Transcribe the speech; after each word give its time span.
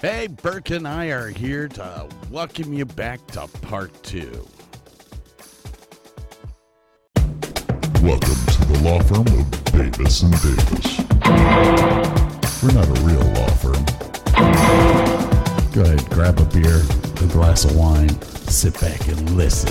Hey, 0.00 0.28
Burke 0.28 0.70
and 0.70 0.88
I 0.88 1.08
are 1.08 1.28
here 1.28 1.68
to 1.68 2.08
welcome 2.30 2.72
you 2.72 2.86
back 2.86 3.26
to 3.32 3.46
part 3.46 3.92
two. 4.02 4.48
Welcome 8.00 8.40
to 8.46 8.64
the 8.64 8.80
law 8.82 9.02
firm 9.02 9.26
of 9.26 9.64
Davis 9.64 10.22
and 10.22 10.32
Davis. 10.40 11.00
We're 12.62 12.72
not 12.72 12.88
a 12.88 13.02
real 13.02 13.20
law 13.34 13.50
firm. 13.50 13.84
Go 15.74 15.82
ahead, 15.82 16.08
grab 16.08 16.40
a 16.40 16.46
beer, 16.46 16.80
a 17.22 17.26
glass 17.30 17.66
of 17.66 17.76
wine, 17.76 18.22
sit 18.22 18.80
back 18.80 19.06
and 19.06 19.36
listen. 19.36 19.68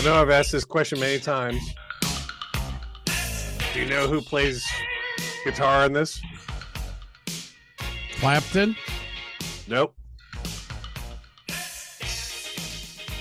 I 0.00 0.02
know 0.02 0.14
I've 0.14 0.30
asked 0.30 0.52
this 0.52 0.64
question 0.64 0.98
many 0.98 1.18
times. 1.18 1.60
Do 3.74 3.80
you 3.80 3.84
know 3.84 4.08
who 4.08 4.22
plays 4.22 4.64
guitar 5.44 5.84
in 5.84 5.92
this? 5.92 6.18
Clapton? 8.18 8.76
Nope. 9.68 9.94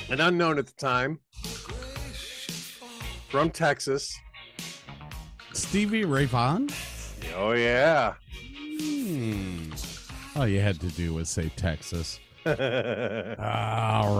An 0.09 0.21
unknown 0.21 0.57
at 0.57 0.67
the 0.67 0.73
time. 0.77 1.19
From 3.27 3.49
Texas. 3.49 4.17
Stevie 5.69 6.03
Ray 6.05 6.25
Vaughan? 6.25 6.67
Oh 7.35 7.51
yeah. 7.51 8.13
Hmm. 8.81 9.69
All 10.35 10.47
you 10.47 10.61
had 10.61 10.79
to 10.79 10.87
do 10.87 11.13
was 11.13 11.29
say 11.29 11.51
Texas. 11.55 12.19
All 12.47 12.55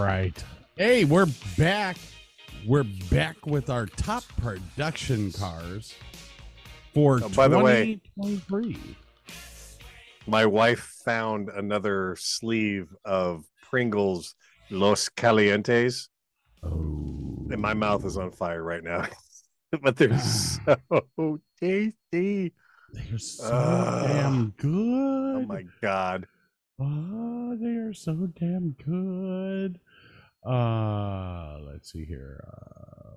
right. 0.00 0.32
Hey, 0.76 1.04
we're 1.04 1.26
back. 1.58 1.96
We're 2.66 2.84
back 3.10 3.46
with 3.46 3.68
our 3.68 3.86
top 3.86 4.22
production 4.40 5.32
cars 5.32 5.92
for 6.94 7.18
Oh, 7.20 7.28
by 7.30 7.48
the 7.48 7.58
way- 7.58 8.00
2023. 8.22 8.78
My 10.28 10.46
wife 10.46 10.98
found 11.04 11.48
another 11.48 12.14
sleeve 12.16 12.94
of 13.04 13.44
Pringles 13.68 14.36
Los 14.70 15.08
Calientes. 15.08 16.08
Oh. 16.62 17.48
And 17.50 17.60
my 17.60 17.74
mouth 17.74 18.04
is 18.04 18.16
on 18.16 18.30
fire 18.30 18.62
right 18.62 18.84
now. 18.84 19.06
but 19.82 19.96
they're 19.96 20.18
so 20.18 21.40
tasty. 21.60 22.52
They're 22.92 23.18
so 23.18 23.44
Ugh. 23.44 24.08
damn 24.08 24.54
good. 24.56 25.36
Oh 25.36 25.46
my 25.46 25.64
god. 25.80 26.26
Oh, 26.80 27.56
they 27.60 27.76
are 27.76 27.92
so 27.92 28.14
damn 28.38 28.70
good. 28.84 29.78
Uh, 30.44 31.58
let's 31.60 31.92
see 31.92 32.04
here. 32.04 32.42
Uh, 32.46 33.16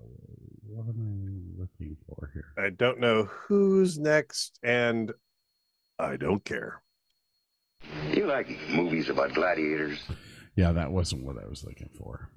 what 0.68 0.88
am 0.90 1.56
I 1.58 1.62
looking 1.62 1.96
for 2.06 2.30
here? 2.34 2.54
I 2.58 2.70
don't 2.70 3.00
know 3.00 3.24
who's 3.24 3.98
next, 3.98 4.60
and 4.64 5.12
I 5.98 6.18
don't 6.18 6.44
care. 6.44 6.82
You 8.12 8.28
like 8.28 8.50
movies 8.70 9.10
about 9.10 9.34
gladiators? 9.34 10.04
Yeah, 10.56 10.72
that 10.74 10.92
wasn't 10.92 11.24
what 11.24 11.38
I 11.42 11.48
was 11.48 11.64
looking 11.64 11.90
for. 11.98 12.30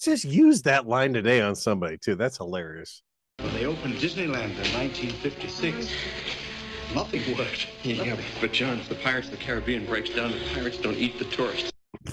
Just 0.00 0.24
use 0.24 0.62
that 0.62 0.86
line 0.86 1.12
today 1.12 1.40
on 1.40 1.54
somebody 1.54 1.96
too. 1.98 2.14
That's 2.14 2.36
hilarious. 2.38 3.02
When 3.40 3.52
they 3.54 3.66
opened 3.66 3.94
Disneyland 3.94 4.50
in 4.50 4.72
1956, 4.74 5.90
nothing 6.94 7.36
worked. 7.36 7.68
Yeah, 7.82 8.16
but 8.40 8.52
John, 8.52 8.78
if 8.78 8.88
the 8.88 8.94
Pirates 8.96 9.28
of 9.28 9.38
the 9.38 9.44
Caribbean 9.44 9.84
breaks 9.86 10.10
down, 10.10 10.32
the 10.32 10.38
pirates 10.54 10.78
don't 10.78 10.96
eat 10.96 11.18
the 11.18 11.26
tourists. 11.26 11.70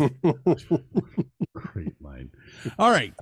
Great 1.54 2.02
line. 2.02 2.32
All 2.78 2.92
right. 2.92 3.14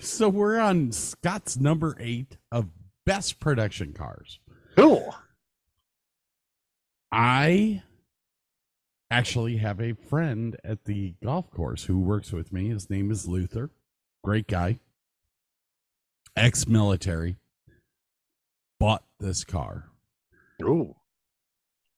So 0.00 0.28
we're 0.28 0.58
on 0.58 0.92
Scott's 0.92 1.56
number 1.56 1.96
eight 1.98 2.36
of 2.52 2.68
best 3.06 3.40
production 3.40 3.92
cars. 3.92 4.38
cool. 4.76 5.14
I 7.10 7.82
actually 9.10 9.56
have 9.58 9.80
a 9.80 9.94
friend 9.94 10.56
at 10.64 10.84
the 10.84 11.14
golf 11.24 11.50
course 11.50 11.84
who 11.84 11.98
works 11.98 12.32
with 12.32 12.52
me. 12.52 12.68
His 12.68 12.90
name 12.90 13.10
is 13.10 13.26
Luther. 13.26 13.70
Great 14.22 14.48
guy. 14.48 14.80
Ex 16.36 16.66
military. 16.66 17.36
Bought 18.78 19.04
this 19.18 19.42
car 19.42 19.88
Ooh. 20.62 20.94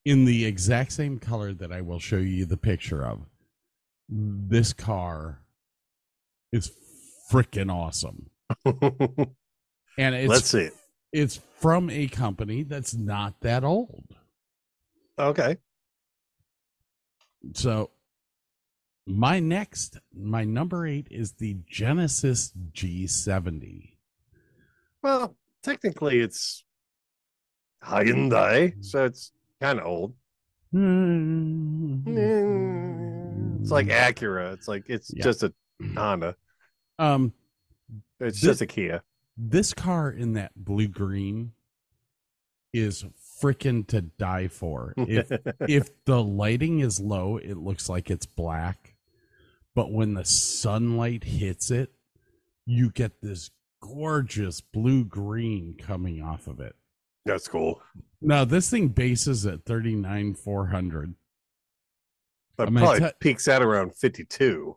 in 0.05 0.25
the 0.25 0.45
exact 0.45 0.93
same 0.93 1.19
color 1.19 1.53
that 1.53 1.73
I 1.73 1.81
will 1.81 1.99
show 1.99 2.19
you 2.19 2.45
the 2.45 2.57
picture 2.57 3.05
of. 3.05 3.23
This 4.09 4.73
car 4.73 5.41
is 6.53 6.71
freaking 7.31 7.73
awesome. 7.73 8.31
And 9.99 10.15
it's 10.15 10.29
Let's 10.31 10.51
see 10.51 10.61
it. 10.61 10.75
it's 11.13 11.41
from 11.59 11.91
a 11.91 12.07
company 12.07 12.63
that's 12.63 12.95
not 12.95 13.41
that 13.41 13.65
old. 13.65 14.15
Okay. 15.19 15.57
So 17.55 17.91
my 19.05 19.41
next, 19.41 19.99
my 20.15 20.45
number 20.45 20.87
eight 20.87 21.09
is 21.11 21.33
the 21.33 21.57
Genesis 21.69 22.53
G70. 22.73 23.95
Well, 25.03 25.37
technically 25.63 26.21
it's 26.21 26.65
Hyundai, 27.83 28.85
so 28.85 29.05
it's 29.05 29.33
kind 29.61 29.79
of 29.79 29.87
old. 29.87 30.15
Hmm. 30.73 32.03
Mm, 32.05 33.61
it's 33.61 33.71
like 33.71 33.87
Acura. 33.87 34.53
It's 34.55 34.69
like 34.69 34.85
it's 34.89 35.11
Yeah. 35.15 35.25
just 35.25 35.43
a 35.43 35.53
hmm. 35.81 35.97
Honda. 35.97 36.37
um 36.99 37.33
It's 38.21 38.41
Thi- 38.41 38.47
just 38.47 38.61
a 38.61 38.67
Kia. 38.67 39.03
this 39.37 39.73
car 39.73 40.11
in 40.11 40.33
that 40.35 40.53
blue 40.57 40.89
green 40.89 41.53
is 42.73 43.05
freaking 43.41 43.87
to 43.89 44.03
die 44.03 44.49
for. 44.49 44.93
If 44.97 45.31
if 45.69 46.05
the 46.05 46.23
lighting 46.23 46.81
is 46.81 47.01
low, 47.01 47.37
it 47.39 47.57
looks 47.57 47.89
like 47.89 48.11
it's 48.11 48.27
black. 48.27 48.95
But 49.75 49.93
when 49.93 50.15
the 50.15 50.25
sunlight 50.25 51.23
hits 51.25 51.71
it, 51.71 51.93
you 52.67 52.91
get 52.91 53.23
this 53.23 53.51
gorgeous 53.81 54.61
blue 54.61 55.05
green 55.05 55.77
coming 55.79 56.23
off 56.23 56.47
of 56.47 56.61
it. 56.61 56.75
That's 57.25 57.49
cool. 57.49 57.83
Now 58.21 58.45
this 58.45 58.71
thing 58.71 58.89
bases 58.89 59.47
at 59.47 59.65
39 59.65 60.35
400. 60.35 61.15
But 62.57 62.69
I'm 62.69 62.75
probably 62.75 63.01
tell- 63.01 63.13
peaks 63.21 63.49
out 63.49 63.63
around 63.63 63.95
52. 63.95 64.77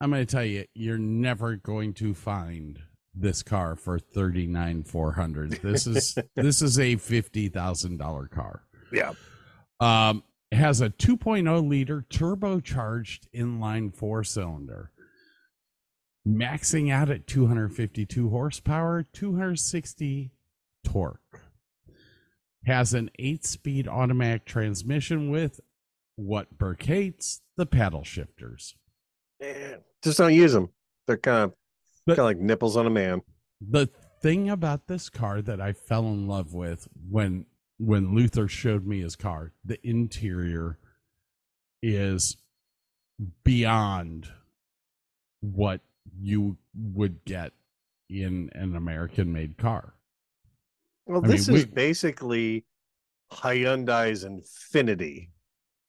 I'm 0.00 0.10
going 0.10 0.26
to 0.26 0.30
tell 0.30 0.44
you, 0.44 0.64
you're 0.74 0.98
never 0.98 1.56
going 1.56 1.94
to 1.94 2.12
find 2.12 2.80
this 3.14 3.42
car 3.42 3.76
for 3.76 3.98
39 3.98 4.82
400. 4.84 5.52
This 5.62 5.86
is 5.86 6.18
this 6.34 6.60
is 6.60 6.78
a 6.78 6.96
$50,000 6.96 8.30
car. 8.30 8.64
Yeah. 8.92 9.12
Um, 9.80 10.24
it 10.50 10.56
has 10.56 10.80
a 10.80 10.90
2.0 10.90 11.68
liter 11.68 12.04
turbocharged 12.10 13.20
inline 13.34 13.94
four 13.94 14.22
cylinder, 14.22 14.91
maxing 16.26 16.90
out 16.92 17.10
at 17.10 17.26
252 17.26 18.30
horsepower, 18.30 19.02
260 19.12 20.30
torque. 20.84 21.40
Has 22.64 22.94
an 22.94 23.10
eight 23.18 23.44
speed 23.44 23.88
automatic 23.88 24.44
transmission 24.44 25.30
with 25.30 25.60
what 26.14 26.56
Burke 26.58 26.84
hates 26.84 27.40
the 27.56 27.66
paddle 27.66 28.04
shifters. 28.04 28.76
Just 30.04 30.18
don't 30.18 30.34
use 30.34 30.52
them. 30.52 30.70
They're 31.06 31.16
kind 31.16 31.44
of 31.50 31.54
But- 32.06 32.16
kind 32.16 32.20
of 32.20 32.24
like 32.26 32.38
nipples 32.38 32.76
on 32.76 32.86
a 32.86 32.90
man. 32.90 33.22
the 33.60 33.86
thing 34.20 34.48
about 34.48 34.86
this 34.86 35.08
car 35.10 35.42
that 35.42 35.60
I 35.60 35.72
fell 35.72 36.06
in 36.06 36.26
love 36.28 36.52
with 36.54 36.86
when 37.08 37.46
when 37.78 38.14
Luther 38.14 38.46
showed 38.46 38.86
me 38.86 39.00
his 39.00 39.16
car, 39.16 39.52
the 39.64 39.84
interior 39.84 40.78
is 41.82 42.36
beyond 43.42 44.28
what 45.40 45.80
you 46.20 46.56
would 46.74 47.24
get 47.24 47.52
in 48.08 48.50
an 48.54 48.76
American 48.76 49.32
made 49.32 49.56
car. 49.56 49.94
Well, 51.06 51.18
I 51.18 51.22
mean, 51.22 51.30
this 51.30 51.48
is 51.48 51.66
we- 51.66 51.72
basically 51.72 52.64
Hyundai's 53.32 54.24
Infiniti 54.24 55.30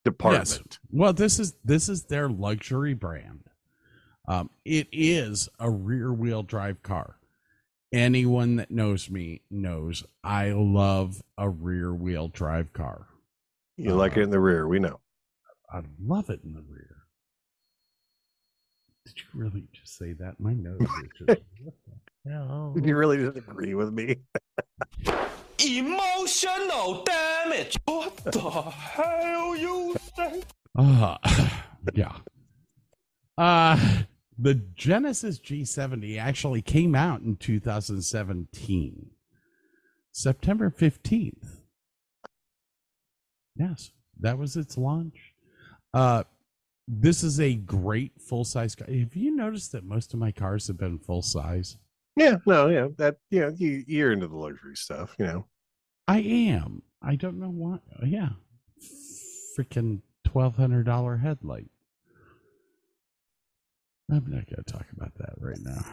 department. 0.05 0.79
Well, 0.91 1.13
this 1.13 1.39
is 1.39 1.55
this 1.63 1.89
is 1.89 2.03
their 2.03 2.29
luxury 2.29 2.93
brand. 2.93 3.41
Um, 4.27 4.49
it 4.63 4.87
is 4.91 5.49
a 5.59 5.69
rear 5.69 6.13
wheel 6.13 6.43
drive 6.43 6.81
car. 6.81 7.17
Anyone 7.91 8.55
that 8.55 8.71
knows 8.71 9.09
me 9.09 9.41
knows 9.51 10.03
I 10.23 10.51
love 10.51 11.21
a 11.37 11.49
rear 11.49 11.93
wheel 11.93 12.29
drive 12.29 12.73
car. 12.73 13.07
You 13.77 13.95
like 13.95 14.17
it 14.17 14.21
in 14.21 14.29
the 14.29 14.39
rear, 14.39 14.67
we 14.67 14.79
know. 14.79 14.99
I 15.71 15.81
love 16.03 16.29
it 16.29 16.41
in 16.43 16.53
the 16.53 16.61
rear. 16.61 17.02
Did 19.05 19.15
you 19.17 19.25
really 19.33 19.63
just 19.73 19.97
say 19.97 20.13
that? 20.13 20.39
My 20.39 20.53
nose 20.53 20.79
is 20.81 20.87
just. 21.17 21.41
what 21.61 21.73
the 22.25 22.31
hell? 22.31 22.75
You 22.81 22.95
really 22.95 23.17
didn't 23.17 23.37
agree 23.37 23.73
with 23.75 23.91
me. 23.93 24.17
Emotional 25.65 27.03
damage. 27.03 27.77
What 27.85 28.17
the 28.17 28.49
hell 28.49 29.55
you 29.55 29.95
say? 30.15 30.43
Uh, 30.77 31.17
yeah. 31.93 32.13
Uh, 33.37 34.03
the 34.37 34.55
Genesis 34.75 35.39
G70 35.39 36.17
actually 36.17 36.61
came 36.61 36.95
out 36.95 37.21
in 37.21 37.35
2017, 37.35 39.09
September 40.11 40.71
15th. 40.71 41.59
Yes, 43.55 43.91
that 44.19 44.37
was 44.37 44.55
its 44.55 44.77
launch. 44.77 45.33
Uh, 45.93 46.23
this 46.87 47.23
is 47.23 47.39
a 47.39 47.55
great 47.55 48.11
full 48.19 48.43
size 48.43 48.75
car. 48.75 48.87
Have 48.87 49.15
you 49.15 49.35
noticed 49.35 49.71
that 49.71 49.83
most 49.85 50.13
of 50.13 50.19
my 50.19 50.31
cars 50.31 50.67
have 50.67 50.77
been 50.77 50.99
full 50.99 51.21
size? 51.21 51.77
Yeah, 52.15 52.37
no, 52.45 52.67
yeah, 52.69 52.87
that 52.97 53.17
you 53.31 53.39
know, 53.41 53.53
you 53.57 53.83
you're 53.87 54.11
into 54.11 54.27
the 54.27 54.35
luxury 54.35 54.75
stuff, 54.75 55.15
you 55.17 55.25
know. 55.25 55.45
I 56.07 56.19
am. 56.19 56.81
I 57.01 57.15
don't 57.15 57.39
know 57.39 57.49
why. 57.49 57.79
Yeah. 58.05 58.29
Freaking 59.57 60.01
$1,200 60.27 61.21
headlight. 61.21 61.69
I'm 64.11 64.25
not 64.27 64.45
going 64.45 64.63
to 64.63 64.63
talk 64.63 64.85
about 64.95 65.15
that 65.15 65.33
right 65.39 65.57
now. 65.61 65.83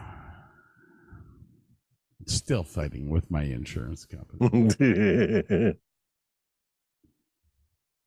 Still 2.26 2.64
fighting 2.64 3.08
with 3.08 3.30
my 3.30 3.44
insurance 3.44 4.04
company. 4.04 4.70
hey, 4.78 5.74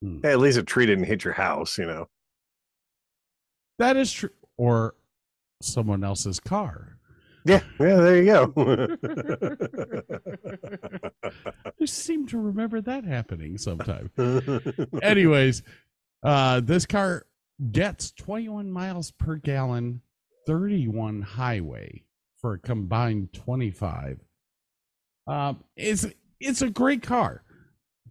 Hmm. 0.02 0.20
at 0.25 0.40
least 0.40 0.58
a 0.58 0.63
tree 0.63 0.86
didn't 0.86 1.06
hit 1.06 1.24
your 1.24 1.34
house, 1.34 1.78
you 1.78 1.86
know. 1.86 2.10
That 3.80 3.98
is 3.98 4.12
true. 4.12 4.30
Or 4.58 4.96
someone 5.62 6.03
else's 6.03 6.39
car. 6.39 6.98
Yeah, 7.46 7.62
yeah, 7.80 7.96
there 7.96 8.24
you 8.24 8.25
go. 8.25 8.88
I 11.82 11.86
seem 11.86 12.25
to 12.27 12.38
remember 12.38 12.80
that 12.82 13.03
happening 13.03 13.58
sometime. 13.58 14.10
Anyways, 15.01 15.62
uh, 16.24 16.62
this 16.62 16.86
car 16.86 17.25
gets 17.72 18.12
21 18.12 18.72
miles 18.72 19.12
per 19.12 19.36
gallon, 19.36 20.01
31 20.48 21.22
highway 21.22 22.03
for 22.38 22.53
a 22.53 22.60
combined 22.60 23.34
25. 23.34 24.20
Um, 25.27 25.63
it's 25.75 26.06
it's 26.39 26.62
a 26.62 26.70
great 26.70 27.01
car. 27.01 27.44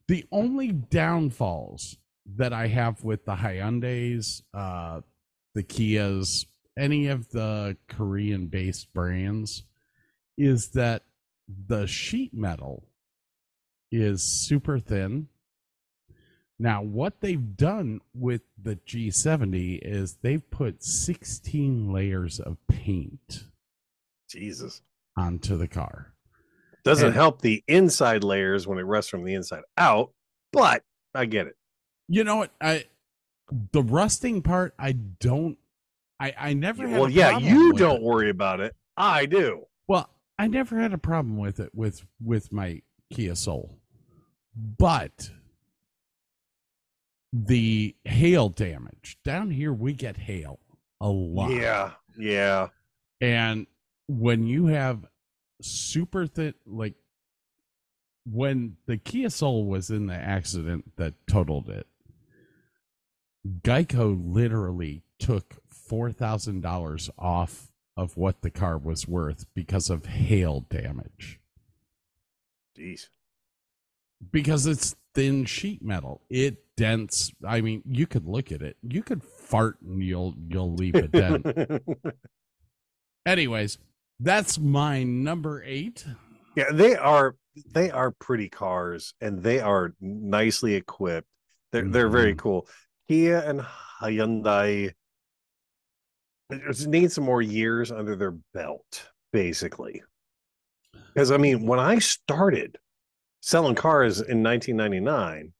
The 0.08 0.24
only 0.32 0.72
downfalls 0.72 1.96
that 2.36 2.52
I 2.52 2.66
have 2.68 3.02
with 3.04 3.24
the 3.24 3.34
Hyundai's, 3.34 4.42
uh, 4.54 5.00
the 5.54 5.62
Kias, 5.62 6.46
any 6.78 7.08
of 7.08 7.30
the 7.30 7.76
Korean-based 7.88 8.92
brands, 8.92 9.64
is 10.38 10.70
that 10.70 11.02
the 11.48 11.86
sheet 11.86 12.32
metal 12.32 12.88
is 13.90 14.22
super 14.22 14.78
thin. 14.78 15.28
Now, 16.58 16.82
what 16.82 17.20
they've 17.20 17.56
done 17.56 18.00
with 18.14 18.42
the 18.62 18.76
G70 18.76 19.80
is 19.82 20.16
they've 20.22 20.48
put 20.50 20.82
16 20.82 21.92
layers 21.92 22.38
of 22.38 22.56
paint 22.68 23.44
Jesus. 24.30 24.80
onto 25.16 25.56
the 25.56 25.68
car. 25.68 26.14
Doesn't 26.84 27.08
And- 27.08 27.14
help 27.14 27.42
the 27.42 27.62
inside 27.68 28.24
layers 28.24 28.66
when 28.66 28.78
it 28.78 28.82
rusts 28.82 29.10
from 29.10 29.24
the 29.24 29.34
inside 29.34 29.64
out, 29.76 30.12
but 30.52 30.84
I 31.14 31.26
get 31.26 31.46
it. 31.48 31.56
You 32.08 32.24
know 32.24 32.36
what? 32.36 32.52
I 32.60 32.84
the 33.72 33.82
rusting 33.82 34.42
part, 34.42 34.74
I 34.78 34.92
don't. 34.92 35.58
I 36.20 36.34
I 36.38 36.52
never. 36.54 36.86
Had 36.86 37.00
Well, 37.00 37.10
yeah, 37.10 37.38
you 37.38 37.72
don't 37.74 37.96
it. 37.96 38.02
worry 38.02 38.30
about 38.30 38.60
it. 38.60 38.74
I 38.96 39.26
do. 39.26 39.66
Well, 39.88 40.10
I 40.38 40.46
never 40.46 40.78
had 40.78 40.92
a 40.92 40.98
problem 40.98 41.36
with 41.38 41.60
it 41.60 41.74
with 41.74 42.04
with 42.22 42.52
my 42.52 42.82
Kia 43.12 43.34
Soul, 43.34 43.78
but 44.54 45.30
the 47.32 47.96
hail 48.04 48.48
damage 48.50 49.18
down 49.24 49.50
here, 49.50 49.72
we 49.72 49.94
get 49.94 50.16
hail 50.16 50.60
a 51.00 51.08
lot. 51.08 51.50
Yeah. 51.50 51.92
Yeah. 52.18 52.68
And 53.20 53.66
when 54.06 54.46
you 54.46 54.66
have 54.66 55.06
super 55.62 56.26
thin, 56.26 56.54
like 56.66 56.94
when 58.30 58.76
the 58.86 58.98
Kia 58.98 59.30
Soul 59.30 59.64
was 59.64 59.90
in 59.90 60.06
the 60.06 60.14
accident 60.14 60.92
that 60.96 61.14
totaled 61.26 61.70
it, 61.70 61.86
Geico 63.46 64.18
literally 64.22 65.02
took 65.18 65.56
$4,000 65.90 67.10
off 67.18 67.72
of 67.96 68.16
what 68.16 68.42
the 68.42 68.50
car 68.50 68.78
was 68.78 69.06
worth 69.06 69.46
because 69.54 69.90
of 69.90 70.06
hail 70.06 70.60
damage. 70.70 71.40
Jeez. 72.78 73.08
Because 74.30 74.66
it's 74.66 74.94
thin 75.14 75.44
sheet 75.44 75.82
metal. 75.82 76.22
It 76.30 76.64
dents. 76.76 77.32
I 77.46 77.60
mean, 77.60 77.82
you 77.84 78.06
could 78.06 78.26
look 78.26 78.50
at 78.52 78.62
it. 78.62 78.76
You 78.82 79.02
could 79.02 79.22
fart 79.22 79.76
and 79.82 80.02
you'll 80.02 80.34
you'll 80.48 80.72
leave 80.74 80.94
a 80.94 81.08
dent. 81.08 81.44
Anyways, 83.26 83.78
that's 84.20 84.58
my 84.58 85.02
number 85.02 85.62
eight. 85.64 86.04
yeah, 86.56 86.70
they 86.72 86.96
are 86.96 87.36
they 87.72 87.90
are 87.90 88.10
pretty 88.12 88.48
cars 88.48 89.14
and 89.20 89.42
they 89.42 89.60
are 89.60 89.92
nicely 90.00 90.74
equipped. 90.74 91.28
They're 91.72 91.88
they're 91.88 92.08
very 92.08 92.34
Mhm. 92.34 92.38
cool. 92.38 92.68
Kia 93.08 93.38
and 93.40 93.60
Hyundai 94.00 94.92
need 96.86 97.10
some 97.12 97.24
more 97.24 97.42
years 97.42 97.90
under 97.90 98.14
their 98.16 98.34
belt, 98.54 99.10
basically. 99.32 100.02
Because 101.14 101.30
I 101.30 101.36
mean, 101.36 101.66
when 101.66 101.78
I 101.78 101.98
started 101.98 102.78
selling 103.40 103.74
cars 103.74 104.20
in 104.20 104.42
1999, 104.42 105.52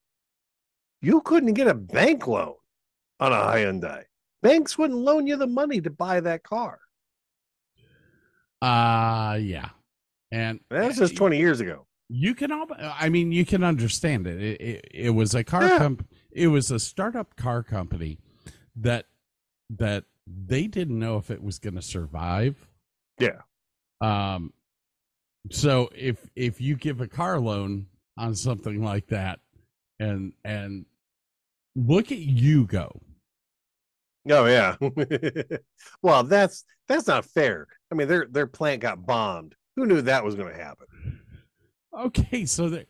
you 1.01 1.21
couldn't 1.23 1.55
get 1.55 1.67
a 1.67 1.75
bank 1.75 2.27
loan 2.27 2.55
on 3.21 3.33
a 3.33 3.37
Hyundai. 3.37 4.05
Banks 4.43 4.77
wouldn't 4.79 4.99
loan 4.99 5.27
you 5.27 5.37
the 5.37 5.47
money 5.47 5.81
to 5.81 5.91
buy 5.91 6.21
that 6.21 6.43
car. 6.43 6.79
Uh 8.61 9.39
yeah. 9.41 9.71
And 10.31 10.61
That 10.71 10.87
was 10.87 10.97
just 10.97 11.17
20 11.17 11.37
years 11.39 11.61
ago. 11.61 11.87
you 12.09 12.35
can 12.35 12.51
I 12.81 13.09
mean 13.09 13.33
you 13.33 13.45
can 13.45 13.65
understand 13.65 14.27
it. 14.27 14.41
It 14.41 14.61
it, 14.61 14.89
it 14.93 15.11
was 15.11 15.35
a 15.35 15.43
car 15.45 15.67
Yeah. 15.67 15.79
comp 15.79 16.07
it 16.35 16.49
was 16.49 16.71
a 16.71 16.79
startup 16.79 17.37
car 17.37 17.63
company 17.63 18.19
that 18.77 19.07
that 19.71 20.05
they 20.27 20.67
didn't 20.67 20.99
know 20.99 21.17
if 21.17 21.31
it 21.31 21.43
was 21.43 21.59
going 21.59 21.75
to 21.75 21.83
survive. 21.83 22.69
Yeah. 23.19 23.43
Um 24.01 24.53
so 25.51 25.91
if 25.95 26.29
if 26.37 26.61
you 26.61 26.77
give 26.77 27.01
a 27.01 27.09
car 27.09 27.39
loan 27.41 27.87
on 28.17 28.35
something 28.35 28.83
like 28.83 29.09
that 29.09 29.41
and 29.99 30.33
and 30.45 30.87
look 31.75 32.13
at 32.13 32.19
you 32.19 32.67
go. 32.67 33.01
Oh 34.31 34.47
yeah. 34.47 34.77
well, 36.03 36.23
that's 36.23 36.65
that's 36.87 37.07
not 37.09 37.25
fair. 37.25 37.67
I 37.91 37.95
mean, 37.95 38.09
their 38.09 38.27
their 38.31 38.47
plant 38.47 38.83
got 38.83 39.05
bombed. 39.05 39.55
Who 39.77 39.87
knew 39.87 40.03
that 40.03 40.25
was 40.25 40.35
going 40.35 40.53
to 40.53 40.63
happen? 40.63 40.87
Okay, 41.99 42.47
so 42.47 42.69
there 42.69 42.87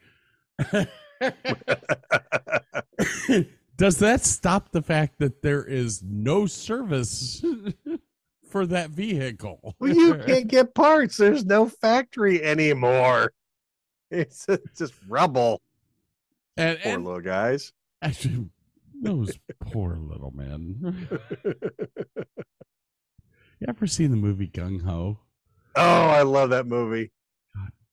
Does 3.77 3.97
that 3.99 4.25
stop 4.25 4.71
the 4.73 4.83
fact 4.83 5.19
that 5.19 5.43
there 5.43 5.65
is 5.65 6.03
no 6.03 6.47
service 6.47 7.45
for 8.49 8.67
that 8.67 8.91
vehicle? 8.91 9.75
well, 9.81 9.95
you 9.95 10.15
can't 10.27 10.47
get 10.49 10.75
parts. 10.75 11.17
There's 11.17 11.45
no 11.45 11.69
factory 11.69 12.43
anymore. 12.43 13.33
It's 14.15 14.47
just 14.77 14.93
rubble. 15.09 15.63
and, 16.59 16.79
Poor 16.83 16.93
and 16.93 17.03
little 17.07 17.21
guys. 17.23 17.73
actually, 18.03 18.45
those 19.01 19.39
poor 19.59 19.97
little 19.97 20.31
men. 20.33 21.09
You 23.59 23.67
ever 23.67 23.87
seen 23.87 24.11
the 24.11 24.19
movie 24.19 24.49
Gung 24.49 24.83
Ho? 24.83 25.19
Oh, 25.77 25.81
I 25.81 26.21
love 26.25 26.51
that 26.51 26.67
movie. 26.67 27.11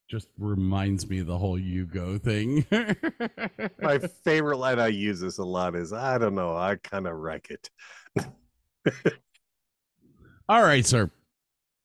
Just 0.09 0.27
reminds 0.39 1.07
me 1.07 1.19
of 1.19 1.27
the 1.27 1.37
whole 1.37 1.59
you 1.59 1.85
go 1.85 2.17
thing. 2.17 2.65
My 3.81 3.99
favorite 4.23 4.57
line 4.57 4.79
I 4.79 4.87
use 4.87 5.19
this 5.19 5.37
a 5.37 5.43
lot 5.43 5.75
is 5.75 5.93
I 5.93 6.17
don't 6.17 6.35
know, 6.35 6.55
I 6.55 6.77
kind 6.77 7.07
of 7.07 7.15
wreck 7.15 7.49
it. 7.51 7.69
All 10.49 10.63
right, 10.63 10.85
sir. 10.85 11.11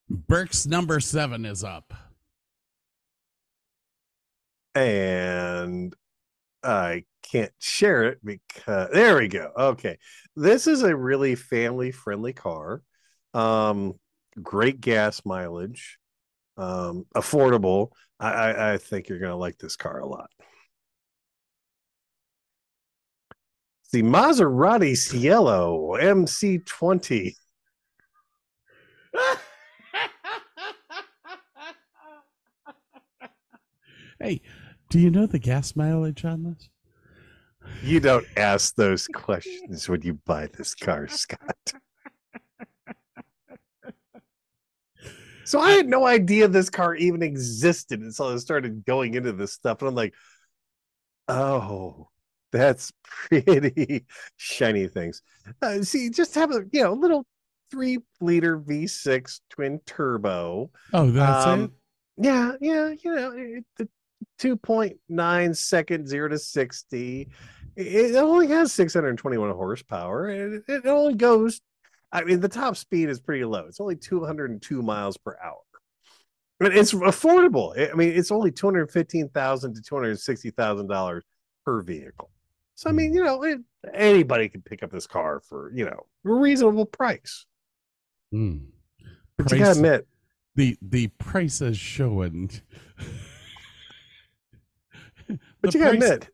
Burke's 0.08 0.66
number 0.66 1.00
seven 1.00 1.44
is 1.44 1.62
up. 1.62 1.92
and 4.74 5.94
I 6.62 7.04
can't 7.22 7.52
share 7.58 8.04
it 8.04 8.18
because 8.24 8.90
there 8.92 9.16
we 9.16 9.28
go. 9.28 9.52
Okay. 9.56 9.98
This 10.36 10.66
is 10.66 10.82
a 10.82 10.96
really 10.96 11.34
family 11.34 11.92
friendly 11.92 12.32
car. 12.32 12.82
Um, 13.34 13.94
great 14.42 14.80
gas 14.80 15.22
mileage, 15.24 15.98
um, 16.56 17.06
affordable. 17.16 17.90
I, 18.20 18.30
I, 18.30 18.73
I 18.75 18.78
think 18.78 19.08
you're 19.08 19.18
going 19.18 19.32
to 19.32 19.37
like 19.37 19.58
this 19.58 19.76
car 19.76 19.99
a 20.00 20.06
lot. 20.06 20.30
The 23.92 24.02
Maserati 24.02 24.96
Cielo 24.96 25.96
MC20. 25.96 27.34
hey, 34.20 34.40
do 34.90 34.99
you 34.99 35.11
know 35.11 35.26
the 35.26 35.38
gas 35.38 35.76
mileage 35.76 36.25
on 36.25 36.42
this? 36.42 36.68
You 37.82 38.00
don't 38.00 38.26
ask 38.37 38.75
those 38.75 39.06
questions 39.06 39.88
when 39.88 40.02
you 40.02 40.14
buy 40.26 40.49
this 40.56 40.75
car, 40.75 41.06
Scott. 41.08 41.75
So 45.44 45.60
I 45.60 45.72
had 45.72 45.88
no 45.88 46.06
idea 46.06 46.48
this 46.48 46.70
car 46.70 46.94
even 46.94 47.22
existed 47.22 48.00
until 48.00 48.28
I 48.28 48.36
started 48.36 48.84
going 48.84 49.14
into 49.14 49.32
this 49.32 49.52
stuff, 49.52 49.80
and 49.82 49.88
I'm 49.88 49.94
like, 49.94 50.14
"Oh, 51.28 52.08
that's 52.52 52.92
pretty 53.04 54.06
shiny 54.36 54.88
things." 54.88 55.22
Uh, 55.62 55.82
see, 55.82 56.10
just 56.10 56.34
have 56.34 56.50
a 56.50 56.64
you 56.72 56.82
know 56.82 56.92
little 56.92 57.26
three 57.70 57.98
liter 58.20 58.56
V6 58.58 59.40
twin 59.50 59.80
turbo. 59.86 60.70
Oh, 60.92 61.10
that's 61.10 61.46
Um, 61.46 61.64
it. 61.64 61.70
Yeah, 62.16 62.52
yeah, 62.60 62.90
you 63.02 63.14
know, 63.14 63.32
it, 63.32 63.64
the 63.76 63.88
2.9 64.38 65.54
second 65.54 66.06
zero 66.08 66.28
to 66.28 66.38
60. 66.38 67.28
It 67.76 68.14
only 68.14 68.46
has 68.48 68.72
621 68.72 69.50
horsepower. 69.50 70.28
and 70.28 70.54
It, 70.54 70.64
it 70.68 70.86
only 70.86 71.14
goes, 71.14 71.60
I 72.14 72.23
mean, 72.23 72.38
the 72.38 72.49
top 72.49 72.76
speed 72.76 73.09
is 73.09 73.21
pretty 73.21 73.44
low. 73.44 73.66
It's 73.66 73.80
only 73.80 73.97
202 73.97 74.83
miles 74.83 75.16
per 75.16 75.37
hour. 75.44 75.61
But 76.61 76.76
it's 76.76 76.92
affordable. 76.92 77.76
I 77.76 77.94
mean, 77.94 78.11
it's 78.11 78.30
only 78.30 78.52
215,000 78.52 79.75
to 79.75 79.83
$260,000 79.83 81.21
per 81.66 81.83
vehicle. 81.83 82.30
So, 82.76 82.88
I 82.88 82.92
mean, 82.92 83.12
you 83.12 83.25
know, 83.25 83.42
it, 83.42 83.59
anybody 83.92 84.49
can 84.49 84.62
pick 84.62 84.85
up 84.85 84.92
this 84.92 85.09
car 85.09 85.42
for, 85.49 85.73
you 85.75 85.85
know, 85.85 86.06
a 86.25 86.33
reasonable 86.33 86.87
price. 86.87 87.47
Mm. 88.33 88.66
But 89.37 89.50
you 89.50 89.59
gotta 89.59 89.73
admit, 89.73 90.06
the 90.54 90.76
the 90.80 91.09
price 91.18 91.61
is 91.61 91.76
showing. 91.76 92.50
but 95.61 95.75
you 95.75 95.80
gotta 95.80 95.99
price- 95.99 96.11
admit, 96.11 96.28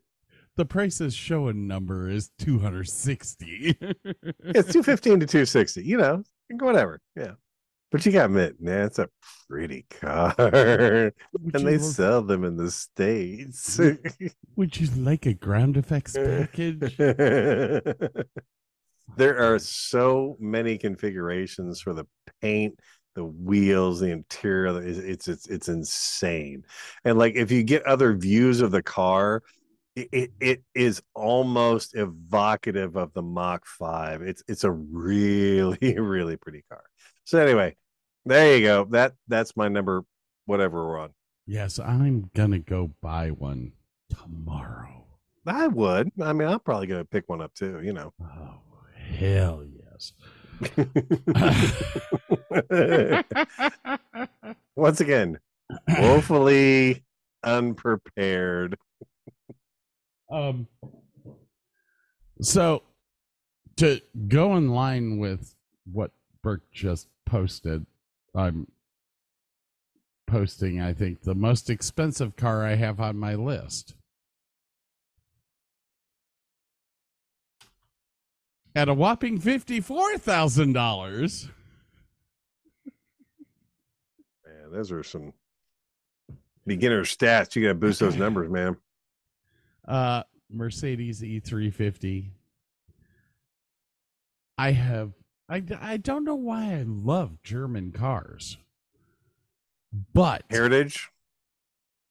the 0.61 0.65
price 0.65 1.01
is 1.01 1.15
showing 1.15 1.65
number 1.65 2.07
is 2.07 2.29
two 2.37 2.59
hundred 2.59 2.87
sixty. 2.87 3.75
it's 3.81 4.71
215 4.71 5.21
to 5.21 5.25
260 5.25 5.83
you 5.83 5.97
know 5.97 6.21
whatever 6.59 7.01
yeah 7.15 7.31
but 7.91 8.05
you 8.05 8.11
gotta 8.11 8.25
admit 8.25 8.61
man 8.61 8.85
it's 8.85 8.99
a 8.99 9.09
pretty 9.49 9.87
car 9.89 10.35
and 10.37 11.65
they 11.65 11.79
sell 11.79 12.21
them 12.21 12.43
in 12.43 12.57
the 12.57 12.69
states 12.69 13.79
Would 14.55 14.79
you 14.79 14.87
like 14.97 15.25
a 15.25 15.33
ground 15.33 15.77
effects 15.77 16.13
package? 16.13 16.95
there 19.17 19.17
are 19.17 19.57
so 19.57 20.37
many 20.39 20.77
configurations 20.77 21.81
for 21.81 21.95
the 21.95 22.05
paint 22.39 22.79
the 23.15 23.25
wheels, 23.25 23.99
the 23.99 24.11
interior, 24.11 24.81
it's 24.81 24.99
it's 24.99 25.27
it's, 25.27 25.47
it's 25.47 25.67
insane. 25.67 26.63
And 27.03 27.17
like 27.17 27.35
if 27.35 27.51
you 27.51 27.63
get 27.63 27.83
other 27.83 28.15
views 28.15 28.61
of 28.61 28.71
the 28.71 28.81
car, 28.81 29.43
it, 29.95 30.31
it, 30.39 30.63
is 30.73 31.01
almost 31.13 31.95
evocative 31.95 32.95
of 32.95 33.13
the 33.13 33.21
Mach 33.21 33.65
5. 33.65 34.21
It's 34.21 34.43
it's 34.47 34.63
a 34.63 34.71
really, 34.71 35.77
really 35.99 36.37
pretty 36.37 36.63
car. 36.69 36.83
So 37.25 37.39
anyway, 37.39 37.75
there 38.25 38.57
you 38.57 38.63
go. 38.63 38.85
That 38.91 39.13
that's 39.27 39.57
my 39.57 39.67
number, 39.67 40.05
whatever 40.45 40.85
we're 40.85 40.99
on. 40.99 41.13
Yes, 41.45 41.79
I'm 41.79 42.29
gonna 42.35 42.59
go 42.59 42.91
buy 43.01 43.31
one 43.31 43.73
tomorrow. 44.09 45.05
I 45.45 45.67
would. 45.67 46.11
I 46.21 46.33
mean, 46.33 46.47
I'm 46.47 46.59
probably 46.59 46.87
gonna 46.87 47.05
pick 47.05 47.27
one 47.27 47.41
up 47.41 47.53
too, 47.53 47.81
you 47.83 47.93
know. 47.93 48.13
Oh 48.21 48.61
hell 48.95 49.65
yes. 49.65 50.13
Once 54.75 55.01
again, 55.01 55.39
woefully 55.87 57.03
unprepared. 57.43 58.77
Um, 60.31 60.67
so 62.41 62.83
to 63.77 63.99
go 64.27 64.55
in 64.55 64.69
line 64.69 65.17
with 65.17 65.55
what 65.91 66.11
Burke 66.41 66.71
just 66.71 67.07
posted, 67.25 67.85
I'm 68.33 68.67
posting, 70.27 70.81
I 70.81 70.93
think, 70.93 71.23
the 71.23 71.35
most 71.35 71.69
expensive 71.69 72.37
car 72.37 72.65
I 72.65 72.75
have 72.75 73.01
on 73.01 73.17
my 73.17 73.35
list. 73.35 73.95
At 78.73 78.87
a 78.87 78.93
whopping 78.93 79.37
$54,000. 79.37 81.49
Man, 84.45 84.71
those 84.71 84.93
are 84.93 85.03
some 85.03 85.33
beginner 86.65 87.03
stats. 87.03 87.53
You 87.55 87.63
got 87.63 87.69
to 87.69 87.73
boost 87.73 87.99
those 87.99 88.15
numbers, 88.15 88.49
man. 88.49 88.77
Uh, 89.87 90.23
Mercedes 90.49 91.21
E350. 91.21 92.31
I 94.57 94.71
have 94.71 95.13
I 95.49 95.63
I 95.79 95.97
don't 95.97 96.23
know 96.23 96.35
why 96.35 96.75
I 96.75 96.83
love 96.85 97.41
German 97.43 97.91
cars. 97.91 98.57
But 100.13 100.43
Heritage. 100.49 101.09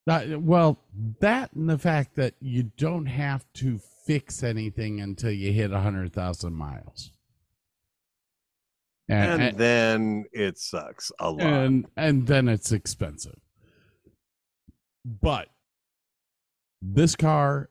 uh, 0.06 0.38
well, 0.38 0.78
that 1.20 1.52
and 1.52 1.70
the 1.70 1.78
fact 1.78 2.16
that 2.16 2.34
you 2.40 2.64
don't 2.76 3.06
have 3.06 3.46
to 3.54 3.78
fix 4.04 4.42
anything 4.42 5.00
until 5.00 5.30
you 5.30 5.52
hit 5.52 5.70
100,000 5.70 6.52
miles. 6.52 7.12
And, 9.08 9.42
and, 9.42 9.58
then 9.58 10.24
it 10.32 10.58
sucks 10.58 11.10
a 11.18 11.30
lot. 11.30 11.40
and 11.40 11.86
and 11.96 12.26
then 12.26 12.48
it's 12.48 12.70
expensive. 12.70 13.40
But 15.04 15.48
this 16.82 17.16
car 17.16 17.70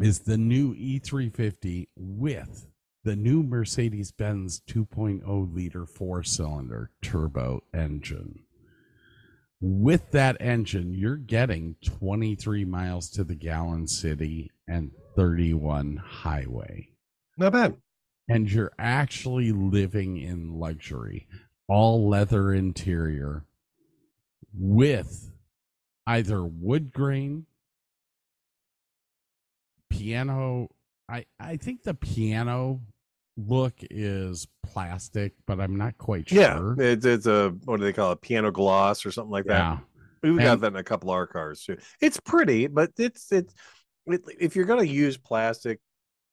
is 0.00 0.20
the 0.20 0.36
new 0.36 0.74
E350 0.74 1.88
with 1.96 2.66
the 3.04 3.16
new 3.16 3.42
Mercedes 3.42 4.12
Benz 4.12 4.60
2.0 4.68 5.54
liter 5.54 5.86
four 5.86 6.22
cylinder 6.22 6.90
turbo 7.02 7.62
engine. 7.72 8.40
With 9.60 10.10
that 10.10 10.36
engine, 10.38 10.92
you're 10.92 11.16
getting 11.16 11.76
23 11.82 12.64
miles 12.66 13.08
to 13.10 13.24
the 13.24 13.34
gallon 13.34 13.86
city 13.86 14.50
and 14.68 14.90
31 15.14 15.96
highway 15.96 16.88
Not 17.38 17.52
bad. 17.54 17.76
and 18.28 18.50
you're 18.50 18.72
actually 18.78 19.52
living 19.52 20.18
in 20.18 20.58
luxury 20.58 21.26
all 21.68 22.06
leather 22.08 22.52
interior 22.52 23.44
with 24.54 25.30
either 26.06 26.44
wood 26.44 26.92
grain 26.92 27.46
piano 29.90 30.68
i 31.08 31.24
i 31.40 31.56
think 31.56 31.82
the 31.82 31.94
piano 31.94 32.80
look 33.36 33.74
is 33.90 34.46
plastic 34.64 35.32
but 35.46 35.60
i'm 35.60 35.76
not 35.76 35.96
quite 35.98 36.28
sure 36.28 36.74
Yeah, 36.78 36.84
it's 36.84 37.04
it's 37.04 37.26
a 37.26 37.50
what 37.64 37.78
do 37.78 37.84
they 37.84 37.92
call 37.92 38.12
it? 38.12 38.20
Piano 38.20 38.50
gloss 38.50 39.04
or 39.06 39.12
something 39.12 39.30
like 39.30 39.44
that. 39.46 39.58
yeah 39.58 39.78
We've 40.22 40.38
got 40.38 40.60
that 40.62 40.68
in 40.72 40.76
a 40.76 40.82
couple 40.82 41.10
of 41.10 41.14
our 41.14 41.26
cars 41.26 41.62
too. 41.62 41.76
It's 42.00 42.18
pretty, 42.18 42.66
but 42.66 42.90
it's 42.98 43.30
it's 43.30 43.54
it, 44.06 44.22
if 44.40 44.56
you're 44.56 44.64
going 44.64 44.84
to 44.84 44.92
use 44.92 45.16
plastic, 45.16 45.78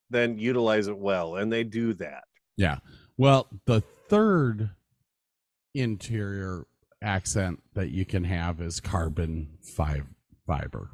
then 0.10 0.40
utilize 0.40 0.88
it 0.88 0.98
well, 0.98 1.36
and 1.36 1.52
they 1.54 1.64
do 1.64 1.94
that. 1.96 2.24
Yeah. 2.58 2.78
Well, 3.18 3.50
the 3.66 3.82
third 4.10 4.70
interior 5.76 6.66
accent 7.04 7.62
that 7.74 7.90
you 7.90 8.06
can 8.06 8.24
have 8.24 8.62
is 8.62 8.80
carbon 8.80 9.58
five 9.62 10.06
fiber. 10.48 10.90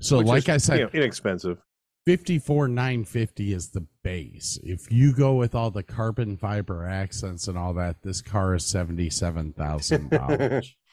So, 0.00 0.18
which 0.18 0.26
like 0.26 0.42
is, 0.44 0.48
I 0.48 0.56
said, 0.56 0.78
you 0.78 0.84
know, 0.86 0.90
inexpensive. 0.94 1.58
fifty-four 2.06 2.66
nine 2.68 3.04
fifty 3.04 3.52
is 3.52 3.70
the 3.70 3.86
base. 4.02 4.58
If 4.64 4.90
you 4.90 5.12
go 5.12 5.34
with 5.34 5.54
all 5.54 5.70
the 5.70 5.82
carbon 5.84 6.36
fiber 6.36 6.86
accents 6.86 7.46
and 7.46 7.56
all 7.56 7.74
that, 7.74 8.02
this 8.02 8.20
car 8.20 8.54
is 8.54 8.64
seventy-seven 8.64 9.52
thousand 9.52 10.10
dollars. 10.10 10.74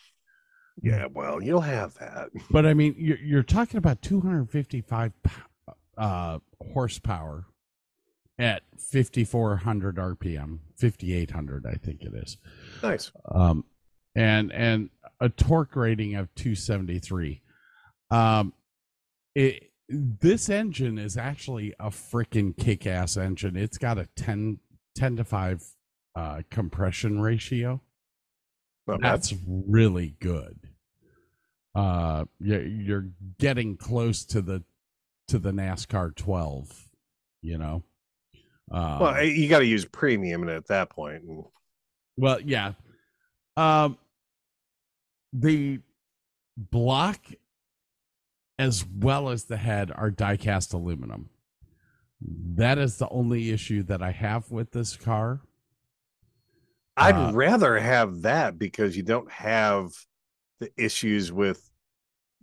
Yeah, 0.81 1.07
well, 1.13 1.43
you'll 1.43 1.59
have 1.59 1.95
that. 1.95 2.29
but 2.49 2.65
I 2.65 2.73
mean, 2.73 2.95
you're, 2.97 3.17
you're 3.17 3.43
talking 3.43 3.77
about 3.77 4.01
two 4.01 4.21
hundred 4.21 4.49
fifty-five 4.49 5.11
uh, 5.97 6.39
horsepower 6.73 7.47
at 8.37 8.61
fifty-four 8.89 9.57
hundred 9.57 9.97
RPM, 9.97 10.59
fifty-eight 10.77 11.31
hundred, 11.31 11.65
I 11.65 11.73
think 11.73 12.01
it 12.03 12.13
is. 12.13 12.37
Nice. 12.81 13.11
um, 13.29 13.65
and 14.15 14.51
and 14.51 14.89
a 15.19 15.29
torque 15.29 15.75
rating 15.75 16.15
of 16.15 16.33
273. 16.35 17.41
Um, 18.11 18.53
it 19.35 19.69
this 19.89 20.49
engine 20.49 20.99
is 20.99 21.17
actually 21.17 21.73
a 21.79 21.89
freaking 21.89 22.55
kick-ass 22.55 23.17
engine. 23.17 23.57
It's 23.57 23.79
got 23.79 23.97
a 23.97 24.07
10, 24.15 24.59
10 24.95 25.15
to 25.15 25.23
five 25.23 25.63
uh, 26.15 26.41
compression 26.51 27.21
ratio. 27.21 27.81
Bad. 28.85 28.99
That's 29.01 29.33
really 29.47 30.15
good. 30.19 30.59
Uh, 31.73 32.25
you're, 32.39 32.65
you're 32.65 33.07
getting 33.39 33.77
close 33.77 34.25
to 34.25 34.41
the 34.41 34.63
to 35.27 35.37
the 35.37 35.51
NASCAR 35.51 36.15
12. 36.15 36.89
You 37.41 37.57
know. 37.57 37.83
Um, 38.71 38.99
Well, 38.99 39.23
you 39.23 39.47
got 39.47 39.59
to 39.59 39.65
use 39.65 39.85
premium 39.85 40.47
at 40.49 40.67
that 40.67 40.89
point. 40.89 41.23
Well, 42.17 42.41
yeah. 42.41 42.73
Um 43.57 43.97
the 45.33 45.79
block 46.57 47.19
as 48.57 48.85
well 48.85 49.29
as 49.29 49.45
the 49.45 49.57
head 49.57 49.91
are 49.95 50.11
die-cast 50.11 50.73
aluminum. 50.73 51.29
That 52.21 52.77
is 52.77 52.97
the 52.97 53.07
only 53.09 53.51
issue 53.51 53.83
that 53.83 54.01
I 54.01 54.11
have 54.11 54.51
with 54.51 54.71
this 54.71 54.97
car. 54.97 55.39
I'd 56.97 57.15
Uh, 57.15 57.31
rather 57.33 57.79
have 57.79 58.23
that 58.23 58.59
because 58.59 58.97
you 58.97 59.03
don't 59.03 59.31
have 59.31 59.91
the 60.59 60.69
issues 60.75 61.31
with 61.31 61.71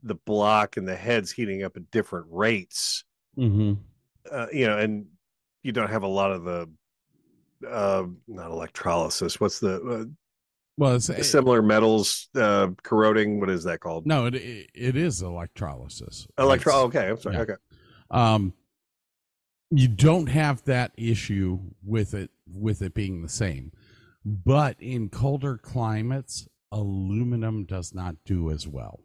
the 0.03 0.14
block 0.14 0.79
and 0.79 0.88
the 0.88 0.97
heads 0.97 1.33
heating 1.33 1.62
up 1.62 1.77
at 1.77 1.90
different 1.90 2.29
rates. 2.31 3.05
Mm-hmm. 3.37 3.75
Uh, 4.31 4.47
you 4.53 4.66
know, 4.66 4.79
and 4.79 5.07
you 5.62 5.73
don't 5.73 5.90
have 5.90 6.05
a 6.05 6.09
lot 6.09 6.33
of 6.33 6.45
the 6.45 6.71
uh 7.69 8.05
not 8.27 8.51
electrolysis. 8.51 9.40
What's 9.40 9.59
the 9.61 9.83
uh, 9.83 10.05
Well, 10.79 10.97
it's, 10.97 11.07
the 11.07 11.25
similar 11.25 11.62
metals 11.62 12.29
uh 12.35 12.69
corroding? 12.83 13.41
What 13.41 13.51
is 13.51 13.65
that 13.65 13.81
called? 13.81 14.07
no, 14.07 14.27
it 14.27 14.35
it 14.35 14.71
it 14.75 14.97
is 14.97 15.23
electrolysis. 15.23 16.27
Electro. 16.39 16.73
It's- 16.73 16.85
okay, 16.87 17.09
I'm 17.09 17.19
sorry. 17.21 17.37
yeah. 17.37 17.43
Okay. 17.43 17.55
um 18.11 18.53
you 19.71 19.89
don't 19.89 20.29
have 20.29 20.62
that 20.65 20.93
issue 20.97 21.59
with 21.85 22.15
it 22.15 22.31
with 22.47 22.83
it 22.83 22.95
being 22.95 23.23
the 23.23 23.29
same 23.29 23.73
but 24.25 24.77
in 24.81 25.09
colder 25.09 25.57
climates 25.59 26.47
aluminum 26.71 27.65
does 27.65 27.93
not 27.95 28.15
do 28.25 28.51
as 28.51 28.67
well 28.69 29.01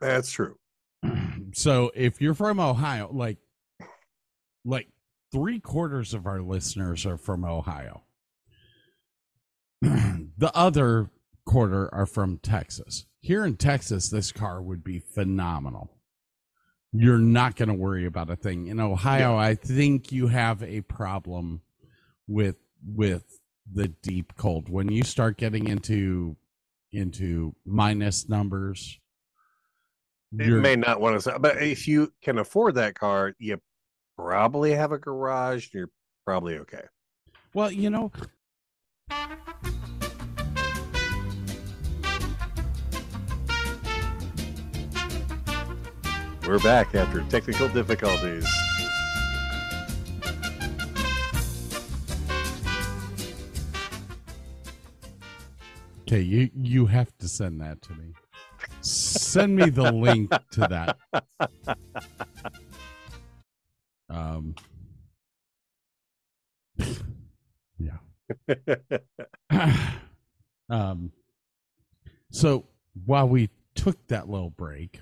That's 0.00 0.30
true. 0.32 0.56
so 1.54 1.92
if 1.94 2.20
you're 2.20 2.34
from 2.34 2.58
ohio 2.58 3.08
like 3.12 3.38
like 4.64 4.88
three 5.30 5.60
quarters 5.60 6.12
of 6.12 6.26
our 6.26 6.40
listeners 6.40 7.06
are 7.06 7.16
from 7.18 7.44
ohio 7.44 8.02
the 9.82 10.50
other 10.54 11.10
quarter 11.44 11.92
are 11.94 12.06
from 12.06 12.38
texas 12.38 13.06
here 13.20 13.44
in 13.44 13.56
texas 13.56 14.08
this 14.10 14.32
car 14.32 14.62
would 14.62 14.84
be 14.84 14.98
phenomenal 14.98 15.90
you're 16.92 17.18
not 17.18 17.56
going 17.56 17.68
to 17.68 17.74
worry 17.74 18.04
about 18.04 18.30
a 18.30 18.36
thing 18.36 18.66
in 18.66 18.78
ohio 18.78 19.36
i 19.36 19.54
think 19.54 20.12
you 20.12 20.28
have 20.28 20.62
a 20.62 20.80
problem 20.82 21.62
with 22.28 22.56
with 22.84 23.40
the 23.72 23.88
deep 23.88 24.34
cold 24.36 24.68
when 24.68 24.90
you 24.90 25.02
start 25.02 25.36
getting 25.36 25.68
into 25.68 26.36
into 26.92 27.54
minus 27.64 28.28
numbers 28.28 28.98
you're- 30.32 30.60
may 30.60 30.76
not 30.76 31.00
want 31.00 31.20
to, 31.22 31.38
but 31.38 31.60
if 31.62 31.88
you 31.88 32.12
can 32.22 32.38
afford 32.38 32.76
that 32.76 32.94
car, 32.94 33.34
you 33.38 33.60
probably 34.16 34.72
have 34.72 34.92
a 34.92 34.98
garage. 34.98 35.68
You're 35.72 35.90
probably 36.24 36.58
okay. 36.58 36.84
well 37.54 37.72
you 37.72 37.90
know 37.90 38.12
we're 46.46 46.58
back 46.58 46.94
after 46.96 47.22
technical 47.28 47.68
difficulties. 47.68 48.44
Okay, 56.00 56.20
you 56.22 56.50
you 56.60 56.86
have 56.86 57.16
to 57.18 57.28
send 57.28 57.60
that 57.60 57.80
to 57.82 57.92
me. 57.94 58.14
Send 58.80 59.54
me 59.54 59.70
the 59.70 59.92
link 59.92 60.32
to 60.52 60.60
that. 60.68 60.98
Um, 64.10 64.56
um. 70.68 71.12
So 72.32 72.66
while 73.04 73.28
we 73.28 73.50
took 73.74 74.06
that 74.08 74.28
little 74.28 74.50
break, 74.50 75.00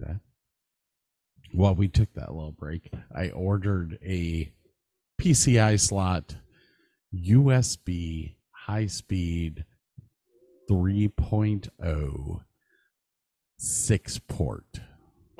that 0.00 0.20
while 1.52 1.74
we 1.74 1.88
took 1.88 2.12
that 2.14 2.34
little 2.34 2.52
break, 2.52 2.90
I 3.14 3.30
ordered 3.30 3.98
a 4.04 4.52
PCI 5.20 5.78
slot 5.78 6.36
USB 7.14 8.34
high 8.50 8.86
speed 8.86 9.64
3.0 10.70 12.40
six 13.58 14.18
port 14.18 14.80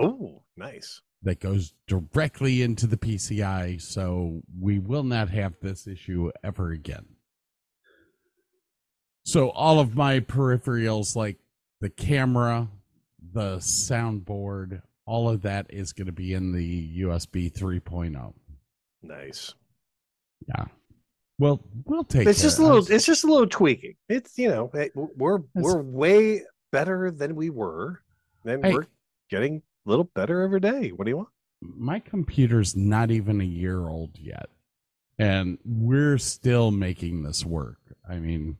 oh, 0.02 0.42
nice. 0.56 1.00
That 1.22 1.40
goes 1.40 1.72
directly 1.87 2.62
into 2.62 2.87
the 2.87 2.96
PCI, 2.96 3.80
so 3.80 4.42
we 4.61 4.78
will 4.78 5.04
not 5.04 5.28
have 5.30 5.54
this 5.61 5.87
issue 5.87 6.30
ever 6.42 6.70
again. 6.72 7.06
So 9.24 9.50
all 9.50 9.78
of 9.78 9.94
my 9.94 10.20
peripherals 10.20 11.14
like 11.14 11.38
the 11.80 11.90
camera, 11.90 12.68
the 13.32 13.56
soundboard, 13.58 14.82
all 15.06 15.28
of 15.28 15.42
that 15.42 15.66
is 15.70 15.92
going 15.92 16.06
to 16.06 16.12
be 16.12 16.35
in 16.35 16.52
the 16.52 17.00
USB 17.02 17.52
3.0. 17.52 18.32
Nice. 19.02 19.54
Yeah. 20.48 20.64
Well, 21.38 21.61
we'll 21.87 22.04
take 22.04 22.26
It's 22.26 22.42
just 22.42 22.58
a 22.58 22.62
care- 22.62 22.72
little. 22.72 22.92
It's 22.92 23.06
just 23.06 23.24
a 23.24 23.26
little 23.26 23.48
tweaking. 23.48 23.94
It's 24.08 24.37
you 24.38 24.48
know 24.48 24.70
we're 25.16 25.38
That's- 25.38 25.48
we're 25.54 25.82
way 25.82 26.42
better 26.72 27.11
than 27.11 27.35
we 27.37 27.50
were, 27.50 28.02
and 28.44 28.64
Hey. 28.64 28.72
we're 28.74 28.87
getting 29.30 29.62
a 29.87 29.90
little 29.90 30.05
better 30.05 30.42
every 30.42 30.61
day. 30.61 30.90
What 30.90 31.05
do 31.05 31.11
you 31.11 31.16
want? 31.18 31.29
my 31.62 32.01
computer's 32.01 32.75
not 32.77 33.11
even 33.11 33.40
a 33.40 33.45
year 33.45 33.88
old 33.88 34.18
yet 34.18 34.49
and 35.18 35.59
we're 35.64 36.18
still 36.18 36.73
making 36.73 37.23
this 37.23 37.45
work 37.45 37.79
i 38.11 38.16
mean 38.16 38.57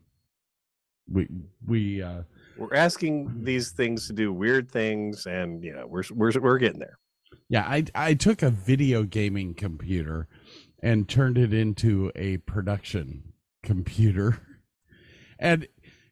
we 1.11 1.27
we 1.67 2.01
uh 2.01 2.23
We're 2.57 2.75
asking 2.77 3.43
these 3.45 3.73
things 3.73 4.07
to 4.07 4.13
do 4.13 4.33
weird 4.33 4.71
things, 4.71 5.27
and 5.27 5.65
you 5.65 5.75
know 5.75 5.85
we're 5.87 6.05
we're 6.13 6.31
we're 6.41 6.59
getting 6.59 6.79
there. 6.79 6.97
yeah 7.49 7.65
i 7.67 7.85
i 7.97 8.15
took 8.15 8.41
a 8.43 8.51
video 8.51 9.03
gaming 9.03 9.55
computer 9.55 10.29
and 10.81 11.09
turned 11.09 11.39
it 11.39 11.53
into 11.53 12.13
a 12.15 12.37
production 12.39 13.33
computer 13.65 14.39
and 15.41 15.67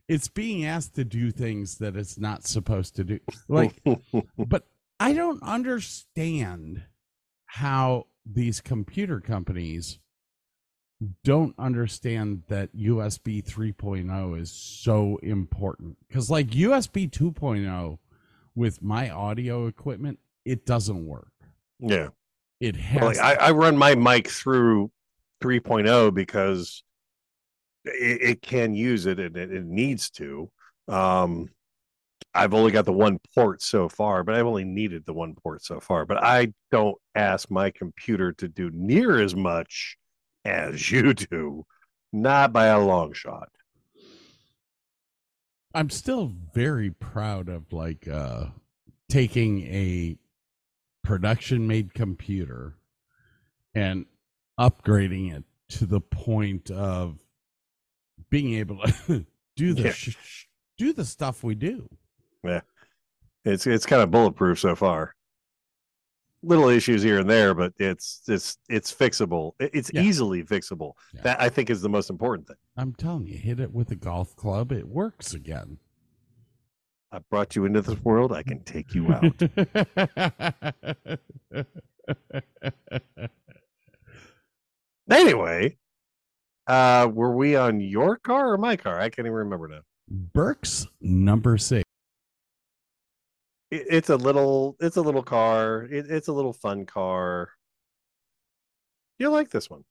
it's 0.08 0.26
being 0.26 0.64
asked 0.66 0.96
to 0.96 1.04
do 1.04 1.30
things 1.30 1.78
that 1.78 1.94
it's 1.94 2.18
not 2.18 2.44
supposed 2.44 2.96
to 2.96 3.04
do 3.04 3.20
like 3.48 3.80
but 4.36 4.66
I 5.00 5.14
don't 5.14 5.42
understand 5.42 6.82
how 7.46 8.06
these 8.24 8.60
computer 8.60 9.18
companies 9.18 9.98
don't 11.24 11.54
understand 11.58 12.42
that 12.48 12.76
USB 12.76 13.42
3.0 13.42 14.38
is 14.38 14.52
so 14.52 15.18
important. 15.22 15.96
Because, 16.06 16.30
like 16.30 16.48
USB 16.48 17.10
2.0 17.10 17.98
with 18.54 18.82
my 18.82 19.08
audio 19.08 19.66
equipment, 19.66 20.18
it 20.44 20.66
doesn't 20.66 21.06
work. 21.06 21.32
yeah. 21.78 22.08
It 22.60 22.76
has. 22.76 23.00
Well, 23.00 23.06
like 23.08 23.18
I, 23.18 23.46
I 23.46 23.50
run 23.52 23.78
my 23.78 23.94
mic 23.94 24.28
through 24.28 24.90
3.0 25.42 26.12
because 26.12 26.82
it, 27.86 28.20
it 28.20 28.42
can 28.42 28.74
use 28.74 29.06
it 29.06 29.18
and 29.18 29.34
it, 29.34 29.50
it 29.50 29.64
needs 29.64 30.10
to. 30.10 30.50
Um, 30.86 31.48
I've 32.34 32.54
only 32.54 32.70
got 32.70 32.84
the 32.84 32.92
one 32.92 33.18
port 33.34 33.60
so 33.60 33.88
far, 33.88 34.22
but 34.22 34.34
I've 34.36 34.46
only 34.46 34.64
needed 34.64 35.04
the 35.04 35.12
one 35.12 35.34
port 35.34 35.64
so 35.64 35.80
far. 35.80 36.04
But 36.06 36.22
I 36.22 36.52
don't 36.70 36.96
ask 37.14 37.50
my 37.50 37.70
computer 37.70 38.32
to 38.34 38.46
do 38.48 38.70
near 38.72 39.20
as 39.20 39.34
much 39.34 39.96
as 40.44 40.90
you 40.92 41.12
do, 41.14 41.66
not 42.12 42.52
by 42.52 42.66
a 42.66 42.80
long 42.80 43.12
shot. 43.12 43.48
I'm 45.74 45.90
still 45.90 46.32
very 46.52 46.90
proud 46.90 47.48
of 47.48 47.72
like 47.72 48.08
uh 48.08 48.46
taking 49.08 49.62
a 49.62 50.16
production 51.04 51.66
made 51.66 51.94
computer 51.94 52.74
and 53.74 54.06
upgrading 54.58 55.32
it 55.34 55.44
to 55.68 55.86
the 55.86 56.00
point 56.00 56.70
of 56.70 57.18
being 58.30 58.54
able 58.54 58.78
to 59.06 59.24
do 59.56 59.74
the 59.74 59.82
Yeah. 59.84 59.92
sh- 59.92 60.16
sh- 60.20 60.44
do 60.76 60.92
the 60.92 61.04
stuff 61.04 61.42
we 61.44 61.54
do. 61.54 61.88
It's 63.44 63.66
it's 63.66 63.86
kind 63.86 64.02
of 64.02 64.10
bulletproof 64.10 64.58
so 64.60 64.74
far. 64.76 65.14
Little 66.42 66.68
issues 66.68 67.02
here 67.02 67.18
and 67.20 67.28
there, 67.28 67.54
but 67.54 67.72
it's 67.78 68.22
it's 68.28 68.58
it's 68.68 68.92
fixable. 68.94 69.52
It's 69.58 69.90
Yeah. 69.92 70.02
easily 70.02 70.42
fixable. 70.44 70.92
Yeah. 71.14 71.22
That 71.22 71.40
I 71.40 71.48
think 71.48 71.70
is 71.70 71.80
the 71.82 71.88
most 71.88 72.10
important 72.10 72.46
thing. 72.48 72.56
I'm 72.76 72.94
telling 72.94 73.26
you, 73.26 73.36
hit 73.38 73.60
it 73.60 73.72
with 73.72 73.90
a 73.90 73.96
golf 73.96 74.36
club, 74.36 74.72
it 74.72 74.88
works 74.88 75.34
again. 75.34 75.78
I 77.12 77.18
brought 77.30 77.56
you 77.56 77.64
into 77.64 77.82
this 77.82 77.98
world. 78.04 78.32
I 78.32 78.42
can 78.42 78.62
take 78.62 78.94
you 78.94 79.12
out. 79.12 79.34
anyway, 85.10 85.76
uh, 86.66 87.08
were 87.12 87.34
we 87.34 87.56
on 87.56 87.80
your 87.80 88.16
car 88.16 88.52
or 88.52 88.58
my 88.58 88.76
car? 88.76 88.98
I 89.00 89.08
can't 89.10 89.26
even 89.26 89.32
remember 89.32 89.68
now. 89.68 89.80
Burke's 90.08 90.86
number 91.00 91.56
six. 91.58 91.84
It, 93.70 93.86
it's 93.88 94.10
a 94.10 94.16
little, 94.16 94.76
it's 94.80 94.96
a 94.96 95.02
little 95.02 95.22
car. 95.22 95.82
It, 95.90 96.06
it's 96.10 96.28
a 96.28 96.32
little 96.32 96.52
fun 96.52 96.86
car. 96.86 97.50
You 99.18 99.30
like 99.30 99.50
this 99.50 99.68
one? 99.68 99.84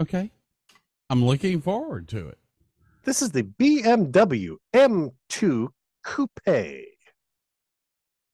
Okay. 0.00 0.30
I'm 1.10 1.24
looking 1.24 1.60
forward 1.60 2.08
to 2.08 2.28
it. 2.28 2.38
This 3.04 3.20
is 3.20 3.30
the 3.30 3.42
BMW 3.42 4.56
M2 4.74 5.68
Coupe. 6.02 6.88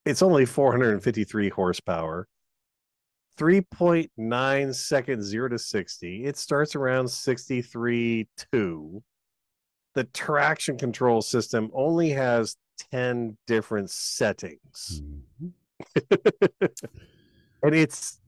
It's 0.06 0.22
only 0.22 0.46
453 0.46 1.48
horsepower, 1.50 2.26
3.9 3.38 4.74
seconds, 4.74 5.26
0 5.26 5.48
to 5.48 5.58
60. 5.58 6.24
It 6.24 6.36
starts 6.36 6.74
around 6.74 7.08
63 7.08 8.28
2. 8.52 9.02
The 9.94 10.04
traction 10.04 10.78
control 10.78 11.20
system 11.20 11.70
only 11.74 12.10
has 12.10 12.56
10 12.90 13.36
different 13.46 13.90
settings. 13.90 15.02
Mhm. 15.42 15.52
and 17.62 17.74
it's 17.74 18.20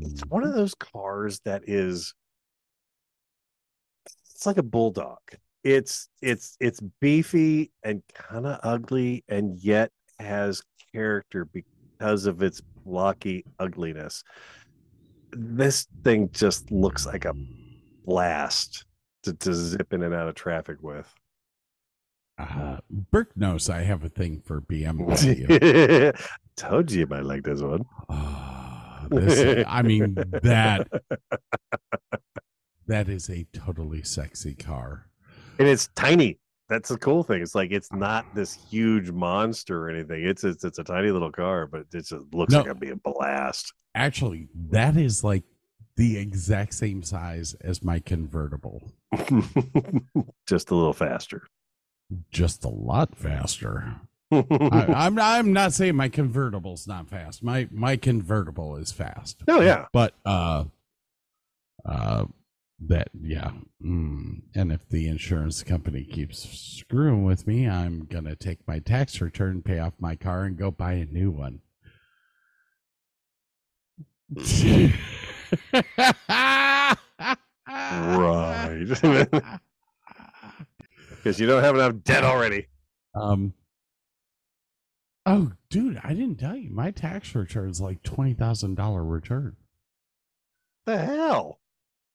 it's 0.00 0.20
one 0.28 0.44
of 0.44 0.52
those 0.54 0.74
cars 0.74 1.40
that 1.44 1.62
is 1.66 2.14
it's 4.34 4.46
like 4.46 4.58
a 4.58 4.62
bulldog 4.62 5.18
it's 5.64 6.08
it's 6.20 6.56
it's 6.60 6.80
beefy 7.00 7.70
and 7.82 8.02
kind 8.14 8.46
of 8.46 8.60
ugly 8.62 9.24
and 9.28 9.58
yet 9.58 9.90
has 10.18 10.62
character 10.92 11.46
because 11.46 12.26
of 12.26 12.42
its 12.42 12.60
blocky 12.84 13.44
ugliness 13.58 14.22
this 15.32 15.86
thing 16.04 16.28
just 16.32 16.70
looks 16.70 17.06
like 17.06 17.24
a 17.24 17.34
blast 18.04 18.84
to, 19.22 19.32
to 19.34 19.54
zip 19.54 19.92
in 19.92 20.02
and 20.02 20.14
out 20.14 20.28
of 20.28 20.34
traffic 20.34 20.76
with 20.82 21.12
Uh, 22.38 22.78
Burke 22.88 23.36
knows 23.36 23.68
I 23.68 23.82
have 23.82 24.04
a 24.04 24.08
thing 24.08 24.40
for 24.44 24.60
BMW. 24.60 26.14
told 26.56 26.90
you 26.92 27.00
you 27.00 27.06
might 27.06 27.24
like 27.24 27.42
this 27.44 27.60
one 27.60 27.84
Ah, 28.08 29.06
this, 29.10 29.64
I 29.68 29.82
mean 29.82 30.14
that 30.42 30.88
that 32.86 33.08
is 33.08 33.28
a 33.30 33.44
totally 33.52 34.02
sexy 34.02 34.54
car. 34.54 35.06
and 35.58 35.68
it's 35.68 35.88
tiny. 35.94 36.38
That's 36.68 36.90
the 36.90 36.98
cool 36.98 37.22
thing. 37.22 37.40
It's 37.42 37.54
like 37.54 37.70
it's 37.72 37.90
not 37.92 38.34
this 38.34 38.52
huge 38.52 39.10
monster 39.10 39.86
or 39.86 39.90
anything. 39.90 40.24
It's 40.24 40.44
it's, 40.44 40.64
it's 40.64 40.78
a 40.78 40.84
tiny 40.84 41.10
little 41.10 41.32
car, 41.32 41.66
but 41.66 41.80
it 41.80 42.04
just 42.04 42.12
looks 42.32 42.52
No. 42.52 42.58
like 42.58 42.66
it'd 42.66 42.80
be 42.80 42.90
a 42.90 42.96
blast. 42.96 43.72
Actually, 43.94 44.48
that 44.70 44.96
is 44.96 45.24
like 45.24 45.44
the 45.96 46.18
exact 46.18 46.74
same 46.74 47.02
size 47.02 47.54
as 47.62 47.82
my 47.82 47.98
convertible, 47.98 48.92
just 50.46 50.70
a 50.70 50.74
little 50.74 50.92
faster. 50.92 51.42
Just 52.30 52.64
a 52.64 52.68
lot 52.68 53.16
faster. 53.16 53.96
I, 54.30 54.44
I'm 54.94 55.18
I'm 55.18 55.52
not 55.52 55.72
saying 55.72 55.96
my 55.96 56.08
convertible's 56.08 56.86
not 56.86 57.08
fast. 57.08 57.42
My 57.42 57.68
my 57.70 57.96
convertible 57.96 58.76
is 58.76 58.92
fast. 58.92 59.42
Oh, 59.48 59.60
yeah. 59.60 59.86
but 59.92 60.14
uh, 60.24 60.64
uh, 61.84 62.26
that 62.86 63.08
yeah. 63.18 63.52
Mm. 63.82 64.42
And 64.54 64.72
if 64.72 64.88
the 64.88 65.08
insurance 65.08 65.62
company 65.62 66.04
keeps 66.04 66.46
screwing 66.48 67.24
with 67.24 67.46
me, 67.46 67.68
I'm 67.68 68.04
gonna 68.04 68.36
take 68.36 68.66
my 68.66 68.78
tax 68.80 69.20
return, 69.20 69.62
pay 69.62 69.78
off 69.78 69.94
my 69.98 70.14
car, 70.14 70.44
and 70.44 70.56
go 70.56 70.70
buy 70.70 70.92
a 70.92 71.06
new 71.06 71.30
one. 71.30 71.60
Right. 77.68 79.60
Because 81.18 81.38
you 81.40 81.46
don't 81.46 81.62
have 81.62 81.74
enough 81.74 82.02
debt 82.04 82.24
already. 82.24 82.68
Um. 83.14 83.52
Oh, 85.26 85.52
dude, 85.68 86.00
I 86.02 86.14
didn't 86.14 86.36
tell 86.36 86.56
you. 86.56 86.70
My 86.70 86.90
tax 86.90 87.34
return 87.34 87.68
is 87.68 87.80
like 87.80 88.02
twenty 88.02 88.34
thousand 88.34 88.76
dollar 88.76 89.04
return. 89.04 89.56
The 90.86 90.98
hell? 90.98 91.60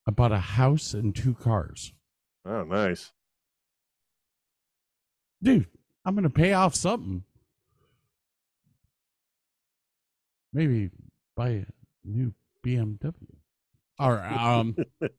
I 0.07 0.11
bought 0.11 0.31
a 0.31 0.39
house 0.39 0.93
and 0.93 1.15
two 1.15 1.35
cars. 1.35 1.93
Oh, 2.45 2.63
nice. 2.63 3.11
Dude, 5.41 5.67
I'm 6.05 6.15
gonna 6.15 6.29
pay 6.29 6.53
off 6.53 6.73
something. 6.73 7.23
Maybe 10.53 10.89
buy 11.35 11.49
a 11.49 11.65
new 12.03 12.33
BMW. 12.65 13.13
All 13.99 14.11
right. 14.11 14.31
Um. 14.31 14.75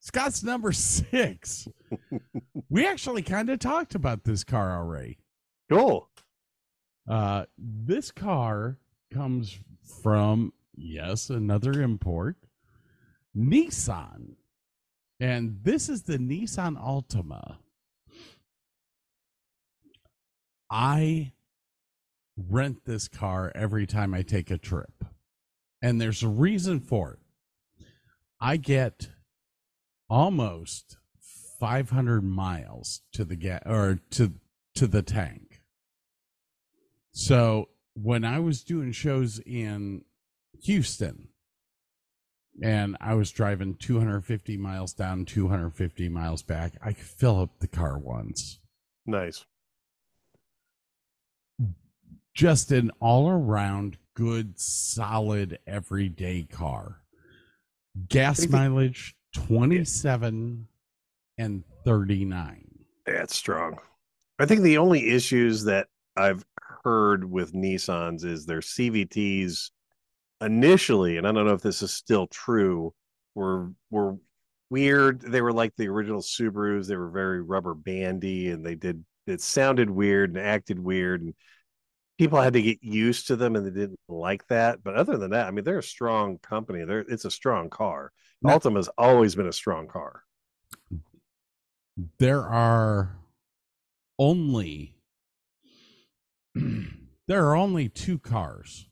Scott's 0.00 0.42
number 0.42 0.70
six. 0.70 1.66
We 2.68 2.86
actually 2.86 3.22
kind 3.22 3.50
of 3.50 3.58
talked 3.58 3.94
about 3.94 4.24
this 4.24 4.44
car 4.44 4.76
already. 4.76 5.18
Cool. 5.70 6.08
Uh, 7.08 7.44
this 7.58 8.10
car 8.10 8.78
comes 9.12 9.58
from, 10.02 10.52
yes, 10.74 11.30
another 11.30 11.80
import, 11.82 12.36
Nissan. 13.36 14.36
And 15.20 15.58
this 15.62 15.88
is 15.88 16.02
the 16.02 16.18
Nissan 16.18 16.76
Altima. 16.76 17.56
I 20.70 21.32
rent 22.36 22.84
this 22.84 23.06
car 23.06 23.52
every 23.54 23.86
time 23.86 24.12
I 24.12 24.22
take 24.22 24.50
a 24.50 24.58
trip. 24.58 25.04
And 25.80 26.00
there's 26.00 26.22
a 26.22 26.28
reason 26.28 26.80
for 26.80 27.12
it. 27.12 27.86
I 28.40 28.56
get 28.56 29.10
almost 30.08 30.98
500 31.64 32.22
miles 32.22 33.00
to 33.14 33.24
the 33.24 33.36
gas 33.36 33.62
or 33.64 33.98
to 34.10 34.34
to 34.74 34.86
the 34.86 35.00
tank. 35.00 35.62
So 37.12 37.70
when 37.94 38.22
I 38.22 38.38
was 38.38 38.62
doing 38.62 38.92
shows 38.92 39.38
in 39.46 40.04
Houston 40.64 41.28
and 42.62 42.98
I 43.00 43.14
was 43.14 43.30
driving 43.30 43.76
250 43.76 44.58
miles 44.58 44.92
down, 44.92 45.24
250 45.24 46.10
miles 46.10 46.42
back, 46.42 46.74
I 46.82 46.92
could 46.92 47.06
fill 47.06 47.40
up 47.40 47.60
the 47.60 47.66
car 47.68 47.96
once. 47.96 48.58
Nice. 49.06 49.46
Just 52.34 52.72
an 52.72 52.90
all 53.00 53.30
around 53.30 53.96
good, 54.12 54.60
solid, 54.60 55.60
everyday 55.66 56.42
car. 56.42 57.00
Gas 58.06 58.10
What 58.10 58.36
do 58.36 58.42
you 58.42 58.48
think- 58.48 58.52
mileage 58.52 59.16
27 59.32 60.68
and 61.38 61.64
39. 61.84 62.66
That's 63.06 63.36
strong. 63.36 63.78
I 64.38 64.46
think 64.46 64.62
the 64.62 64.78
only 64.78 65.10
issues 65.10 65.64
that 65.64 65.88
I've 66.16 66.44
heard 66.84 67.30
with 67.30 67.52
Nissans 67.52 68.24
is 68.24 68.46
their 68.46 68.60
CVTs 68.60 69.70
initially, 70.40 71.16
and 71.16 71.26
I 71.26 71.32
don't 71.32 71.46
know 71.46 71.54
if 71.54 71.62
this 71.62 71.82
is 71.82 71.92
still 71.92 72.26
true, 72.26 72.92
were 73.34 73.70
were 73.90 74.16
weird. 74.70 75.20
They 75.20 75.40
were 75.40 75.52
like 75.52 75.72
the 75.76 75.88
original 75.88 76.20
Subarus. 76.20 76.88
They 76.88 76.96
were 76.96 77.10
very 77.10 77.42
rubber 77.42 77.74
bandy 77.74 78.50
and 78.50 78.66
they 78.66 78.74
did 78.74 79.04
it 79.26 79.40
sounded 79.40 79.88
weird 79.88 80.30
and 80.30 80.38
acted 80.38 80.78
weird 80.78 81.22
and 81.22 81.34
people 82.18 82.40
had 82.40 82.52
to 82.54 82.62
get 82.62 82.82
used 82.82 83.28
to 83.28 83.36
them 83.36 83.56
and 83.56 83.64
they 83.64 83.70
didn't 83.70 84.00
like 84.08 84.46
that. 84.48 84.82
But 84.82 84.96
other 84.96 85.16
than 85.16 85.30
that, 85.30 85.46
I 85.46 85.50
mean 85.52 85.64
they're 85.64 85.78
a 85.78 85.82
strong 85.82 86.38
company. 86.38 86.84
They're 86.84 87.00
it's 87.00 87.24
a 87.24 87.30
strong 87.30 87.70
car. 87.70 88.12
No. 88.42 88.58
Altima's 88.58 88.88
always 88.98 89.36
been 89.36 89.46
a 89.46 89.52
strong 89.52 89.86
car. 89.86 90.23
There 92.18 92.42
are 92.42 93.16
only 94.18 94.94
there 97.26 97.46
are 97.46 97.56
only 97.56 97.88
two 97.88 98.18
cars 98.18 98.88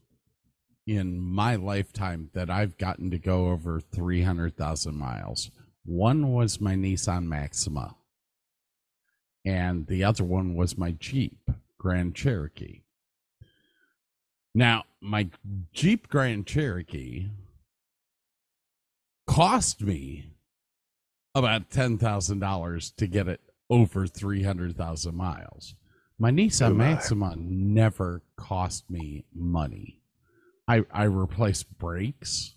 in 0.85 1.19
my 1.19 1.55
lifetime 1.55 2.29
that 2.33 2.49
I've 2.49 2.77
gotten 2.77 3.09
to 3.11 3.17
go 3.17 3.47
over 3.47 3.79
300,000 3.79 4.95
miles. 4.95 5.49
One 5.85 6.33
was 6.33 6.59
my 6.59 6.75
Nissan 6.75 7.25
Maxima 7.25 7.95
and 9.45 9.87
the 9.87 10.03
other 10.03 10.23
one 10.23 10.55
was 10.55 10.77
my 10.77 10.91
Jeep 10.91 11.49
Grand 11.77 12.15
Cherokee. 12.15 12.81
Now, 14.55 14.83
my 15.01 15.29
Jeep 15.73 16.07
Grand 16.07 16.45
Cherokee 16.45 17.27
cost 19.27 19.81
me 19.81 20.32
about 21.35 21.69
ten 21.69 21.97
thousand 21.97 22.39
dollars 22.39 22.91
to 22.97 23.07
get 23.07 23.27
it 23.27 23.41
over 23.69 24.05
three 24.07 24.43
hundred 24.43 24.75
thousand 24.77 25.15
miles. 25.15 25.75
My 26.19 26.31
Nissan 26.31 26.69
Oh, 26.71 26.73
my. 26.73 26.89
Maxima 26.89 27.35
never 27.37 28.21
cost 28.37 28.89
me 28.89 29.25
money. 29.33 30.01
I 30.67 30.83
I 30.91 31.03
replace 31.05 31.63
brakes 31.63 32.55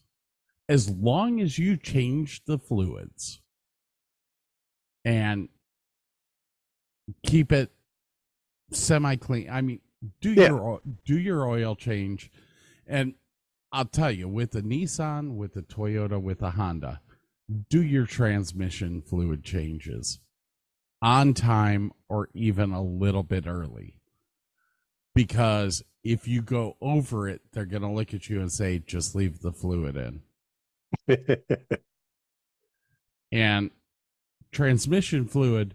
as 0.68 0.90
long 0.90 1.40
as 1.40 1.58
you 1.58 1.76
change 1.76 2.44
the 2.44 2.58
fluids 2.58 3.40
and 5.04 5.48
keep 7.24 7.52
it 7.52 7.70
semi 8.72 9.16
clean. 9.16 9.48
I 9.50 9.60
mean, 9.62 9.80
do 10.20 10.32
Yeah. 10.32 10.48
your 10.48 10.80
do 11.04 11.18
your 11.18 11.46
oil 11.48 11.74
change, 11.76 12.30
and 12.86 13.14
I'll 13.72 13.84
tell 13.86 14.10
you 14.10 14.28
with 14.28 14.52
the 14.52 14.62
Nissan, 14.62 15.36
with 15.36 15.54
the 15.54 15.62
Toyota, 15.62 16.20
with 16.20 16.40
the 16.40 16.50
Honda, 16.50 17.00
do 17.68 17.82
your 17.82 18.06
transmission 18.06 19.00
fluid 19.02 19.44
changes 19.44 20.20
on 21.02 21.34
time 21.34 21.92
or 22.08 22.28
even 22.34 22.72
a 22.72 22.82
little 22.82 23.22
bit 23.22 23.46
early. 23.46 24.00
Because 25.14 25.82
if 26.04 26.28
you 26.28 26.42
go 26.42 26.76
over 26.80 27.28
it, 27.28 27.40
they're 27.52 27.64
going 27.64 27.82
to 27.82 27.88
look 27.88 28.12
at 28.12 28.28
you 28.28 28.40
and 28.40 28.52
say, 28.52 28.78
just 28.78 29.14
leave 29.14 29.40
the 29.40 29.52
fluid 29.52 29.96
in. 31.06 31.38
And 33.32 33.70
transmission 34.52 35.26
fluid, 35.26 35.74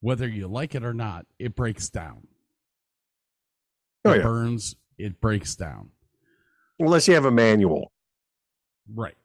whether 0.00 0.26
you 0.26 0.48
like 0.48 0.74
it 0.74 0.84
or 0.84 0.94
not, 0.94 1.26
it 1.38 1.54
breaks 1.54 1.88
down. 1.88 2.26
Oh, 4.04 4.12
it 4.12 4.16
yeah. 4.18 4.22
burns, 4.22 4.76
it 4.96 5.20
breaks 5.20 5.54
down. 5.54 5.90
Unless 6.78 7.08
you 7.08 7.14
have 7.14 7.24
a 7.24 7.30
manual. 7.30 7.92
Right. 8.92 9.16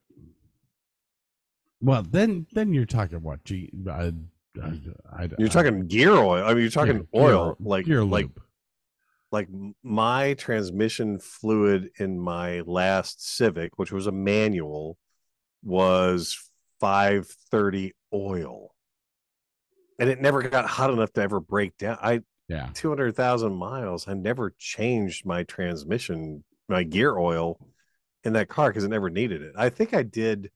Well, 1.84 2.04
then 2.10 2.48
then 2.54 2.74
you're 2.74 2.86
talking 2.86 3.22
what? 3.22 3.44
G, 3.44 3.70
I, 3.92 4.14
I, 5.12 5.30
You're 5.38 5.50
talking 5.50 5.88
gear 5.88 6.14
oil. 6.14 6.44
I 6.46 6.54
mean, 6.54 6.62
you're 6.62 6.72
talking 6.72 7.08
oil, 7.14 7.56
gear- 7.56 7.68
like 7.68 7.86
gear 7.86 8.04
like 8.04 8.30
like 9.32 9.50
my 9.84 10.34
transmission 10.36 11.20
fluid 11.20 11.90
in 12.00 12.20
my 12.20 12.62
last 12.62 13.36
Civic, 13.36 13.78
which 13.78 13.92
was 13.92 14.08
a 14.08 14.12
manual, 14.12 14.98
was 15.62 16.50
530 16.80 17.94
oil, 18.14 18.74
and 20.00 20.10
it 20.10 20.22
never 20.22 20.42
got 20.42 20.66
hot 20.66 20.90
enough 20.90 21.12
to 21.14 21.22
ever 21.22 21.42
break 21.42 21.78
down. 21.78 21.98
I 22.02 22.22
yeah. 22.48 22.70
200,000 22.74 23.54
miles. 23.54 24.08
I 24.08 24.14
never 24.14 24.54
changed 24.58 25.26
my 25.26 25.44
transmission, 25.44 26.44
my 26.70 26.84
gear 26.84 27.18
oil 27.18 27.58
in 28.24 28.34
that 28.34 28.50
car 28.50 28.70
because 28.70 28.84
it 28.84 28.90
never 28.90 29.10
needed 29.10 29.42
it. 29.42 29.54
I 29.58 29.70
think 29.70 29.94
I 29.94 30.04
did. 30.04 30.50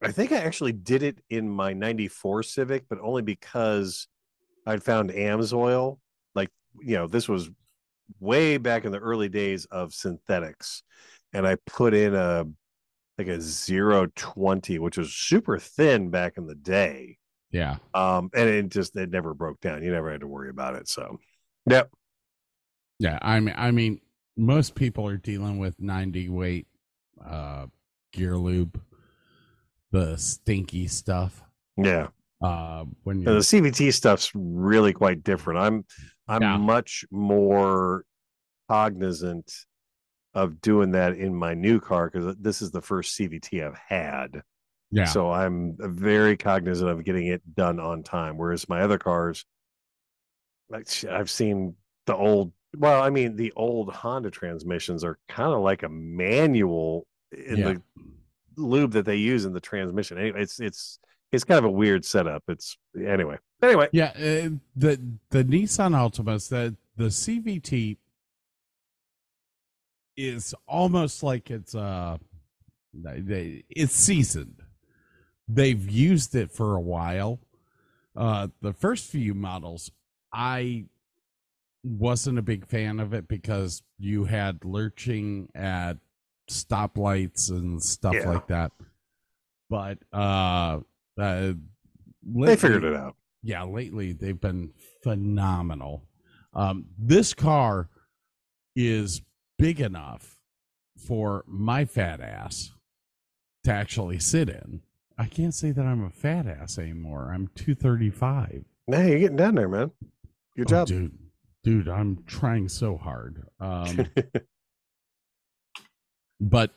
I 0.00 0.10
think 0.10 0.32
I 0.32 0.36
actually 0.36 0.72
did 0.72 1.02
it 1.02 1.18
in 1.28 1.50
my 1.50 1.72
94 1.72 2.44
Civic, 2.44 2.88
but 2.88 2.98
only 3.02 3.22
because 3.22 4.08
I'd 4.66 4.82
found 4.82 5.10
AMSOIL. 5.10 5.98
Like, 6.34 6.48
you 6.80 6.96
know, 6.96 7.06
this 7.06 7.28
was 7.28 7.50
way 8.20 8.56
back 8.56 8.84
in 8.84 8.92
the 8.92 8.98
early 8.98 9.28
days 9.28 9.66
of 9.66 9.92
synthetics. 9.92 10.82
And 11.32 11.46
I 11.46 11.56
put 11.66 11.94
in 11.94 12.14
a 12.14 12.44
like 13.18 13.28
a 13.28 14.08
020, 14.14 14.78
which 14.78 14.96
was 14.96 15.12
super 15.12 15.58
thin 15.58 16.10
back 16.10 16.34
in 16.36 16.46
the 16.46 16.54
day. 16.54 17.18
Yeah. 17.50 17.76
Um, 17.92 18.30
and 18.34 18.48
it 18.48 18.68
just 18.70 18.96
it 18.96 19.10
never 19.10 19.34
broke 19.34 19.60
down. 19.60 19.82
You 19.82 19.92
never 19.92 20.10
had 20.10 20.20
to 20.20 20.26
worry 20.26 20.48
about 20.48 20.74
it. 20.74 20.88
So 20.88 21.18
yep. 21.66 21.90
Yeah. 22.98 23.18
I 23.20 23.40
mean, 23.40 23.54
I 23.56 23.70
mean, 23.70 24.00
most 24.36 24.74
people 24.74 25.06
are 25.06 25.18
dealing 25.18 25.58
with 25.58 25.78
90 25.78 26.30
weight 26.30 26.66
uh, 27.24 27.66
gear 28.12 28.36
lube, 28.36 28.80
the 29.92 30.16
stinky 30.16 30.88
stuff. 30.88 31.42
Yeah. 31.76 32.08
Uh, 32.42 32.86
when 33.04 33.22
the 33.22 33.38
CVT 33.38 33.92
stuff's 33.94 34.32
really 34.34 34.92
quite 34.92 35.22
different. 35.22 35.60
I'm 35.60 35.84
I'm 36.26 36.42
Yeah. 36.42 36.56
much 36.56 37.04
more 37.10 38.04
cognizant 38.68 39.52
of 40.34 40.60
doing 40.60 40.92
that 40.92 41.14
in 41.16 41.34
my 41.34 41.54
new 41.54 41.78
car 41.78 42.10
because 42.10 42.34
this 42.40 42.62
is 42.62 42.70
the 42.72 42.80
first 42.82 43.16
CVT 43.16 43.62
I've 43.64 43.76
had. 43.78 44.42
yeah, 44.90 45.04
So 45.04 45.30
I'm 45.30 45.76
very 45.78 46.36
cognizant 46.36 46.90
of 46.90 47.04
getting 47.04 47.26
it 47.28 47.42
done 47.54 47.78
on 47.78 48.02
time. 48.02 48.38
Whereas 48.38 48.68
my 48.68 48.80
other 48.82 48.98
cars, 48.98 49.44
like 50.70 50.88
I've 51.08 51.30
seen 51.30 51.76
the 52.06 52.16
old 52.16 52.52
Well, 52.76 53.02
I 53.02 53.10
mean, 53.10 53.36
the 53.36 53.52
old 53.54 53.92
Honda 53.92 54.30
transmissions 54.30 55.04
are 55.04 55.18
kind 55.28 55.52
of 55.52 55.60
like 55.60 55.82
a 55.82 55.88
manual 55.90 57.06
in 57.30 57.58
Yeah. 57.58 57.72
the 57.74 57.82
lube 58.56 58.92
that 58.92 59.04
they 59.04 59.16
use 59.16 59.44
in 59.44 59.52
the 59.52 59.60
transmission. 59.60 60.18
It's 60.18 60.60
it's 60.60 60.98
it's 61.32 61.44
kind 61.44 61.58
of 61.58 61.64
a 61.64 61.70
weird 61.70 62.04
setup. 62.04 62.42
It's 62.48 62.76
anyway. 62.96 63.36
Anyway, 63.62 63.88
Yeah, 63.92 64.12
uh, 64.16 64.50
the 64.76 65.00
the 65.30 65.44
Nissan 65.44 65.92
Altimas, 65.94 66.48
the 66.48 66.76
the 66.96 67.06
CVT 67.06 67.96
is 70.16 70.54
almost 70.68 71.22
like 71.22 71.50
it's 71.50 71.74
uh 71.74 72.18
they, 72.94 73.64
it's 73.70 73.94
seasoned. 73.94 74.62
They've 75.48 75.90
used 75.90 76.34
it 76.34 76.52
for 76.52 76.76
a 76.76 76.80
while. 76.80 77.40
Uh 78.14 78.48
the 78.60 78.72
first 78.72 79.10
few 79.10 79.32
models 79.34 79.90
I 80.32 80.86
wasn't 81.84 82.38
a 82.38 82.42
big 82.42 82.66
fan 82.66 83.00
of 83.00 83.12
it 83.12 83.26
because 83.28 83.82
you 83.98 84.24
had 84.24 84.64
lurching 84.64 85.48
at 85.54 85.98
stoplights 86.52 87.50
and 87.50 87.82
stuff 87.82 88.14
Yeah. 88.14 88.28
like 88.28 88.46
that. 88.48 88.72
But 89.70 89.98
uh, 90.12 90.80
uh 91.18 91.52
they 92.24 92.56
figured 92.56 92.84
it 92.84 92.94
out. 92.94 93.16
yeah, 93.42 93.62
lately 93.64 94.12
they've 94.12 94.40
been 94.40 94.72
phenomenal. 95.02 96.04
Um, 96.54 96.86
this 96.98 97.34
car 97.34 97.88
is 98.76 99.22
big 99.58 99.80
enough 99.80 100.38
for 101.06 101.44
my 101.46 101.84
fat 101.84 102.20
ass 102.20 102.72
to 103.64 103.72
actually 103.72 104.18
sit 104.18 104.48
in. 104.48 104.82
I 105.18 105.26
can't 105.26 105.54
say 105.54 105.72
that 105.72 105.84
I'm 105.84 106.04
a 106.04 106.10
fat 106.10 106.46
ass 106.46 106.78
anymore. 106.78 107.30
I'm 107.34 107.48
235. 107.54 108.64
Nah, 108.88 109.00
you're 109.02 109.18
getting 109.18 109.36
down 109.36 109.54
there, 109.54 109.68
man. 109.68 109.90
Good 110.56 110.66
Oh, 110.68 110.70
job. 110.70 110.88
dude. 110.88 111.18
Dude, 111.64 111.88
I'm 111.88 112.24
trying 112.26 112.68
so 112.68 112.96
hard. 112.96 113.46
Um, 113.60 114.06
but 116.42 116.72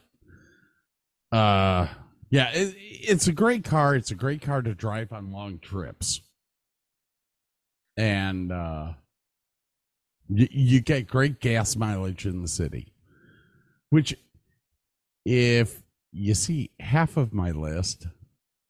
uh 1.32 1.88
yeah 2.30 2.51
it, 2.54 2.75
it's 2.78 3.28
a 3.28 3.32
great 3.34 3.63
car 3.63 3.95
it's 3.95 4.12
a 4.12 4.15
great 4.15 4.41
car 4.41 4.62
to 4.62 4.75
drive 4.75 5.12
on 5.12 5.32
long 5.32 5.58
trips 5.60 6.21
and 7.97 8.51
uh 8.51 8.93
you, 10.30 10.47
you 10.51 10.82
get 10.82 11.08
great 11.08 11.39
gas 11.39 11.75
mileage 11.75 12.25
in 12.25 12.41
the 12.41 12.47
city 12.47 12.93
which 13.89 14.15
if 15.25 15.82
you 16.12 16.36
see 16.36 16.69
half 16.80 17.17
of 17.17 17.34
my 17.34 17.49
list 17.51 18.08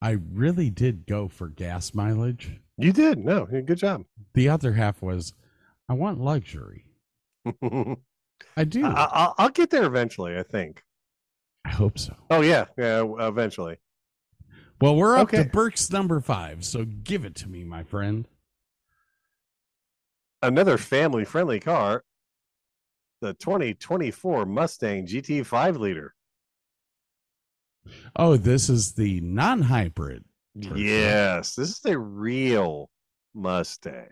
i 0.02 0.12
really 0.12 0.70
did 0.70 1.06
go 1.06 1.28
for 1.28 1.50
gas 1.50 1.94
mileage 1.94 2.60
you 2.78 2.92
did. 2.92 3.24
No, 3.24 3.46
good 3.46 3.78
job. 3.78 4.04
the 4.34 4.50
other 4.50 4.74
half 4.74 5.02
was 5.02 5.34
i 5.90 5.94
want 5.94 6.22
luxury 6.22 6.86
I, 8.58 8.64
do 8.64 8.86
i, 8.86 8.90
I'll, 9.12 9.36
I'll 9.38 9.50
get 9.50 9.70
there 9.70 9.86
eventually. 9.86 10.38
I 10.38 10.44
think. 10.44 10.84
I 11.66 11.70
hope 11.70 11.98
so 11.98 12.16
Oh 12.30 12.42
yeah, 12.42 12.66
yeah. 12.78 13.04
Eventually. 13.20 13.78
Well, 14.82 14.96
we're 14.96 15.16
up 15.16 15.30
Okay. 15.30 15.44
to 15.44 15.50
Burke's 15.50 15.90
number 15.90 16.20
five, 16.20 16.66
so 16.66 16.84
give 16.86 17.24
it 17.26 17.34
to 17.36 17.50
me, 17.50 17.64
my 17.64 17.84
friend. 17.84 18.28
Another 20.42 20.78
family-friendly 20.78 21.62
car. 21.62 22.04
The 23.22 23.34
2024 23.36 24.46
Mustang 24.46 25.08
GT 25.08 25.46
5 25.46 25.78
liter. 25.78 26.14
Oh, 28.16 28.36
this 28.36 28.70
is 28.70 28.94
the 28.94 29.22
non-hybrid. 29.22 30.26
version. 30.56 30.78
Yes, 30.78 31.56
this 31.56 31.70
is 31.70 31.80
the 31.80 31.98
real 31.98 32.90
Mustang. 33.34 34.10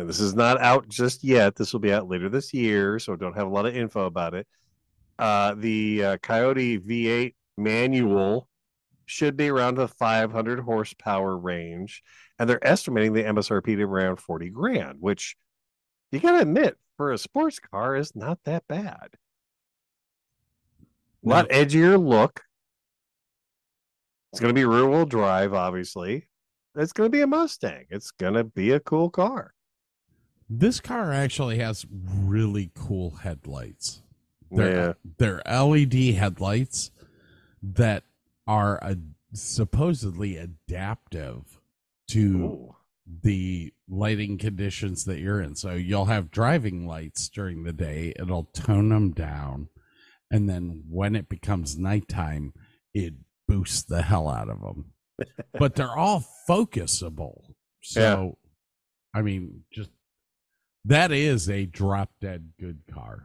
And 0.00 0.08
this 0.08 0.20
is 0.20 0.34
not 0.34 0.58
out 0.60 0.88
just 0.88 1.22
yet. 1.22 1.54
This 1.54 1.74
will 1.74 1.80
be 1.80 1.92
out 1.92 2.08
later 2.08 2.30
this 2.30 2.54
year, 2.54 2.98
so 2.98 3.16
don't 3.16 3.36
have 3.36 3.46
a 3.46 3.50
lot 3.50 3.66
of 3.66 3.76
info 3.76 4.06
about 4.06 4.34
it. 4.34 4.46
Uh, 5.18 5.54
the 5.54 6.04
uh, 6.04 6.16
Coyote 6.22 6.78
V8 6.78 7.34
manual 7.58 8.48
should 9.04 9.36
be 9.36 9.50
around 9.50 9.74
the 9.74 9.88
500 9.88 10.60
horsepower 10.60 11.36
range, 11.36 12.02
and 12.38 12.48
they're 12.48 12.66
estimating 12.66 13.12
the 13.12 13.24
MSRP 13.24 13.66
to 13.66 13.76
be 13.76 13.82
around 13.82 14.20
40 14.20 14.48
grand, 14.48 14.96
which 15.00 15.36
you 16.10 16.18
got 16.18 16.32
to 16.32 16.40
admit, 16.40 16.78
for 16.96 17.12
a 17.12 17.18
sports 17.18 17.58
car, 17.58 17.94
is 17.94 18.16
not 18.16 18.38
that 18.44 18.66
bad. 18.68 19.10
A 21.26 21.28
lot 21.28 21.50
edgier 21.50 22.02
look. 22.02 22.42
It's 24.32 24.40
going 24.40 24.54
to 24.54 24.58
be 24.58 24.64
rear 24.64 24.88
wheel 24.88 25.04
drive, 25.04 25.52
obviously. 25.52 26.26
It's 26.74 26.94
going 26.94 27.10
to 27.10 27.14
be 27.14 27.20
a 27.20 27.26
Mustang. 27.26 27.84
It's 27.90 28.12
going 28.12 28.34
to 28.34 28.44
be 28.44 28.70
a 28.70 28.80
cool 28.80 29.10
car. 29.10 29.52
This 30.52 30.80
car 30.80 31.12
actually 31.12 31.58
has 31.58 31.86
really 31.90 32.72
cool 32.74 33.10
headlights. 33.10 34.02
Yeah. 34.50 34.94
They're, 35.18 35.42
they're 35.46 35.64
LED 35.64 36.14
headlights 36.14 36.90
that 37.62 38.02
are 38.48 38.82
uh 38.82 38.96
supposedly 39.32 40.36
adaptive 40.36 41.60
to 42.08 42.18
Ooh. 42.18 42.76
the 43.22 43.72
lighting 43.88 44.38
conditions 44.38 45.04
that 45.04 45.20
you're 45.20 45.40
in. 45.40 45.54
So 45.54 45.74
you'll 45.74 46.06
have 46.06 46.32
driving 46.32 46.84
lights 46.84 47.28
during 47.28 47.62
the 47.62 47.72
day, 47.72 48.12
it'll 48.18 48.48
tone 48.52 48.88
them 48.88 49.12
down. 49.12 49.68
And 50.32 50.48
then 50.48 50.82
when 50.88 51.14
it 51.14 51.28
becomes 51.28 51.78
nighttime, 51.78 52.52
it 52.92 53.14
boosts 53.46 53.82
the 53.82 54.02
hell 54.02 54.28
out 54.28 54.48
of 54.48 54.60
them. 54.60 54.92
but 55.58 55.76
they're 55.76 55.96
all 55.96 56.24
focusable. 56.48 57.52
So, 57.82 58.38
I 59.14 59.22
mean, 59.22 59.62
just 59.72 59.90
that 60.84 61.12
is 61.12 61.48
a 61.48 61.66
drop 61.66 62.10
dead 62.20 62.52
good 62.58 62.80
car. 62.92 63.24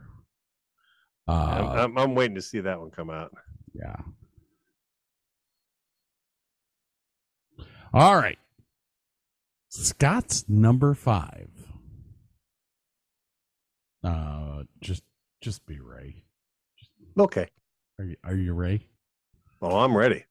I'm, 1.27 1.65
Uh, 1.65 1.69
I'm, 1.83 1.97
I'm 1.97 2.15
waiting 2.15 2.35
to 2.35 2.41
see 2.41 2.59
that 2.59 2.79
one 2.79 2.91
come 2.91 3.09
out. 3.09 3.33
yeah. 3.73 3.95
All 7.93 8.15
right. 8.15 8.37
Scott's 9.69 10.45
number 10.49 10.93
five. 10.93 11.49
Uh, 14.03 14.63
just 14.81 15.03
just 15.41 15.65
be 15.65 15.79
Ray. 15.79 16.23
Okay. 17.17 17.47
Are 17.97 18.05
you 18.05 18.15
are 18.23 18.35
you 18.35 18.53
Ray? 18.53 18.85
Oh, 19.61 19.79
I'm 19.79 19.95
ready. 19.95 20.25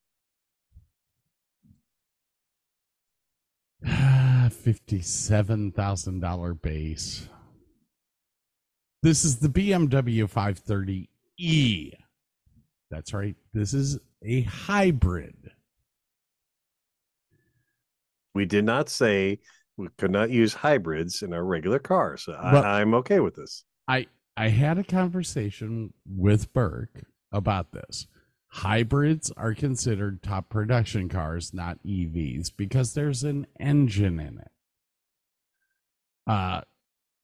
Fifty-seven 4.50 5.72
thousand 5.72 6.20
dollar 6.20 6.54
base. 6.54 7.28
This 9.02 9.24
is 9.24 9.36
the 9.36 9.48
BMW 9.48 10.24
530e. 10.30 11.92
That's 12.90 13.12
right. 13.12 13.36
This 13.52 13.74
is 13.74 13.98
a 14.24 14.42
hybrid. 14.42 15.50
We 18.34 18.46
did 18.46 18.64
not 18.64 18.88
say 18.88 19.40
we 19.76 19.88
could 19.98 20.10
not 20.10 20.30
use 20.30 20.54
hybrids 20.54 21.22
in 21.22 21.32
our 21.34 21.44
regular 21.44 21.78
cars. 21.78 22.22
So 22.24 22.32
Well- 22.32 22.64
I, 22.64 22.80
I'm 22.80 22.94
okay 22.94 23.20
with 23.20 23.34
this. 23.36 23.64
I 23.88 24.06
I 24.36 24.48
had 24.48 24.78
a 24.78 24.84
conversation 24.84 25.92
with 26.08 26.52
Burke 26.52 27.04
about 27.30 27.72
this. 27.72 28.06
Hybrids 28.58 29.32
are 29.36 29.52
considered 29.52 30.22
top 30.22 30.48
production 30.48 31.08
cars, 31.08 31.52
not 31.52 31.82
EVs, 31.84 32.52
because 32.56 32.94
there's 32.94 33.24
an 33.24 33.48
engine 33.58 34.20
in 34.20 34.38
it. 34.38 34.50
Uh 36.24 36.60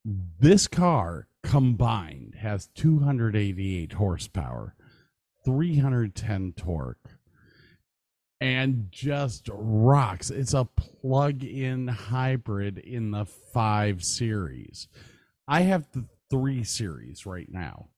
this 0.05 0.66
car 0.66 1.29
combined 1.45 2.35
has 2.40 2.66
288 2.75 3.93
horsepower, 3.93 4.75
310 5.45 6.53
torque, 6.57 7.11
and 8.41 8.89
just 8.91 9.49
rocks. 9.53 10.31
It's 10.31 10.53
a 10.55 10.64
plug-in 10.64 11.87
hybrid 11.87 12.78
in 12.78 13.12
the 13.12 13.24
5 13.24 14.03
series. 14.03 14.89
I 15.47 15.61
have 15.61 15.87
the 15.93 16.07
3 16.28 16.64
series 16.64 17.24
right 17.24 17.49
now. 17.49 17.91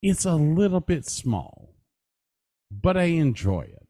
It's 0.00 0.24
a 0.24 0.36
little 0.36 0.80
bit 0.80 1.04
small, 1.04 1.74
but 2.70 2.96
I 2.96 3.04
enjoy 3.04 3.62
it. 3.62 3.86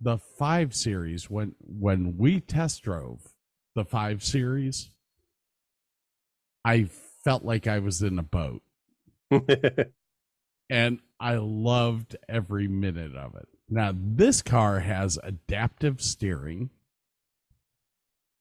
The 0.00 0.18
5 0.18 0.74
series 0.74 1.30
when 1.30 1.54
when 1.60 2.16
we 2.18 2.40
test 2.40 2.82
drove 2.82 3.34
the 3.74 3.84
5 3.84 4.22
series, 4.22 4.90
I 6.64 6.88
felt 7.24 7.44
like 7.44 7.66
I 7.66 7.78
was 7.78 8.02
in 8.02 8.18
a 8.18 8.22
boat 8.22 8.62
and 10.70 11.00
I 11.18 11.36
loved 11.36 12.16
every 12.28 12.68
minute 12.68 13.16
of 13.16 13.34
it. 13.36 13.48
Now, 13.68 13.92
this 13.94 14.42
car 14.42 14.80
has 14.80 15.18
adaptive 15.22 16.00
steering. 16.00 16.70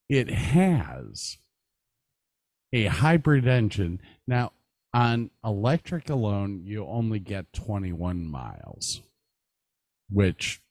It 0.10 0.30
has 0.30 1.38
a 2.72 2.86
hybrid 2.86 3.48
engine. 3.48 4.02
Now, 4.28 4.52
on 4.94 5.32
electric 5.44 6.10
alone, 6.10 6.62
you 6.64 6.86
only 6.86 7.20
get 7.20 7.54
21 7.54 8.26
miles, 8.28 9.02
which 10.10 10.62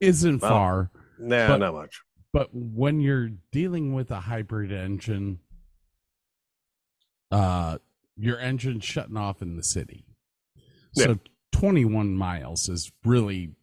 isn't 0.00 0.42
Wow. 0.42 0.48
far. 0.48 0.90
nah, 1.18 1.48
But- 1.48 1.56
not 1.58 1.74
much. 1.74 2.00
But 2.32 2.50
when 2.54 3.00
you're 3.00 3.30
dealing 3.50 3.94
with 3.94 4.10
a 4.10 4.20
hybrid 4.20 4.70
engine, 4.70 5.40
uh, 7.30 7.78
your 8.16 8.38
engine 8.38 8.80
shutting 8.80 9.16
off 9.16 9.42
in 9.42 9.56
the 9.56 9.62
city. 9.62 10.04
So 10.92 11.18
21 11.52 12.14
miles 12.16 12.68
is 12.68 12.90
really 13.04 13.54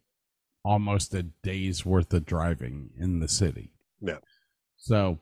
almost 0.64 1.14
a 1.14 1.22
day's 1.22 1.84
worth 1.86 2.12
of 2.14 2.24
driving 2.26 2.90
in 2.98 3.20
the 3.20 3.28
city. 3.28 3.72
Yeah. 4.00 4.18
So, 4.76 5.18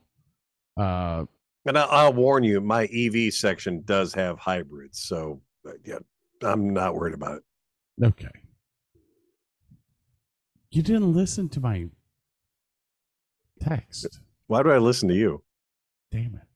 uh, 0.76 1.26
And 1.66 1.78
I, 1.78 1.84
I'll 1.84 2.12
warn 2.12 2.44
you, 2.44 2.60
my 2.60 2.84
EV 2.92 3.32
section 3.32 3.82
does 3.82 4.14
have 4.14 4.38
hybrids, 4.38 5.00
so 5.02 5.42
uh, 5.66 5.72
yeah, 5.84 5.98
I'm 6.42 6.72
not 6.72 6.94
worried 6.94 7.14
about 7.14 7.38
it. 7.38 8.04
okay. 8.04 8.30
You 10.74 10.82
didn't 10.82 11.12
listen 11.14 11.48
to 11.50 11.60
my 11.60 11.86
text. 13.60 14.18
Why 14.48 14.64
do 14.64 14.72
I 14.72 14.78
listen 14.78 15.08
to 15.08 15.14
you? 15.14 15.44
Damn 16.10 16.34
it. 16.34 16.48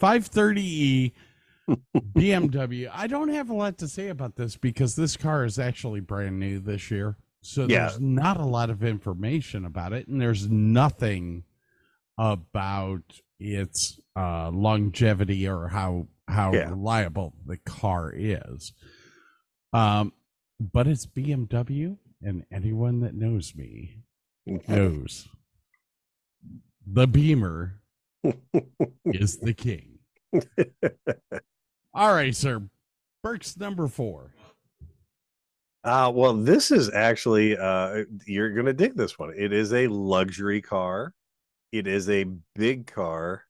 530e 0.00 1.12
BMW. 2.16 2.88
I 2.90 3.06
don't 3.08 3.28
have 3.28 3.50
a 3.50 3.54
lot 3.54 3.76
to 3.78 3.88
say 3.88 4.08
about 4.08 4.36
this 4.36 4.56
because 4.56 4.96
this 4.96 5.18
car 5.18 5.44
is 5.44 5.58
actually 5.58 6.00
brand 6.00 6.40
new 6.40 6.58
this 6.58 6.90
year. 6.90 7.16
So 7.42 7.66
Yeah. 7.66 7.80
there's 7.88 8.00
not 8.00 8.38
a 8.40 8.44
lot 8.46 8.70
of 8.70 8.82
information 8.82 9.66
about 9.66 9.92
it, 9.92 10.08
and 10.08 10.18
there's 10.18 10.48
nothing 10.48 11.44
about 12.16 13.20
its 13.38 14.00
uh, 14.18 14.48
longevity 14.50 15.46
or 15.46 15.68
how 15.68 16.08
how 16.26 16.54
Yeah. 16.54 16.70
reliable 16.70 17.34
the 17.44 17.58
car 17.58 18.12
is. 18.16 18.72
Um, 19.74 20.14
but 20.58 20.86
it's 20.88 21.04
BMW, 21.06 21.98
and 22.22 22.44
anyone 22.50 23.00
that 23.00 23.14
knows 23.14 23.54
me 23.54 23.98
knows 24.46 25.28
the 26.86 27.06
Beamer 27.06 27.80
is 29.04 29.38
the 29.38 29.54
king. 29.54 29.98
All 31.94 32.12
right, 32.12 32.34
sir. 32.34 32.62
Burke's 33.22 33.56
number 33.56 33.88
four. 33.88 34.32
Uh, 35.82 36.10
well, 36.12 36.34
this 36.34 36.70
is 36.70 36.90
actually 36.92 37.56
uh, 37.56 38.04
you're 38.26 38.50
gonna 38.50 38.72
dig 38.72 38.96
this 38.96 39.18
one. 39.18 39.32
It 39.36 39.52
is 39.52 39.72
a 39.72 39.86
luxury 39.86 40.60
car. 40.60 41.14
It 41.72 41.86
is 41.86 42.08
a 42.10 42.26
big 42.54 42.86
car. 42.86 43.44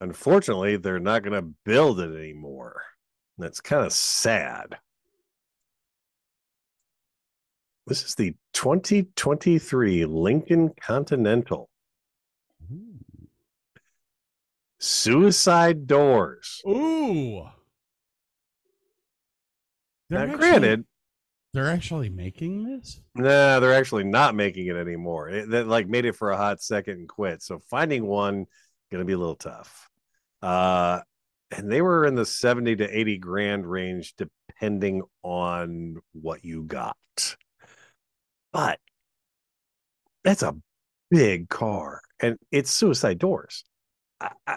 Unfortunately, 0.00 0.76
they're 0.76 0.98
not 0.98 1.22
gonna 1.22 1.50
build 1.64 2.00
it 2.00 2.16
anymore. 2.16 2.82
That's 3.36 3.60
kind 3.60 3.84
of 3.84 3.92
sad. 3.92 4.78
This 7.88 8.04
is 8.04 8.14
the 8.16 8.34
2023 8.52 10.04
Lincoln 10.04 10.74
Continental. 10.78 11.70
Suicide 14.78 15.86
doors. 15.86 16.60
Ooh. 16.68 17.40
Now, 17.40 17.50
They're 20.10 20.18
actually- 20.20 20.38
granted, 20.38 20.86
they're 21.54 21.70
actually 21.70 22.10
making 22.10 22.64
this. 22.64 23.00
Nah, 23.14 23.58
they're 23.58 23.72
actually 23.72 24.04
not 24.04 24.34
making 24.34 24.66
it 24.66 24.76
anymore. 24.76 25.30
It, 25.30 25.48
they 25.48 25.62
like 25.62 25.88
made 25.88 26.04
it 26.04 26.14
for 26.14 26.30
a 26.30 26.36
hot 26.36 26.62
second 26.62 26.98
and 26.98 27.08
quit. 27.08 27.42
So 27.42 27.58
finding 27.70 28.06
one 28.06 28.46
gonna 28.92 29.06
be 29.06 29.14
a 29.14 29.18
little 29.18 29.34
tough. 29.34 29.88
Uh, 30.42 31.00
and 31.50 31.72
they 31.72 31.80
were 31.80 32.04
in 32.04 32.14
the 32.14 32.26
seventy 32.26 32.76
to 32.76 32.84
eighty 32.86 33.16
grand 33.16 33.66
range, 33.66 34.14
depending 34.16 35.02
on 35.22 35.96
what 36.12 36.44
you 36.44 36.64
got. 36.64 36.96
But 38.58 38.80
that's 40.24 40.42
a 40.42 40.56
big 41.12 41.48
car, 41.48 42.00
and 42.18 42.36
it's 42.50 42.72
suicide 42.72 43.20
doors. 43.20 43.62
I, 44.20 44.32
I, 44.48 44.56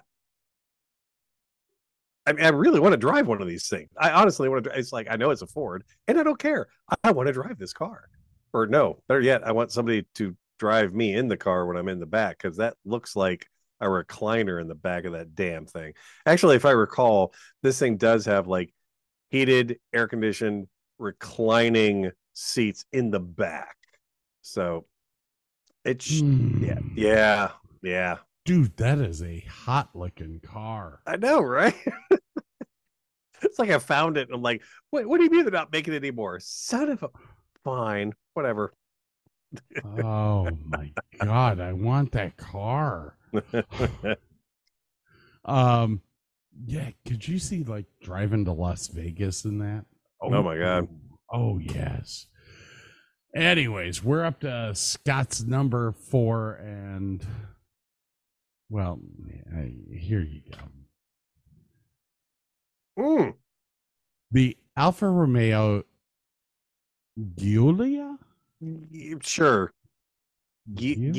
I 2.25 2.33
mean, 2.33 2.43
I 2.43 2.49
really 2.49 2.79
want 2.79 2.93
to 2.93 2.97
drive 2.97 3.27
one 3.27 3.43
of 3.43 3.47
these 3.47 3.69
things. 3.69 3.89
I 3.95 4.09
honestly 4.09 4.49
want 4.49 4.63
to. 4.63 4.71
It's 4.75 4.91
like 4.91 5.05
I 5.07 5.17
know 5.17 5.29
it's 5.29 5.43
a 5.43 5.47
Ford, 5.47 5.83
and 6.07 6.19
I 6.19 6.23
don't 6.23 6.39
care. 6.39 6.67
I 7.03 7.11
want 7.11 7.27
to 7.27 7.33
drive 7.33 7.59
this 7.59 7.73
car. 7.73 8.09
Or 8.53 8.65
no, 8.65 9.03
better 9.07 9.21
yet, 9.21 9.45
I 9.45 9.51
want 9.51 9.71
somebody 9.71 10.07
to 10.15 10.35
drive 10.57 10.95
me 10.95 11.13
in 11.13 11.27
the 11.27 11.37
car 11.37 11.67
when 11.67 11.77
I'm 11.77 11.87
in 11.87 11.99
the 11.99 12.07
back 12.07 12.39
because 12.41 12.57
that 12.57 12.77
looks 12.83 13.15
like 13.15 13.45
a 13.81 13.85
recliner 13.85 14.59
in 14.59 14.67
the 14.67 14.73
back 14.73 15.05
of 15.05 15.11
that 15.11 15.35
damn 15.35 15.67
thing. 15.67 15.93
Actually, 16.25 16.55
if 16.55 16.65
I 16.65 16.71
recall, 16.71 17.35
this 17.61 17.77
thing 17.77 17.97
does 17.97 18.25
have 18.25 18.47
like 18.47 18.73
heated, 19.29 19.77
air 19.93 20.07
conditioned, 20.07 20.69
reclining 20.97 22.09
seats 22.33 22.83
in 22.91 23.11
the 23.11 23.19
back. 23.19 23.75
So 24.41 24.85
it's 25.85 26.09
yeah, 26.09 26.75
Hmm. 26.75 26.87
yeah, 26.95 27.51
yeah. 27.81 28.17
Dude, 28.45 28.75
that 28.77 28.97
is 28.99 29.21
a 29.21 29.39
hot 29.41 29.89
looking 29.95 30.39
car. 30.39 31.01
I 31.05 31.15
know, 31.17 31.41
right? 31.41 31.75
it's 33.43 33.59
like 33.59 33.69
I 33.69 33.79
found 33.79 34.17
it. 34.17 34.27
And 34.27 34.35
I'm 34.35 34.41
like, 34.41 34.63
wait, 34.91 35.07
what 35.07 35.17
do 35.17 35.23
you 35.23 35.29
mean 35.29 35.43
they're 35.43 35.51
not 35.51 35.71
making 35.71 35.93
it 35.93 35.97
anymore? 35.97 36.39
Son 36.39 36.89
of 36.89 37.03
a 37.03 37.09
fine, 37.63 38.13
whatever. 38.33 38.73
Oh 39.83 40.49
my 40.65 40.91
god, 41.21 41.59
I 41.59 41.73
want 41.73 42.11
that 42.13 42.37
car. 42.37 43.17
Um 45.45 46.01
yeah, 46.65 46.91
could 47.07 47.27
you 47.27 47.39
see 47.39 47.63
like 47.63 47.85
driving 48.01 48.45
to 48.45 48.51
Las 48.51 48.87
Vegas 48.89 49.45
in 49.45 49.57
that? 49.59 49.85
Oh 50.21 50.29
my 50.43 50.57
God. 50.57 50.87
Oh 51.33 51.57
yes. 51.57 52.27
Anyways, 53.33 54.03
we're 54.03 54.25
up 54.25 54.41
to 54.41 54.75
Scott's 54.75 55.41
number 55.43 55.93
four, 55.93 56.55
and 56.55 57.25
well, 58.69 58.99
I, 59.55 59.71
here 59.95 60.21
you 60.21 60.41
go. 60.51 60.57
Mm, 63.01 63.33
The 64.31 64.57
Alfa 64.75 65.09
Romeo 65.09 65.83
Giulia. 67.37 68.17
sure. 69.21 69.71
G- 70.73 70.95
You? 70.99 71.11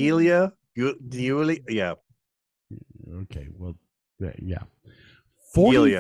Giulia? 1.08 1.60
Yeah. 1.68 1.94
Okay, 3.22 3.48
well, 3.56 3.74
yeah, 4.20 4.32
Giulia. 4.38 4.66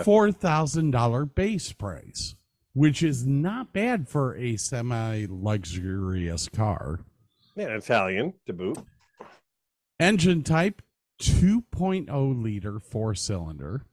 forty-four 0.04 0.32
thousand 0.32 0.90
dollar 0.92 1.24
base 1.26 1.72
price, 1.72 2.34
which 2.74 3.02
is 3.02 3.26
not 3.26 3.72
bad 3.72 4.08
for 4.08 4.36
a 4.36 4.56
semi-luxurious 4.56 6.48
car. 6.48 7.00
Yeah, 7.54 7.76
Italian 7.76 8.34
to 8.46 8.52
boot. 8.52 8.78
Engine 10.00 10.42
type 10.42 10.82
2.0 11.20 12.42
liter 12.42 12.80
four 12.80 13.14
cylinder. 13.14 13.84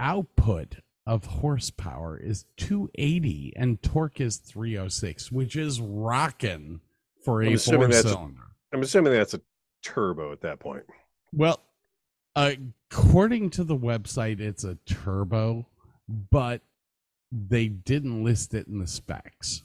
Output 0.00 0.76
of 1.06 1.24
horsepower 1.24 2.18
is 2.18 2.44
280 2.58 3.54
and 3.56 3.82
torque 3.82 4.20
is 4.20 4.36
306, 4.36 5.32
which 5.32 5.56
is 5.56 5.80
rocking 5.80 6.80
for 7.24 7.42
I'm 7.42 7.54
a 7.54 7.58
four 7.58 7.90
cylinder. 7.92 8.42
I'm 8.72 8.82
assuming 8.82 9.12
that's 9.14 9.34
a 9.34 9.40
turbo 9.82 10.32
at 10.32 10.42
that 10.42 10.60
point. 10.60 10.84
Well, 11.32 11.62
according 12.36 13.50
to 13.50 13.64
the 13.64 13.76
website, 13.76 14.40
it's 14.40 14.64
a 14.64 14.76
turbo, 14.86 15.66
but 16.08 16.60
they 17.30 17.68
didn't 17.68 18.24
list 18.24 18.54
it 18.54 18.66
in 18.66 18.78
the 18.78 18.86
specs. 18.86 19.62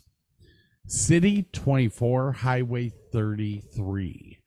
City 0.86 1.44
24, 1.54 2.34
Highway 2.34 2.92
33, 3.12 4.40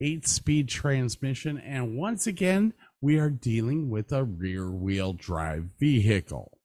eight 0.00 0.26
speed 0.26 0.68
transmission, 0.68 1.58
and 1.58 1.96
once 1.96 2.26
again, 2.26 2.74
we 3.00 3.18
are 3.18 3.30
dealing 3.30 3.90
with 3.90 4.12
a 4.12 4.24
rear 4.24 4.70
wheel 4.70 5.12
drive 5.12 5.68
vehicle. 5.78 6.58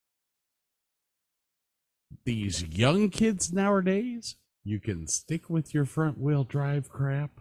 These 2.25 2.63
young 2.63 3.09
kids 3.09 3.53
nowadays, 3.53 4.35
you 4.63 4.79
can 4.79 5.07
stick 5.07 5.49
with 5.49 5.73
your 5.73 5.85
front 5.85 6.17
wheel 6.17 6.43
drive 6.43 6.89
crap. 6.89 7.31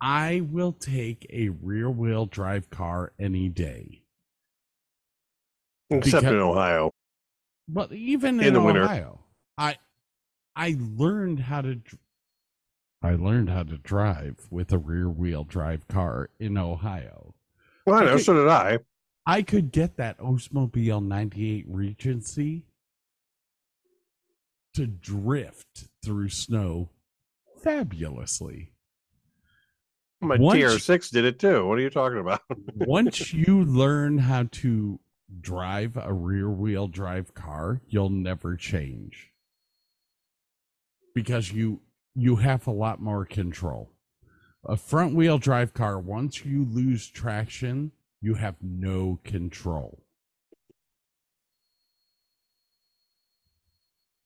I 0.00 0.40
will 0.40 0.72
take 0.72 1.26
a 1.30 1.50
rear 1.50 1.88
wheel 1.88 2.26
drive 2.26 2.70
car 2.70 3.12
any 3.20 3.48
day. 3.48 4.02
Except 5.90 6.22
Because- 6.22 6.24
in 6.34 6.40
Ohio. 6.40 6.90
But 7.72 7.90
even 7.92 8.38
In 8.40 8.48
in, 8.48 8.54
the 8.54 8.60
winter. 8.60 8.82
Ohio, 8.84 9.20
I 9.56 9.78
I 10.54 10.76
learned 10.78 11.40
how 11.40 11.62
to 11.62 11.80
I 13.02 13.14
learned 13.14 13.48
how 13.48 13.62
to 13.62 13.78
drive 13.78 14.46
with 14.50 14.70
a 14.72 14.78
rear 14.78 15.08
wheel 15.08 15.44
drive 15.44 15.88
car 15.88 16.28
in 16.38 16.58
Ohio. 16.58 17.34
Well, 17.86 17.96
I 18.00 18.04
know, 18.04 18.10
Okay. 18.12 18.22
so 18.22 18.34
did 18.34 18.48
I. 18.48 18.78
I 19.24 19.42
could 19.42 19.72
get 19.72 19.96
that 19.96 20.18
Oldsmobile 20.18 21.02
98 21.04 21.64
Regency 21.68 22.66
to 24.74 24.86
drift 24.86 25.88
through 26.04 26.28
snow 26.28 26.90
fabulously. 27.62 28.72
My 30.20 30.36
Once- 30.36 30.60
TR6 30.60 31.10
did 31.10 31.24
it 31.24 31.38
too. 31.38 31.66
What 31.66 31.78
are 31.78 31.82
you 31.82 31.90
talking 31.90 32.18
about? 32.18 32.42
Once 32.76 33.32
you 33.32 33.64
learn 33.64 34.18
how 34.18 34.44
to 34.52 35.00
drive 35.40 35.96
a 35.96 36.12
rear 36.12 36.50
wheel 36.50 36.88
drive 36.88 37.34
car, 37.34 37.80
you'll 37.86 38.10
never 38.10 38.56
change. 38.56 39.32
Because 41.14 41.52
you 41.52 41.80
you 42.14 42.36
have 42.36 42.66
a 42.66 42.72
lot 42.72 43.00
more 43.00 43.24
control. 43.24 43.92
A 44.64 44.76
front 44.76 45.14
wheel 45.14 45.38
drive 45.38 45.74
car, 45.74 45.98
once 45.98 46.44
you 46.44 46.64
lose 46.64 47.08
traction, 47.08 47.92
you 48.20 48.34
have 48.34 48.56
no 48.62 49.18
control. 49.24 50.02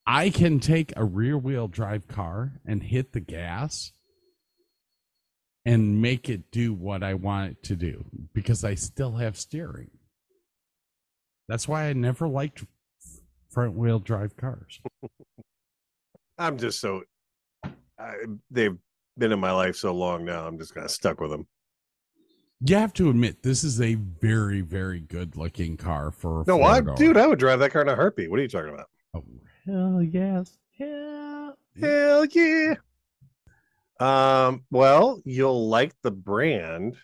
I 0.07 0.31
can 0.31 0.61
take 0.61 0.93
a 0.97 1.05
rear 1.05 1.37
wheel 1.37 1.67
drive 1.67 2.07
car 2.07 2.61
and 2.65 2.83
hit 2.83 3.13
the 3.13 3.21
gas 3.21 3.93
and 5.65 6.01
make 6.01 6.29
it 6.29 6.53
do 6.53 6.73
what 6.73 7.03
I 7.03 7.15
want 7.15 7.51
it 7.51 7.63
to 7.65 7.77
do 7.77 8.05
because 8.33 8.63
I 8.63 8.77
still 8.77 9.17
have 9.17 9.37
steering. 9.37 9.91
That's 11.49 11.69
why 11.69 11.85
I 11.85 11.93
never 11.93 12.29
liked 12.29 12.65
front 13.51 13.75
wheel 13.75 13.99
drive 13.99 14.37
cars. 14.37 14.81
I'm 16.39 16.59
just 16.59 16.81
so 16.81 17.03
I, 17.99 18.15
they've 18.51 18.77
been 19.17 19.33
in 19.33 19.41
my 19.41 19.53
life 19.53 19.77
so 19.77 19.95
long 19.95 20.25
now. 20.25 20.47
I'm 20.47 20.59
just 20.59 20.75
kind 20.75 20.85
of 20.85 20.91
stuck 20.91 21.21
with 21.21 21.31
them. 21.31 21.47
You 22.61 22.77
have 22.77 22.93
to 22.95 23.11
admit, 23.11 23.43
this 23.43 23.65
is 23.65 23.81
a 23.81 23.95
very, 23.95 24.63
very 24.63 25.01
good 25.01 25.37
looking 25.37 25.77
car 25.77 26.11
for 26.11 26.45
No, 26.47 26.63
I, 26.63 26.81
dude, 26.81 27.17
I 27.17 27.27
would 27.27 27.39
drive 27.39 27.59
that 27.61 27.71
car 27.71 27.83
in 27.83 27.89
a 27.89 27.95
heartbeat. 27.95 28.31
What 28.31 28.39
are 28.39 28.43
you 28.43 28.49
talking 28.49 28.73
about? 28.73 28.87
Oh, 29.15 29.25
hell 29.67 30.03
yes. 30.03 30.57
Hell. 30.79 31.57
Hell 31.79 32.25
yeah. 32.27 32.75
Um, 34.01 34.65
well, 34.71 35.21
you'll 35.25 35.69
like 35.69 35.93
the 36.03 36.11
brand. 36.11 36.97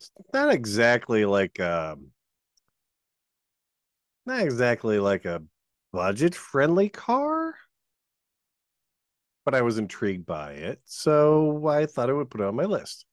It's 0.00 0.10
not 0.32 0.52
exactly 0.52 1.24
like 1.24 1.58
um 1.60 2.08
not 4.26 4.40
exactly 4.40 4.98
like 4.98 5.24
a 5.24 5.42
budget 5.92 6.34
friendly 6.34 6.88
car, 6.88 7.54
but 9.44 9.54
I 9.54 9.62
was 9.62 9.78
intrigued 9.78 10.26
by 10.26 10.52
it, 10.52 10.80
so 10.84 11.66
I 11.68 11.86
thought 11.86 12.10
I 12.10 12.12
would 12.12 12.30
put 12.30 12.40
it 12.40 12.46
on 12.46 12.56
my 12.56 12.64
list. 12.64 13.06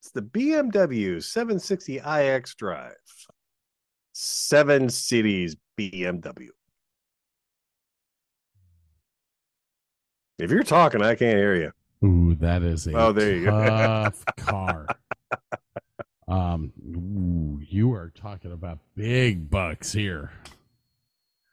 It's 0.00 0.12
the 0.12 0.22
BMW 0.22 1.16
760i 1.18 2.00
xDrive. 2.02 2.92
Seven 4.12 4.88
Series 4.88 5.56
BMW. 5.78 6.48
If 10.38 10.50
you're 10.50 10.62
talking, 10.62 11.02
I 11.02 11.14
can't 11.16 11.36
hear 11.36 11.54
you. 11.56 11.72
Ooh, 12.08 12.34
that 12.36 12.62
is 12.62 12.86
a 12.86 12.96
Oh, 12.96 13.12
there 13.12 13.36
you 13.36 13.46
go. 13.46 13.50
tough 13.50 14.24
car. 14.36 14.86
Um, 16.38 16.72
you 17.68 17.92
are 17.94 18.12
talking 18.14 18.52
about 18.52 18.78
big 18.94 19.50
bucks 19.50 19.92
here. 19.92 20.30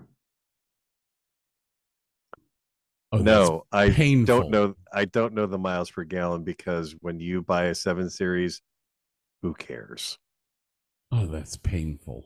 Oh, 3.15 3.23
no, 3.23 3.65
I 3.73 3.91
painful. 3.91 4.41
don't 4.41 4.51
know. 4.51 4.75
I 4.93 5.05
don't 5.05 5.35
know 5.35 5.47
the 5.47 5.59
miles 5.59 5.91
per 5.91 6.05
gallon 6.05 6.43
because 6.43 6.95
when 7.01 7.21
you 7.21 7.43
buy 7.43 7.65
a 7.65 7.75
7 7.75 8.11
Series, 8.11 8.61
who 9.43 9.55
cares? 9.55 10.19
Oh, 11.13 11.27
that's 11.27 11.57
painful. 11.57 12.25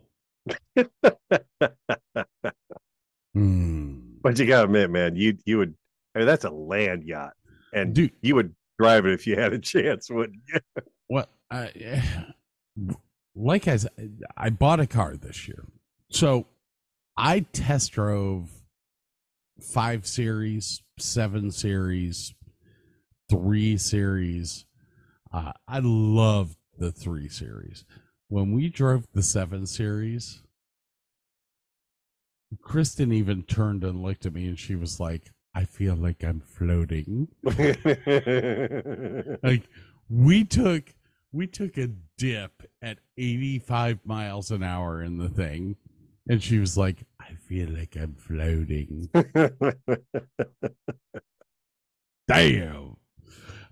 Hmm. 3.34 3.98
But 4.22 4.38
you 4.38 4.46
gotta 4.46 4.64
admit, 4.64 4.90
man, 4.90 5.14
you 5.16 5.36
you 5.44 5.58
would. 5.58 5.74
I 6.14 6.18
mean, 6.20 6.26
that's 6.26 6.44
a 6.44 6.50
land 6.50 7.04
yacht, 7.04 7.34
and 7.72 7.94
Dude. 7.94 8.12
you 8.22 8.34
would 8.34 8.54
drive 8.78 9.06
it 9.06 9.12
if 9.12 9.26
you 9.26 9.36
had 9.36 9.52
a 9.52 9.58
chance, 9.58 10.10
wouldn't 10.10 10.40
you? 10.52 10.60
What? 11.10 11.30
I, 11.50 12.02
like 13.34 13.66
I 13.66 13.76
said, 13.76 14.20
I 14.36 14.50
bought 14.50 14.78
a 14.78 14.86
car 14.86 15.16
this 15.16 15.48
year, 15.48 15.64
so 16.10 16.46
I 17.16 17.40
test 17.52 17.92
drove 17.92 18.50
five 19.60 20.06
series, 20.06 20.82
seven 20.98 21.50
series, 21.50 22.34
three 23.28 23.76
series. 23.76 24.66
Uh, 25.32 25.52
I 25.66 25.80
love 25.82 26.56
the 26.78 26.92
three 26.92 27.28
series. 27.28 27.84
When 28.28 28.52
we 28.52 28.68
drove 28.68 29.06
the 29.12 29.22
seven 29.22 29.66
series, 29.66 30.42
Kristen 32.62 33.12
even 33.12 33.42
turned 33.42 33.84
and 33.84 34.02
looked 34.02 34.26
at 34.26 34.34
me, 34.34 34.48
and 34.48 34.58
she 34.58 34.74
was 34.74 35.00
like, 35.00 35.32
"I 35.54 35.64
feel 35.64 35.94
like 35.94 36.24
I'm 36.24 36.40
floating." 36.40 37.28
like 39.42 39.68
we 40.08 40.44
took 40.44 40.94
we 41.32 41.46
took 41.46 41.76
a 41.76 41.90
dip 42.16 42.62
at 42.80 42.98
85 43.16 44.00
miles 44.04 44.50
an 44.50 44.62
hour 44.62 45.02
in 45.02 45.18
the 45.18 45.28
thing 45.28 45.76
and 46.28 46.42
she 46.42 46.58
was 46.58 46.76
like 46.76 47.04
i 47.20 47.32
feel 47.48 47.68
like 47.70 47.96
i'm 47.96 48.14
floating 48.14 49.08
damn 52.28 52.96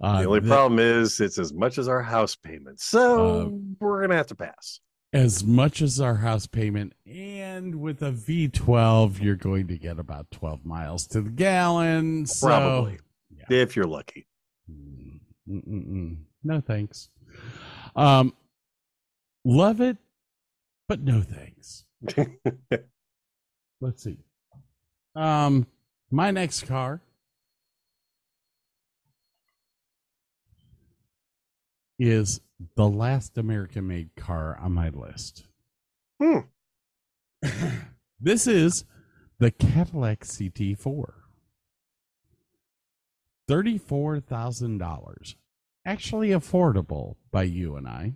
uh, 0.00 0.20
the 0.20 0.26
only 0.28 0.40
the- 0.40 0.48
problem 0.48 0.78
is 0.78 1.20
it's 1.20 1.38
as 1.38 1.52
much 1.54 1.78
as 1.78 1.88
our 1.88 2.02
house 2.02 2.36
payment, 2.36 2.78
so 2.80 3.46
Uh, 3.46 3.48
we're 3.80 4.02
gonna 4.02 4.14
have 4.16 4.26
to 4.26 4.34
pass. 4.34 4.80
as 5.14 5.42
much 5.42 5.80
as 5.80 6.00
our 6.02 6.16
house 6.16 6.46
payment 6.46 6.92
and 7.06 7.76
with 7.80 8.02
a 8.02 8.12
v12 8.12 9.22
you're 9.22 9.36
going 9.36 9.66
to 9.68 9.78
get 9.78 9.98
about 9.98 10.30
12 10.32 10.66
miles 10.66 11.06
to 11.06 11.22
the 11.22 11.30
gallon 11.30 12.26
so- 12.26 12.46
Probably, 12.46 12.98
yeah. 13.30 13.44
if 13.56 13.74
you're 13.74 13.86
lucky. 13.86 14.26
Mm, 14.70 15.20
mm-mm-mm. 15.48 16.16
No 16.44 16.60
thanks. 16.60 17.08
Um, 17.94 18.34
love 19.44 19.80
it, 19.80 19.96
but 20.88 21.00
no 21.00 21.22
thanks. 21.22 21.85
Let's 23.80 24.02
see. 24.02 24.18
Um, 25.14 25.66
my 26.10 26.30
next 26.30 26.66
car 26.66 27.00
is 31.98 32.40
the 32.74 32.88
last 32.88 33.38
American-made 33.38 34.10
car 34.16 34.58
on 34.60 34.72
my 34.72 34.90
list. 34.90 35.46
Hmm. 36.20 36.40
this 38.20 38.46
is 38.46 38.84
the 39.38 39.50
Cadillac 39.50 40.20
CT4. 40.20 41.12
Thirty-four 43.48 44.20
thousand 44.20 44.78
dollars, 44.78 45.36
actually 45.84 46.30
affordable 46.30 47.14
by 47.30 47.44
you 47.44 47.76
and 47.76 47.86
I. 47.86 48.14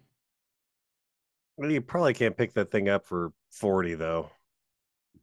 Well, 1.61 1.71
you 1.71 1.83
probably 1.83 2.15
can't 2.15 2.39
pick 2.39 2.55
that 2.55 2.71
thing 2.71 2.89
up 2.89 3.05
for 3.05 3.33
forty 3.51 3.95
though. 3.95 4.31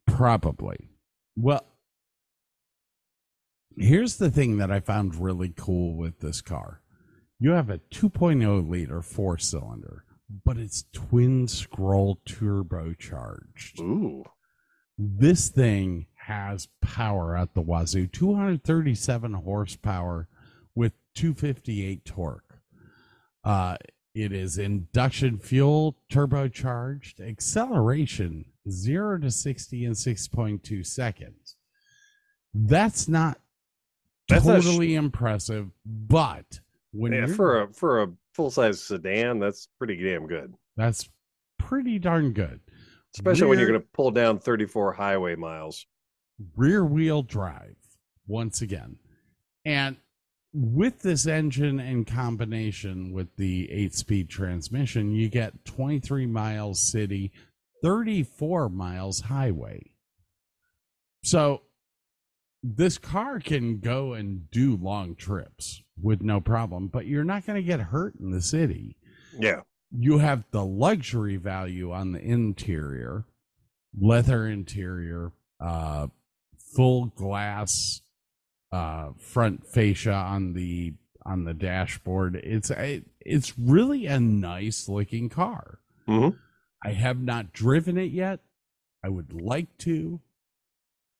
Probably. 0.05 0.89
Well, 1.35 1.65
here's 3.75 4.17
the 4.17 4.29
thing 4.29 4.57
that 4.57 4.71
I 4.71 4.79
found 4.79 5.15
really 5.15 5.51
cool 5.57 5.97
with 5.97 6.19
this 6.19 6.41
car. 6.41 6.81
You 7.39 7.51
have 7.51 7.71
a 7.71 7.79
2.0 7.79 8.69
liter 8.69 9.01
four 9.01 9.39
cylinder, 9.39 10.03
but 10.45 10.57
it's 10.57 10.85
twin 10.93 11.47
scroll 11.47 12.19
turbocharged. 12.27 13.79
Ooh, 13.79 14.23
This 14.97 15.49
thing 15.49 16.05
has 16.27 16.67
power 16.81 17.35
at 17.35 17.55
the 17.55 17.61
wazoo 17.61 18.05
237 18.07 19.33
horsepower 19.33 20.27
with 20.75 20.93
258 21.15 22.05
torque. 22.05 22.59
Uh, 23.43 23.77
it 24.23 24.33
is 24.33 24.57
induction 24.57 25.37
fuel 25.37 25.95
turbocharged, 26.11 27.21
acceleration 27.21 28.45
0 28.69 29.19
to 29.19 29.31
60 29.31 29.85
in 29.85 29.91
6.2 29.91 30.85
seconds. 30.85 31.55
That's 32.53 33.07
not 33.07 33.39
That's 34.27 34.45
not 34.45 34.61
sh- 34.61 34.65
totally 34.65 34.95
impressive, 34.95 35.69
but 35.85 36.59
when 36.91 37.13
yeah, 37.13 37.27
for 37.27 37.61
a 37.63 37.73
for 37.73 38.03
a 38.03 38.07
full 38.33 38.49
size 38.49 38.81
sedan, 38.81 39.39
that's 39.39 39.67
pretty 39.77 39.95
damn 40.03 40.25
good. 40.27 40.53
that's 40.75 41.07
pretty 41.59 41.99
darn 41.99 42.31
good. 42.33 42.59
Especially 43.15 43.47
when 43.47 43.59
you're 43.59 43.67
gonna 43.67 43.79
pull 43.93 44.11
down 44.11 44.39
thirty 44.39 44.65
four 44.65 44.93
highway 44.93 45.35
miles. 45.35 45.85
rear 46.55 46.83
wheel 46.83 47.21
drive 47.21 47.75
once 48.27 48.61
again. 48.61 48.97
And 49.65 49.97
with 50.59 51.01
this 51.01 51.27
engine 51.27 51.79
in 51.79 52.03
combination 52.03 53.11
with 53.13 53.27
the 53.37 53.71
eight 53.71 53.93
speed 53.93 54.27
transmission, 54.27 55.11
you 55.11 55.29
get 55.29 55.65
23 55.65 56.25
miles 56.25 56.91
city, 56.91 57.31
34 57.83 58.67
miles 58.69 59.21
highway. 59.21 59.91
So 61.23 61.61
this 62.63 62.97
car 62.97 63.39
can 63.39 63.79
go 63.79 64.13
and 64.13 64.49
do 64.49 64.75
long 64.75 65.15
trips 65.15 65.83
with 66.01 66.23
no 66.23 66.41
problem, 66.41 66.87
but 66.87 67.05
you're 67.05 67.23
not 67.23 67.45
going 67.45 67.61
to 67.61 67.67
get 67.67 67.79
hurt 67.79 68.15
in 68.19 68.31
the 68.31 68.41
city 68.41 68.97
Yeah, 69.39 69.61
you 69.91 70.17
have 70.17 70.43
the 70.51 70.65
luxury 70.65 71.37
value 71.37 71.91
on 71.91 72.11
the 72.13 72.19
interior 72.19 73.25
leather 73.99 74.47
interior 74.47 75.31
uh 75.59 76.07
full 76.75 77.07
glass 77.07 78.01
uh 78.77 79.11
front 79.17 79.65
fascia 79.65 80.13
on 80.13 80.53
the 80.53 80.93
on 81.25 81.43
the 81.43 81.53
dashboard. 81.53 82.35
It's 82.35 82.71
a, 82.71 83.03
it's 83.19 83.57
really 83.59 84.05
a 84.05 84.19
nice 84.19 84.87
looking 84.87 85.27
car. 85.29 85.79
Mhm. 86.07 86.37
I 86.83 86.91
have 86.93 87.19
not 87.19 87.51
driven 87.51 87.97
it 87.97 88.11
yet. 88.11 88.39
I 89.03 89.09
would 89.09 89.33
like 89.33 89.77
to. 89.79 90.21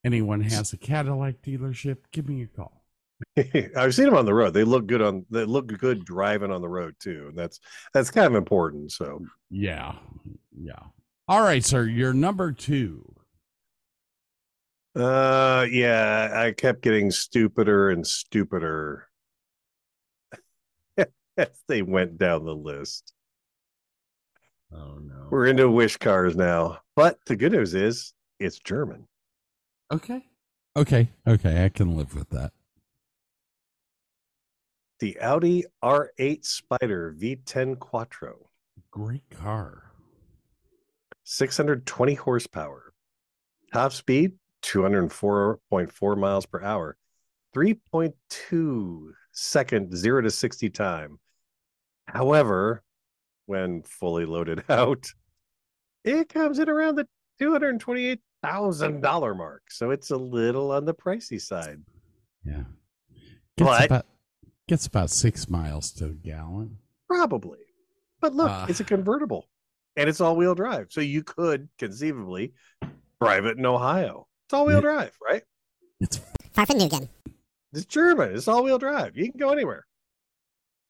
Anyone 0.06 0.42
has 0.42 0.72
a 0.72 0.78
Cadillac 0.78 1.42
dealership, 1.42 1.98
give 2.12 2.30
me 2.30 2.44
a 2.44 2.48
call. 2.48 2.84
I've 3.76 3.96
seen 3.96 4.06
them 4.06 4.16
on 4.16 4.26
the 4.26 4.34
road. 4.34 4.54
They 4.54 4.64
look 4.64 4.88
good 4.88 5.02
on. 5.02 5.26
They 5.30 5.44
look 5.44 5.68
good 5.68 6.06
driving 6.06 6.52
on 6.52 6.62
the 6.62 6.70
road 6.70 6.96
too, 7.00 7.26
and 7.30 7.38
that's 7.38 7.60
that's 7.94 8.12
kind 8.12 8.28
of 8.28 8.36
important. 8.36 8.92
So 8.92 9.26
Yeah. 9.50 9.96
Yeah. 10.58 10.84
All 11.28 11.42
right, 11.42 11.66
sir. 11.66 11.84
You're 11.86 12.14
number 12.14 12.52
two. 12.54 13.17
Uh, 14.98 15.68
yeah, 15.70 16.32
I 16.34 16.54
kept 16.54 16.82
getting 16.82 17.12
stupider 17.12 17.92
and 17.92 18.06
stupider 18.06 19.08
as 21.38 21.50
they 21.68 21.84
went 21.84 22.18
down 22.18 22.46
the 22.46 22.56
list. 22.56 23.14
Oh 24.74 24.98
no. 25.00 25.28
We're 25.30 25.46
into 25.46 25.70
wish 25.70 25.98
cars 25.98 26.36
now, 26.36 26.80
but 26.96 27.20
the 27.28 27.36
good 27.36 27.52
news 27.52 27.76
is 27.76 28.14
it's 28.40 28.58
German. 28.58 29.08
Okay. 29.94 30.26
Okay. 30.76 31.12
Okay. 31.28 31.64
I 31.64 31.70
can 31.70 31.96
live 31.96 32.16
with 32.16 32.32
that. 32.32 32.52
The 35.00 35.20
Audi 35.20 35.64
R8 35.84 36.44
Spider 36.44 37.16
V10 37.16 37.78
Quattro, 37.78 38.50
Great 38.90 39.30
car. 39.30 39.92
620 41.24 42.16
horsepower, 42.16 42.94
top 43.72 43.94
speed 43.94 44.32
204.4 44.64 46.18
miles 46.18 46.46
per 46.46 46.62
hour, 46.62 46.98
3.2 47.56 49.12
second 49.32 49.96
zero 49.96 50.22
to 50.22 50.32
60 50.32 50.70
time. 50.70 51.20
However, 52.08 52.84
when 53.46 53.84
fully 53.84 54.26
loaded 54.26 54.64
out, 54.70 55.08
it 56.04 56.30
comes 56.30 56.60
in 56.60 56.70
around 56.70 56.96
the 56.96 57.08
$228,000 57.42 59.38
mark. 59.38 59.64
So 59.70 59.92
it's 59.92 60.12
a 60.12 60.18
little 60.18 60.72
on 60.72 60.86
the 60.86 60.94
pricey 60.94 61.40
side. 61.42 61.82
Yeah. 62.44 62.64
Gets 63.58 63.70
But- 63.70 63.86
about 63.86 64.06
gets 64.68 64.86
about 64.86 65.10
six 65.10 65.48
miles 65.50 65.92
to 65.94 66.06
a 66.08 66.10
gallon. 66.10 66.78
Probably. 67.08 67.60
But 68.20 68.34
look, 68.36 68.50
Uh. 68.52 68.66
it's 68.68 68.82
a 68.82 68.84
convertible 68.84 69.48
and 69.96 70.10
it's 70.10 70.20
all 70.20 70.36
wheel 70.36 70.56
drive. 70.56 70.88
So 70.92 71.00
you 71.00 71.24
could 71.24 71.70
conceivably 71.78 72.54
drive 73.22 73.46
it 73.46 73.58
in 73.58 73.66
Ohio. 73.66 74.27
It's 74.48 74.54
all 74.54 74.66
wheel 74.66 74.80
drive, 74.80 75.12
right? 75.22 75.44
It's 76.00 76.22
Fahrvergnügen. 76.56 77.10
It's 77.74 77.84
German. 77.84 78.34
It's 78.34 78.48
all 78.48 78.64
wheel 78.64 78.78
drive. 78.78 79.18
You 79.18 79.30
can 79.30 79.38
go 79.38 79.50
anywhere. 79.50 79.86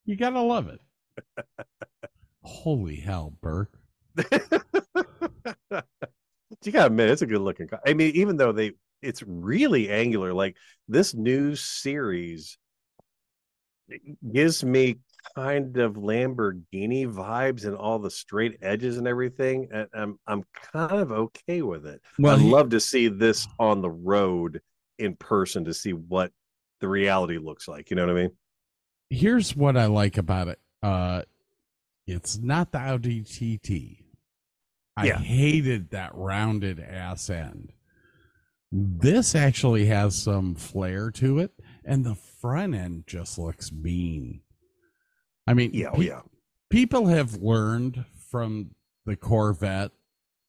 you 0.06 0.16
gotta 0.16 0.40
love 0.40 0.68
it. 0.68 0.80
Holy 2.44 2.98
hell, 2.98 3.34
Burke. 3.42 3.74
you 4.16 4.32
gotta 6.72 6.86
admit 6.86 7.10
it's 7.10 7.24
a 7.24 7.26
good 7.26 7.42
looking 7.42 7.68
car. 7.68 7.82
I 7.84 7.96
mean, 7.96 8.16
even 8.16 8.38
though 8.38 8.52
they 8.52 8.74
it's 9.02 9.24
really 9.24 9.90
angular, 9.90 10.36
like 10.36 10.56
this 10.88 11.16
new 11.16 11.56
series 11.56 12.60
gives 14.32 14.64
me 14.64 14.98
kind 15.36 15.78
of 15.78 15.94
Lamborghini 15.94 17.06
vibes 17.12 17.66
and 17.66 17.76
all 17.76 18.00
the 18.00 18.12
straight 18.12 18.58
edges 18.62 18.98
and 18.98 19.08
everything. 19.08 19.68
And 19.72 19.88
I'm 19.94 20.20
I'm 20.28 20.44
kind 20.74 21.00
of 21.02 21.12
okay 21.12 21.62
with 21.62 21.86
it. 21.86 22.02
Well, 22.20 22.36
I'd 22.36 22.42
he- 22.42 22.50
love 22.50 22.70
to 22.70 22.80
see 22.80 23.08
this 23.08 23.48
on 23.60 23.82
the 23.82 23.90
road 23.90 24.62
in 25.00 25.16
person 25.16 25.66
to 25.66 25.74
see 25.74 25.94
what 25.94 26.32
the 26.82 26.88
reality 26.88 27.38
looks 27.38 27.68
like. 27.68 27.90
You 27.90 27.96
know 27.96 28.06
what 28.08 28.18
I 28.18 28.22
mean? 28.22 28.32
Here's 29.10 29.56
what 29.56 29.78
I 29.78 29.86
like 29.86 30.18
about 30.18 30.48
it. 30.48 30.60
Uh 30.82 31.24
it's 32.06 32.38
not 32.38 32.72
the 32.72 32.80
Audi 32.80 33.22
TT. 33.24 34.04
I 34.96 35.08
Yeah. 35.08 35.18
hated 35.20 35.90
that 35.92 36.12
rounded 36.16 36.80
ass 36.80 37.30
end. 37.30 37.74
This 38.72 39.36
actually 39.36 39.86
has 39.86 40.16
some 40.16 40.56
flair 40.56 41.10
to 41.12 41.40
it, 41.40 41.52
and 41.86 42.04
the 42.04 42.16
front 42.16 42.76
end 42.76 43.04
just 43.08 43.38
looks 43.38 43.72
mean. 43.72 44.42
I 45.48 45.54
mean, 45.54 45.72
Yeah, 45.74 45.90
oh 45.94 45.98
pe- 45.98 46.08
yeah. 46.08 46.22
people 46.70 47.08
have 47.08 47.36
learned 47.42 48.04
from 48.30 48.72
the 49.06 49.16
Corvette 49.16 49.92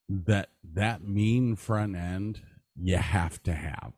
that 0.09 0.51
that 0.74 1.03
mean 1.07 1.55
front 1.57 1.94
end 1.96 2.40
you 2.80 2.96
have 2.96 3.42
to 3.44 3.53
have. 3.55 3.92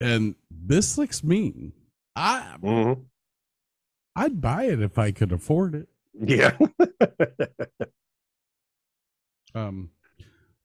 And 0.00 0.34
this 0.50 0.96
looks 0.98 1.24
mean. 1.24 1.72
I 2.14 2.56
Mhm. 2.62 3.04
I'd 4.14 4.40
buy 4.40 4.64
it 4.64 4.80
if 4.80 4.98
I 4.98 5.10
could 5.12 5.32
afford 5.32 5.74
it. 5.74 5.88
Yeah. 6.14 6.56
Um 9.54 9.90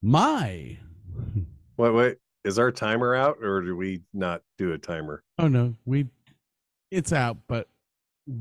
my 0.01 0.77
wait, 1.77 1.91
wait. 1.91 2.17
Is 2.43 2.59
our 2.59 2.71
timer 2.71 3.15
out 3.15 3.37
or 3.41 3.61
do 3.61 3.75
we 3.77 4.01
not 4.13 4.41
do 4.57 4.73
a 4.73 4.77
timer? 4.77 5.23
oh 5.39 5.47
no, 5.47 5.75
we 5.85 6.07
it's 6.89 7.13
out, 7.13 7.37
but 7.47 7.69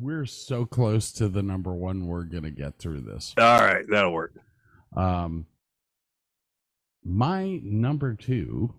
we're 0.00 0.26
so 0.26 0.64
close 0.66 1.12
to 1.12 1.28
the 1.28 1.42
number 1.42 1.72
one 1.72 2.06
we're 2.06 2.24
gonna 2.24 2.50
get 2.50 2.78
through 2.78 3.00
this. 3.00 3.34
All 3.38 3.60
right, 3.60 3.84
that'll 3.88 4.12
work. 4.12 4.34
Um, 4.96 5.46
my 7.04 7.60
number 7.62 8.14
two, 8.14 8.74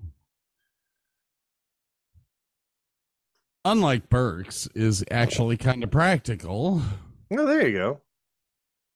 unlike 3.65 4.09
Burke's, 4.09 4.67
is 4.75 5.03
actually 5.09 5.57
kind 5.57 5.83
of 5.83 5.91
practical. 5.91 6.81
Oh, 7.31 7.45
there 7.45 7.67
you 7.67 7.77
go. 7.77 8.01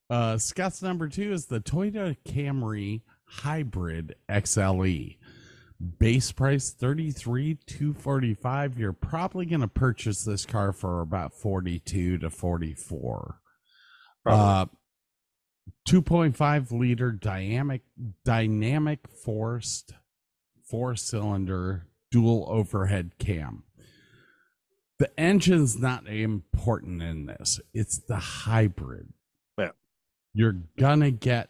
Uh, 0.09 0.37
Scott's 0.37 0.81
number 0.81 1.07
two 1.07 1.31
is 1.31 1.47
the 1.47 1.59
Toyota 1.59 2.15
Camry 2.27 3.01
Hybrid 3.25 4.15
XLE. 4.29 5.17
Base 5.99 6.31
price 6.31 6.71
thirty 6.71 7.11
three 7.11 7.57
two 7.65 7.93
forty 7.93 8.33
five. 8.33 8.79
You're 8.79 8.93
probably 8.93 9.45
going 9.45 9.61
to 9.61 9.67
purchase 9.67 10.23
this 10.23 10.45
car 10.45 10.71
for 10.71 11.01
about 11.01 11.33
forty 11.33 11.79
two 11.79 12.17
to 12.19 12.29
forty 12.29 12.73
four. 12.73 13.39
Uh, 14.25 14.65
2.5 15.87 16.71
liter 16.71 17.11
dynamic 17.11 17.81
dynamic 18.23 19.07
forced 19.07 19.93
four 20.67 20.95
cylinder 20.95 21.87
dual 22.09 22.47
overhead 22.49 23.11
cam. 23.19 23.63
The 24.97 25.19
engine's 25.19 25.77
not 25.77 26.07
important 26.07 27.03
in 27.03 27.25
this. 27.25 27.59
It's 27.73 27.97
the 27.97 28.17
hybrid. 28.17 29.09
Yeah. 29.57 29.71
You're 30.33 30.57
gonna 30.79 31.11
get 31.11 31.49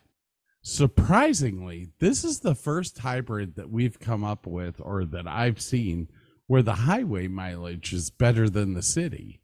surprisingly, 0.66 1.90
this 2.00 2.24
is 2.24 2.40
the 2.40 2.56
first 2.56 2.98
hybrid 3.00 3.56
that 3.56 3.70
we've 3.70 4.00
come 4.00 4.24
up 4.24 4.48
with 4.48 4.82
or 4.82 5.06
that 5.06 5.28
I've 5.28 5.62
seen 5.62 6.08
where 6.48 6.64
the 6.64 6.74
highway 6.74 7.28
mileage 7.28 7.94
is 7.94 8.10
better 8.10 8.50
than 8.50 8.74
the 8.74 8.82
city. 8.82 9.40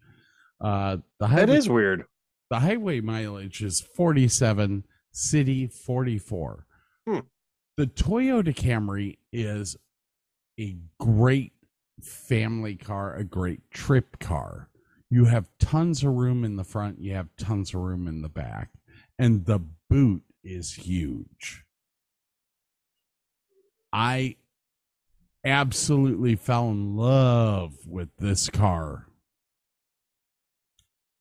Uh 0.60 0.98
the 1.20 1.28
That 1.28 1.30
highway 1.30 1.58
is 1.58 1.70
weird. 1.70 2.06
the 2.50 2.60
highway 2.60 3.02
mileage 3.02 3.62
is 3.64 3.80
47 3.82 4.84
city 5.12 5.68
44 5.68 6.66
Hmm. 7.08 7.20
the 7.78 7.88
toyota 7.88 8.54
camry 8.56 9.18
is 9.34 9.76
a 10.60 10.78
great 11.00 11.54
family 12.02 12.76
car 12.76 13.16
a 13.16 13.24
great 13.24 13.62
trip 13.72 14.20
car 14.20 14.70
you 15.10 15.26
have 15.26 15.50
tons 15.60 16.04
of 16.04 16.14
room 16.14 16.44
in 16.46 16.56
the 16.56 16.64
front 16.64 17.00
you 17.02 17.14
have 17.16 17.28
tons 17.38 17.74
of 17.74 17.82
room 17.82 18.08
in 18.08 18.22
the 18.22 18.30
back 18.30 18.70
and 19.20 19.46
the 19.46 19.60
boot 19.90 20.22
is 20.44 20.74
huge 20.74 21.64
i 23.94 24.36
absolutely 25.44 26.36
fell 26.36 26.70
in 26.70 26.96
love 26.96 27.74
with 27.88 28.10
this 28.20 28.50
car 28.50 29.08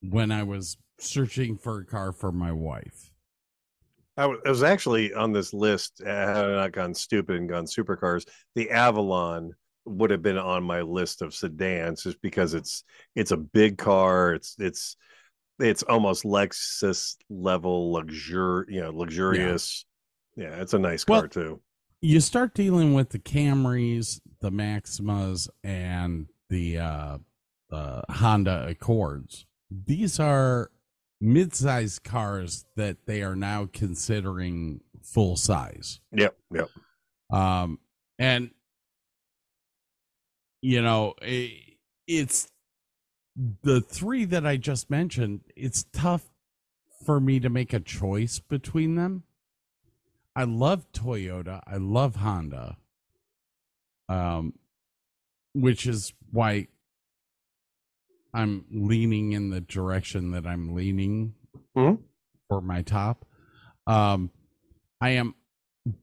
when 0.02 0.30
I 0.30 0.42
was 0.42 0.76
searching 0.98 1.56
for 1.56 1.78
a 1.78 1.84
car 1.84 2.12
for 2.12 2.32
my 2.32 2.52
wife. 2.52 3.10
I 4.16 4.26
was 4.26 4.62
actually 4.62 5.14
on 5.14 5.32
this 5.32 5.54
list. 5.54 6.02
uh, 6.04 6.08
Had 6.10 6.44
I 6.44 6.52
not 6.52 6.72
gone 6.72 6.92
stupid 6.92 7.36
and 7.36 7.48
gone 7.48 7.64
supercars, 7.64 8.28
the 8.54 8.70
Avalon 8.70 9.52
would 9.86 10.10
have 10.10 10.20
been 10.22 10.36
on 10.36 10.62
my 10.62 10.82
list 10.82 11.22
of 11.22 11.34
sedans 11.34 12.02
just 12.02 12.20
because 12.20 12.52
it's 12.52 12.84
it's 13.14 13.30
a 13.30 13.36
big 13.38 13.78
car. 13.78 14.34
It's 14.34 14.56
it's 14.58 14.96
it's 15.60 15.82
almost 15.84 16.24
Lexus 16.24 17.16
level 17.28 17.92
luxur 17.92 18.64
you 18.68 18.80
know 18.80 18.90
luxurious. 18.90 19.84
Yeah, 20.36 20.60
it's 20.60 20.74
a 20.74 20.78
nice 20.78 21.04
car 21.04 21.22
Well- 21.22 21.28
too. 21.28 21.60
You 22.02 22.20
start 22.20 22.54
dealing 22.54 22.94
with 22.94 23.10
the 23.10 23.18
Camrys, 23.18 24.22
the 24.40 24.50
Maximas, 24.50 25.50
and 25.62 26.28
the 26.48 26.78
uh, 26.78 27.18
uh, 27.70 28.02
Honda 28.08 28.66
Accords. 28.68 29.44
These 29.70 30.18
are 30.18 30.70
mid-sized 31.20 32.02
cars 32.02 32.64
that 32.76 33.04
they 33.04 33.22
are 33.22 33.36
now 33.36 33.68
considering 33.70 34.80
full 35.02 35.36
size. 35.36 36.00
Yep, 36.12 36.36
yep. 36.54 36.68
um 37.30 37.78
and 38.18 38.50
you 40.62 40.82
know 40.82 41.14
i 41.22 41.54
it's 42.06 42.48
the 43.36 43.80
three 43.80 44.24
that 44.26 44.46
I 44.46 44.56
just 44.56 44.90
mentioned, 44.90 45.40
it's 45.56 45.84
tough 45.92 46.24
for 47.04 47.20
me 47.20 47.40
to 47.40 47.48
make 47.48 47.72
a 47.72 47.80
choice 47.80 48.38
between 48.38 48.94
them. 48.94 49.24
I 50.36 50.44
love 50.44 50.90
Toyota. 50.92 51.62
I 51.66 51.76
love 51.76 52.16
Honda. 52.16 52.76
Um, 54.08 54.54
which 55.54 55.86
is 55.86 56.12
why 56.30 56.68
I'm 58.32 58.64
leaning 58.70 59.32
in 59.32 59.50
the 59.50 59.60
direction 59.60 60.30
that 60.32 60.46
I'm 60.46 60.74
leaning 60.74 61.34
Mhm. 61.76 62.02
for 62.48 62.60
my 62.60 62.82
top. 62.82 63.26
Um, 63.86 64.30
I 65.00 65.10
am 65.10 65.34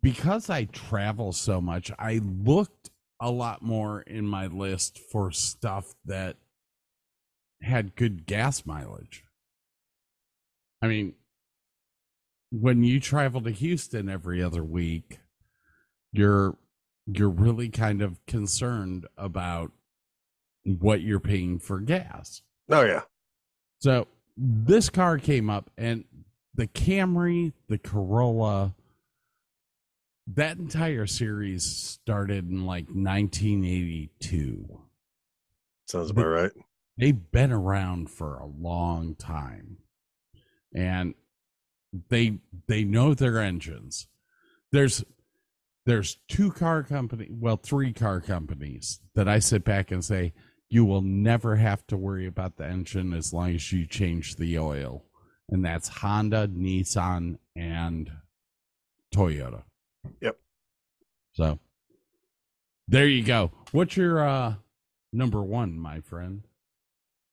because 0.01 0.49
I 0.49 0.65
travel 0.65 1.31
so 1.31 1.61
much. 1.61 1.91
I 1.99 2.17
looked 2.17 2.89
a 3.19 3.31
lot 3.31 3.61
more 3.61 4.01
in 4.01 4.25
my 4.25 4.47
list 4.47 4.99
for 4.99 5.31
stuff 5.31 5.95
that 6.05 6.37
had 7.61 7.95
good 7.95 8.25
gas 8.25 8.65
mileage. 8.65 9.23
I 10.81 10.87
mean, 10.87 11.13
when 12.51 12.83
you 12.83 12.99
travel 12.99 13.41
to 13.41 13.51
Houston 13.51 14.09
every 14.09 14.41
other 14.41 14.63
week, 14.63 15.19
you're 16.11 16.57
you're 17.07 17.29
really 17.29 17.69
kind 17.69 18.01
of 18.01 18.23
concerned 18.25 19.07
about 19.17 19.71
what 20.63 21.01
you're 21.01 21.19
paying 21.19 21.59
for 21.59 21.79
gas. 21.79 22.41
Oh 22.69 22.83
yeah. 22.83 23.01
So 23.79 24.07
this 24.35 24.89
car 24.89 25.17
came 25.17 25.49
up 25.49 25.69
and 25.77 26.03
the 26.53 26.67
Camry, 26.67 27.53
the 27.69 27.77
Corolla, 27.77 28.75
that 30.35 30.57
entire 30.57 31.05
series 31.07 31.63
started 31.63 32.49
in 32.49 32.65
like 32.65 32.87
1982. 32.87 34.81
Sounds 35.87 36.09
about 36.09 36.25
right. 36.25 36.51
They've 36.97 37.31
been 37.31 37.51
around 37.51 38.09
for 38.09 38.37
a 38.37 38.45
long 38.45 39.15
time. 39.15 39.77
And 40.73 41.13
they 42.09 42.39
they 42.67 42.83
know 42.83 43.13
their 43.13 43.39
engines. 43.39 44.07
There's 44.71 45.03
there's 45.85 46.17
two 46.27 46.51
car 46.51 46.83
company, 46.83 47.29
well, 47.31 47.55
three 47.55 47.93
car 47.93 48.19
companies 48.19 48.99
that 49.15 49.29
I 49.29 49.39
sit 49.39 49.63
back 49.63 49.91
and 49.91 50.03
say 50.03 50.33
you 50.69 50.83
will 50.83 51.01
never 51.01 51.55
have 51.55 51.87
to 51.87 51.95
worry 51.95 52.27
about 52.27 52.57
the 52.57 52.65
engine 52.65 53.13
as 53.13 53.31
long 53.31 53.55
as 53.55 53.71
you 53.71 53.85
change 53.85 54.35
the 54.35 54.59
oil. 54.59 55.05
And 55.49 55.63
that's 55.63 55.87
Honda, 55.87 56.49
Nissan, 56.49 57.37
and 57.55 58.11
Toyota. 59.15 59.63
Yep. 60.21 60.37
So 61.33 61.59
there 62.89 63.07
you 63.07 63.23
go. 63.23 63.51
What's 63.71 63.95
your 63.95 64.27
uh 64.27 64.55
number 65.13 65.41
one, 65.41 65.79
my 65.79 66.01
friend? 66.01 66.43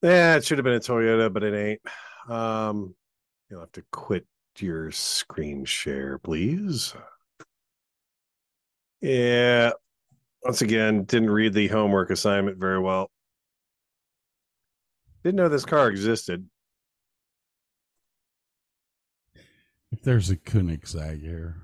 Yeah, 0.04 0.36
it 0.36 0.44
should 0.44 0.58
have 0.58 0.64
been 0.64 0.74
a 0.74 0.80
Toyota, 0.80 1.32
but 1.32 1.42
it 1.42 1.54
ain't. 1.54 1.80
Um, 2.30 2.94
you'll 3.48 3.60
have 3.60 3.72
to 3.72 3.82
quit 3.90 4.26
your 4.58 4.90
screen 4.90 5.64
share, 5.64 6.18
please. 6.18 6.94
Yeah. 9.00 9.70
Once 10.42 10.60
again, 10.60 11.04
didn't 11.04 11.30
read 11.30 11.54
the 11.54 11.68
homework 11.68 12.10
assignment 12.10 12.58
very 12.58 12.78
well. 12.78 13.10
Didn't 15.22 15.36
know 15.36 15.48
this 15.48 15.64
car 15.64 15.88
existed. 15.88 16.46
If 19.90 20.02
there's 20.02 20.28
a 20.28 20.36
Koenigsegg 20.36 21.22
here. 21.22 21.62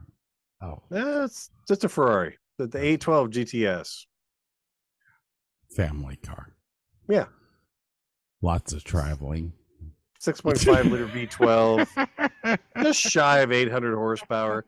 Oh, 0.62 0.82
That's 0.88 1.50
just 1.68 1.84
a 1.84 1.90
Ferrari, 1.90 2.38
the, 2.56 2.66
the 2.68 2.78
812 2.78 3.28
GTS. 3.30 4.06
family 5.76 6.16
car. 6.16 6.54
Yeah. 7.06 7.26
Lots 8.42 8.72
of 8.72 8.84
traveling. 8.84 9.52
6.5 10.20 10.90
liter 10.90 11.06
V12, 12.48 12.58
just 12.82 13.00
shy 13.00 13.40
of 13.40 13.52
800 13.52 13.94
horsepower. 13.94 14.66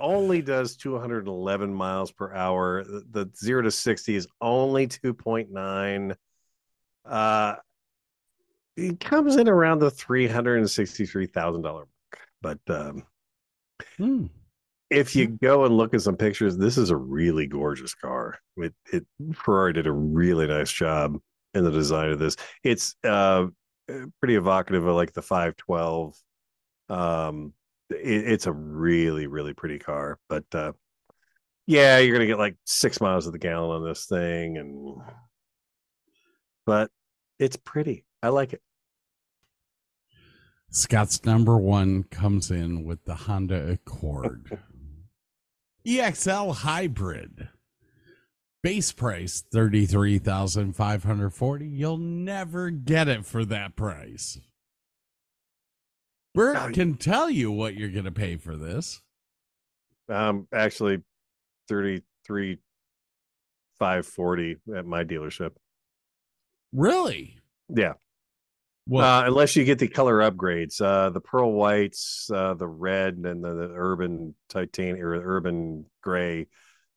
Only 0.00 0.42
does 0.42 0.76
211 0.76 1.72
miles 1.72 2.10
per 2.10 2.32
hour. 2.34 2.84
The, 2.84 3.04
the 3.10 3.30
zero 3.36 3.62
to 3.62 3.70
60 3.70 4.16
is 4.16 4.26
only 4.40 4.86
2.9. 4.86 6.16
Uh, 7.04 7.54
it 8.76 9.00
comes 9.00 9.36
in 9.36 9.48
around 9.48 9.78
the 9.78 9.90
$363,000 9.90 11.62
mark. 11.62 11.88
But 12.40 12.58
um, 12.68 13.04
Hmm. 13.96 14.26
if 14.90 15.14
you 15.16 15.26
go 15.28 15.64
and 15.64 15.76
look 15.76 15.94
at 15.94 16.02
some 16.02 16.16
pictures, 16.16 16.56
this 16.56 16.76
is 16.78 16.90
a 16.90 16.96
really 16.96 17.46
gorgeous 17.46 17.94
car. 17.94 18.38
It, 18.56 18.74
it 18.92 19.06
Ferrari 19.34 19.72
did 19.72 19.86
a 19.86 19.92
really 19.92 20.46
nice 20.46 20.70
job 20.70 21.18
in 21.54 21.64
the 21.64 21.70
design 21.70 22.10
of 22.10 22.18
this. 22.18 22.36
It's 22.62 22.94
uh, 23.04 23.46
pretty 24.20 24.36
evocative 24.36 24.86
of 24.86 24.94
like 24.94 25.12
the 25.12 25.22
512. 25.22 26.16
Um, 26.88 27.52
it, 27.90 27.96
it's 28.28 28.46
a 28.46 28.52
really 28.52 29.26
really 29.26 29.54
pretty 29.54 29.78
car, 29.78 30.18
but 30.28 30.44
uh, 30.54 30.72
yeah, 31.66 31.98
you're 31.98 32.14
gonna 32.14 32.26
get 32.26 32.38
like 32.38 32.56
six 32.64 33.00
miles 33.00 33.26
of 33.26 33.32
the 33.32 33.38
gallon 33.38 33.82
on 33.82 33.88
this 33.88 34.06
thing, 34.06 34.58
and 34.58 34.96
but 36.66 36.90
it's 37.38 37.56
pretty. 37.56 38.04
I 38.22 38.28
like 38.28 38.52
it. 38.52 38.62
Scott's 40.70 41.24
number 41.24 41.58
one 41.58 42.04
comes 42.04 42.50
in 42.50 42.84
with 42.84 43.04
the 43.04 43.14
Honda 43.14 43.72
Accord. 43.72 44.58
EXL 45.86 46.54
Hybrid. 46.54 47.48
Base 48.62 48.92
price 48.92 49.42
thirty 49.52 49.86
three 49.86 50.18
thousand 50.18 50.76
five 50.76 51.02
hundred 51.02 51.30
forty. 51.30 51.66
You'll 51.66 51.98
never 51.98 52.70
get 52.70 53.08
it 53.08 53.26
for 53.26 53.44
that 53.46 53.74
price. 53.74 54.38
Bert 56.32 56.72
can 56.72 56.94
tell 56.94 57.28
you 57.28 57.50
what 57.50 57.74
you're 57.74 57.90
going 57.90 58.04
to 58.04 58.12
pay 58.12 58.36
for 58.36 58.56
this. 58.56 59.02
Um, 60.08 60.46
actually, 60.52 61.02
thirty 61.68 62.02
three 62.24 62.58
five 63.80 64.06
forty 64.06 64.58
at 64.74 64.86
my 64.86 65.02
dealership. 65.02 65.50
Really? 66.72 67.38
Yeah. 67.68 67.94
Well, 68.86 69.04
uh, 69.04 69.26
unless 69.26 69.56
you 69.56 69.64
get 69.64 69.80
the 69.80 69.88
color 69.88 70.18
upgrades, 70.18 70.80
uh, 70.80 71.10
the 71.10 71.20
pearl 71.20 71.52
whites, 71.52 72.30
uh, 72.32 72.54
the 72.54 72.66
red, 72.68 73.14
and 73.14 73.44
the, 73.44 73.54
the 73.54 73.72
urban 73.74 74.34
titanium 74.48 75.04
or 75.04 75.14
urban 75.14 75.86
gray 76.00 76.46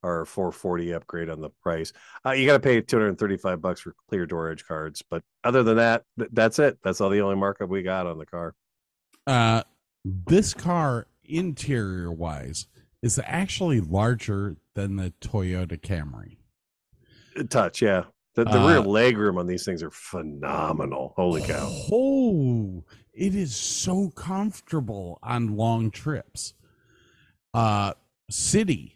a 0.05 0.25
440 0.25 0.93
upgrade 0.93 1.29
on 1.29 1.41
the 1.41 1.49
price. 1.61 1.91
Uh, 2.25 2.31
you 2.31 2.45
got 2.45 2.53
to 2.53 2.59
pay 2.59 2.79
235 2.81 3.61
bucks 3.61 3.81
for 3.81 3.95
clear 4.07 4.25
door 4.25 4.49
edge 4.51 4.65
cards, 4.65 5.01
but 5.09 5.23
other 5.43 5.63
than 5.63 5.77
that, 5.77 6.03
th- 6.17 6.29
that's 6.33 6.59
it. 6.59 6.77
That's 6.83 7.01
all 7.01 7.09
the 7.09 7.21
only 7.21 7.35
markup 7.35 7.69
we 7.69 7.81
got 7.83 8.05
on 8.07 8.17
the 8.17 8.25
car. 8.25 8.53
uh, 9.27 9.63
this 10.03 10.53
car, 10.53 11.07
interior 11.23 12.11
wise, 12.11 12.67
is 13.01 13.19
actually 13.25 13.81
larger 13.81 14.55
than 14.75 14.97
the 14.97 15.11
Toyota 15.21 15.79
Camry. 15.79 16.37
Touch, 17.49 17.81
yeah. 17.81 18.03
The, 18.35 18.43
the 18.43 18.61
Uh, 18.61 18.67
rear 18.67 18.79
leg 18.81 19.17
room 19.17 19.37
on 19.37 19.47
these 19.47 19.65
things 19.65 19.81
are 19.81 19.89
phenomenal. 19.91 21.13
Holy 21.15 21.41
cow! 21.41 21.67
Oh, 21.91 22.83
it 23.13 23.33
is 23.33 23.55
so 23.55 24.09
comfortable 24.11 25.17
on 25.23 25.55
long 25.55 25.89
trips. 25.89 26.53
Uh 27.53 27.93
city 28.29 28.94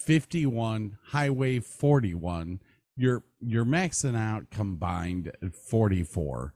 51, 0.00 0.98
highway 1.06 1.60
41. 1.60 2.60
You're 2.96 3.22
you're 3.40 3.64
maxing 3.64 4.16
out 4.16 4.50
combined 4.50 5.32
at 5.42 5.54
44. 5.54 6.54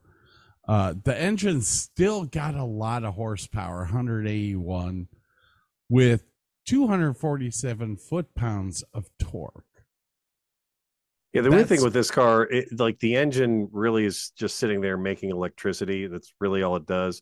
Uh 0.67 0.93
the 1.03 1.17
engine's 1.17 1.67
still 1.67 2.25
got 2.25 2.55
a 2.55 2.63
lot 2.63 3.03
of 3.03 3.15
horsepower, 3.15 3.79
181 3.79 5.07
with 5.89 6.23
247 6.65 7.97
foot 7.97 8.33
pounds 8.35 8.83
of 8.93 9.09
torque. 9.19 9.63
Yeah, 11.33 11.41
the 11.41 11.51
weird 11.51 11.67
thing 11.67 11.83
with 11.83 11.91
this 11.91 12.09
car, 12.09 12.43
it, 12.43 12.79
like 12.79 12.97
the 12.99 13.17
engine 13.17 13.67
really 13.73 14.05
is 14.05 14.31
just 14.37 14.57
sitting 14.57 14.79
there 14.79 14.97
making 14.97 15.31
electricity. 15.31 16.07
That's 16.07 16.33
really 16.39 16.63
all 16.63 16.77
it 16.77 16.85
does, 16.85 17.21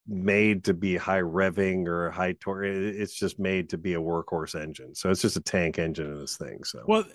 made 0.08 0.64
to 0.66 0.74
be 0.74 0.98
high 0.98 1.22
revving 1.22 1.88
or 1.88 2.12
high 2.12 2.34
torque. 2.34 2.66
It's 2.66 3.14
just 3.14 3.40
made 3.40 3.70
to 3.70 3.78
be 3.78 3.94
a 3.94 4.00
workhorse 4.00 4.60
engine. 4.60 4.94
So 4.96 5.10
it's 5.10 5.22
just 5.22 5.38
a 5.38 5.42
tank 5.42 5.80
engine 5.80 6.08
in 6.12 6.20
this 6.20 6.38
thing. 6.38 6.64
So 6.64 6.84
Well, 6.88 7.06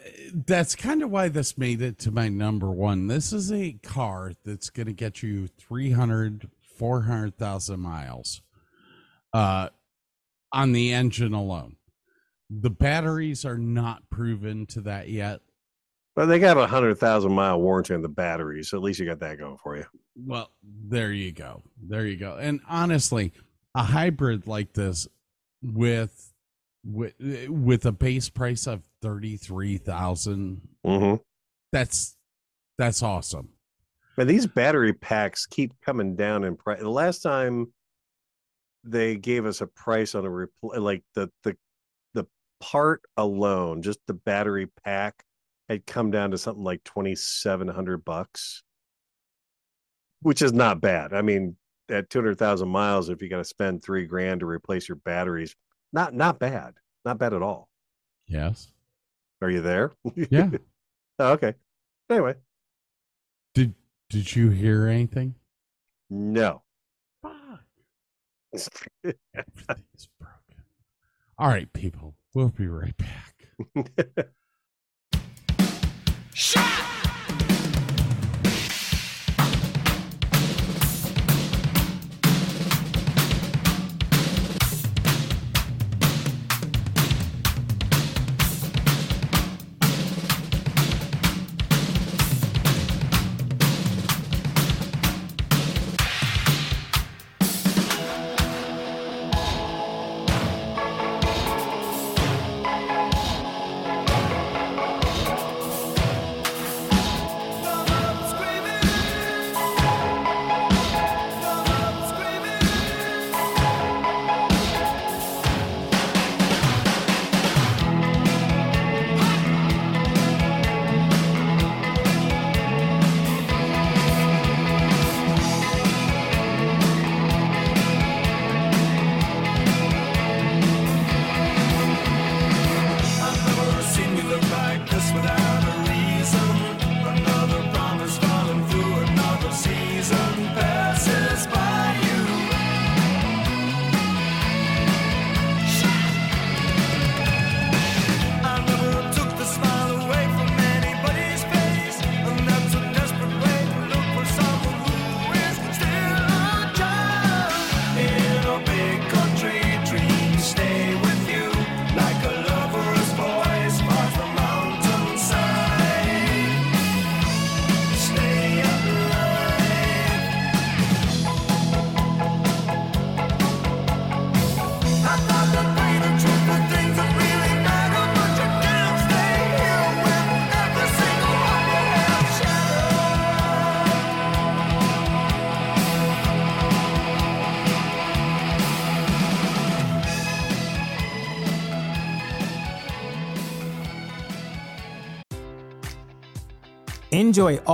that's 0.47 0.75
kind 0.77 1.03
of 1.03 1.11
why 1.11 1.29
this 1.29 1.59
made 1.59 1.83
it 1.83 1.99
to 2.01 2.11
my 2.11 2.29
number 2.29 2.71
one. 2.71 3.07
This 3.09 3.33
is 3.33 3.53
a 3.53 3.73
car 3.83 4.33
that's 4.45 4.71
going 4.71 4.87
to 4.87 4.93
get 4.93 5.23
you 5.23 5.49
300, 5.59 6.49
400,000 6.77 7.81
miles 7.81 8.43
uh, 9.33 9.69
on 10.53 10.72
the 10.72 10.92
engine 10.92 11.32
alone. 11.34 11.76
The 12.51 12.70
batteries 12.70 13.44
are 13.44 13.59
not 13.59 14.09
proven 14.11 14.66
to 14.66 14.80
that 14.82 15.09
yet. 15.09 15.40
but 16.14 16.26
they 16.26 16.38
got 16.38 16.57
a 16.57 16.66
hundred 16.66 16.97
thousand 16.99 17.32
mile 17.32 17.61
warranty 17.61 17.92
on 17.94 18.03
the 18.03 18.09
batteries, 18.09 18.70
So 18.70 18.76
at 18.76 18.82
least 18.82 19.01
you 19.01 19.07
got 19.07 19.18
that 19.20 19.38
going 19.38 19.57
for 19.59 19.76
you. 19.76 19.84
Well, 20.24 20.51
there 20.62 21.12
you 21.12 21.32
go. 21.32 21.62
There 21.82 22.07
you 22.07 22.16
go. 22.16 22.36
And 22.36 22.61
honestly, 22.68 23.32
a 23.74 23.82
hybrid 23.82 24.47
like 24.47 24.72
this 24.72 25.09
with 25.62 26.32
with 26.84 27.14
with 27.49 27.84
a 27.84 27.92
base 27.92 28.28
price 28.30 28.66
of 28.66 28.82
33,000 29.03 30.61
Mm-hmm. 30.86 31.20
that's 31.72 32.16
that's 32.78 33.03
awesome. 33.03 33.49
And 34.18 34.30
these 34.30 34.47
battery 34.47 34.92
packs 34.92 35.47
keep 35.47 35.72
coming 35.84 36.14
down 36.14 36.44
in 36.44 36.57
price. 36.57 36.78
The 36.80 36.88
last 36.88 37.20
time 37.22 37.72
they 38.87 39.16
gave 39.16 39.47
us 39.47 39.61
a 39.61 39.66
price 39.66 40.14
on 40.14 40.24
a 40.24 40.28
repl- 40.28 40.76
uh, 40.76 40.80
like 40.80 41.03
the 41.14 41.30
the 41.43 41.57
the 42.14 42.26
part 42.61 43.03
alone, 43.16 43.82
just 43.82 43.99
the 44.07 44.14
battery 44.14 44.66
pack 44.84 45.24
had 45.68 45.87
come 45.87 46.11
down 46.11 46.30
to 46.30 46.39
something 46.39 46.64
like 46.64 46.82
twenty 46.84 47.14
seven 47.14 47.68
hundred 47.68 48.05
bucks, 48.05 48.62
which 50.22 50.43
is 50.43 50.53
not 50.53 50.80
bad. 50.80 51.12
I 51.12 51.22
mean, 51.22 51.57
at 51.89 52.09
two 52.11 52.18
hundred 52.20 52.39
thousand 52.39 52.68
miles, 52.68 53.09
if 53.09 53.20
you 53.22 53.28
got 53.28 53.39
to 53.39 53.45
spend 53.45 53.82
three 53.82 54.07
grand 54.07 54.41
to 54.41 54.47
replace 54.47 54.89
your 54.89 54.97
batteries, 54.97 55.55
not 55.93 56.14
not 56.14 56.39
bad, 56.39 56.74
not 57.05 57.18
bad 57.18 57.32
at 57.34 57.43
all. 57.43 57.68
Yes. 58.26 58.72
Are 59.43 59.51
you 59.51 59.61
there? 59.61 59.93
Yeah. 60.30 60.51
Oh, 61.18 61.32
okay. 61.32 61.55
Anyway, 62.11 62.34
Did 63.55 63.74
did 64.11 64.37
you 64.37 64.51
hear 64.51 64.87
anything? 64.87 65.34
no. 66.11 66.62
Everything's 69.04 70.09
broken. 70.18 70.64
All 71.38 71.48
right, 71.48 71.72
people. 71.72 72.14
We'll 72.34 72.48
be 72.48 72.66
right 72.66 72.96
back. 72.96 73.48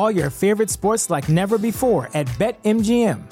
all 0.02 0.10
your 0.10 0.30
favorite 0.30 0.68
sports 0.68 1.10
like 1.10 1.28
never 1.28 1.58
before 1.58 2.10
at 2.12 2.26
BetMGM. 2.38 3.31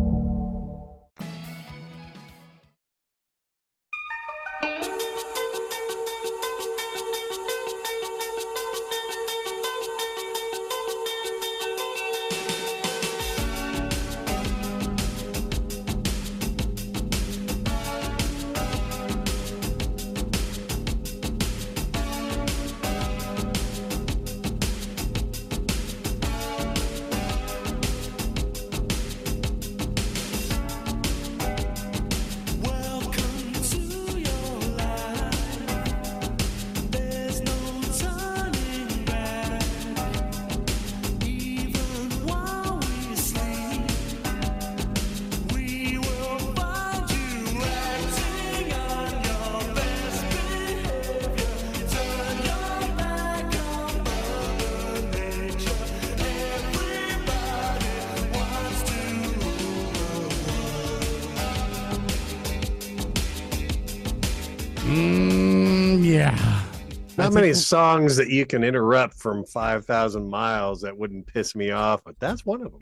Many 67.31 67.47
think- 67.47 67.57
songs 67.57 68.15
that 68.17 68.29
you 68.29 68.45
can 68.45 68.63
interrupt 68.63 69.15
from 69.15 69.45
5,000 69.45 70.29
miles 70.29 70.81
that 70.81 70.97
wouldn't 70.97 71.27
piss 71.27 71.55
me 71.55 71.71
off, 71.71 72.01
but 72.05 72.19
that's 72.19 72.45
one 72.45 72.61
of 72.65 72.71
them. 72.71 72.81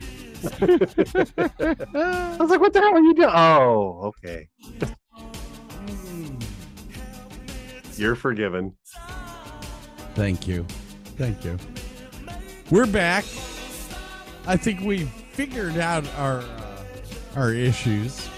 I 1.94 2.36
was 2.38 2.50
like, 2.50 2.60
what 2.60 2.72
the 2.72 2.80
hell 2.80 2.94
are 2.94 3.00
you 3.00 3.14
doing? 3.14 3.30
Oh, 3.32 4.12
okay. 4.20 4.48
You're 7.96 8.14
forgiven. 8.14 8.74
Thank 10.14 10.48
you. 10.48 10.66
Thank 11.16 11.44
you. 11.44 11.58
We're 12.70 12.86
back. 12.86 13.24
I 14.46 14.56
think 14.56 14.80
we 14.80 15.04
figured 15.32 15.76
out 15.76 16.06
our 16.16 16.38
uh, 16.38 16.84
our 17.36 17.52
issues. 17.52 18.28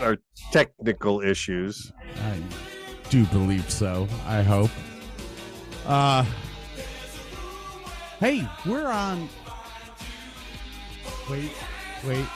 Our 0.00 0.18
technical 0.52 1.20
issues. 1.22 1.92
I 2.22 2.36
do 3.10 3.24
believe 3.26 3.70
so. 3.70 4.08
I 4.26 4.42
hope. 4.42 4.70
Uh 5.86 6.24
Hey, 8.20 8.48
we're 8.64 8.86
on 8.86 9.28
Wait, 11.30 11.50
wait. 12.06 12.26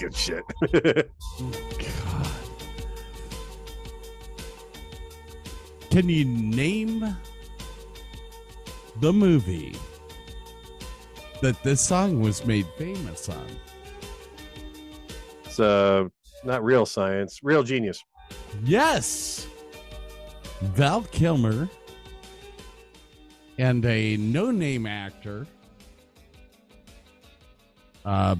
Good 0.00 0.16
shit. 0.16 0.44
God. 0.72 2.30
Can 5.90 6.08
you 6.08 6.24
name 6.24 7.16
the 9.00 9.12
movie 9.12 9.76
that 11.42 11.62
this 11.62 11.80
song 11.80 12.20
was 12.20 12.44
made 12.46 12.66
famous 12.78 13.28
on? 13.28 13.46
it's 15.44 15.60
uh, 15.60 16.08
not 16.44 16.64
real 16.64 16.86
science, 16.86 17.40
real 17.42 17.62
genius. 17.62 18.02
Yes. 18.64 19.46
Val 20.62 21.02
Kilmer 21.10 21.68
and 23.58 23.84
a 23.84 24.16
no 24.16 24.50
name 24.50 24.86
actor. 24.86 25.46
Uh, 28.04 28.36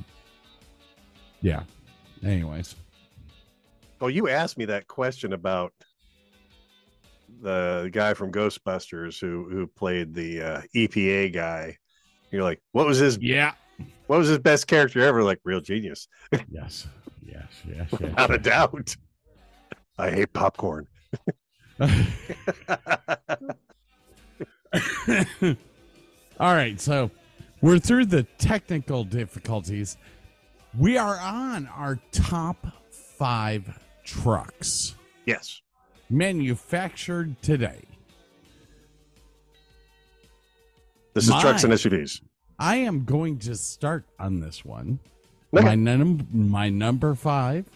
yeah. 1.41 1.63
Anyways, 2.25 2.75
Oh, 4.03 4.09
you 4.09 4.29
asked 4.31 4.57
me 4.57 4.65
that 4.65 4.87
question 4.89 5.35
about 5.35 5.75
the 7.43 7.91
guy 7.93 8.15
from 8.15 8.33
Ghostbusters 8.33 9.21
who 9.21 9.47
who 9.51 9.67
played 9.67 10.15
the 10.15 10.41
uh, 10.43 10.63
EPA 10.75 11.35
guy. 11.35 11.77
You're 12.31 12.43
like, 12.43 12.63
what 12.73 12.87
was 12.87 12.99
his 12.99 13.19
yeah. 13.21 13.53
what 14.07 14.19
was 14.19 14.29
his 14.29 14.39
best 14.39 14.67
character 14.67 15.01
ever? 15.01 15.23
Like 15.23 15.41
real 15.45 15.61
genius, 15.61 16.09
Yes. 16.33 16.87
Yes. 17.23 17.47
Yes. 17.69 17.89
yes, 17.93 18.01
without 18.01 18.31
a 18.33 18.39
doubt. 18.39 18.97
I 19.99 20.11
hate 20.11 20.33
popcorn. 20.33 20.87
All 26.41 26.55
right, 26.55 26.81
so 26.81 27.11
we're 27.61 27.79
through 27.79 28.07
the 28.07 28.23
technical 28.39 29.05
difficulties. 29.05 29.99
We 30.79 30.97
are 30.97 31.19
on 31.19 31.67
our 31.67 31.99
top 32.13 32.67
five 32.91 33.79
trucks 34.05 34.95
yes. 35.27 35.61
manufactured 36.09 37.41
today. 37.43 37.83
This 41.15 41.25
is 41.25 41.35
trucks 41.41 41.65
and 41.65 41.73
SUVs. 41.73 42.21
I 42.59 42.77
am 42.77 43.05
going 43.05 43.39
to 43.41 43.57
start 43.57 44.05
on 44.21 44.39
this 44.39 44.65
one. 44.65 45.01
Okay. 45.53 45.65
My, 45.65 45.75
num- 45.75 46.29
my 46.33 46.69
number 46.69 47.17
five 47.17 47.67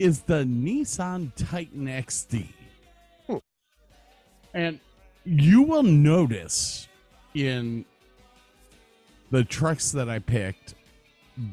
is 0.00 0.22
the 0.22 0.42
Nissan 0.44 1.32
Titan 1.36 1.86
XD. 1.86 2.48
Hmm. 3.28 3.36
And 4.52 4.80
you 5.24 5.62
will 5.62 5.84
notice 5.84 6.88
in 7.34 7.84
the 9.30 9.44
trucks 9.44 9.92
that 9.92 10.08
I 10.08 10.18
picked, 10.18 10.74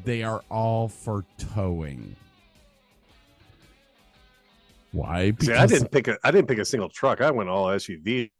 they 0.04 0.22
are 0.22 0.42
all 0.50 0.88
for 0.88 1.24
towing. 1.38 2.16
Why? 4.92 5.32
See, 5.40 5.52
I 5.52 5.66
didn't 5.66 5.90
pick 5.90 6.08
a 6.08 6.16
I 6.24 6.30
didn't 6.30 6.48
pick 6.48 6.58
a 6.58 6.64
single 6.64 6.88
truck. 6.88 7.20
I 7.20 7.30
went 7.30 7.48
all 7.48 7.66
SUVs 7.66 8.30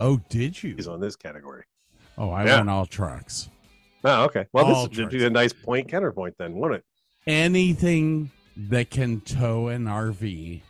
Oh, 0.00 0.20
did 0.28 0.60
you? 0.62 0.74
He's 0.74 0.88
on 0.88 1.00
this 1.00 1.16
category. 1.16 1.64
Oh, 2.18 2.30
I 2.30 2.44
Yeah. 2.46 2.56
want 2.56 2.70
all 2.70 2.86
trucks. 2.86 3.48
Oh, 4.04 4.24
okay. 4.24 4.46
Well, 4.52 4.66
All 4.66 4.86
this 4.88 4.96
trucks. 4.98 5.12
be 5.14 5.24
a 5.24 5.30
nice 5.30 5.52
point 5.52 5.88
counterpoint 5.88 6.34
then, 6.38 6.54
won't 6.54 6.74
it? 6.74 6.84
anything 7.26 8.30
that 8.56 8.90
can 8.90 9.20
tow 9.22 9.68
an 9.68 9.86
RV 9.86 10.60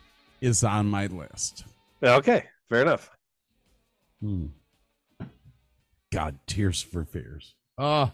is 0.41 0.63
on 0.63 0.87
my 0.89 1.07
list. 1.07 1.65
Okay, 2.01 2.45
fair 2.69 2.81
enough. 2.81 3.09
Hmm. 4.21 4.45
God, 6.13 6.39
Tears 6.47 6.81
for 6.81 7.03
Fears. 7.03 7.55
Oh, 7.77 8.11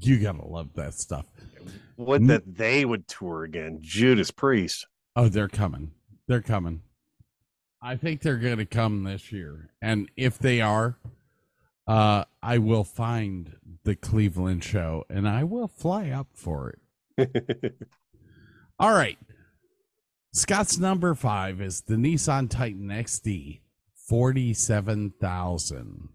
you 0.00 0.18
gotta 0.18 0.46
love 0.46 0.74
that 0.74 0.94
stuff. 0.94 1.26
What 1.96 2.26
that 2.26 2.56
they 2.56 2.84
would 2.84 3.06
tour 3.08 3.44
again? 3.44 3.78
Judas 3.80 4.30
Priest. 4.30 4.86
Oh, 5.14 5.28
they're 5.28 5.48
coming. 5.48 5.92
They're 6.26 6.42
coming. 6.42 6.82
I 7.82 7.96
think 7.96 8.22
they're 8.22 8.36
gonna 8.36 8.66
come 8.66 9.04
this 9.04 9.32
year, 9.32 9.70
and 9.80 10.10
if 10.16 10.38
they 10.38 10.60
are, 10.60 10.96
uh, 11.86 12.24
I 12.42 12.58
will 12.58 12.84
find 12.84 13.56
the 13.84 13.96
Cleveland 13.96 14.62
show 14.64 15.04
and 15.10 15.28
I 15.28 15.44
will 15.44 15.68
fly 15.68 16.10
up 16.10 16.28
for 16.34 16.76
it. 17.18 17.74
All 18.78 18.92
right. 18.94 19.18
Scott's 20.32 20.78
number 20.78 21.14
five 21.14 21.60
is 21.60 21.82
the 21.82 21.96
Nissan 21.96 22.48
Titan 22.48 22.88
XD, 22.88 23.60
forty-seven 24.08 25.12
thousand 25.20 26.08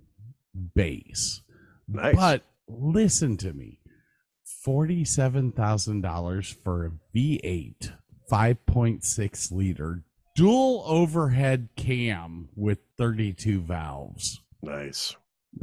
base. 0.73 1.41
Nice. 1.87 2.15
But 2.15 2.43
listen 2.67 3.37
to 3.37 3.53
me, 3.53 3.79
forty-seven 4.63 5.51
thousand 5.51 6.01
dollars 6.01 6.55
for 6.63 6.85
a 6.85 6.91
V8, 7.15 7.93
five 8.29 8.65
point 8.65 9.03
six 9.03 9.51
liter 9.51 10.03
dual 10.35 10.83
overhead 10.85 11.69
cam 11.75 12.49
with 12.55 12.79
thirty-two 12.97 13.61
valves. 13.61 14.41
Nice. 14.61 15.15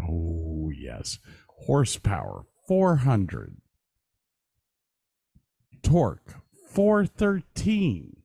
Oh 0.02 0.70
yes, 0.76 1.18
horsepower 1.66 2.46
four 2.66 2.96
hundred, 2.96 3.56
torque 5.82 6.34
four 6.70 7.06
thirteen, 7.06 8.16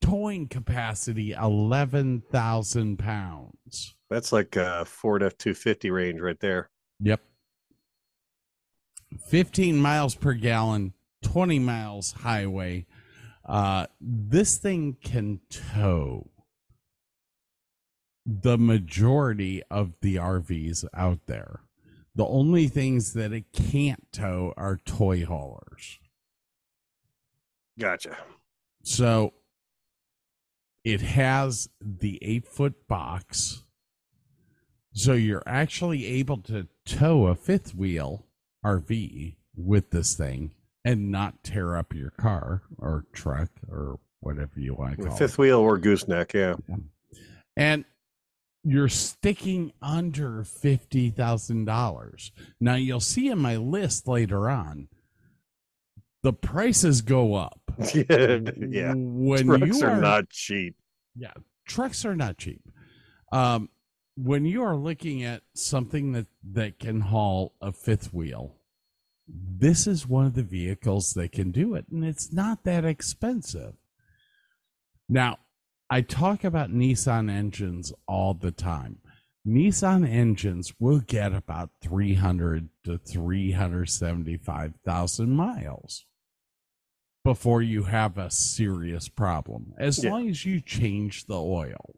towing 0.00 0.48
capacity 0.48 1.32
eleven 1.32 2.22
thousand 2.32 2.98
pounds. 2.98 3.94
That's 4.10 4.32
like 4.32 4.56
a 4.56 4.84
Ford 4.84 5.22
F 5.22 5.38
two 5.38 5.54
fifty 5.54 5.90
range 5.90 6.20
right 6.20 6.40
there. 6.40 6.70
Yep. 7.00 7.20
15 9.18 9.76
miles 9.76 10.14
per 10.14 10.34
gallon, 10.34 10.92
20 11.22 11.58
miles 11.58 12.12
highway. 12.12 12.86
Uh, 13.44 13.86
this 14.00 14.56
thing 14.56 14.96
can 15.02 15.40
tow 15.50 16.30
the 18.24 18.56
majority 18.56 19.62
of 19.70 19.94
the 20.00 20.16
RVs 20.16 20.84
out 20.94 21.26
there. 21.26 21.60
The 22.14 22.26
only 22.26 22.68
things 22.68 23.14
that 23.14 23.32
it 23.32 23.52
can't 23.52 24.06
tow 24.12 24.52
are 24.56 24.76
toy 24.84 25.24
haulers. 25.24 25.98
Gotcha. 27.78 28.16
So 28.82 29.32
it 30.84 31.00
has 31.00 31.68
the 31.80 32.18
eight 32.22 32.46
foot 32.46 32.86
box. 32.86 33.64
So 34.92 35.14
you're 35.14 35.42
actually 35.46 36.04
able 36.06 36.36
to 36.42 36.68
tow 36.84 37.26
a 37.26 37.34
fifth 37.34 37.74
wheel 37.74 38.26
RV 38.64 39.36
with 39.56 39.90
this 39.90 40.14
thing 40.14 40.52
and 40.84 41.10
not 41.10 41.42
tear 41.44 41.76
up 41.76 41.94
your 41.94 42.10
car 42.10 42.62
or 42.78 43.04
truck 43.12 43.50
or 43.70 43.98
whatever 44.20 44.52
you 44.58 44.74
want 44.74 44.96
to 44.98 45.04
call 45.06 45.16
Fifth 45.16 45.32
it. 45.34 45.38
wheel 45.38 45.58
or 45.60 45.78
gooseneck, 45.78 46.32
yeah. 46.34 46.54
And 47.56 47.84
you're 48.64 48.88
sticking 48.88 49.72
under 49.82 50.44
fifty 50.44 51.10
thousand 51.10 51.64
dollars. 51.64 52.30
Now 52.60 52.74
you'll 52.76 53.00
see 53.00 53.28
in 53.28 53.38
my 53.38 53.56
list 53.56 54.06
later 54.08 54.48
on, 54.48 54.88
the 56.22 56.32
prices 56.32 57.02
go 57.02 57.34
up. 57.34 57.60
yeah. 57.94 58.38
yeah. 58.56 58.92
When 58.96 59.46
Trucks 59.46 59.80
you 59.80 59.86
are 59.86 59.90
are 59.90 60.00
not 60.00 60.30
cheap. 60.30 60.76
yeah, 61.16 61.32
trucks 61.66 62.04
are 62.04 62.14
not 62.16 62.38
cheap. 62.38 62.62
Um, 63.32 63.68
when 64.16 64.44
you 64.44 64.62
are 64.62 64.76
looking 64.76 65.22
at 65.22 65.42
something 65.54 66.12
that 66.12 66.26
that 66.52 66.78
can 66.78 67.00
haul 67.00 67.54
a 67.60 67.72
fifth 67.72 68.12
wheel, 68.12 68.56
this 69.28 69.86
is 69.86 70.06
one 70.06 70.26
of 70.26 70.34
the 70.34 70.42
vehicles 70.42 71.14
that 71.14 71.32
can 71.32 71.50
do 71.50 71.74
it, 71.74 71.86
and 71.90 72.04
it's 72.04 72.30
not 72.32 72.64
that 72.64 72.84
expensive. 72.84 73.74
Now, 75.08 75.38
I 75.90 76.02
talk 76.02 76.44
about 76.44 76.70
Nissan 76.70 77.30
engines 77.30 77.92
all 78.06 78.34
the 78.34 78.52
time. 78.52 78.98
Nissan 79.46 80.06
engines 80.08 80.72
will 80.78 81.00
get 81.00 81.32
about 81.34 81.70
300 81.82 82.68
to 82.84 82.98
375,000 82.98 85.30
miles 85.30 86.04
before 87.24 87.62
you 87.62 87.84
have 87.84 88.18
a 88.18 88.30
serious 88.30 89.08
problem, 89.08 89.74
as 89.78 90.02
Yeah. 90.02 90.10
long 90.12 90.28
as 90.28 90.44
you 90.44 90.60
change 90.60 91.26
the 91.26 91.40
oil. 91.40 91.96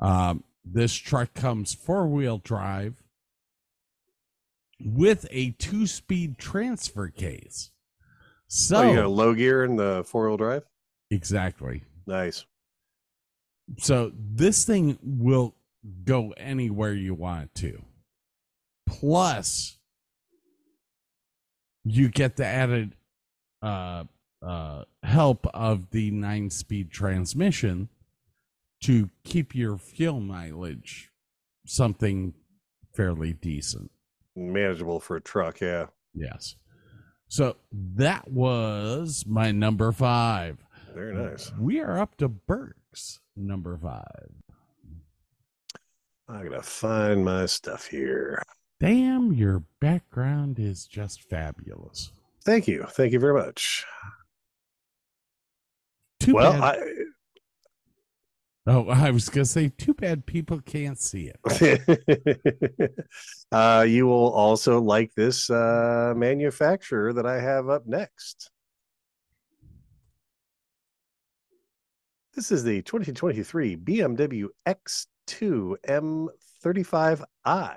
Um, 0.00 0.44
this 0.64 0.94
truck 0.94 1.34
comes 1.34 1.74
four 1.74 2.06
wheel 2.06 2.38
drive 2.38 3.02
with 4.80 5.26
a 5.30 5.50
two 5.52 5.86
speed 5.86 6.38
transfer 6.38 7.08
case. 7.08 7.70
So, 8.48 8.76
oh, 8.76 8.90
you 8.90 8.96
got 8.96 9.04
a 9.04 9.08
low 9.08 9.34
gear 9.34 9.64
in 9.64 9.76
the 9.76 10.04
four 10.04 10.28
wheel 10.28 10.36
drive? 10.36 10.64
exactly. 11.10 11.82
Nice. 12.06 12.44
So 13.78 14.12
this 14.14 14.64
thing 14.64 14.98
will 15.02 15.54
go 16.04 16.32
anywhere 16.36 16.92
you 16.92 17.14
want 17.14 17.44
it 17.44 17.54
to. 17.56 17.82
Plus, 18.86 19.78
you 21.84 22.08
get 22.08 22.36
the 22.36 22.46
added 22.46 22.94
uh, 23.62 24.04
uh, 24.42 24.84
help 25.02 25.46
of 25.54 25.90
the 25.90 26.10
nine 26.10 26.50
speed 26.50 26.90
transmission 26.90 27.88
to 28.82 29.10
keep 29.24 29.54
your 29.54 29.78
fuel 29.78 30.20
mileage 30.20 31.10
something 31.66 32.34
fairly 32.94 33.32
decent. 33.32 33.90
Manageable 34.36 35.00
for 35.00 35.16
a 35.16 35.20
truck, 35.20 35.60
yeah. 35.60 35.86
Yes. 36.14 36.56
So 37.28 37.56
that 37.72 38.30
was 38.30 39.24
my 39.26 39.52
number 39.52 39.92
five. 39.92 40.58
Very 40.94 41.14
nice. 41.14 41.50
We 41.58 41.80
are 41.80 41.98
up 41.98 42.16
to 42.16 42.28
Burke's 42.28 43.20
number 43.36 43.78
five. 43.78 44.30
I 46.28 46.44
gotta 46.44 46.62
find 46.62 47.24
my 47.24 47.46
stuff 47.46 47.86
here. 47.86 48.42
Damn, 48.80 49.32
your 49.32 49.62
background 49.80 50.58
is 50.58 50.86
just 50.86 51.22
fabulous. 51.28 52.10
Thank 52.44 52.68
you. 52.68 52.84
Thank 52.90 53.12
you 53.12 53.20
very 53.20 53.34
much. 53.34 53.84
Too 56.20 56.34
well, 56.34 56.52
bad. 56.52 56.78
Oh, 58.66 58.88
I 58.88 59.10
was 59.10 59.28
gonna 59.28 59.44
say, 59.44 59.68
too 59.68 59.94
bad 59.94 60.26
people 60.26 60.60
can't 60.60 60.98
see 60.98 61.32
it. 61.32 62.90
Uh 63.52 63.84
you 63.86 64.06
will 64.06 64.32
also 64.32 64.80
like 64.80 65.12
this 65.14 65.50
uh 65.50 66.14
manufacturer 66.16 67.12
that 67.12 67.26
I 67.26 67.38
have 67.38 67.68
up 67.68 67.86
next. 67.86 68.50
This 72.34 72.50
is 72.50 72.64
the 72.64 72.80
2023 72.80 73.76
BMW 73.76 74.46
X2 74.66 75.76
M35i. 76.64 77.76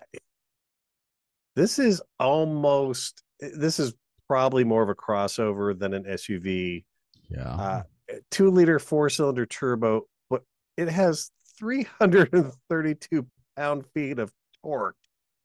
This 1.58 1.78
is 1.78 2.02
almost 2.20 3.22
this 3.40 3.80
is 3.80 3.94
probably 4.28 4.64
more 4.64 4.82
of 4.82 4.90
a 4.90 4.96
crossover 4.96 5.78
than 5.78 5.94
an 5.94 6.04
SUV. 6.06 6.86
Yeah. 7.30 7.44
Uh, 7.44 7.84
two 8.32 8.50
liter 8.50 8.80
four 8.80 9.10
cylinder 9.10 9.46
turbo, 9.46 10.08
it 10.78 10.90
has 10.90 11.32
332 11.60 13.28
pound 13.56 13.86
feet 13.94 14.20
of 14.20 14.32
torque 14.64 14.98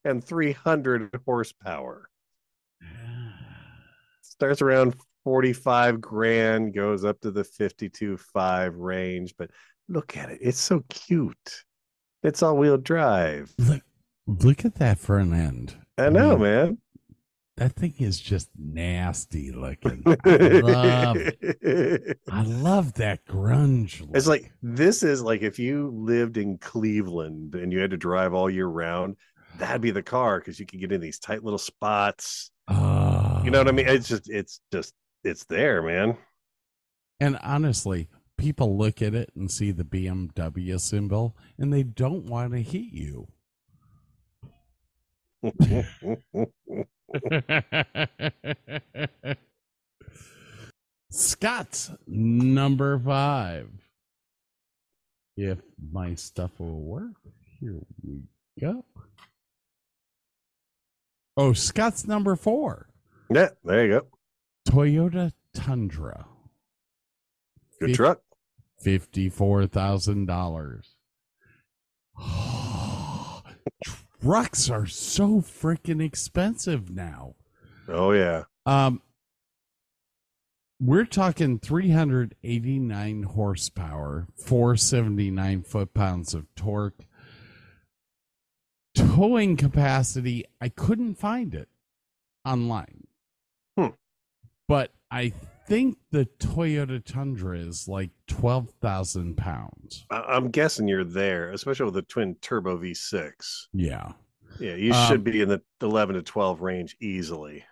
and 0.04 0.22
300 0.22 1.20
horsepower. 1.24 2.08
Starts 4.22 4.62
around 4.62 4.94
45 5.24 6.00
grand, 6.00 6.74
goes 6.74 7.04
up 7.04 7.20
to 7.20 7.30
the 7.30 7.42
52.5 7.42 8.72
range. 8.76 9.34
But 9.36 9.50
look 9.88 10.16
at 10.16 10.30
it, 10.30 10.38
it's 10.40 10.58
so 10.58 10.82
cute. 10.88 11.64
It's 12.22 12.42
all 12.42 12.56
wheel 12.56 12.76
drive. 12.76 13.52
Look, 13.58 13.82
look 14.26 14.64
at 14.64 14.76
that 14.76 14.98
front 14.98 15.32
end. 15.32 15.76
I 15.96 16.08
know, 16.08 16.36
man. 16.36 16.78
That 17.60 17.74
thing 17.74 17.92
is 17.98 18.18
just 18.18 18.48
nasty 18.58 19.52
looking. 19.52 20.02
I 20.24 20.46
love, 20.62 21.18
I 22.32 22.42
love 22.42 22.94
that 22.94 23.26
grunge. 23.26 24.08
It's 24.14 24.26
like 24.26 24.50
this 24.62 25.02
is 25.02 25.20
like 25.20 25.42
if 25.42 25.58
you 25.58 25.90
lived 25.94 26.38
in 26.38 26.56
Cleveland 26.56 27.54
and 27.54 27.70
you 27.70 27.80
had 27.80 27.90
to 27.90 27.98
drive 27.98 28.32
all 28.32 28.48
year 28.48 28.66
round, 28.66 29.16
that'd 29.58 29.82
be 29.82 29.90
the 29.90 30.02
car 30.02 30.38
because 30.38 30.58
you 30.58 30.64
could 30.64 30.80
get 30.80 30.90
in 30.90 31.02
these 31.02 31.18
tight 31.18 31.44
little 31.44 31.58
spots. 31.58 32.50
Oh. 32.68 33.42
You 33.44 33.50
know 33.50 33.58
what 33.58 33.68
I 33.68 33.72
mean? 33.72 33.90
Ah. 33.90 33.92
It's 33.92 34.08
just 34.08 34.30
it's 34.30 34.62
just 34.72 34.94
it's 35.22 35.44
there, 35.44 35.82
man. 35.82 36.16
And 37.20 37.38
honestly, 37.42 38.08
people 38.38 38.78
look 38.78 39.02
at 39.02 39.14
it 39.14 39.32
and 39.36 39.50
see 39.50 39.70
the 39.70 39.84
BMW 39.84 40.80
symbol 40.80 41.36
and 41.58 41.70
they 41.70 41.82
don't 41.82 42.24
want 42.24 42.54
to 42.54 42.62
hit 42.62 42.90
you. 42.90 43.28
Scott's 51.10 51.90
number 52.06 52.98
five. 52.98 53.68
If 55.36 55.58
my 55.92 56.14
stuff 56.14 56.50
will 56.58 56.80
work, 56.82 57.14
here 57.58 57.76
we 58.02 58.22
go. 58.60 58.84
Oh, 61.36 61.52
Scott's 61.52 62.06
number 62.06 62.36
four. 62.36 62.88
yeah, 63.30 63.48
there 63.64 63.86
you 63.86 64.00
go. 64.00 64.06
Toyota 64.68 65.32
Tundra. 65.54 66.26
Good 67.80 67.94
truck. 67.94 68.20
Fifty-four 68.82 69.66
thousand 69.66 70.26
dollars. 70.26 70.96
Trucks 74.22 74.68
are 74.68 74.86
so 74.86 75.40
freaking 75.40 76.02
expensive 76.02 76.90
now. 76.90 77.34
Oh 77.88 78.12
yeah. 78.12 78.44
Um, 78.66 79.00
we're 80.78 81.06
talking 81.06 81.58
389 81.58 83.22
horsepower, 83.22 84.26
479 84.36 85.62
foot 85.62 85.94
pounds 85.94 86.34
of 86.34 86.54
torque. 86.54 87.06
Towing 88.94 89.56
capacity, 89.56 90.44
I 90.60 90.68
couldn't 90.68 91.14
find 91.14 91.54
it 91.54 91.68
online. 92.44 93.06
Hmm. 93.78 93.88
But 94.68 94.92
I 95.10 95.32
think 95.70 95.98
the 96.10 96.26
Toyota 96.40 97.02
Tundra 97.02 97.56
is 97.56 97.86
like 97.86 98.10
12,000 98.26 99.36
pounds. 99.36 100.04
I- 100.10 100.22
I'm 100.22 100.50
guessing 100.50 100.88
you're 100.88 101.04
there, 101.04 101.52
especially 101.52 101.84
with 101.84 101.94
the 101.94 102.02
twin 102.02 102.34
turbo 102.40 102.76
V6. 102.76 103.68
Yeah. 103.72 104.12
Yeah, 104.58 104.74
you 104.74 104.92
Um, 104.92 105.06
should 105.08 105.22
be 105.22 105.40
in 105.40 105.48
the 105.48 105.62
11 105.80 106.16
to 106.16 106.22
12 106.22 106.60
range 106.60 106.96
easily. 107.00 107.64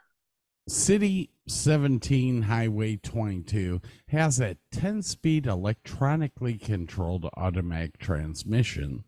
City 0.69 1.31
17 1.49 2.43
Highway 2.43 2.97
22 2.99 3.81
has 4.09 4.39
a 4.39 4.57
10 4.71 5.03
speed 5.03 5.47
electronically 5.47 6.57
controlled 6.57 7.25
automatic 7.37 7.99
transmission 7.99 9.03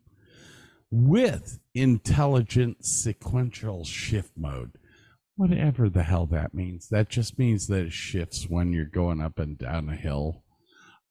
with 0.91 1.61
intelligent 1.75 2.85
sequential 2.85 3.85
shift 3.85 4.33
mode. 4.37 4.73
Whatever 5.37 5.89
the 5.89 6.03
hell 6.03 6.27
that 6.27 6.53
means. 6.53 6.89
That 6.89 7.09
just 7.09 7.39
means 7.39 7.67
that 7.69 7.87
it 7.87 7.93
shifts 7.93 8.47
when 8.49 8.73
you're 8.73 8.85
going 8.85 9.21
up 9.21 9.39
and 9.39 9.57
down 9.57 9.89
a 9.89 9.97
hill. 9.97 10.43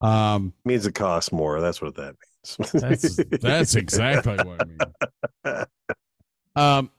Um, 0.01 0.53
means 0.65 0.85
it 0.85 0.95
costs 0.95 1.31
more. 1.31 1.59
That's 1.59 1.81
what 1.81 1.95
that 1.95 2.15
means. 2.15 2.71
That's 2.71 3.15
that's 3.41 3.75
exactly 3.75 4.37
what 4.37 4.61
I 4.61 4.65
mean. 4.65 5.65
Um, 6.55 6.91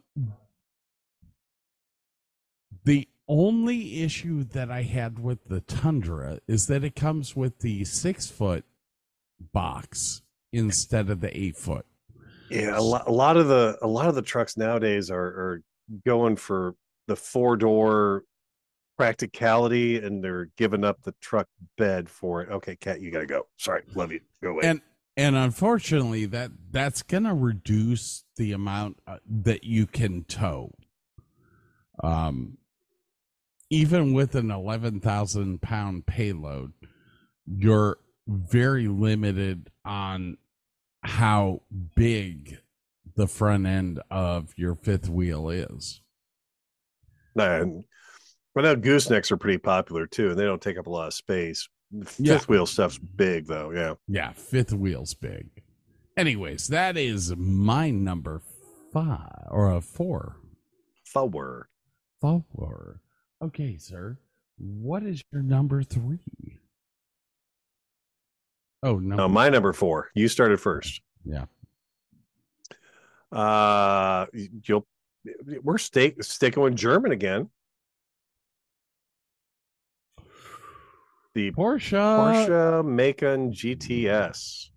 the 2.85 3.09
only 3.29 4.03
issue 4.03 4.45
that 4.45 4.71
I 4.71 4.83
had 4.83 5.19
with 5.19 5.45
the 5.49 5.61
Tundra 5.61 6.41
is 6.49 6.67
that 6.69 6.83
it 6.83 6.97
comes 6.97 7.37
with 7.37 7.59
the 7.59 7.85
six 7.85 8.27
foot 8.31 8.65
box 9.53 10.23
instead 10.53 11.11
of 11.11 11.21
the 11.21 11.37
eight 11.37 11.57
foot. 11.57 11.85
Yeah, 12.51 12.79
a 12.79 12.81
lot, 12.81 13.07
a 13.07 13.13
lot 13.13 13.37
of 13.37 13.49
the 13.49 13.79
a 13.83 13.87
lot 13.87 14.09
of 14.09 14.15
the 14.15 14.23
trucks 14.23 14.57
nowadays 14.57 15.11
are 15.11 15.19
are 15.19 15.63
going 16.07 16.37
for 16.37 16.75
the 17.11 17.17
four 17.17 17.57
door 17.57 18.23
practicality, 18.97 19.99
and 19.99 20.23
they're 20.23 20.49
giving 20.57 20.85
up 20.85 21.03
the 21.03 21.13
truck 21.21 21.49
bed 21.77 22.09
for 22.09 22.41
it. 22.41 22.49
Okay, 22.51 22.77
Cat, 22.77 23.01
you 23.01 23.11
gotta 23.11 23.27
go. 23.27 23.49
Sorry, 23.57 23.83
love 23.97 24.13
you. 24.13 24.21
Go 24.41 24.51
away. 24.51 24.63
And 24.63 24.81
and 25.17 25.35
unfortunately, 25.35 26.27
that 26.27 26.53
that's 26.71 27.03
gonna 27.03 27.35
reduce 27.35 28.25
the 28.37 28.53
amount 28.53 29.01
uh, 29.09 29.17
that 29.29 29.65
you 29.65 29.89
can 29.89 30.23
tow. 30.23 30.73
Um, 32.01 32.59
even 33.71 34.13
with 34.13 34.37
an 34.37 34.53
eleven 34.53 35.01
thousand 35.01 35.63
pound 35.63 36.07
payload, 36.07 36.75
you're 37.45 37.99
very 38.29 38.87
limited 38.87 39.69
on 39.85 40.37
how 41.03 41.63
big 41.97 42.59
the 43.17 43.27
front 43.27 43.67
end 43.67 44.01
of 44.13 44.53
your 44.57 44.77
fifth 44.77 45.09
wheel 45.09 45.51
is. 45.51 46.03
And 47.37 47.85
but 48.55 48.65
now 48.65 48.75
goosenecks 48.75 49.31
are 49.31 49.37
pretty 49.37 49.59
popular 49.59 50.07
too, 50.07 50.31
and 50.31 50.39
they 50.39 50.45
don't 50.45 50.61
take 50.63 50.79
up 50.79 50.87
a 50.87 50.91
lot 50.91 51.07
of 51.09 51.15
space. 51.15 51.69
Fifth 52.05 52.21
Yeah. 52.21 52.39
wheel 52.49 52.67
stuff's 52.67 52.99
big 52.99 53.47
though. 53.47 53.71
Yeah. 53.73 53.95
Yeah, 54.09 54.33
fifth 54.33 54.73
wheel's 54.73 55.15
big. 55.15 55.49
Anyways, 56.17 56.69
that 56.69 56.97
is 56.97 57.35
my 57.37 57.91
number 57.91 58.43
five 58.93 59.47
or 59.51 59.73
a 59.73 59.81
four. 59.81 60.37
Forward. 61.05 61.67
Four. 62.21 63.01
Okay, 63.43 63.79
sir. 63.79 64.19
What 64.59 65.03
is 65.05 65.23
your 65.33 65.43
number 65.43 65.83
three? 65.83 66.59
Oh 68.83 68.99
no. 68.99 69.17
No, 69.17 69.29
my 69.29 69.49
number 69.49 69.73
four. 69.73 70.11
You 70.15 70.29
started 70.29 70.61
first. 70.61 71.01
yeah. 71.25 71.47
Uh, 73.33 74.27
you'll. 74.65 74.87
We're 75.63 75.79
stick, 75.79 76.23
sticking 76.25 76.63
with 76.63 76.77
German 76.77 77.13
again. 77.13 77.51
The 81.35 81.53
Porsche. 81.53 81.93
Porsche 81.93 82.85
Macan 82.85 83.53
GTS, 83.53 84.71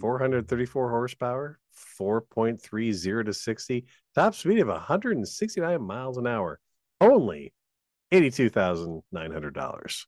434 0.00 0.90
horsepower, 0.90 1.58
4.30 2.00 3.24
to 3.26 3.32
60, 3.32 3.86
top 4.14 4.34
speed 4.34 4.58
of 4.58 4.66
169 4.68 5.82
miles 5.82 6.16
an 6.18 6.26
hour, 6.26 6.58
only 7.00 7.52
$82,900. 8.12 10.06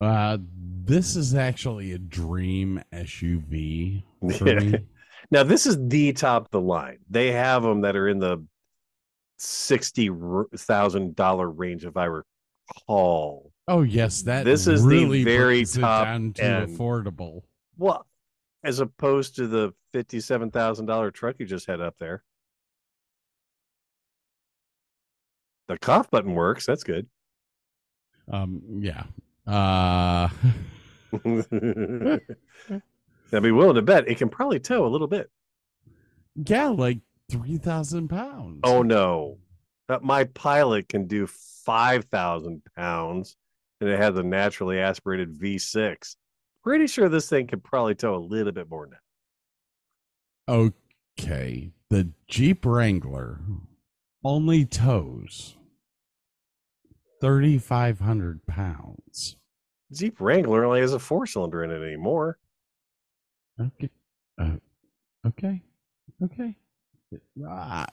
Uh, 0.00 0.38
this 0.84 1.14
is 1.14 1.34
actually 1.34 1.92
a 1.92 1.98
dream 1.98 2.82
SUV 2.92 4.02
for 4.36 4.48
Yeah. 4.48 4.54
me. 4.58 4.78
Now, 5.30 5.44
this 5.44 5.66
is 5.66 5.76
the 5.88 6.12
top 6.12 6.46
of 6.46 6.50
the 6.50 6.60
line. 6.60 6.98
They 7.08 7.30
have 7.32 7.62
them 7.62 7.82
that 7.82 7.94
are 7.96 8.08
in 8.08 8.18
the 8.18 8.44
$60,000 9.38 11.52
range, 11.56 11.84
if 11.84 11.96
I 11.96 12.06
recall. 12.06 13.52
Oh 13.68 13.82
yes, 13.82 14.22
that 14.22 14.44
This 14.44 14.66
is 14.66 14.82
the 14.82 14.88
really 14.88 15.22
very 15.22 15.64
top 15.64 16.06
down 16.06 16.32
to 16.34 16.42
end. 16.44 16.76
affordable. 16.76 17.42
Well, 17.78 18.04
as 18.64 18.80
opposed 18.80 19.36
to 19.36 19.46
the 19.46 19.72
$57,000 19.94 21.14
truck 21.14 21.36
you 21.38 21.46
just 21.46 21.66
had 21.66 21.80
up 21.80 21.94
there. 22.00 22.24
The 25.68 25.78
cough 25.78 26.10
button 26.10 26.34
works. 26.34 26.66
That's 26.66 26.82
good. 26.82 27.06
Um, 28.30 28.60
yeah. 28.80 29.04
Uh, 29.46 30.28
I'd 33.32 33.42
be 33.42 33.52
willing 33.52 33.76
to 33.76 33.82
bet 33.82 34.08
it 34.08 34.18
can 34.18 34.28
probably 34.28 34.58
tow 34.60 34.86
a 34.86 34.88
little 34.88 35.06
bit. 35.06 35.30
yeah, 36.46 36.68
like 36.68 36.98
three 37.30 37.58
thousand 37.58 38.08
pounds. 38.08 38.60
Oh 38.64 38.82
no, 38.82 39.38
Uh, 39.88 39.98
my 40.02 40.24
pilot 40.24 40.88
can 40.88 41.06
do 41.06 41.26
five 41.26 42.04
thousand 42.06 42.62
pounds, 42.76 43.36
and 43.80 43.88
it 43.90 43.98
has 43.98 44.16
a 44.16 44.22
naturally 44.22 44.78
aspirated 44.80 45.32
V6. 45.38 46.16
Pretty 46.64 46.86
sure 46.86 47.08
this 47.08 47.28
thing 47.28 47.46
could 47.46 47.62
probably 47.64 47.94
tow 47.94 48.14
a 48.14 48.18
little 48.18 48.52
bit 48.52 48.68
more 48.68 48.88
that. 48.88 49.00
Okay, 51.18 51.70
the 51.88 52.10
Jeep 52.26 52.66
Wrangler 52.66 53.40
only 54.24 54.64
tows 54.64 55.56
thirty 57.20 57.58
five 57.58 58.00
hundred 58.00 58.44
pounds. 58.46 59.36
Jeep 59.92 60.20
Wrangler 60.20 60.64
only 60.64 60.80
has 60.80 60.92
a 60.92 60.98
four 60.98 61.26
cylinder 61.26 61.62
in 61.64 61.70
it 61.70 61.82
anymore. 61.84 62.38
Okay, 63.60 63.90
uh, 64.40 64.56
okay, 65.26 65.60
okay. 66.24 66.56
Uh, 67.46 67.86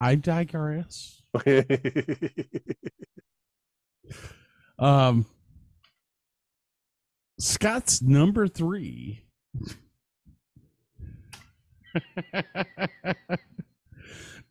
I 0.00 0.14
digress. 0.14 1.20
Um, 4.78 5.26
Scott's 7.38 8.02
number 8.02 8.48
three. 8.48 9.24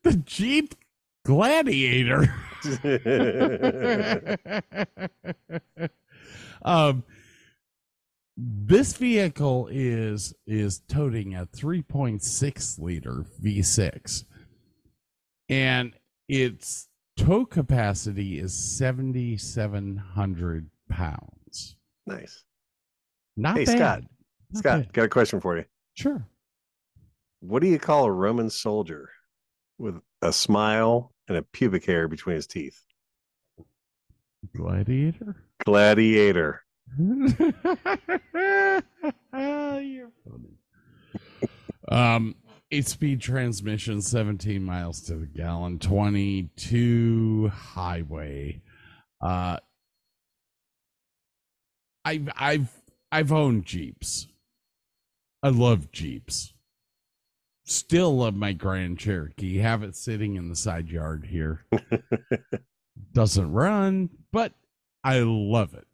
the 0.04 0.14
Jeep 0.24 0.76
Gladiator. 1.26 2.34
um, 6.64 7.04
this 8.38 8.94
vehicle 8.98 9.68
is 9.72 10.34
is 10.48 10.80
toting 10.88 11.36
a 11.36 11.46
3.6 11.48 12.80
liter 12.80 13.26
V6, 13.44 14.24
and 15.50 15.94
its 16.28 16.88
tow 17.18 17.46
capacity 17.46 18.40
is 18.40 18.54
7,700 18.54 20.70
pounds. 20.90 21.76
nice. 22.08 22.44
Not 23.36 23.58
Hey, 23.58 23.66
bad. 23.66 23.76
Scott. 23.78 24.04
Not 24.52 24.60
Scott, 24.60 24.80
bad. 24.86 24.94
got 24.94 25.06
a 25.06 25.10
question 25.10 25.40
for 25.42 25.58
you. 25.58 25.66
Sure. 25.96 26.26
What 27.40 27.62
do 27.62 27.68
you 27.68 27.78
call 27.80 28.06
a 28.06 28.12
Roman 28.12 28.50
soldier 28.50 29.10
with 29.78 30.00
a 30.22 30.32
smile 30.34 31.12
and 31.28 31.38
a 31.38 31.42
pubic 31.44 31.86
hair 31.86 32.08
between 32.08 32.36
his 32.36 32.48
teeth? 32.48 32.80
Gladiator. 34.56 35.36
Gladiator. 35.66 36.63
You're 37.00 38.84
funny. 40.24 40.58
um, 41.90 42.36
eight 42.72 42.88
speed 42.88 43.22
transmission, 43.22 44.02
17 44.02 44.64
miles 44.64 45.02
to 45.02 45.16
the 45.16 45.26
gallon, 45.26 45.80
22 45.80 47.52
highway. 47.54 48.62
Uh, 49.22 49.58
I've, 52.06 52.30
I've, 52.36 52.82
I've 53.12 53.32
owned 53.32 53.66
Jeeps. 53.66 54.28
I 55.42 55.50
love 55.50 55.92
Jeeps. 55.92 56.54
Still 57.66 58.18
love 58.18 58.36
my 58.36 58.54
Grand 58.54 59.00
Cherokee. 59.00 59.60
Have 59.60 59.84
it 59.84 59.96
sitting 59.96 60.36
in 60.36 60.50
the 60.50 60.56
side 60.56 60.90
yard 60.90 61.26
here. 61.30 61.66
Doesn't 63.14 63.52
run, 63.52 64.10
but 64.32 64.54
I 65.04 65.20
love 65.20 65.74
it. 65.74 65.88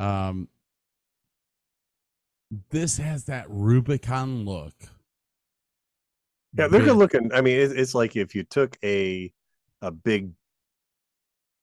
Um, 0.00 0.48
this 2.70 2.96
has 2.96 3.24
that 3.24 3.44
Rubicon 3.48 4.44
look. 4.44 4.74
Yeah, 6.56 6.66
they're 6.66 6.80
good 6.80 6.96
looking. 6.96 7.30
I 7.32 7.42
mean, 7.42 7.58
it, 7.58 7.78
it's 7.78 7.94
like 7.94 8.16
if 8.16 8.34
you 8.34 8.42
took 8.42 8.76
a 8.82 9.32
a 9.82 9.90
big 9.90 10.32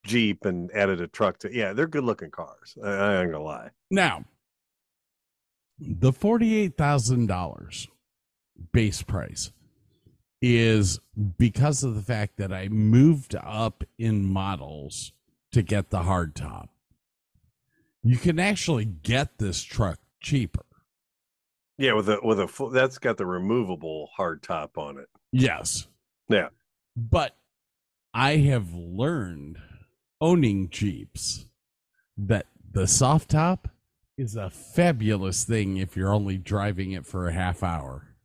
Jeep 0.05 0.45
and 0.45 0.71
added 0.71 1.01
a 1.01 1.07
truck 1.07 1.39
to. 1.39 1.53
Yeah, 1.53 1.73
they're 1.73 1.87
good 1.87 2.03
looking 2.03 2.31
cars. 2.31 2.77
I, 2.81 2.89
I 2.89 3.21
ain't 3.21 3.31
gonna 3.31 3.43
lie. 3.43 3.71
Now, 3.91 4.23
the 5.79 6.13
forty-eight 6.13 6.77
thousand 6.77 7.25
dollars 7.25 7.87
base 8.71 9.01
price 9.01 9.51
is 10.41 10.99
because 11.37 11.83
of 11.83 11.95
the 11.95 12.01
fact 12.01 12.37
that 12.37 12.53
I 12.53 12.69
moved 12.69 13.35
up 13.35 13.83
in 13.97 14.31
models 14.31 15.11
to 15.51 15.63
get 15.63 15.89
the 15.89 16.03
hardtop. 16.03 16.69
You 18.03 18.17
can 18.17 18.39
actually 18.39 18.85
get 18.85 19.37
this 19.37 19.63
truck 19.63 19.99
cheaper. 20.21 20.65
Yeah, 21.77 21.93
with 21.93 22.09
a 22.09 22.19
with 22.23 22.39
a 22.39 22.69
that's 22.73 22.97
got 22.97 23.17
the 23.17 23.25
removable 23.25 24.09
hard 24.15 24.41
top 24.41 24.77
on 24.77 24.97
it. 24.97 25.09
Yes. 25.31 25.87
Yeah. 26.27 26.49
But 26.95 27.35
I 28.13 28.37
have 28.37 28.73
learned 28.73 29.59
owning 30.19 30.69
Jeeps 30.69 31.45
that 32.17 32.47
the 32.71 32.87
soft 32.87 33.29
top 33.29 33.69
is 34.17 34.35
a 34.35 34.49
fabulous 34.49 35.43
thing 35.43 35.77
if 35.77 35.95
you're 35.95 36.13
only 36.13 36.37
driving 36.37 36.91
it 36.91 37.05
for 37.05 37.27
a 37.27 37.33
half 37.33 37.61
hour. 37.61 38.15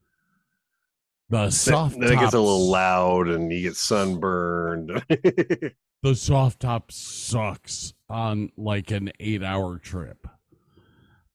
The 1.28 1.50
soft 1.50 1.98
then 1.98 2.12
it 2.12 2.20
gets 2.20 2.34
a 2.34 2.40
little 2.40 2.70
loud 2.70 3.28
and 3.28 3.52
you 3.52 3.62
get 3.62 3.76
sunburned. 3.76 5.02
the 5.08 6.14
soft 6.14 6.60
top 6.60 6.90
sucks 6.90 7.92
on 8.12 8.52
like 8.56 8.90
an 8.90 9.10
eight 9.18 9.43
hour 9.43 9.78
trip. 9.78 10.28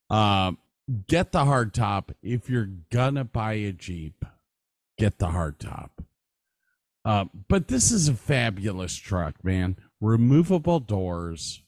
Um, 0.10 0.60
get 1.08 1.32
the 1.32 1.44
hard 1.44 1.74
top 1.74 2.12
if 2.22 2.50
you're 2.50 2.70
gonna 2.92 3.26
buy 3.26 3.54
a 3.54 3.74
Jeep. 3.74 4.24
Get 4.98 5.20
the 5.20 5.28
hard 5.28 5.60
top. 5.60 6.02
Uh, 7.04 7.26
but 7.48 7.68
this 7.68 7.92
is 7.92 8.08
a 8.08 8.14
fabulous 8.14 8.96
truck, 8.96 9.44
man. 9.44 9.78
Removable 10.02 10.80
doors, 10.80 11.64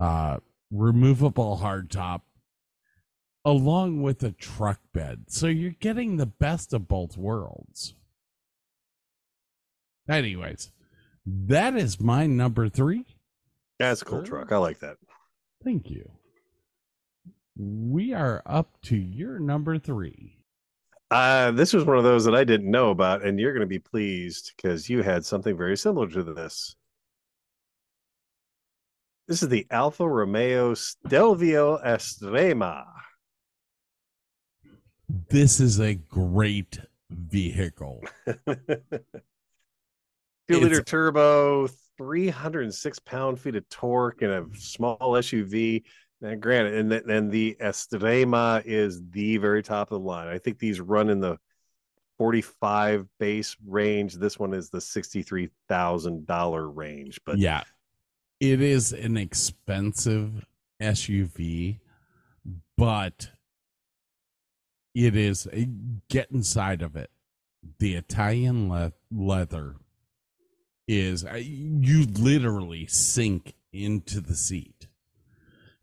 uh, 0.00 0.38
removable 0.70 1.60
hardtop, 1.62 2.22
along 3.44 4.02
with 4.02 4.22
a 4.22 4.32
truck 4.32 4.80
bed. 4.92 5.26
So 5.28 5.46
you're 5.46 5.76
getting 5.78 6.16
the 6.16 6.26
best 6.26 6.72
of 6.72 6.88
both 6.88 7.16
worlds. 7.16 7.94
Anyways, 10.08 10.70
that 11.24 11.76
is 11.76 12.00
my 12.00 12.26
number 12.26 12.68
three. 12.68 13.04
That's 13.78 14.02
a 14.02 14.04
cool 14.04 14.24
Sure. 14.24 14.38
truck. 14.38 14.52
I 14.52 14.56
like 14.58 14.78
that. 14.80 14.96
Thank 15.64 15.90
you. 15.90 16.10
We 17.56 18.12
are 18.12 18.42
up 18.46 18.80
to 18.82 18.96
your 18.96 19.38
number 19.38 19.78
three. 19.78 20.44
Uh, 21.10 21.52
this 21.52 21.72
was 21.72 21.84
one 21.84 21.96
of 21.96 22.04
those 22.04 22.24
that 22.24 22.34
I 22.34 22.44
didn't 22.44 22.70
know 22.70 22.90
about, 22.90 23.24
and 23.24 23.38
you're 23.38 23.52
going 23.52 23.60
to 23.60 23.66
be 23.66 23.78
pleased 23.78 24.52
because 24.56 24.90
you 24.90 25.02
had 25.02 25.24
something 25.24 25.56
very 25.56 25.76
similar 25.76 26.08
to 26.08 26.22
this. 26.24 26.74
This 29.28 29.42
is 29.42 29.48
the 29.48 29.66
Alfa 29.70 30.08
Romeo 30.08 30.74
Stelvio 30.74 31.78
Estrema. 31.78 32.84
This 35.08 35.60
is 35.60 35.80
a 35.80 35.94
great 35.94 36.78
vehicle. 37.10 38.02
Two 38.48 38.60
liter 40.60 40.82
turbo, 40.82 41.68
306 41.98 42.98
pound 43.00 43.40
feet 43.40 43.56
of 43.56 43.68
torque, 43.68 44.22
in 44.22 44.30
a 44.30 44.44
small 44.54 44.98
SUV. 44.98 45.82
And 46.22 46.40
granted, 46.40 46.74
and 46.74 46.90
then 46.90 47.10
and 47.10 47.30
the 47.30 47.56
Estrema 47.60 48.62
is 48.64 49.02
the 49.10 49.36
very 49.36 49.62
top 49.62 49.90
of 49.92 50.00
the 50.00 50.06
line. 50.06 50.28
I 50.28 50.38
think 50.38 50.58
these 50.58 50.80
run 50.80 51.10
in 51.10 51.20
the 51.20 51.36
45 52.18 53.06
base 53.18 53.56
range. 53.66 54.14
This 54.14 54.38
one 54.38 54.54
is 54.54 54.70
the 54.70 54.78
$63,000 54.78 56.70
range. 56.74 57.20
But 57.26 57.38
yeah, 57.38 57.64
it 58.40 58.62
is 58.62 58.92
an 58.92 59.16
expensive 59.16 60.44
SUV, 60.80 61.80
but 62.76 63.30
it 64.94 65.14
is 65.16 65.46
a, 65.52 65.68
get 66.08 66.30
inside 66.30 66.82
of 66.82 66.96
it. 66.96 67.10
The 67.78 67.94
Italian 67.94 68.70
le- 68.70 68.92
leather 69.10 69.76
is 70.88 71.24
uh, 71.24 71.34
you 71.34 72.04
literally 72.04 72.86
sink 72.86 73.54
into 73.72 74.20
the 74.20 74.34
seat. 74.34 74.86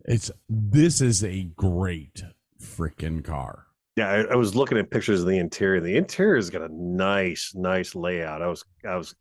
It's 0.05 0.31
this 0.49 1.01
is 1.01 1.23
a 1.23 1.43
great 1.55 2.23
freaking 2.61 3.23
car. 3.23 3.67
Yeah, 3.95 4.09
I, 4.09 4.21
I 4.33 4.35
was 4.35 4.55
looking 4.55 4.77
at 4.77 4.89
pictures 4.89 5.21
of 5.21 5.27
the 5.27 5.37
interior. 5.37 5.79
The 5.79 5.97
interior 5.97 6.35
has 6.35 6.49
got 6.49 6.63
a 6.63 6.69
nice, 6.73 7.53
nice 7.55 7.93
layout. 7.93 8.41
I 8.41 8.47
was, 8.47 8.65
I 8.87 8.95
was 8.95 9.13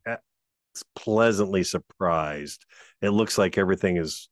pleasantly 0.97 1.63
surprised. 1.63 2.65
It 3.03 3.11
looks 3.11 3.37
like 3.37 3.59
everything 3.59 3.99
is 3.99 4.29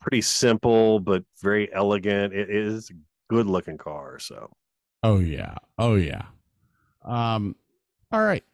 pretty 0.00 0.22
simple 0.22 0.98
but 0.98 1.24
very 1.42 1.72
elegant. 1.72 2.32
It 2.32 2.50
is 2.50 2.90
a 2.90 2.94
good 3.28 3.46
looking 3.46 3.78
car. 3.78 4.18
So 4.18 4.50
Oh 5.02 5.18
yeah. 5.18 5.56
Oh 5.78 5.96
yeah. 5.96 6.24
Um 7.04 7.54
all 8.12 8.22
right. 8.22 8.44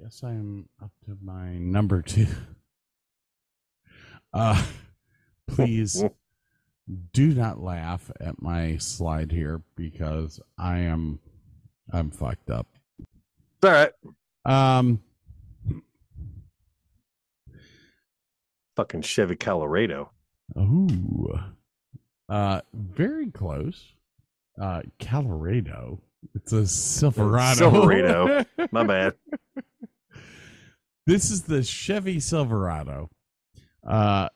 I 0.00 0.04
guess 0.04 0.22
I'm 0.22 0.66
up 0.82 0.92
to 1.04 1.16
my 1.22 1.58
number 1.58 2.02
2. 2.02 2.26
Uh 4.32 4.64
please 5.48 6.04
do 7.12 7.34
not 7.34 7.60
laugh 7.60 8.12
at 8.20 8.40
my 8.40 8.76
slide 8.76 9.32
here 9.32 9.60
because 9.74 10.38
I 10.56 10.78
am 10.78 11.18
I'm 11.92 12.12
fucked 12.12 12.48
up. 12.48 12.68
it's 13.00 13.64
all 13.64 13.72
right. 13.72 13.92
Um 14.44 15.00
Fucking 18.76 19.02
Chevy 19.02 19.34
Colorado. 19.34 20.12
Ooh. 20.56 21.36
Uh 22.28 22.60
very 22.72 23.32
close. 23.32 23.94
Uh 24.60 24.82
Colorado. 25.00 26.00
It's 26.34 26.52
a 26.52 26.66
Silverado. 26.66 27.70
Silverado. 27.70 28.44
My 28.72 28.84
bad. 28.84 29.14
This 31.06 31.30
is 31.30 31.42
the 31.42 31.62
Chevy 31.62 32.18
Silverado. 32.20 33.08
Uh 33.86 34.28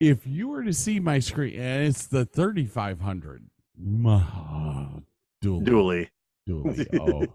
if 0.00 0.26
you 0.26 0.48
were 0.48 0.62
to 0.64 0.72
see 0.72 0.98
my 1.00 1.18
screen, 1.18 1.58
and 1.58 1.86
it's 1.88 2.06
the 2.06 2.24
3500 2.26 3.44
uh, 4.06 4.86
dually, 5.42 6.08
Dually. 6.48 6.48
dually. 6.48 7.00
Oh, 7.00 7.26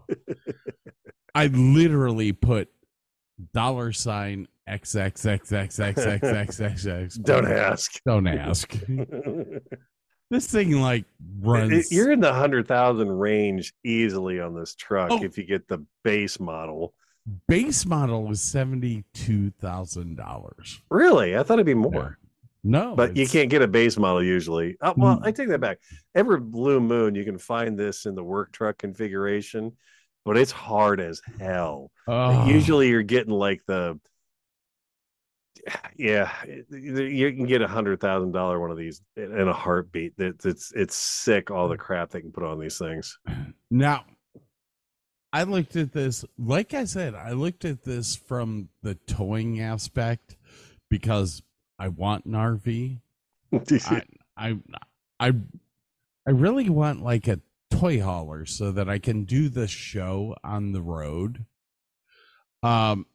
I 1.34 1.46
literally 1.48 2.32
put 2.32 2.68
dollar 3.52 3.92
sign 3.92 4.46
XXXXXXXXX. 4.68 7.22
Don't 7.22 7.50
ask. 7.50 8.00
Don't 8.06 8.26
ask. 8.28 8.72
This 10.30 10.46
thing 10.46 10.80
like 10.80 11.04
runs. 11.40 11.72
It- 11.72 11.92
You're 11.94 12.12
in 12.12 12.20
the 12.20 12.32
hundred 12.32 12.68
thousand 12.68 13.08
range 13.10 13.72
easily 13.84 14.40
on 14.40 14.54
this 14.54 14.74
truck 14.74 15.10
Oh. 15.10 15.22
if 15.22 15.36
you 15.36 15.44
get 15.44 15.66
the 15.68 15.84
base 16.04 16.38
model. 16.38 16.94
base 17.48 17.84
model 17.84 18.24
was 18.24 18.40
seventy 18.40 19.04
two 19.12 19.50
thousand 19.60 20.16
dollars. 20.16 20.80
Really, 20.90 21.36
I 21.36 21.42
thought 21.42 21.54
it'd 21.54 21.66
be 21.66 21.74
more. 21.74 22.16
No, 22.62 22.94
but 22.94 23.16
you 23.16 23.26
can't 23.26 23.48
get 23.50 23.62
a 23.62 23.66
base 23.68 23.96
model 23.96 24.22
usually. 24.22 24.76
Oh, 24.82 24.92
well, 24.96 25.16
Mm. 25.18 25.26
I 25.26 25.32
take 25.32 25.48
that 25.48 25.60
back. 25.60 25.78
Every 26.14 26.38
blue 26.38 26.78
moon, 26.80 27.14
you 27.14 27.24
can 27.24 27.38
find 27.38 27.78
this 27.78 28.04
in 28.06 28.14
the 28.14 28.22
work 28.22 28.52
truck 28.52 28.76
configuration, 28.78 29.72
but 30.26 30.36
it's 30.36 30.52
hard 30.52 31.00
as 31.00 31.22
hell. 31.40 31.90
Oh. 32.06 32.46
Usually, 32.46 32.88
you're 32.88 33.02
getting 33.02 33.32
like 33.32 33.62
the 33.66 33.98
yeah, 35.96 36.30
you 36.70 37.32
can 37.32 37.46
get 37.46 37.62
a 37.62 37.68
hundred 37.68 38.00
thousand 38.00 38.32
dollar 38.32 38.60
one 38.60 38.70
of 38.70 38.76
these 38.76 39.02
in 39.16 39.48
a 39.48 39.52
heartbeat. 39.52 40.14
It's 40.18 40.44
it's 40.46 40.72
it's 40.74 40.94
sick 40.94 41.50
all 41.50 41.68
the 41.68 41.76
crap 41.76 42.10
they 42.10 42.20
can 42.20 42.32
put 42.32 42.44
on 42.44 42.58
these 42.58 42.78
things. 42.78 43.18
Now, 43.72 44.04
I 45.32 45.44
looked 45.44 45.76
at 45.76 45.92
this, 45.92 46.24
like 46.38 46.74
I 46.74 46.84
said, 46.84 47.14
I 47.14 47.32
looked 47.32 47.64
at 47.64 47.84
this 47.84 48.16
from 48.16 48.68
the 48.82 48.96
towing 49.06 49.60
aspect 49.60 50.36
because 50.88 51.42
I 51.78 51.88
want 51.88 52.24
an 52.24 52.32
RV. 52.32 52.98
I, 53.52 54.02
I, 54.36 54.58
I, 55.20 55.32
I 56.26 56.30
really 56.30 56.68
want 56.68 57.02
like 57.02 57.28
a 57.28 57.40
toy 57.70 58.00
hauler 58.00 58.44
so 58.44 58.72
that 58.72 58.88
I 58.88 58.98
can 58.98 59.24
do 59.24 59.48
the 59.48 59.68
show 59.68 60.34
on 60.42 60.72
the 60.72 60.82
road. 60.82 61.46
Um, 62.62 63.06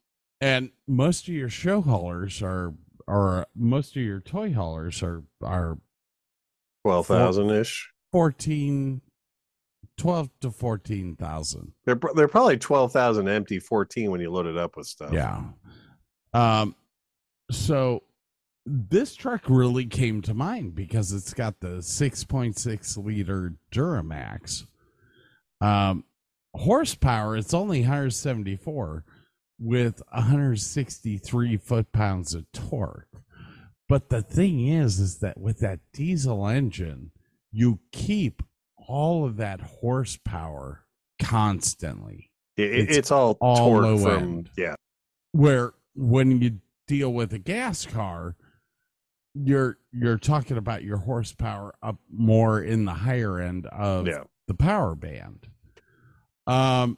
and 0.46 0.70
most 0.88 1.28
of 1.28 1.34
your 1.34 1.50
show 1.50 1.82
haulers 1.82 2.44
are, 2.44 2.76
or 3.08 3.48
most 3.56 3.96
of 3.96 4.04
your 4.04 4.20
toy 4.20 4.54
haulers 4.54 5.02
are, 5.02 5.24
are 5.42 5.80
Twelve 6.84 7.08
thousand 7.08 7.50
ish. 7.50 7.92
14, 8.12 9.02
12 9.98 10.30
to 10.42 10.52
14,000. 10.52 11.72
They're 11.84 12.00
they're 12.14 12.28
probably 12.28 12.58
twelve 12.58 12.92
thousand 12.92 13.28
empty, 13.28 13.58
fourteen 13.58 14.12
when 14.12 14.22
you 14.22 14.30
load 14.30 14.46
it 14.46 14.56
up 14.56 14.78
with 14.78 14.86
stuff. 14.86 15.12
Yeah. 15.12 15.46
Um, 16.36 16.76
so 17.50 18.04
this 18.68 19.16
truck 19.16 19.50
really 19.50 19.86
came 19.86 20.22
to 20.22 20.36
mind 20.36 20.76
because 20.76 21.12
it's 21.12 21.34
got 21.34 21.60
the 21.60 21.78
6.6 21.78 23.04
liter 23.04 23.56
Duramax. 23.72 24.66
Um, 25.62 26.04
horsepower, 26.54 27.36
it's 27.36 27.54
only 27.54 27.82
174 27.82 29.06
with 29.60 30.02
163 30.12 31.58
foot 31.58 31.92
pounds 31.92 32.34
of 32.34 32.52
torque. 32.52 33.08
But 33.88 34.10
the 34.10 34.22
thing 34.22 34.68
is, 34.68 35.00
is 35.00 35.18
that 35.20 35.40
with 35.40 35.60
that 35.60 35.80
diesel 35.94 36.48
engine, 36.48 37.12
you 37.52 37.80
keep 37.92 38.42
all 38.78 39.26
of 39.26 39.38
that 39.38 39.62
horsepower 39.62 40.86
constantly. 41.22 42.32
It- 42.58 42.64
it- 42.74 42.80
It's 42.90 42.98
it's, 42.98 43.12
all, 43.12 43.38
all 43.42 43.58
torque 43.70 43.84
low 43.84 43.98
from 44.00 44.24
end. 44.24 44.50
yeah. 44.58 44.76
Where 45.32 45.74
when 45.96 46.42
you 46.42 46.60
deal 46.88 47.14
with 47.14 47.34
a 47.34 47.40
gas 47.40 47.86
car, 47.86 48.36
you're 49.34 49.78
you're 49.92 50.18
talking 50.18 50.56
about 50.58 50.84
your 50.84 50.98
horsepower 50.98 51.76
up 51.84 51.98
more 52.10 52.62
in 52.62 52.86
the 52.86 52.94
higher 52.94 53.40
end 53.40 53.66
of 53.68 54.08
Yeah. 54.08 54.24
the 54.48 54.54
power 54.54 54.96
band. 54.96 55.48
Um 56.48 56.98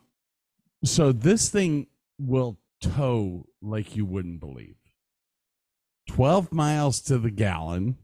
so 0.84 1.12
this 1.12 1.50
thing 1.50 1.88
will 2.20 2.58
tow 2.82 3.46
like 3.62 3.96
you 3.96 4.06
wouldn't 4.06 4.40
believe. 4.40 4.76
12 6.10 6.52
miles 6.52 7.02
to 7.02 7.18
the 7.18 7.32
gallon. 7.32 7.98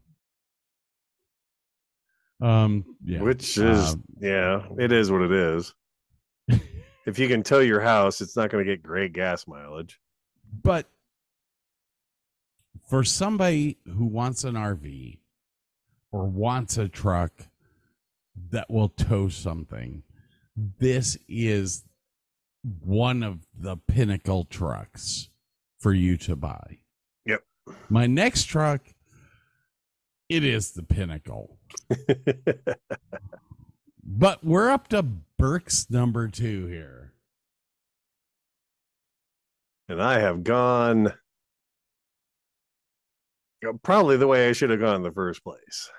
Um 2.40 2.84
yeah. 3.04 3.20
Which 3.22 3.56
is 3.56 3.94
Um, 3.94 4.04
yeah, 4.20 4.66
it 4.78 4.92
is 4.92 5.10
what 5.10 5.22
it 5.22 5.32
is. 5.32 5.74
if 7.06 7.18
you 7.18 7.28
can 7.28 7.42
tow 7.42 7.60
your 7.60 7.80
house, 7.80 8.20
it's 8.20 8.36
not 8.36 8.50
going 8.50 8.64
to 8.64 8.70
get 8.70 8.82
great 8.82 9.12
gas 9.12 9.46
mileage. 9.46 10.00
But 10.62 10.88
for 12.88 13.04
somebody 13.04 13.78
who 13.86 14.04
wants 14.04 14.44
an 14.44 14.54
RV 14.54 15.18
or 16.12 16.26
wants 16.26 16.76
a 16.76 16.88
truck 16.88 17.32
that 18.50 18.70
will 18.70 18.88
tow 18.88 19.28
something, 19.28 20.02
this 20.56 21.16
is 21.28 21.84
one 22.80 23.22
of 23.22 23.46
the 23.58 23.76
pinnacle 23.76 24.44
trucks 24.44 25.28
for 25.78 25.92
you 25.92 26.16
to 26.18 26.36
buy. 26.36 26.78
Yep. 27.26 27.42
My 27.88 28.06
next 28.06 28.44
truck, 28.44 28.80
it 30.28 30.44
is 30.44 30.72
the 30.72 30.82
pinnacle. 30.82 31.58
But 34.06 34.44
we're 34.44 34.68
up 34.68 34.88
to 34.88 35.02
Burke's 35.02 35.90
number 35.90 36.28
two 36.28 36.66
here. 36.66 37.14
and 39.88 40.02
I 40.02 40.20
have 40.20 40.44
gone 40.44 41.12
probably 43.82 44.16
the 44.16 44.26
way 44.26 44.48
I 44.48 44.52
should 44.52 44.70
have 44.70 44.80
gone 44.80 44.96
in 44.96 45.02
the 45.02 45.12
first 45.12 45.42
place. 45.42 45.90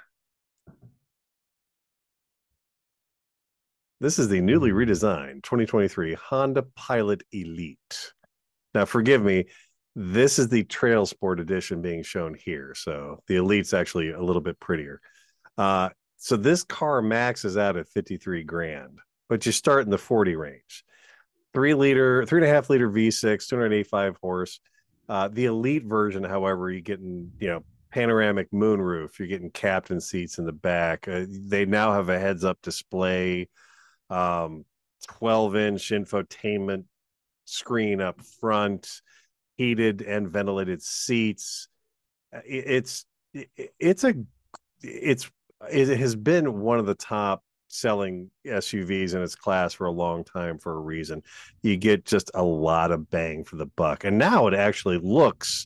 This 4.00 4.20
is 4.20 4.28
the 4.28 4.42
newly 4.42 4.72
redesigned 4.72 5.44
2023 5.44 6.16
Honda 6.16 6.64
Pilot 6.76 7.24
Elite. 7.32 8.14
Now, 8.74 8.86
forgive 8.86 9.24
me, 9.24 9.46
this 9.96 10.38
is 10.38 10.50
the 10.50 10.64
Trail 10.64 11.06
Sport 11.06 11.40
Edition 11.40 11.82
being 11.82 12.04
shown 12.04 12.36
here. 12.36 12.74
So 12.76 13.22
the 13.28 13.38
Elite's 13.38 13.74
actually 13.74 14.12
a 14.12 14.22
little 14.22 14.42
bit 14.42 14.60
prettier. 14.60 15.00
Uh, 15.58 15.90
so 16.18 16.36
this 16.36 16.64
car 16.64 17.02
maxes 17.02 17.58
out 17.58 17.78
at 17.78 17.88
53 17.88 18.44
grand, 18.44 19.00
but 19.30 19.46
you 19.46 19.52
start 19.52 19.86
in 19.86 19.92
the 19.92 19.98
40 19.98 20.36
range 20.36 20.84
three 21.56 21.74
liter, 21.74 22.26
three 22.26 22.42
and 22.42 22.52
a 22.52 22.54
half 22.54 22.70
liter 22.70 22.90
V6, 22.90 23.48
285 23.48 24.18
horse. 24.22 24.60
Uh, 25.08 25.30
the 25.30 25.46
elite 25.46 25.86
version, 25.86 26.24
however, 26.24 26.70
you're 26.70 26.82
getting 26.82 27.32
you 27.40 27.48
know 27.48 27.64
panoramic 27.92 28.52
moonroof. 28.52 29.18
You're 29.18 29.30
getting 29.30 29.50
captain 29.50 30.02
seats 30.02 30.38
in 30.38 30.46
the 30.46 30.52
back. 30.52 31.08
Uh, 31.08 31.26
they 31.30 31.66
now 31.66 31.94
have 31.94 32.10
a 32.10 32.20
heads 32.20 32.44
up 32.44 32.62
display, 32.62 33.48
um, 34.10 34.65
12 35.07 35.56
inch 35.56 35.90
infotainment 35.90 36.86
screen 37.45 38.02
up 38.02 38.22
front, 38.40 39.02
heated 39.57 40.02
and 40.02 40.30
ventilated 40.30 40.82
seats. 40.82 41.68
Uh, 42.36 42.40
it's 42.45 43.06
it's 43.34 44.03
a 44.03 44.14
it's 44.82 45.30
it 45.69 45.98
has 45.98 46.15
been 46.15 46.60
one 46.61 46.80
of 46.80 46.86
the 46.86 46.95
top 46.95 47.44
selling 47.68 48.30
SUVs 48.45 49.14
in 49.14 49.22
its 49.22 49.36
class 49.36 49.73
for 49.73 49.86
a 49.86 49.91
long 49.91 50.23
time 50.23 50.57
for 50.57 50.73
a 50.73 50.80
reason. 50.80 51.22
You 51.61 51.77
get 51.77 52.06
just 52.06 52.32
a 52.34 52.44
lot 52.44 52.91
of 52.91 53.10
bang 53.10 53.44
for 53.44 53.56
the 53.56 53.65
buck, 53.65 54.03
and 54.03 54.18
now 54.18 54.48
it 54.48 54.53
actually 54.53 54.99
looks 54.99 55.65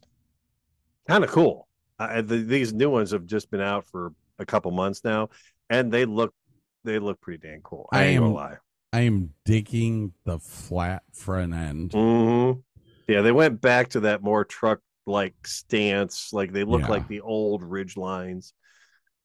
kind 1.07 1.23
of 1.23 1.29
cool. 1.29 1.67
Uh, 1.97 2.21
the, 2.21 2.37
these 2.37 2.73
new 2.73 2.89
ones 2.89 3.11
have 3.11 3.25
just 3.25 3.51
been 3.51 3.61
out 3.61 3.85
for 3.87 4.13
a 4.39 4.45
couple 4.45 4.71
months 4.71 5.03
now, 5.03 5.29
and 5.69 5.91
they 5.91 6.05
look 6.05 6.33
they 6.83 6.99
look 6.99 7.19
pretty 7.21 7.47
dang 7.47 7.61
cool. 7.63 7.87
I, 7.91 7.99
I 7.99 8.03
ain't 8.05 8.19
gonna 8.19 8.29
am- 8.29 8.35
lie. 8.35 8.57
I 8.91 9.01
am 9.01 9.33
digging 9.45 10.13
the 10.25 10.39
flat 10.39 11.03
front 11.13 11.53
end. 11.53 11.93
hmm 11.93 12.51
Yeah, 13.07 13.21
they 13.21 13.31
went 13.31 13.61
back 13.61 13.89
to 13.89 13.99
that 14.01 14.23
more 14.23 14.43
truck 14.45 14.79
like 15.05 15.35
stance. 15.45 16.33
Like 16.33 16.53
they 16.53 16.63
look 16.63 16.81
Yeah. 16.81 16.87
like 16.89 17.07
the 17.07 17.21
old 17.21 17.61
Ridgelines. 17.63 18.53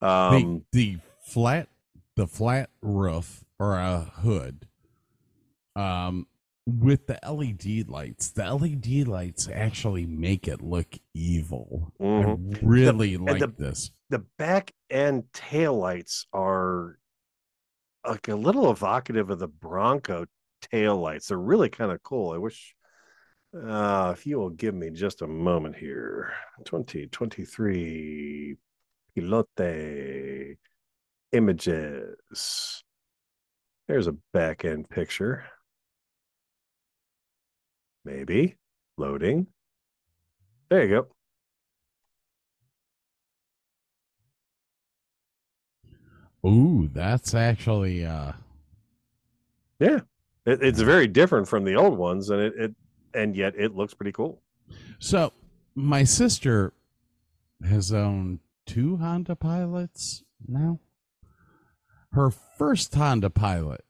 the, 0.00 0.06
Um, 0.06 0.64
the 0.72 0.98
flat 1.22 1.68
the 2.16 2.26
flat 2.26 2.70
roof 2.82 3.42
or 3.58 3.76
a 3.78 4.00
hood 4.00 4.68
um 5.76 6.26
with 6.66 7.06
the 7.06 7.18
led 7.28 7.88
lights 7.88 8.30
the 8.30 8.44
led 8.54 9.06
lights 9.08 9.48
actually 9.52 10.06
make 10.06 10.46
it 10.46 10.62
look 10.62 10.94
evil 11.12 11.92
Mhm. 12.00 12.56
i 12.56 12.58
really 12.62 13.14
and 13.14 13.24
like 13.26 13.40
the- 13.40 13.48
this 13.58 13.90
the 14.10 14.20
back 14.38 14.72
end 14.90 15.24
tail 15.32 15.76
lights 15.76 16.26
are 16.32 16.98
like 18.06 18.28
a 18.28 18.34
little 18.36 18.70
evocative 18.70 19.30
of 19.30 19.38
the 19.38 19.48
Bronco 19.48 20.26
taillights. 20.72 21.28
They're 21.28 21.38
really 21.38 21.68
kind 21.68 21.92
of 21.92 22.02
cool. 22.02 22.32
I 22.32 22.38
wish 22.38 22.74
uh 23.54 24.12
if 24.12 24.26
you 24.26 24.38
will 24.38 24.50
give 24.50 24.74
me 24.74 24.90
just 24.90 25.22
a 25.22 25.26
moment 25.26 25.76
here. 25.76 26.32
2023 26.64 28.56
Pilot 29.14 30.58
images. 31.32 32.82
There's 33.86 34.06
a 34.06 34.16
back 34.32 34.64
end 34.64 34.88
picture. 34.88 35.44
Maybe 38.04 38.56
loading. 38.96 39.46
There 40.68 40.82
you 40.82 40.88
go. 40.88 41.13
Ooh 46.44 46.88
that's 46.92 47.34
actually 47.34 48.04
uh 48.04 48.32
Yeah, 49.80 50.00
it, 50.46 50.62
it's 50.62 50.80
very 50.80 51.06
different 51.06 51.48
from 51.48 51.64
the 51.64 51.74
old 51.76 51.96
ones, 51.98 52.30
and 52.30 52.40
it, 52.40 52.54
it 52.56 52.74
and 53.14 53.34
yet 53.36 53.54
it 53.56 53.74
looks 53.74 53.94
pretty 53.94 54.12
cool. 54.12 54.40
so 54.98 55.32
my 55.74 56.04
sister 56.04 56.72
has 57.68 57.92
owned 57.92 58.40
two 58.66 58.96
honda 58.96 59.36
pilots 59.36 60.22
now 60.46 60.78
her 62.12 62.30
first 62.30 62.94
honda 62.94 63.30
pilot 63.30 63.84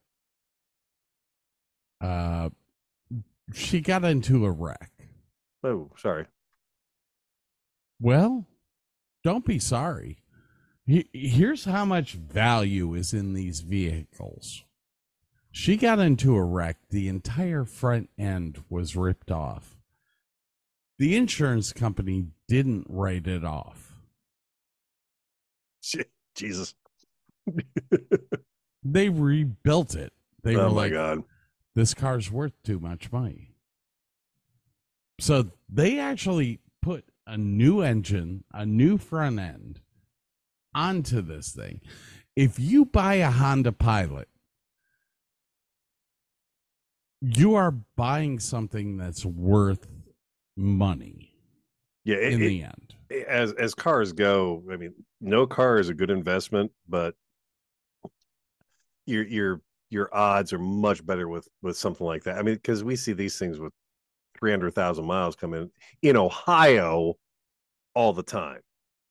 uh 2.00 2.50
she 3.52 3.80
got 3.80 4.04
into 4.04 4.44
a 4.46 4.50
wreck 4.50 4.90
Oh, 5.66 5.90
sorry. 5.96 6.26
Well, 7.98 8.46
don't 9.22 9.46
be 9.46 9.58
sorry. 9.58 10.18
He- 10.86 11.08
Here's 11.12 11.64
how 11.64 11.84
much 11.84 12.12
value 12.12 12.94
is 12.94 13.12
in 13.14 13.32
these 13.34 13.60
vehicles. 13.60 14.64
She 15.50 15.76
got 15.76 15.98
into 16.00 16.34
a 16.36 16.44
wreck. 16.44 16.76
The 16.90 17.08
entire 17.08 17.64
front 17.64 18.10
end 18.18 18.64
was 18.68 18.96
ripped 18.96 19.30
off. 19.30 19.76
The 20.98 21.16
insurance 21.16 21.72
company 21.72 22.28
didn't 22.48 22.86
write 22.88 23.26
it 23.26 23.44
off. 23.44 23.92
Jesus. 26.34 26.74
They 28.86 29.08
rebuilt 29.08 29.94
it. 29.94 30.12
They 30.42 30.56
oh 30.56 30.64
were 30.64 30.68
my 30.68 30.74
like, 30.82 30.92
god. 30.92 31.24
this 31.74 31.94
car's 31.94 32.30
worth 32.30 32.52
too 32.62 32.78
much 32.78 33.10
money. 33.10 33.54
So 35.18 35.52
they 35.70 35.98
actually 35.98 36.58
put 36.82 37.06
a 37.26 37.38
new 37.38 37.80
engine, 37.80 38.44
a 38.52 38.66
new 38.66 38.98
front 38.98 39.40
end 39.40 39.80
onto 40.74 41.20
this 41.20 41.52
thing. 41.52 41.80
If 42.36 42.58
you 42.58 42.84
buy 42.84 43.14
a 43.14 43.30
Honda 43.30 43.72
Pilot, 43.72 44.28
you 47.20 47.54
are 47.54 47.70
buying 47.70 48.38
something 48.38 48.96
that's 48.96 49.24
worth 49.24 49.86
money 50.56 51.32
Yeah, 52.04 52.16
it, 52.16 52.32
in 52.34 52.42
it- 52.42 52.48
the 52.48 52.62
end. 52.64 52.94
as 53.28 53.52
as 53.52 53.74
cars 53.74 54.12
go, 54.12 54.62
I 54.70 54.76
mean, 54.76 54.94
no 55.20 55.46
car 55.46 55.78
is 55.78 55.88
a 55.88 55.94
good 55.94 56.10
investment, 56.10 56.72
but 56.88 57.14
your 59.06 59.24
your 59.24 59.60
your 59.90 60.14
odds 60.14 60.52
are 60.52 60.58
much 60.58 61.04
better 61.06 61.28
with 61.28 61.46
with 61.62 61.76
something 61.76 62.06
like 62.06 62.24
that. 62.24 62.38
I 62.38 62.42
mean, 62.42 62.54
because 62.56 62.82
we 62.82 62.96
see 62.96 63.12
these 63.12 63.38
things 63.38 63.58
with 63.60 63.72
300,000 64.38 65.04
miles 65.04 65.36
coming 65.36 65.70
in 66.02 66.16
Ohio 66.16 67.14
all 67.94 68.12
the 68.12 68.22
time. 68.22 68.60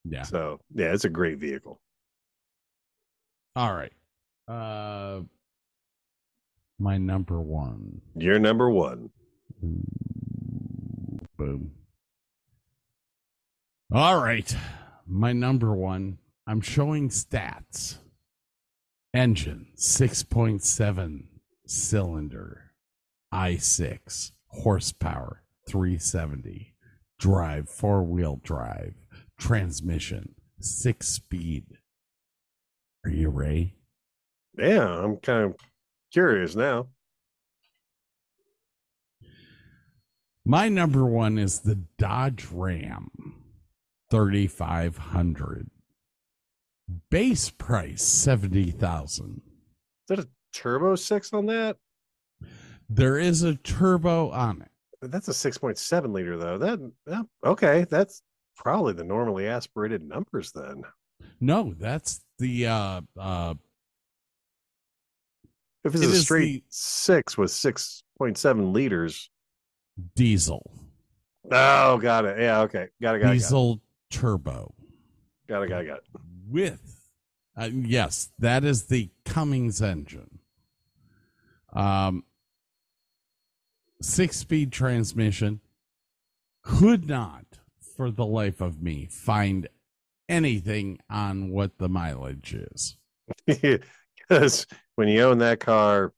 Yeah. 0.04 0.24
So, 0.24 0.60
yeah, 0.74 0.94
it's 0.94 1.06
a 1.06 1.10
great 1.10 1.38
vehicle. 1.38 1.80
All 3.56 3.74
right. 3.74 3.94
Uh 4.48 5.22
my 6.80 6.98
number 6.98 7.40
one. 7.40 8.02
You're 8.16 8.40
number 8.40 8.70
one. 8.70 9.10
Boom. 11.38 11.72
All 13.94 14.22
right. 14.22 14.56
My 15.08 15.32
number 15.34 15.74
one. 15.74 16.18
I'm 16.46 16.60
showing 16.60 17.10
stats. 17.10 18.00
Engine 19.14 19.68
6.7 19.78 21.26
cylinder, 21.68 22.72
i6, 23.32 24.32
horsepower 24.48 25.44
370, 25.70 26.74
drive 27.20 27.70
four 27.70 28.04
wheel 28.04 28.42
drive, 28.44 28.96
transmission 29.44 30.34
six 30.61 31.10
speed. 31.10 31.65
Are 33.03 33.11
you 33.11 33.28
ready? 33.28 33.76
Yeah, 34.57 34.88
I'm 34.88 35.18
kind 35.18 35.44
of 35.44 35.56
curious 36.14 36.56
now. 36.56 36.88
My 40.45 40.70
number 40.70 41.06
one 41.06 41.38
is 41.38 41.60
the 41.60 41.84
Dodge 41.98 42.48
Ram 42.53 43.11
3500. 44.11 45.70
Base 47.10 47.49
price 47.49 48.02
70,000. 48.02 49.41
Is 49.44 49.44
that 50.07 50.20
a 50.20 50.28
turbo 50.53 50.95
six 50.95 51.34
on 51.34 51.48
that? 51.48 51.76
There 52.90 53.18
is 53.18 53.44
a 53.44 53.56
turbo 53.56 54.30
on 54.30 54.61
it. 54.61 54.70
That's 55.11 55.28
a 55.28 55.32
6.7 55.32 56.14
liter, 56.14 56.38
though. 56.38 56.57
That, 56.57 56.91
yeah, 57.07 57.24
okay, 57.45 57.86
that's 57.90 58.22
probably 58.56 58.94
the 58.94 59.04
normally 59.04 59.48
aspirated 59.48 60.04
numbers 60.04 60.52
then. 60.54 60.84
No, 61.40 61.74
that's 61.78 62.22
the 62.40 62.68
uh 62.68 63.02
uh 63.18 63.54
If 65.84 65.96
it's 65.96 66.04
It 66.04 66.10
a 66.10 66.16
straight 66.16 66.64
six 66.70 67.38
with 67.38 67.52
6.7 67.52 68.72
liters. 68.74 69.30
diesel. 70.16 70.72
Oh, 71.52 71.98
got 71.98 72.26
it. 72.26 72.40
Yeah, 72.40 72.62
okay. 72.62 72.88
Got 73.02 73.16
it, 73.16 73.20
got 73.20 73.30
it. 73.30 73.34
diesel 73.34 73.82
turbo 74.10 74.74
Got 75.50 75.64
it, 75.64 75.70
got 75.70 75.82
it, 75.82 75.88
got 75.88 75.98
it. 75.98 76.04
with 76.48 77.00
uh, 77.56 77.70
yes, 77.72 78.32
that 78.40 78.64
is 78.64 78.86
the 78.86 79.10
Cummins 79.26 79.82
engine. 79.82 80.40
Um 81.74 82.24
6-speed 84.02 84.72
transmission 84.74 85.62
could 86.62 87.08
not 87.08 87.53
for 88.04 88.12
the 88.12 88.26
life 88.26 88.60
of 88.60 88.82
me 88.82 89.08
find 89.10 89.70
anything 90.28 91.00
on 91.10 91.52
what 91.52 91.78
the 91.78 91.88
mileage 91.88 92.54
is. 92.54 92.98
Because 94.30 94.66
when 94.96 95.10
you 95.10 95.22
own 95.22 95.40
that 95.40 95.60
car, 95.60 96.14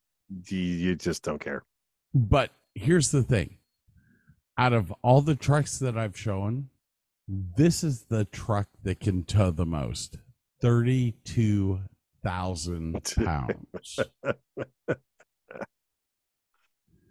you, 0.48 0.60
you 0.60 0.96
just 0.96 1.24
don't 1.24 1.40
care. 1.40 1.64
But 2.14 2.52
here's 2.76 3.10
the 3.10 3.24
thing. 3.24 3.58
Out 4.60 4.74
of 4.74 4.94
all 5.02 5.22
the 5.22 5.36
trucks 5.36 5.80
that 5.80 5.98
I've 5.98 6.16
shown, 6.16 6.70
this 7.28 7.84
is 7.84 8.04
the 8.04 8.26
truck 8.26 8.68
that 8.84 9.00
can 9.00 9.24
tow 9.24 9.50
the 9.50 9.66
most. 9.66 10.20
32,000 10.62 13.14
pounds. 13.26 14.00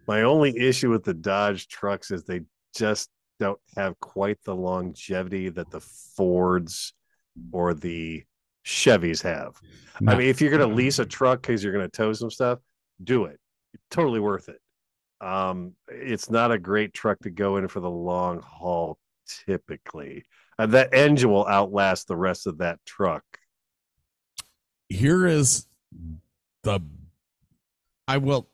My 0.07 0.21
only 0.21 0.57
issue 0.57 0.89
with 0.89 1.03
the 1.03 1.13
Dodge 1.13 1.67
trucks 1.67 2.09
is 2.09 2.23
they 2.23 2.43
just 2.73 3.09
don't 3.39 3.59
have 3.75 3.99
quite 3.99 4.37
the 4.43 4.55
longevity 4.55 5.49
that 5.49 5.69
the 5.71 5.81
Fords 5.81 6.93
or 7.51 7.73
the 7.73 8.23
Chevys 8.65 9.21
have. 9.23 9.59
I 10.07 10.15
mean, 10.15 10.27
if 10.27 10.41
you're 10.41 10.51
going 10.51 10.67
to 10.67 10.75
lease 10.75 10.99
a 10.99 11.05
truck 11.05 11.41
because 11.41 11.63
you're 11.63 11.73
going 11.73 11.89
to 11.89 11.97
tow 11.97 12.13
some 12.13 12.31
stuff, 12.31 12.59
do 13.03 13.25
it. 13.25 13.39
Totally 13.91 14.19
worth 14.19 14.49
it. 14.49 14.59
Um, 15.21 15.73
it's 15.87 16.29
not 16.29 16.51
a 16.51 16.57
great 16.57 16.93
truck 16.93 17.19
to 17.19 17.29
go 17.29 17.57
in 17.57 17.67
for 17.67 17.79
the 17.79 17.89
long 17.89 18.41
haul 18.41 18.97
typically. 19.45 20.25
Uh, 20.57 20.65
that 20.67 20.93
engine 20.93 21.31
will 21.31 21.47
outlast 21.47 22.07
the 22.07 22.15
rest 22.15 22.47
of 22.47 22.59
that 22.59 22.79
truck. 22.85 23.23
Here 24.89 25.25
is 25.25 25.67
the 26.63 26.79
I 28.07 28.17
will 28.17 28.49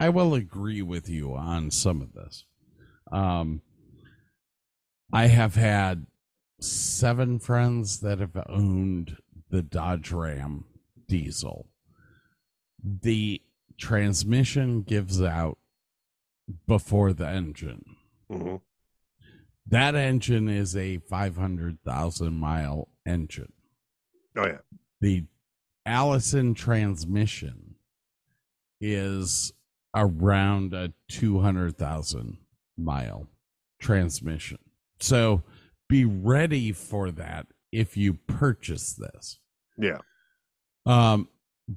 I 0.00 0.08
will 0.08 0.34
agree 0.34 0.82
with 0.82 1.08
you 1.08 1.34
on 1.34 1.70
some 1.70 2.02
of 2.02 2.12
this. 2.12 2.44
Um 3.12 3.62
I 5.12 5.26
have 5.26 5.54
had 5.56 6.06
seven 6.60 7.38
friends 7.38 8.00
that 8.00 8.20
have 8.20 8.36
owned 8.48 9.16
the 9.48 9.62
Dodge 9.62 10.12
Ram 10.12 10.64
diesel. 11.08 11.68
The 12.82 13.42
transmission 13.76 14.82
gives 14.82 15.20
out 15.20 15.58
before 16.66 17.12
the 17.12 17.28
engine. 17.28 17.96
Mhm. 18.30 18.60
That 19.66 19.94
engine 19.94 20.48
is 20.48 20.76
a 20.76 20.98
500,000 20.98 22.34
mile 22.34 22.88
engine. 23.06 23.52
Oh 24.36 24.46
yeah. 24.46 24.60
The 25.00 25.26
Allison 25.86 26.54
transmission 26.54 27.76
is 28.80 29.52
around 29.94 30.72
a 30.72 30.92
200,000 31.08 32.38
mile 32.76 33.28
transmission. 33.78 34.58
So 35.00 35.42
be 35.88 36.04
ready 36.04 36.72
for 36.72 37.10
that 37.12 37.46
if 37.72 37.96
you 37.96 38.14
purchase 38.14 38.92
this. 38.92 39.38
Yeah. 39.78 39.98
Um, 40.86 41.28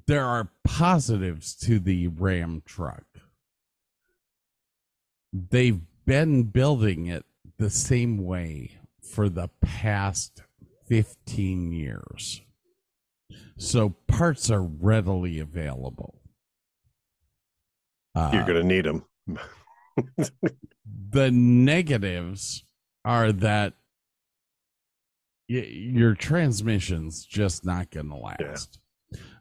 there 0.06 0.24
are 0.24 0.50
positives 0.64 1.54
to 1.56 1.78
the 1.78 2.08
Ram 2.08 2.62
truck. 2.64 3.04
They've 5.32 5.80
been 6.06 6.44
building 6.44 7.06
it 7.06 7.24
the 7.58 7.70
same 7.70 8.18
way 8.18 8.78
for 9.02 9.28
the 9.28 9.48
past 9.60 10.42
15 10.88 11.72
years. 11.72 12.40
So 13.56 13.90
parts 14.08 14.50
are 14.50 14.62
readily 14.62 15.38
available. 15.38 16.20
You're 18.16 18.24
Uh, 18.24 18.46
going 18.46 18.60
to 18.60 18.64
need 18.64 18.84
them. 18.84 19.04
the 21.10 21.30
negatives 21.30 22.64
are 23.04 23.32
that 23.32 23.74
y- 25.48 25.68
your 25.68 26.14
transmission's 26.14 27.24
just 27.24 27.64
not 27.64 27.90
going 27.90 28.08
to 28.08 28.16
last. 28.16 28.78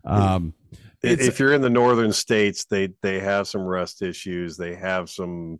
Um, 0.05 0.53
if 1.01 1.39
you're 1.39 1.53
in 1.53 1.61
the 1.61 1.69
northern 1.69 2.13
states 2.13 2.65
they 2.65 2.89
they 3.01 3.19
have 3.19 3.47
some 3.47 3.61
rust 3.61 4.01
issues 4.01 4.55
they 4.55 4.73
have 4.75 5.09
some 5.09 5.59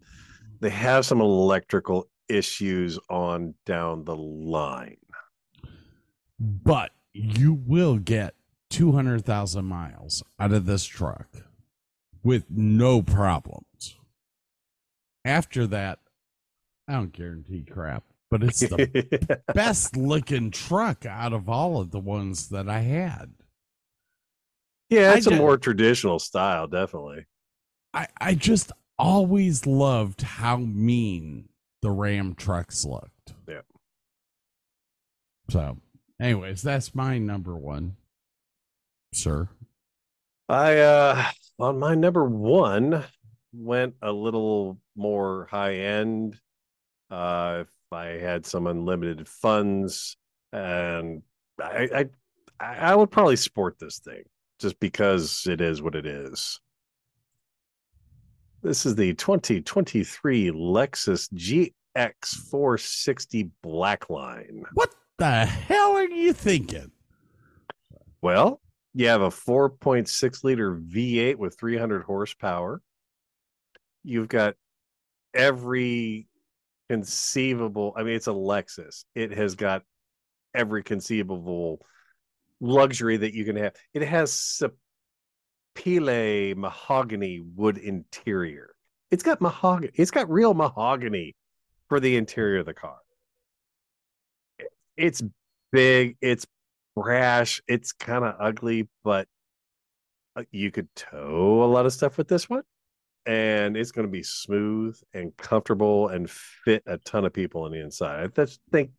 they 0.61 0.69
have 0.69 1.05
some 1.05 1.19
electrical 1.19 2.09
issues 2.29 2.97
on 3.09 3.53
down 3.65 4.05
the 4.05 4.15
line 4.15 4.97
but 6.39 6.91
you 7.13 7.53
will 7.53 7.97
get 7.97 8.35
200,000 8.69 9.65
miles 9.65 10.23
out 10.39 10.51
of 10.51 10.65
this 10.65 10.83
truck 10.83 11.27
with 12.23 12.45
no 12.49 13.01
problems. 13.01 13.97
After 15.23 15.67
that, 15.67 15.99
I 16.87 16.93
don't 16.93 17.13
guarantee 17.13 17.63
crap, 17.69 18.03
but 18.29 18.43
it's 18.43 18.59
the 18.59 19.41
best 19.53 19.95
looking 19.95 20.51
truck 20.51 21.05
out 21.05 21.33
of 21.33 21.47
all 21.47 21.79
of 21.79 21.91
the 21.91 21.99
ones 21.99 22.49
that 22.49 22.67
I 22.69 22.79
had. 22.79 23.31
yeah 24.89 25.13
it's 25.15 25.27
a 25.27 25.31
ju- 25.31 25.37
more 25.37 25.57
traditional 25.57 26.19
style 26.19 26.67
definitely 26.67 27.25
I, 27.93 28.07
I 28.19 28.33
just 28.35 28.71
always 28.97 29.65
loved 29.65 30.21
how 30.23 30.57
mean 30.57 31.49
the 31.81 31.91
Ram 31.91 32.33
trucks 32.33 32.85
looked. 32.85 33.33
Yeah. 33.47 33.61
So, 35.49 35.77
anyways, 36.19 36.63
that's 36.63 36.95
my 36.95 37.19
number 37.19 37.55
one, 37.55 37.97
sir. 39.13 39.47
i 40.49 40.77
uh 40.77 41.23
on 41.59 41.77
my 41.77 41.93
number 41.93 42.25
one 42.25 43.03
went 43.53 43.93
a 44.01 44.11
little 44.11 44.79
more 44.95 45.47
high 45.51 45.75
end 45.75 46.39
uh 47.13 47.59
if 47.61 47.67
i 47.91 48.05
had 48.05 48.45
some 48.45 48.67
unlimited 48.67 49.27
funds 49.27 50.17
and 50.51 51.21
i 51.61 52.07
i 52.59 52.65
i 52.89 52.95
would 52.95 53.11
probably 53.11 53.35
sport 53.35 53.77
this 53.79 53.99
thing 53.99 54.23
just 54.59 54.79
because 54.79 55.45
it 55.47 55.61
is 55.61 55.81
what 55.81 55.95
it 55.95 56.05
is 56.05 56.59
This 58.63 58.85
is 58.85 58.95
the 58.95 59.13
2023 59.13 60.51
Lexus 60.51 61.27
GX 61.33 62.35
460 62.49 63.51
Blackline. 63.61 64.63
What 64.73 64.95
the 65.17 65.45
hell 65.45 65.97
are 65.97 66.07
you 66.07 66.31
thinking? 66.31 66.91
Well, 68.21 68.61
you 68.93 69.07
have 69.07 69.21
a 69.21 69.27
4.6 69.27 70.43
liter 70.45 70.77
V8 70.77 71.35
with 71.35 71.59
300 71.59 72.03
horsepower. 72.03 72.81
You've 74.01 74.29
got 74.29 74.55
every 75.33 76.27
conceivable. 76.89 77.93
I 77.95 78.03
mean, 78.03 78.15
it's 78.15 78.27
a 78.27 78.31
Lexus. 78.31 79.05
It 79.15 79.33
has 79.33 79.55
got 79.55 79.83
every 80.53 80.83
conceivable 80.83 81.85
luxury 82.59 83.17
that 83.17 83.33
you 83.33 83.45
can 83.45 83.55
have. 83.55 83.73
It 83.93 84.03
has 84.03 84.61
Sapele 85.75 86.55
mahogany 86.55 87.39
wood 87.39 87.77
interior. 87.77 88.75
It's 89.11 89.23
got 89.23 89.41
mahogany. 89.41 89.91
It's 89.95 90.11
got 90.11 90.29
real 90.29 90.53
mahogany 90.53 91.35
for 91.89 91.99
the 91.99 92.15
interior 92.15 92.59
of 92.59 92.65
the 92.65 92.73
car. 92.73 92.97
It's 94.97 95.21
big. 95.71 96.17
It's 96.21 96.45
brash. 96.95 97.61
It's 97.67 97.91
kind 97.91 98.23
of 98.23 98.35
ugly, 98.39 98.87
but 99.03 99.27
uh, 100.35 100.43
you 100.51 100.71
could 100.71 100.87
tow 100.95 101.63
a 101.63 101.65
lot 101.65 101.85
of 101.85 101.93
stuff 101.93 102.17
with 102.17 102.27
this 102.27 102.49
one 102.49 102.63
and 103.25 103.77
it's 103.77 103.91
going 103.91 104.07
to 104.07 104.11
be 104.11 104.23
smooth 104.23 104.99
and 105.13 105.35
comfortable 105.37 106.09
and 106.09 106.29
fit 106.29 106.83
a 106.85 106.97
ton 106.99 107.25
of 107.25 107.33
people 107.33 107.63
on 107.63 107.71
the 107.71 107.79
inside. 107.79 108.31
I 108.37 108.45
just 108.45 108.61
think 108.71 108.91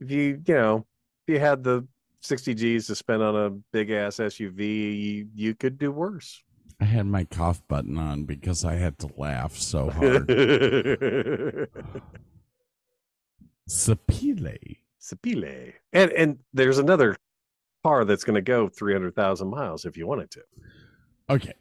if 0.00 0.10
you, 0.10 0.40
you 0.46 0.54
know, 0.54 0.86
if 1.26 1.34
you 1.34 1.40
had 1.40 1.64
the 1.64 1.86
60 2.20 2.54
G's 2.54 2.86
to 2.86 2.94
spend 2.94 3.22
on 3.22 3.36
a 3.36 3.50
big 3.72 3.90
ass 3.90 4.16
SUV, 4.16 4.60
you, 4.60 5.26
you 5.34 5.54
could 5.54 5.78
do 5.78 5.92
worse. 5.92 6.42
I 6.80 6.84
had 6.84 7.06
my 7.06 7.24
cough 7.24 7.60
button 7.66 7.98
on 7.98 8.24
because 8.24 8.64
I 8.64 8.74
had 8.74 8.98
to 9.00 9.10
laugh 9.16 9.56
so 9.56 9.90
hard. 9.90 10.28
Sapile. 13.68 14.76
Sapile. 15.00 15.72
And 15.92 16.12
and 16.12 16.38
there's 16.52 16.78
another 16.78 17.16
car 17.82 18.04
that's 18.04 18.24
going 18.24 18.36
to 18.36 18.42
go 18.42 18.68
300,000 18.68 19.48
miles 19.48 19.84
if 19.84 19.96
you 19.96 20.06
wanted 20.06 20.30
to. 20.32 20.42
Okay. 21.30 21.54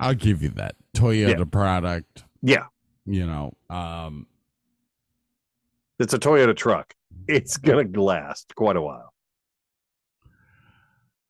I'll 0.00 0.14
give 0.14 0.42
you 0.42 0.50
that. 0.50 0.76
Toyota 0.94 1.50
product, 1.50 2.24
Yeah, 2.42 2.66
you 3.06 3.26
know. 3.26 3.54
Um 3.70 4.26
it's 5.98 6.14
a 6.14 6.18
Toyota 6.18 6.56
truck. 6.56 6.94
It's 7.28 7.58
going 7.58 7.92
to 7.92 8.02
last 8.02 8.54
quite 8.54 8.76
a 8.76 8.80
while. 8.80 9.12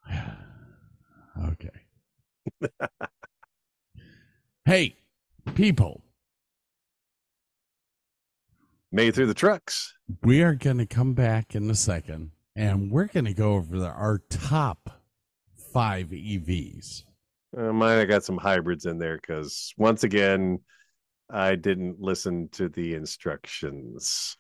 okay. 1.48 1.70
hey, 4.64 4.96
people, 5.56 6.02
Made 8.92 9.14
through 9.14 9.26
the 9.26 9.34
trucks. 9.34 9.92
we 10.22 10.40
are 10.42 10.54
going 10.54 10.78
to 10.78 10.86
come 10.86 11.12
back 11.14 11.54
in 11.54 11.68
a 11.68 11.74
second 11.74 12.30
and 12.56 12.90
we're 12.90 13.06
going 13.06 13.26
to 13.26 13.34
go 13.34 13.54
over 13.54 13.78
the, 13.78 13.88
our 13.88 14.18
top 14.30 15.02
five 15.72 16.08
EVs. 16.08 17.04
Uh, 17.56 17.72
mine, 17.72 17.98
I 17.98 18.04
got 18.04 18.24
some 18.24 18.36
hybrids 18.36 18.86
in 18.86 18.98
there 18.98 19.16
because 19.16 19.72
once 19.78 20.04
again, 20.04 20.60
I 21.30 21.54
didn't 21.54 22.00
listen 22.00 22.48
to 22.52 22.68
the 22.68 22.94
instructions. 22.94 24.36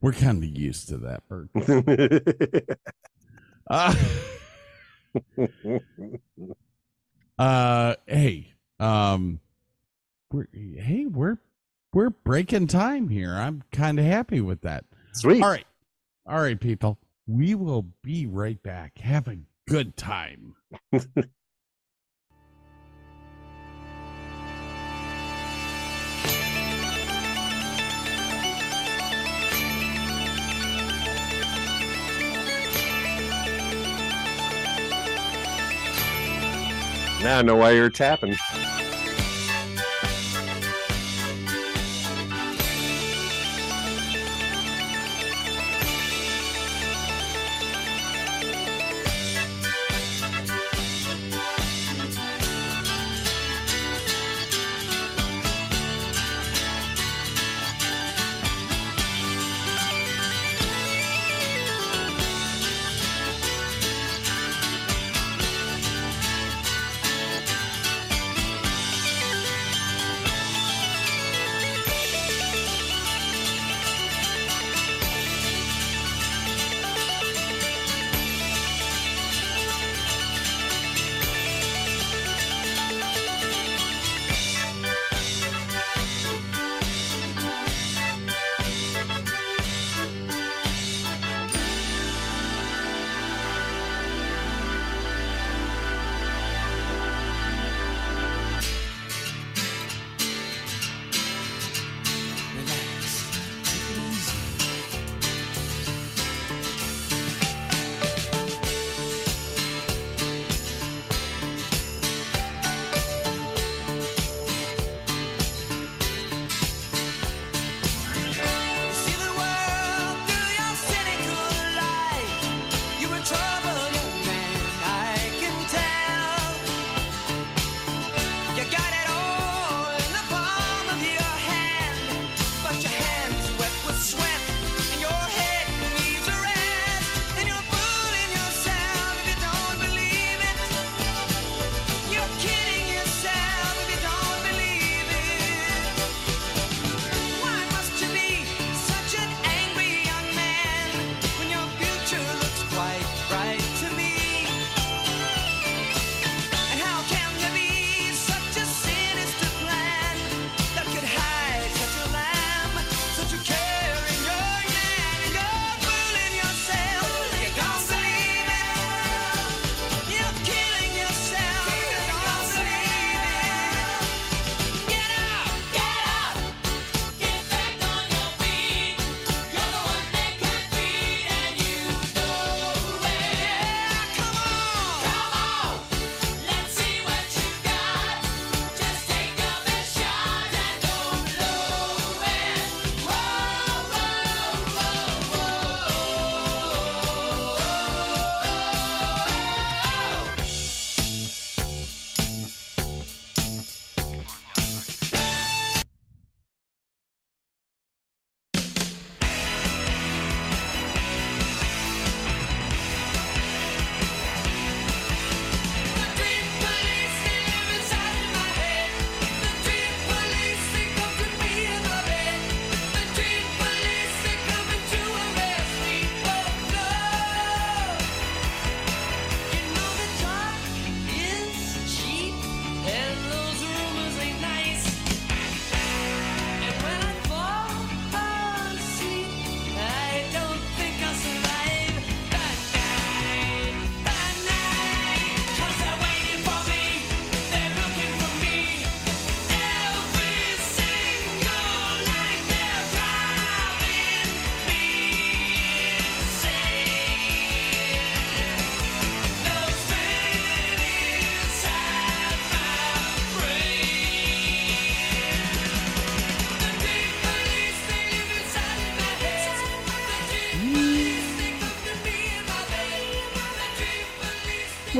We're 0.00 0.12
kind 0.12 0.42
of 0.42 0.48
used 0.48 0.88
to 0.88 0.98
that, 0.98 1.22
Bert. 1.28 1.50
Uh, 3.68 3.92
uh, 7.38 7.96
hey, 8.06 8.52
um, 8.78 9.40
we're, 10.30 10.46
hey, 10.52 11.06
we're 11.06 11.38
we're 11.92 12.10
breaking 12.10 12.68
time 12.68 13.08
here. 13.08 13.34
I'm 13.34 13.64
kind 13.72 13.98
of 13.98 14.04
happy 14.04 14.40
with 14.40 14.60
that. 14.60 14.84
Sweet. 15.14 15.42
All 15.42 15.48
right, 15.48 15.66
all 16.28 16.40
right, 16.40 16.60
people. 16.60 16.98
We 17.26 17.56
will 17.56 17.86
be 18.04 18.26
right 18.26 18.62
back. 18.62 18.98
Have 18.98 19.26
a 19.26 19.38
good 19.68 19.96
time. 19.96 20.54
Now 37.26 37.40
I 37.40 37.42
know 37.42 37.56
why 37.56 37.72
you're 37.72 37.90
tapping. 37.90 38.36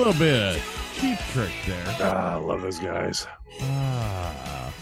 Little 0.07 0.21
bit 0.21 0.57
of 0.57 0.93
Cheap 1.01 1.19
Trick 1.33 1.51
there. 1.67 1.85
Ah, 1.99 2.35
I 2.35 2.37
love 2.37 2.63
those 2.63 2.79
guys. 2.79 3.27
Ah. 3.61 4.73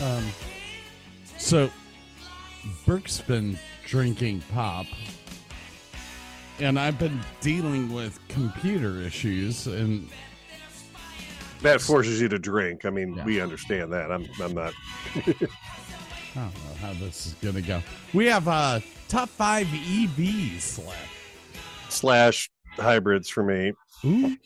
Um, 0.00 0.24
so, 1.38 1.68
Burke's 2.86 3.20
been 3.20 3.58
drinking 3.84 4.44
pop, 4.52 4.86
and 6.60 6.78
I've 6.78 7.00
been 7.00 7.18
dealing 7.40 7.92
with 7.92 8.20
computer 8.28 9.00
issues, 9.00 9.66
and 9.66 10.08
That 11.62 11.80
forces 11.80 12.20
you 12.20 12.28
to 12.28 12.38
drink. 12.38 12.84
I 12.84 12.90
mean, 12.90 13.16
Yeah. 13.16 13.24
we 13.24 13.40
understand 13.40 13.92
that. 13.92 14.12
I'm 14.12 14.28
I'm 14.40 14.54
not. 14.54 14.72
I 15.16 15.22
don't 16.36 16.54
know 16.54 16.74
how 16.80 16.92
this 16.92 17.26
is 17.26 17.34
going 17.42 17.56
to 17.56 17.62
go. 17.62 17.82
We 18.14 18.26
have 18.26 18.46
uh, 18.46 18.78
top 19.08 19.30
five 19.30 19.66
EVs 19.66 20.86
left. 20.86 21.08
slash 21.88 22.48
hybrids 22.80 23.28
for 23.28 23.42
me. 23.42 23.72
Ooh, 24.04 24.36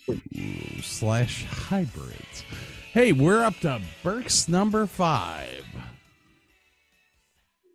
slash 0.82 1.44
hybrids. 1.44 2.44
Hey, 2.93 3.12
we're 3.12 3.43
up 3.43 3.59
to 3.61 3.81
Burke's 4.02 4.48
number 4.48 4.86
five. 4.86 5.65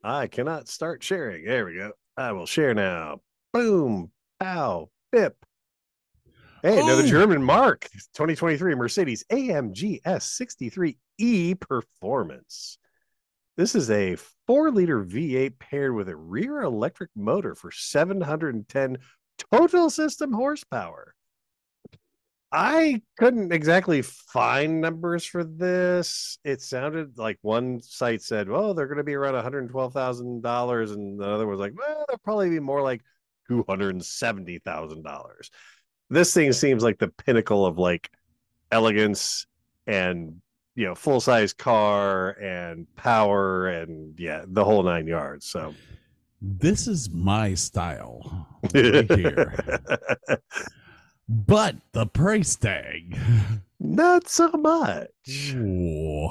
I 0.03 0.27
cannot 0.27 0.67
start 0.67 1.03
sharing. 1.03 1.45
There 1.45 1.65
we 1.65 1.75
go. 1.75 1.91
I 2.17 2.31
will 2.31 2.45
share 2.45 2.73
now. 2.73 3.19
Boom. 3.53 4.11
Pow. 4.39 4.89
Bip. 5.11 5.35
Hey, 6.61 6.79
another 6.79 7.03
Ooh. 7.03 7.07
German 7.07 7.43
mark. 7.43 7.87
2023 8.13 8.75
Mercedes 8.75 9.23
AMG 9.31 10.01
S63E 10.03 11.59
Performance. 11.59 12.77
This 13.55 13.75
is 13.75 13.91
a 13.91 14.15
four 14.47 14.71
liter 14.71 15.03
V8 15.03 15.59
paired 15.59 15.93
with 15.93 16.07
a 16.07 16.15
rear 16.15 16.61
electric 16.61 17.09
motor 17.15 17.55
for 17.55 17.71
710 17.71 18.97
total 19.51 19.89
system 19.89 20.33
horsepower. 20.33 21.15
I 22.51 23.01
couldn't 23.17 23.51
exactly 23.53 24.01
find 24.01 24.81
numbers 24.81 25.23
for 25.23 25.43
this. 25.43 26.39
It 26.43 26.61
sounded 26.61 27.17
like 27.17 27.37
one 27.41 27.81
site 27.81 28.23
said, 28.23 28.49
"Well, 28.49 28.73
they're 28.73 28.87
going 28.87 28.97
to 28.97 29.03
be 29.03 29.13
around 29.13 29.35
one 29.35 29.43
hundred 29.43 29.69
twelve 29.69 29.93
thousand 29.93 30.41
dollars," 30.41 30.91
and 30.91 31.19
the 31.19 31.27
other 31.27 31.45
was 31.45 31.59
like, 31.59 31.73
"Well, 31.77 32.05
they'll 32.07 32.17
probably 32.19 32.49
be 32.49 32.59
more 32.59 32.81
like 32.81 33.01
two 33.47 33.63
hundred 33.69 34.03
seventy 34.03 34.59
thousand 34.59 35.03
dollars." 35.03 35.51
This 36.09 36.33
thing 36.33 36.51
seems 36.53 36.81
like 36.83 36.97
the 36.97 37.09
pinnacle 37.09 37.65
of 37.67 37.77
like 37.77 38.09
elegance 38.71 39.45
and 39.85 40.41
you 40.75 40.85
know 40.85 40.95
full 40.95 41.19
size 41.21 41.53
car 41.53 42.31
and 42.41 42.87
power 42.95 43.67
and 43.67 44.19
yeah, 44.19 44.43
the 44.47 44.65
whole 44.65 44.81
nine 44.81 45.05
yards. 45.05 45.45
So 45.45 45.75
This 46.41 46.87
is 46.87 47.09
my 47.09 47.53
style 47.53 48.47
right 48.73 49.11
here. 49.11 49.53
But 51.27 51.75
the 51.91 52.05
price 52.07 52.55
tag. 52.55 53.17
not 53.79 54.27
so 54.29 54.49
much. 54.49 55.53
Ooh. 55.53 56.29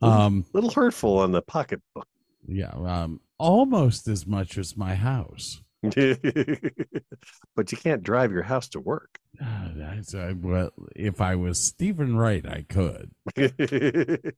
Um, 0.00 0.44
little 0.52 0.70
hurtful 0.70 1.18
on 1.18 1.32
the 1.32 1.42
pocketbook. 1.42 2.06
yeah, 2.46 2.70
um, 2.70 3.20
almost 3.38 4.06
as 4.06 4.26
much 4.26 4.56
as 4.58 4.76
my 4.76 4.94
house. 4.94 5.60
but 7.54 7.70
you 7.70 7.78
can't 7.78 8.02
drive 8.02 8.32
your 8.32 8.42
house 8.42 8.68
to 8.68 8.80
work. 8.80 9.18
Ah, 9.40 9.68
That's, 9.76 10.14
uh, 10.14 10.34
well, 10.40 10.70
if 10.96 11.20
I 11.20 11.36
was 11.36 11.60
Steven 11.60 12.16
Wright, 12.16 12.44
I 12.46 12.64
could, 12.68 13.10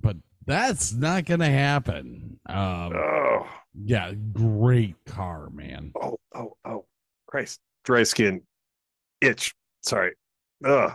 but 0.00 0.16
that's 0.44 0.92
not 0.92 1.24
going 1.24 1.40
to 1.40 1.46
happen. 1.46 2.40
Um, 2.46 2.92
oh, 2.94 3.46
yeah, 3.74 4.12
great 4.32 4.96
car, 5.06 5.50
man. 5.50 5.92
oh, 6.00 6.18
oh, 6.34 6.56
oh, 6.64 6.84
Christ. 7.26 7.60
Dry 7.84 8.02
skin, 8.04 8.42
itch. 9.20 9.54
Sorry. 9.82 10.12
Ugh. 10.64 10.92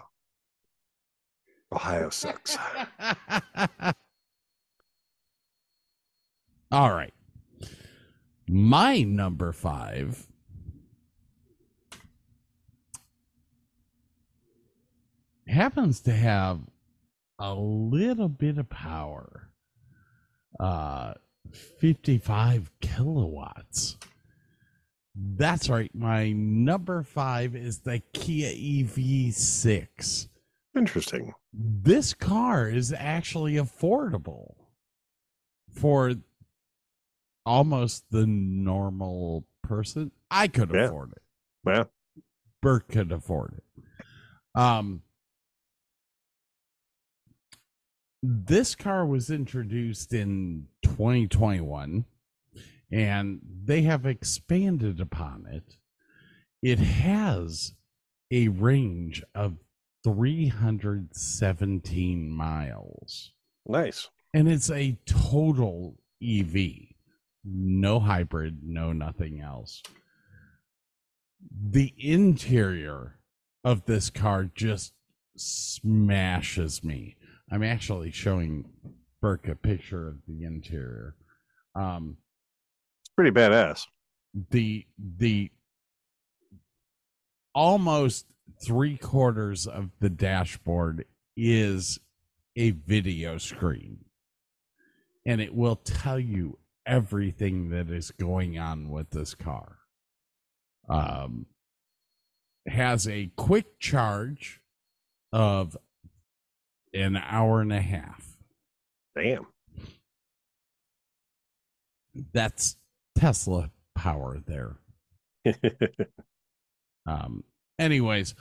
Ohio 1.73 2.09
sucks. 2.09 2.57
All 6.71 6.91
right. 6.93 7.13
My 8.49 9.01
number 9.01 9.51
five 9.51 10.27
happens 15.47 15.99
to 16.01 16.11
have 16.13 16.59
a 17.39 17.53
little 17.53 18.29
bit 18.29 18.57
of 18.57 18.69
power. 18.69 19.49
Uh 20.59 21.13
55 21.79 22.71
kilowatts. 22.81 23.97
That's 25.15 25.69
right. 25.69 25.89
My 25.95 26.33
number 26.33 27.03
five 27.03 27.55
is 27.55 27.79
the 27.79 28.01
Kia 28.13 28.49
EV6 28.51 30.27
Interesting. 30.75 31.33
this 31.53 32.13
car 32.13 32.67
is 32.69 32.93
actually 32.93 33.53
affordable 33.53 34.55
for 35.71 36.15
almost 37.47 38.03
the 38.11 38.27
normal 38.27 39.45
person. 39.63 40.11
I 40.29 40.47
could 40.49 40.69
Yeah. 40.71 40.85
afford 40.87 41.13
it. 41.13 41.23
Well, 41.63 41.89
Burke 42.61 42.89
could 42.89 43.11
afford 43.11 43.53
it. 43.57 43.63
Um, 44.59 45.01
this 48.21 48.75
car 48.75 49.05
was 49.05 49.29
introduced 49.29 50.13
in 50.13 50.67
2021 50.83 52.03
and 52.91 53.39
they 53.63 53.83
have 53.83 54.05
expanded 54.05 54.99
upon 54.99 55.45
it. 55.45 55.77
It 56.61 56.79
has 56.79 57.73
a 58.31 58.47
range 58.49 59.23
of 59.35 59.57
317 60.03 62.29
miles 62.31 63.31
nice. 63.67 64.09
and 64.33 64.47
it's 64.49 64.69
a 64.71 64.97
total 65.05 65.97
EV, 66.21 66.95
no 67.49 67.99
hybrid, 67.99 68.59
no 68.63 68.91
nothing 68.93 69.41
else. 69.41 69.81
The 71.69 71.93
interior 71.97 73.19
of 73.63 73.85
this 73.85 74.09
car 74.09 74.49
just 74.55 74.93
smashes 75.37 76.83
me. 76.83 77.15
I'm 77.51 77.63
actually 77.63 78.11
showing 78.11 78.65
Burke 79.21 79.47
a 79.47 79.55
picture 79.55 80.07
of 80.09 80.17
the 80.27 80.43
interior. 80.43 81.15
Um, 81.75 82.17
It's 83.01 83.09
pretty 83.15 83.31
badass. 83.31 83.85
the 84.51 84.85
the 84.97 85.51
almost 87.53 88.25
three 88.63 88.97
quarters 88.97 89.67
of 89.67 89.89
the 89.99 90.09
dashboard 90.09 91.05
is 91.35 91.99
a 92.55 92.71
video 92.71 93.37
screen 93.37 93.99
and 95.25 95.41
it 95.41 95.53
will 95.53 95.75
tell 95.75 96.19
you 96.19 96.57
everything 96.87 97.69
that 97.69 97.89
is 97.89 98.11
going 98.11 98.57
on 98.57 98.89
with 98.89 99.11
this 99.11 99.35
car. 99.35 99.77
Um 100.89 101.45
has 102.67 103.07
a 103.07 103.31
quick 103.37 103.79
charge 103.79 104.61
of 105.31 105.77
an 106.93 107.15
hour 107.17 107.61
and 107.61 107.71
a 107.71 107.81
half. 107.81 108.37
Damn. 109.15 109.47
that's 112.33 112.75
Tesla 113.15 113.71
power 113.95 114.39
there. 114.45 114.77
Um, 117.07 117.45
anyways, 117.79 118.35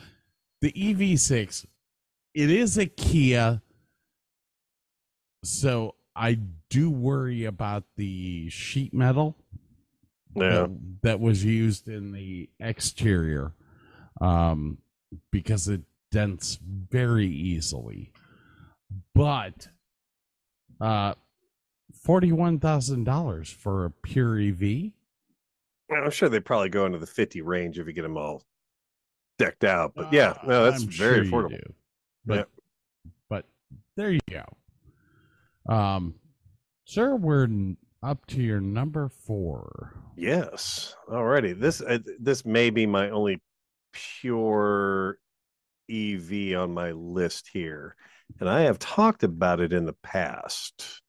the 0.60 0.73
EV6, 0.73 1.66
it 2.35 2.51
is 2.51 2.77
a 2.77 2.86
Kia, 2.86 3.62
so 5.44 5.94
I 6.16 6.38
do 6.70 6.90
worry 6.90 7.44
about 7.44 7.84
the 7.97 8.48
sheet 8.48 8.94
metal 8.94 9.36
yeah. 10.34 10.48
that, 10.48 10.78
that 11.02 11.20
was 11.20 11.44
used 11.44 11.88
in 11.88 12.12
the 12.12 12.48
exterior, 12.59 13.52
um, 14.20 14.78
because 15.30 15.68
it 15.68 15.82
dents 16.10 16.59
very 16.62 17.26
easily. 17.28 18.12
But, 19.14 19.68
uh, 20.80 21.14
forty-one 22.02 22.60
thousand 22.60 23.05
dollars 23.05 23.51
for 23.51 23.84
a 23.84 23.90
pure 23.90 24.38
EV. 24.38 24.93
I'm 25.90 26.10
sure 26.10 26.28
they 26.28 26.40
probably 26.40 26.68
go 26.68 26.86
into 26.86 26.98
the 26.98 27.06
50 27.06 27.43
range 27.43 27.78
if 27.78 27.86
you 27.86 27.93
get 27.93 28.02
them 28.02 28.16
all 28.16 28.43
decked 29.38 29.64
out. 29.64 29.93
But 29.94 30.12
yeah, 30.12 30.30
Uh, 30.30 30.47
no, 30.47 30.64
that's 30.64 30.82
I'm 30.82 30.88
very 30.88 31.28
sure 31.28 31.48
affordable. 31.48 31.72
But 32.24 32.48
but 33.28 33.44
there 33.97 34.10
you 34.10 34.20
go. 34.28 34.44
Um, 35.68 36.14
sir, 36.84 37.16
we're 37.16 37.48
up 38.02 38.24
to 38.26 38.40
your 38.40 38.60
number 38.60 39.09
four. 39.09 39.94
Yes. 40.16 40.94
Alrighty. 41.09 41.59
This 41.59 41.80
uh, 41.80 41.98
this 42.20 42.44
may 42.44 42.70
be 42.70 42.86
my 42.86 43.10
only 43.10 43.43
pure 43.93 45.18
EV 45.90 46.56
on 46.56 46.72
my 46.72 46.93
list 46.93 47.51
here, 47.52 47.97
and 48.40 48.48
I 48.48 48.62
have 48.62 48.78
talked 48.78 49.24
about 49.24 49.60
it 49.60 49.72
in 49.72 49.86
the 49.86 49.97
past. 50.02 51.02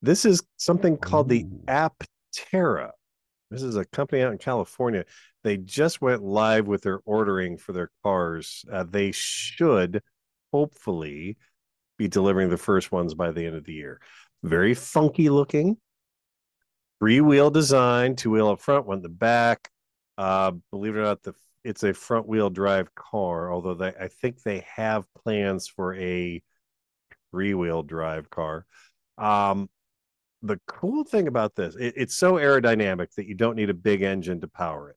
This 0.00 0.24
is 0.24 0.42
something 0.56 0.96
called 0.96 1.28
the 1.28 1.44
Aptera. 1.66 2.90
This 3.50 3.62
is 3.62 3.76
a 3.76 3.84
company 3.84 4.22
out 4.22 4.32
in 4.32 4.38
California. 4.38 5.04
They 5.42 5.56
just 5.56 6.00
went 6.00 6.22
live 6.22 6.66
with 6.66 6.82
their 6.82 7.00
ordering 7.04 7.56
for 7.56 7.72
their 7.72 7.90
cars. 8.04 8.64
Uh, 8.70 8.84
they 8.88 9.10
should 9.12 10.02
hopefully 10.52 11.36
be 11.98 12.08
delivering 12.08 12.48
the 12.48 12.56
first 12.56 12.90
ones 12.90 13.14
by 13.14 13.30
the 13.30 13.44
end 13.44 13.56
of 13.56 13.64
the 13.64 13.74
year. 13.74 14.00
Very 14.42 14.74
funky 14.74 15.28
looking, 15.28 15.76
three 17.00 17.20
wheel 17.20 17.50
design, 17.50 18.16
two 18.16 18.30
wheel 18.30 18.48
up 18.48 18.60
front, 18.60 18.86
one 18.86 18.98
in 18.98 19.02
the 19.02 19.08
back. 19.08 19.70
Uh, 20.16 20.52
believe 20.70 20.96
it 20.96 21.00
or 21.00 21.02
not, 21.02 21.22
the 21.22 21.34
it's 21.64 21.82
a 21.82 21.92
front 21.92 22.26
wheel 22.26 22.50
drive 22.50 22.94
car. 22.94 23.52
Although 23.52 23.74
they, 23.74 23.88
I 23.88 24.08
think 24.08 24.42
they 24.42 24.64
have 24.74 25.04
plans 25.14 25.68
for 25.68 25.94
a 25.94 26.42
three 27.30 27.54
wheel 27.54 27.82
drive 27.82 28.30
car. 28.30 28.64
Um, 29.18 29.68
the 30.42 30.58
cool 30.66 31.04
thing 31.04 31.26
about 31.26 31.56
this, 31.56 31.74
it, 31.74 31.94
it's 31.96 32.14
so 32.14 32.34
aerodynamic 32.34 33.12
that 33.16 33.26
you 33.26 33.34
don't 33.34 33.56
need 33.56 33.70
a 33.70 33.74
big 33.74 34.02
engine 34.02 34.40
to 34.40 34.48
power 34.48 34.90
it. 34.90 34.96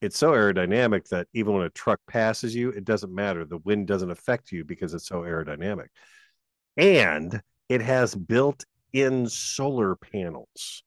It's 0.00 0.18
so 0.18 0.32
aerodynamic 0.32 1.08
that 1.08 1.26
even 1.34 1.54
when 1.54 1.66
a 1.66 1.70
truck 1.70 2.00
passes 2.08 2.54
you, 2.54 2.70
it 2.70 2.84
doesn't 2.84 3.14
matter. 3.14 3.44
The 3.44 3.58
wind 3.58 3.86
doesn't 3.86 4.10
affect 4.10 4.50
you 4.50 4.64
because 4.64 4.94
it's 4.94 5.06
so 5.06 5.20
aerodynamic. 5.20 5.88
And 6.78 7.42
it 7.68 7.82
has 7.82 8.14
built 8.14 8.64
in 8.92 9.28
solar 9.28 9.96
panels. 9.96 10.82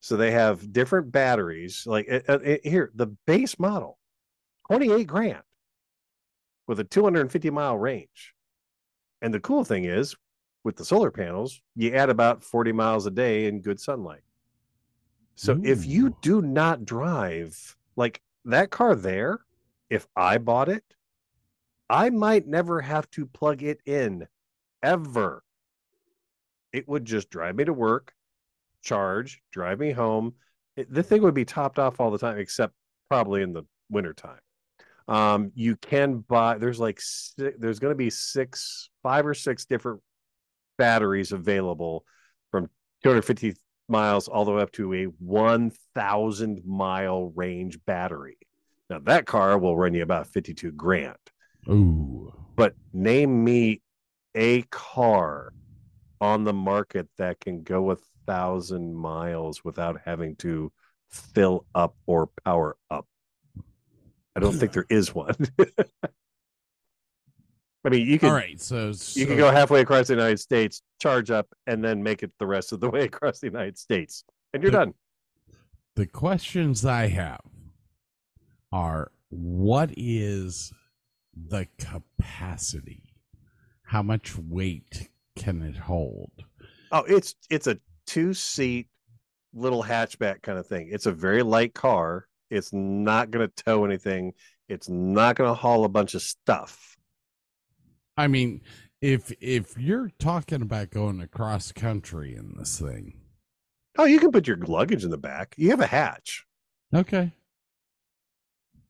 So 0.00 0.16
they 0.16 0.32
have 0.32 0.72
different 0.72 1.12
batteries. 1.12 1.84
Like 1.86 2.10
uh, 2.10 2.20
uh, 2.28 2.56
here, 2.62 2.90
the 2.94 3.06
base 3.26 3.58
model, 3.58 3.98
28 4.70 5.06
grand 5.06 5.42
with 6.66 6.80
a 6.80 6.84
250 6.84 7.50
mile 7.50 7.76
range. 7.76 8.34
And 9.22 9.32
the 9.32 9.40
cool 9.40 9.64
thing 9.64 9.84
is, 9.84 10.14
with 10.64 10.76
the 10.76 10.84
solar 10.84 11.10
panels, 11.10 11.60
you 11.74 11.94
add 11.94 12.10
about 12.10 12.44
40 12.44 12.72
miles 12.72 13.06
a 13.06 13.10
day 13.10 13.46
in 13.46 13.60
good 13.60 13.80
sunlight. 13.80 14.22
So 15.34 15.58
if 15.62 15.86
you 15.86 16.16
do 16.20 16.42
not 16.42 16.84
drive 16.84 17.76
like 17.96 18.20
that 18.44 18.70
car 18.70 18.94
there, 18.94 19.40
if 19.88 20.06
I 20.14 20.38
bought 20.38 20.68
it, 20.68 20.84
I 21.88 22.10
might 22.10 22.46
never 22.46 22.80
have 22.82 23.10
to 23.12 23.26
plug 23.26 23.62
it 23.62 23.80
in 23.86 24.28
ever. 24.82 25.42
It 26.72 26.88
would 26.88 27.04
just 27.04 27.30
drive 27.30 27.56
me 27.56 27.64
to 27.64 27.72
work, 27.72 28.12
charge, 28.82 29.42
drive 29.52 29.78
me 29.78 29.90
home. 29.90 30.34
It, 30.76 30.92
the 30.92 31.02
thing 31.02 31.22
would 31.22 31.34
be 31.34 31.44
topped 31.44 31.78
off 31.78 32.00
all 32.00 32.10
the 32.10 32.18
time, 32.18 32.38
except 32.38 32.74
probably 33.08 33.42
in 33.42 33.52
the 33.52 33.64
wintertime. 33.90 34.38
Um, 35.08 35.50
you 35.54 35.76
can 35.76 36.18
buy, 36.18 36.58
there's 36.58 36.78
like, 36.78 37.00
there's 37.36 37.80
going 37.80 37.90
to 37.90 37.96
be 37.96 38.10
six, 38.10 38.90
five 39.02 39.26
or 39.26 39.34
six 39.34 39.64
different 39.64 40.00
batteries 40.78 41.32
available 41.32 42.04
from 42.52 42.70
250 43.02 43.54
miles 43.88 44.28
all 44.28 44.44
the 44.44 44.52
way 44.52 44.62
up 44.62 44.72
to 44.72 44.94
a 44.94 45.04
1000 45.04 46.62
mile 46.64 47.32
range 47.34 47.78
battery. 47.84 48.38
Now 48.88 49.00
that 49.00 49.26
car 49.26 49.58
will 49.58 49.76
run 49.76 49.94
you 49.94 50.02
about 50.02 50.28
52 50.28 50.72
grand. 50.72 51.16
Ooh. 51.68 52.32
But 52.56 52.74
name 52.92 53.44
me 53.44 53.82
a 54.34 54.62
car 54.70 55.52
on 56.20 56.44
the 56.44 56.52
market 56.52 57.08
that 57.18 57.40
can 57.40 57.62
go 57.62 57.90
a 57.90 57.96
thousand 58.26 58.94
miles 58.94 59.64
without 59.64 60.00
having 60.04 60.36
to 60.36 60.70
fill 61.08 61.64
up 61.74 61.96
or 62.06 62.28
power 62.44 62.76
up. 62.90 63.06
I 64.36 64.40
don't 64.40 64.52
think 64.52 64.72
hmm. 64.72 64.80
there 64.80 64.86
is 64.90 65.14
one. 65.14 65.34
I 67.84 67.88
mean, 67.88 68.06
you 68.06 68.18
can 68.18 68.28
All 68.28 68.34
right. 68.34 68.60
So, 68.60 68.92
you 69.14 69.26
can 69.26 69.38
go 69.38 69.50
halfway 69.50 69.80
across 69.80 70.08
the 70.08 70.14
United 70.14 70.38
States, 70.38 70.82
charge 71.00 71.30
up, 71.30 71.48
and 71.66 71.82
then 71.82 72.02
make 72.02 72.22
it 72.22 72.30
the 72.38 72.46
rest 72.46 72.72
of 72.72 72.80
the 72.80 72.90
way 72.94 73.04
across 73.04 73.40
the 73.40 73.46
United 73.46 73.78
States, 73.78 74.24
and 74.52 74.62
you're 74.62 74.70
But- 74.72 74.78
done. 74.78 74.94
the 75.96 76.06
questions 76.06 76.84
I 76.84 77.08
have 77.08 77.40
are 78.70 79.10
what 79.30 79.90
is 79.96 80.72
the 81.34 81.66
capacity? 81.78 83.09
How 83.90 84.02
much 84.04 84.36
weight 84.38 85.08
can 85.34 85.62
it 85.62 85.76
hold? 85.76 86.30
Oh, 86.92 87.02
it's 87.08 87.34
it's 87.50 87.66
a 87.66 87.76
two 88.06 88.32
seat 88.34 88.86
little 89.52 89.82
hatchback 89.82 90.42
kind 90.42 90.60
of 90.60 90.66
thing. 90.68 90.90
It's 90.92 91.06
a 91.06 91.12
very 91.12 91.42
light 91.42 91.74
car. 91.74 92.28
It's 92.50 92.72
not 92.72 93.32
going 93.32 93.48
to 93.48 93.64
tow 93.64 93.84
anything. 93.84 94.34
It's 94.68 94.88
not 94.88 95.34
going 95.34 95.50
to 95.50 95.54
haul 95.54 95.84
a 95.84 95.88
bunch 95.88 96.14
of 96.14 96.22
stuff. 96.22 96.96
I 98.16 98.28
mean, 98.28 98.60
if 99.00 99.32
if 99.40 99.76
you're 99.76 100.12
talking 100.20 100.62
about 100.62 100.90
going 100.90 101.20
across 101.20 101.72
country 101.72 102.36
in 102.36 102.54
this 102.58 102.78
thing, 102.78 103.14
Oh, 103.98 104.04
you 104.04 104.20
can 104.20 104.30
put 104.30 104.46
your 104.46 104.56
luggage 104.58 105.02
in 105.02 105.10
the 105.10 105.18
back. 105.18 105.56
You 105.58 105.70
have 105.70 105.80
a 105.80 105.86
hatch. 105.86 106.46
okay, 106.94 107.32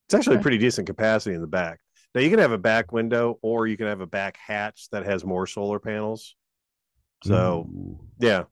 It's 0.05 0.13
actually 0.15 0.37
Okay. 0.37 0.43
pretty 0.43 0.59
decent 0.59 0.87
capacity 0.87 1.35
in 1.35 1.41
the 1.41 1.47
back. 1.47 1.81
Now 2.15 2.21
you 2.23 2.31
can 2.31 2.39
have 2.41 2.53
a 2.53 2.59
back 2.59 2.93
window 2.93 3.39
or 3.43 3.67
you 3.67 3.77
can 3.77 3.87
have 3.87 4.01
a 4.01 4.07
back 4.07 4.37
hatch 4.37 4.89
that 4.91 5.05
has 5.07 5.25
more 5.25 5.47
solar 5.47 5.79
panels. 5.79 6.35
So 7.25 7.69
Ooh. 7.71 8.01
yeah. 8.19 8.45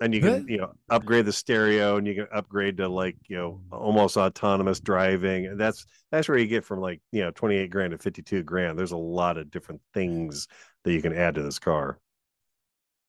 And 0.00 0.12
you 0.12 0.20
can, 0.20 0.48
you 0.48 0.58
know, 0.58 0.72
upgrade 0.90 1.26
the 1.26 1.32
stereo 1.32 1.96
and 1.96 2.06
you 2.08 2.14
can 2.16 2.26
upgrade 2.34 2.76
to 2.78 2.88
like, 2.88 3.16
you 3.28 3.36
know, 3.36 3.60
almost 3.70 4.16
autonomous 4.16 4.80
driving. 4.80 5.46
And 5.46 5.60
that's 5.60 5.86
that's 6.10 6.28
where 6.28 6.38
you 6.38 6.48
get 6.48 6.64
from 6.64 6.80
like, 6.80 7.00
you 7.12 7.22
know, 7.22 7.30
28 7.30 7.70
grand 7.70 7.92
to 7.92 7.98
52 7.98 8.42
grand. 8.42 8.76
There's 8.76 8.90
a 8.92 8.96
lot 8.96 9.38
of 9.38 9.50
different 9.50 9.80
things 9.94 10.48
that 10.84 10.92
you 10.92 11.00
can 11.00 11.16
add 11.16 11.36
to 11.36 11.42
this 11.42 11.60
car. 11.60 12.00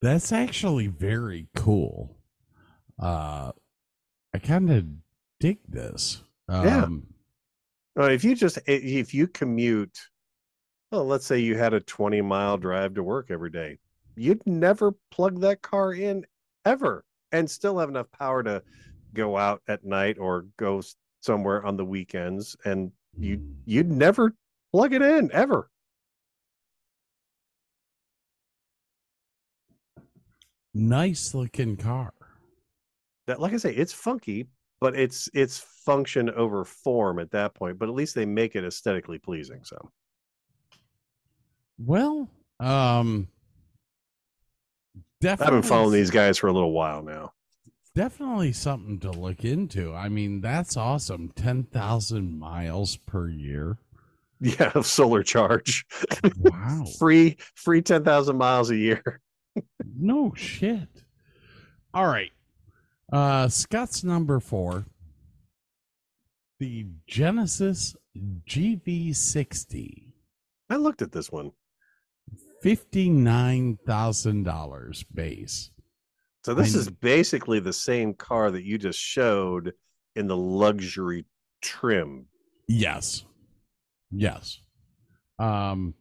that's 0.02 0.32
actually 0.32 0.88
very 0.88 1.48
cool. 1.56 2.15
Uh, 2.99 3.52
I 4.34 4.38
kind 4.40 4.72
of 4.72 4.86
dig 5.40 5.60
this. 5.68 6.24
Yeah. 6.49 6.84
Um, 6.84 7.07
Uh, 7.98 8.10
if 8.10 8.24
you 8.24 8.36
just 8.36 8.57
eh, 8.68 8.80
if 8.82 9.14
you 9.14 9.28
commute, 9.28 9.98
well, 10.91 11.06
let's 11.06 11.26
say 11.26 11.40
you 11.40 11.57
had 11.57 11.74
a 11.74 11.80
20 11.80 12.22
mile 12.22 12.57
drive 12.57 12.94
to 12.95 13.03
work 13.03 13.30
every 13.30 13.49
day, 13.49 13.78
you'd 14.15 14.45
never 14.48 14.94
plug 15.11 15.40
that 15.41 15.61
car 15.61 15.94
in 15.94 16.26
ever 16.65 17.03
and 17.32 17.49
still 17.49 17.78
have 17.78 17.90
enough 17.90 18.11
power 18.11 18.44
to 18.44 18.64
go 19.14 19.38
out 19.38 19.61
at 19.68 19.84
night 19.84 20.18
or 20.18 20.48
go 20.57 20.82
somewhere 21.22 21.65
on 21.65 21.78
the 21.78 21.86
weekends 21.86 22.56
and 22.65 22.91
you 23.18 23.41
you'd 23.65 23.91
never 23.91 24.36
plug 24.72 24.94
it 24.94 25.02
in 25.02 25.32
ever. 25.32 25.70
nice 30.74 31.34
looking 31.34 31.78
car. 31.78 32.14
That 33.28 33.40
like 33.40 33.53
I 33.53 33.57
say, 33.57 33.74
it's 33.74 33.94
funky, 33.94 34.48
but 34.84 35.00
it's 35.00 35.30
it's 35.34 35.60
function 35.60 36.30
over 36.32 36.66
form 36.66 37.18
at 37.18 37.32
that 37.32 37.54
point, 37.56 37.80
but 37.80 37.88
at 37.88 37.96
least 37.96 38.16
they 38.16 38.26
make 38.26 38.54
it 38.54 38.66
aesthetically 38.66 39.18
pleasing. 39.18 39.62
So 39.64 39.78
Well, 41.78 42.30
um, 42.60 43.30
I've 45.26 45.40
been 45.40 45.62
following 45.62 45.94
these 45.94 46.12
guys 46.12 46.38
for 46.38 46.48
a 46.48 46.52
little 46.52 46.74
while 46.74 47.02
now. 47.02 47.32
definitely 47.96 48.52
something 48.52 49.00
to 49.00 49.12
look 49.12 49.46
into. 49.46 49.94
I 49.94 50.10
mean, 50.10 50.42
that's 50.42 50.76
awesome. 50.76 51.32
10,000 51.34 52.38
miles 52.38 52.98
per 52.98 53.30
year. 53.30 53.78
Yeah, 54.42 54.82
solar 54.82 55.24
charge. 55.24 55.86
Wow. 56.40 56.84
free 57.00 57.38
free 57.56 57.82
10,000 57.82 58.36
miles 58.36 58.70
a 58.72 58.76
year. 58.76 59.22
no 59.98 60.34
shit. 60.36 60.90
All 61.94 62.06
right. 62.06 62.32
Uh 63.14 63.48
Scott's 63.48 64.03
number 64.03 64.40
4. 64.40 64.85
The 66.60 66.88
Genesis 67.07 67.95
GV60. 68.18 70.14
I 70.69 70.76
looked 70.77 71.02
at 71.03 71.11
this 71.11 71.31
one. 71.31 71.52
$59,000 72.64 75.06
base. 75.14 75.69
So 76.45 76.53
this 76.56 76.76
I- 76.76 76.80
is 76.80 76.90
basically 76.90 77.60
the 77.60 77.73
same 77.73 78.14
car 78.15 78.49
that 78.52 78.64
you 78.64 78.77
just 78.80 78.99
showed 78.99 79.73
in 80.15 80.27
the 80.27 80.38
luxury 80.38 81.26
trim. 81.61 82.26
Yes. 82.68 83.26
Yes. 84.11 84.60
Um 85.38 85.94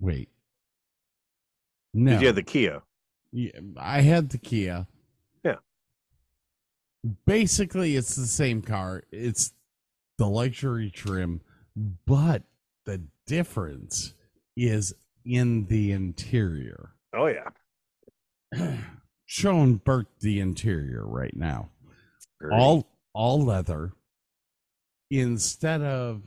Wait. 0.00 0.28
No. 1.94 2.12
Did 2.12 2.20
you 2.20 2.26
have 2.28 2.36
the 2.36 2.42
Kia? 2.42 2.82
Yeah, 3.32 3.50
I 3.76 4.00
had 4.00 4.30
the 4.30 4.38
Kia. 4.38 4.86
Yeah. 5.44 5.56
Basically, 7.26 7.96
it's 7.96 8.16
the 8.16 8.26
same 8.26 8.62
car. 8.62 9.04
It's 9.12 9.52
the 10.18 10.26
luxury 10.28 10.90
trim, 10.90 11.40
but 12.06 12.42
the 12.86 13.02
difference 13.26 14.14
is 14.56 14.94
in 15.24 15.66
the 15.66 15.92
interior. 15.92 16.90
Oh 17.14 17.26
yeah. 17.26 18.76
Showing 19.26 19.76
Bert 19.76 20.06
the 20.20 20.40
interior 20.40 21.06
right 21.06 21.36
now. 21.36 21.68
Very- 22.40 22.54
All 22.54 22.88
all 23.14 23.44
leather 23.44 23.92
instead 25.10 25.82
of 25.82 26.22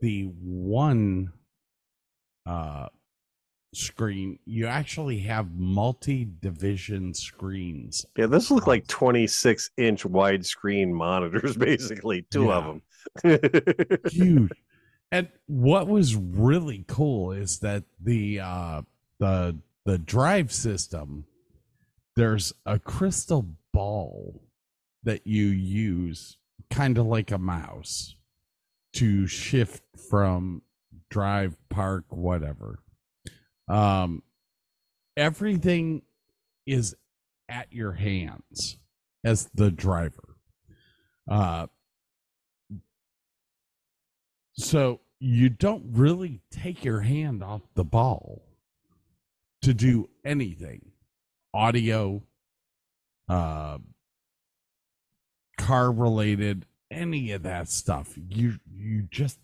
the 0.00 0.24
one 0.42 1.32
uh 2.46 2.86
screen, 3.72 4.38
you 4.44 4.66
actually 4.66 5.18
have 5.20 5.54
multi-division 5.54 7.14
screens. 7.14 8.04
Yeah, 8.16 8.26
this 8.26 8.50
look 8.50 8.66
like 8.66 8.86
26 8.86 9.70
inch 9.76 10.04
widescreen 10.04 10.90
monitors, 10.92 11.56
basically, 11.56 12.26
two 12.30 12.52
of 12.52 12.80
them. 13.22 13.40
Huge. 14.10 14.50
And 15.12 15.28
what 15.46 15.88
was 15.88 16.14
really 16.14 16.84
cool 16.86 17.32
is 17.32 17.58
that 17.60 17.82
the 18.00 18.38
uh 18.38 18.82
the 19.18 19.56
the 19.84 19.98
drive 19.98 20.52
system 20.52 21.24
there's 22.14 22.52
a 22.64 22.78
crystal 22.78 23.44
ball 23.72 24.40
that 25.02 25.26
you 25.26 25.46
use 25.46 26.36
kind 26.70 26.96
of 26.96 27.06
like 27.06 27.32
a 27.32 27.38
mouse 27.38 28.14
to 28.92 29.26
shift 29.26 29.82
from 30.08 30.62
drive 31.08 31.56
park 31.70 32.04
whatever 32.10 32.78
um 33.70 34.22
everything 35.16 36.02
is 36.66 36.94
at 37.48 37.72
your 37.72 37.92
hands 37.92 38.76
as 39.24 39.48
the 39.54 39.70
driver. 39.70 40.36
Uh 41.30 41.66
so 44.54 45.00
you 45.20 45.48
don't 45.48 45.84
really 45.92 46.40
take 46.50 46.84
your 46.84 47.00
hand 47.00 47.42
off 47.42 47.62
the 47.74 47.84
ball 47.84 48.42
to 49.62 49.72
do 49.72 50.08
anything. 50.24 50.90
Audio 51.54 52.22
uh 53.28 53.78
car 55.58 55.92
related 55.92 56.66
any 56.90 57.30
of 57.30 57.44
that 57.44 57.68
stuff. 57.68 58.14
You 58.28 58.58
you 58.74 59.02
just 59.10 59.38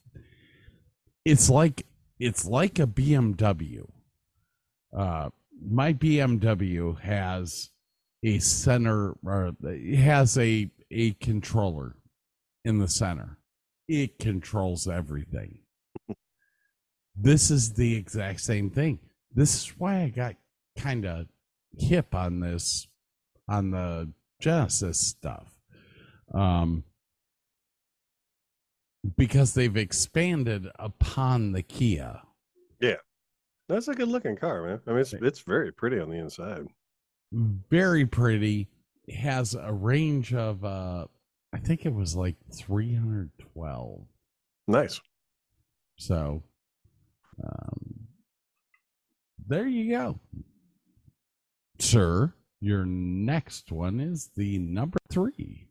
it's 1.25 1.49
like 1.49 1.87
it's 2.19 2.45
like 2.45 2.79
a 2.79 2.87
BMW 2.87 3.87
uh 4.97 5.29
my 5.71 5.93
BMW 5.93 6.99
has 7.01 7.71
a 8.23 8.39
center 8.39 9.17
or 9.25 9.53
it 9.63 9.97
has 9.97 10.37
a 10.39 10.71
a 10.91 11.13
controller 11.13 11.97
in 12.65 12.79
the 12.79 12.89
center. 12.89 13.39
It 13.89 14.19
controls 14.19 14.89
everything. 14.89 15.61
This 17.15 17.51
is 17.51 17.75
the 17.75 17.95
exact 17.97 18.41
same 18.41 18.71
thing. 18.71 18.99
This 19.35 19.55
is 19.55 19.69
why 19.79 20.03
i 20.03 20.09
got 20.09 20.37
kind 20.79 21.05
of 21.07 21.27
hip 21.79 22.15
on 22.15 22.41
this 22.41 22.87
on 23.49 23.71
the 23.71 24.13
Genesis 24.41 25.01
stuff. 25.01 25.55
Um 26.35 26.85
because 29.17 29.55
they've 29.55 29.77
expanded 29.77 30.67
upon 30.79 31.53
the 31.53 31.63
Kia. 31.63 32.23
Yeah. 32.81 32.97
That's 33.69 33.89
a 33.89 33.95
good 33.95 34.09
looking 34.09 34.37
car, 34.37 34.63
man. 34.63 34.81
I 34.87 34.91
mean, 34.91 35.01
it's, 35.01 35.13
it's 35.13 35.41
very 35.41 35.73
pretty 35.73 35.99
on 35.99 36.09
the 36.11 36.19
inside. 36.19 36.67
very 37.33 38.07
pretty 38.07 38.69
has 39.17 39.55
a 39.55 39.73
range 39.73 40.35
of 40.35 40.65
uh 40.65 41.07
i 41.53 41.59
think 41.59 41.87
it 41.87 41.95
was 41.95 42.17
like 42.17 42.35
312 42.53 44.01
Nice. 44.67 45.01
so 45.97 46.43
um 47.45 48.09
there 49.47 49.67
you 49.69 49.91
go 49.97 50.19
sir 51.79 52.33
your 52.61 52.85
next 52.85 53.71
one 53.71 54.01
is 54.01 54.31
the 54.37 54.59
number 54.59 54.99
three 55.09 55.69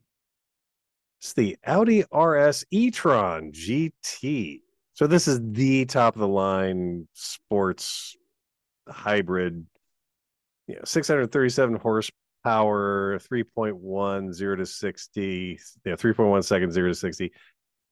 It's 1.20 1.34
the 1.34 1.58
Audi 1.66 2.04
RS 2.14 2.64
e-tron 2.72 3.52
GT. 3.52 4.62
So 4.96 5.06
this 5.08 5.28
is 5.28 5.40
the 5.44 5.86
top 5.86 6.16
of 6.16 6.22
the 6.22 6.28
line 6.28 7.08
sports 7.14 8.16
hybrid. 8.88 9.66
You 10.68 10.76
know, 10.76 10.82
637 10.86 11.76
horsepower, 11.76 13.20
3.1 13.20 14.34
0 14.34 14.56
to 14.56 14.66
60, 14.66 15.60
yeah, 15.86 15.94
3.1 15.94 16.46
seconds 16.46 16.74
0 16.74 16.88
to 16.88 16.96
60. 16.96 17.32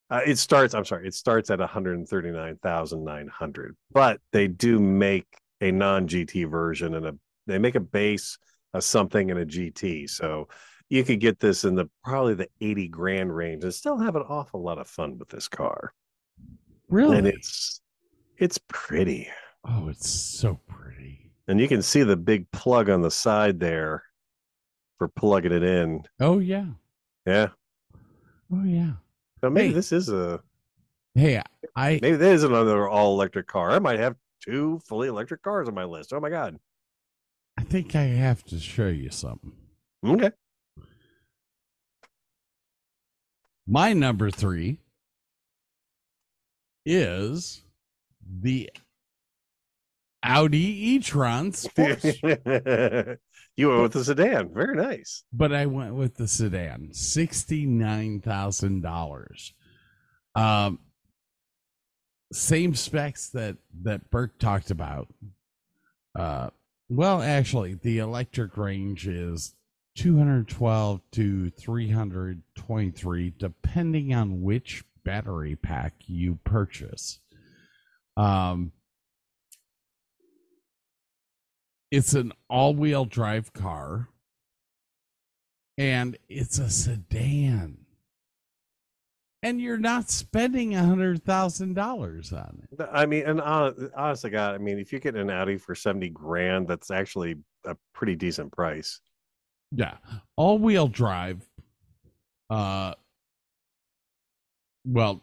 Uh, 0.09 0.21
it 0.25 0.37
starts, 0.37 0.73
I'm 0.73 0.85
sorry, 0.85 1.07
it 1.07 1.13
starts 1.13 1.51
at 1.51 1.59
139,900, 1.59 3.75
but 3.91 4.21
they 4.31 4.47
do 4.47 4.79
make 4.79 5.27
a 5.59 5.71
non-GT 5.71 6.49
version 6.49 6.95
and 6.95 7.05
a 7.05 7.13
they 7.47 7.57
make 7.57 7.75
a 7.75 7.81
base 7.81 8.37
of 8.73 8.85
something 8.85 9.29
in 9.29 9.37
a 9.37 9.45
GT. 9.45 10.09
So 10.09 10.47
you 10.89 11.03
could 11.03 11.19
get 11.19 11.41
this 11.41 11.65
in 11.65 11.75
the 11.75 11.89
probably 12.03 12.35
the 12.35 12.47
80 12.61 12.87
grand 12.87 13.35
range 13.35 13.65
and 13.65 13.73
still 13.73 13.97
have 13.97 14.15
an 14.15 14.21
awful 14.21 14.63
lot 14.63 14.77
of 14.77 14.87
fun 14.87 15.17
with 15.17 15.27
this 15.27 15.49
car. 15.49 15.93
Really 16.93 17.17
And 17.17 17.27
it's 17.27 17.81
it's 18.37 18.59
pretty. 18.69 19.27
oh 19.65 19.89
it's 19.89 20.09
so 20.09 20.59
pretty 20.67 21.31
And 21.47 21.59
you 21.59 21.67
can 21.67 21.81
see 21.81 22.03
the 22.03 22.15
big 22.17 22.49
plug 22.51 22.89
on 22.89 23.01
the 23.01 23.11
side 23.11 23.59
there 23.59 24.03
for 24.97 25.07
plugging 25.07 25.51
it 25.51 25.63
in. 25.63 26.03
oh 26.19 26.39
yeah 26.39 26.65
Yeah. 27.25 27.47
oh 28.53 28.63
yeah 28.63 28.91
So 29.41 29.49
maybe 29.49 29.67
Hey. 29.69 29.73
this 29.73 29.91
is 29.91 30.09
a 30.09 30.39
hey 31.15 31.41
i 31.75 31.99
maybe 32.01 32.17
this 32.17 32.37
is 32.37 32.43
another 32.43 32.87
all 32.87 33.13
electric 33.13 33.47
car. 33.47 33.71
I 33.71 33.79
might 33.79 33.99
have 33.99 34.15
two 34.43 34.79
fully 34.87 35.07
electric 35.07 35.41
cars 35.41 35.67
on 35.67 35.73
my 35.75 35.83
list. 35.85 36.11
Oh 36.13 36.19
my 36.19 36.29
god. 36.29 36.57
i 37.57 37.63
think 37.63 37.95
i 37.95 38.03
have 38.03 38.43
to 38.45 38.59
show 38.59 38.87
you 38.87 39.09
something 39.09 39.51
Okay. 40.05 40.31
My 43.65 43.93
number 43.93 44.29
three 44.29 44.79
is 46.85 47.63
the 48.41 48.69
Audi 50.23 50.93
e-tron 50.93 51.51
Sports, 51.51 52.03
you 52.23 53.69
went 53.69 53.81
with 53.81 53.91
the 53.93 54.03
sedan. 54.05 54.53
Very 54.53 54.75
nice. 54.75 55.23
but 55.33 55.53
I 55.53 55.65
went 55.65 55.95
with 55.95 56.15
the 56.15 56.27
sedan, 56.27 56.93
sixty-nine 56.93 58.21
thousand 58.21 58.81
dollars. 58.81 59.53
Um, 60.35 60.79
same 62.31 62.73
specs 62.73 63.29
that 63.31 63.57
that 63.83 64.09
Burke 64.09 64.39
talked 64.39 64.71
about. 64.71 65.09
Uh, 66.17 66.49
well, 66.89 67.21
actually, 67.21 67.73
the 67.75 67.99
electric 67.99 68.55
range 68.57 69.07
is 69.07 69.55
212 69.95 71.01
to 71.11 71.49
323, 71.51 73.33
depending 73.37 74.13
on 74.13 74.41
which 74.41 74.83
battery 75.03 75.55
pack 75.55 75.93
you 76.07 76.39
purchase. 76.43 77.19
Um, 78.17 78.71
it's 81.91 82.13
an 82.13 82.31
all-wheel 82.49 83.05
drive 83.05 83.53
car, 83.53 84.09
and 85.77 86.17
it's 86.27 86.57
a 86.57 86.69
sedan. 86.69 87.77
And 89.43 89.59
you're 89.59 89.77
not 89.77 90.09
spending 90.09 90.73
a 90.73 90.83
hundred 90.83 91.23
thousand 91.23 91.73
dollars 91.73 92.31
on 92.31 92.65
it. 92.71 92.89
I 92.91 93.05
mean, 93.05 93.25
and 93.25 93.41
honestly, 93.41 94.29
God, 94.29 94.55
I 94.55 94.57
mean, 94.57 94.79
if 94.79 94.93
you 94.93 94.99
get 94.99 95.15
an 95.15 95.29
Audi 95.29 95.57
for 95.57 95.75
70 95.75 96.09
grand, 96.09 96.67
that's 96.67 96.89
actually 96.89 97.35
a 97.65 97.75
pretty 97.93 98.15
decent 98.15 98.53
price. 98.53 99.01
Yeah, 99.71 99.97
all 100.37 100.59
wheel 100.59 100.87
drive. 100.87 101.45
Uh, 102.49 102.93
well, 104.85 105.21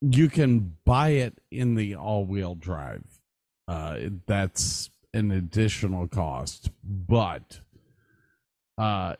you 0.00 0.28
can 0.28 0.76
buy 0.84 1.10
it 1.10 1.38
in 1.50 1.74
the 1.74 1.94
all 1.94 2.24
wheel 2.24 2.54
drive. 2.54 3.04
Uh, 3.68 3.98
that's 4.26 4.90
an 5.14 5.30
additional 5.30 6.06
cost, 6.06 6.70
but 6.84 7.60
uh, 8.78 9.16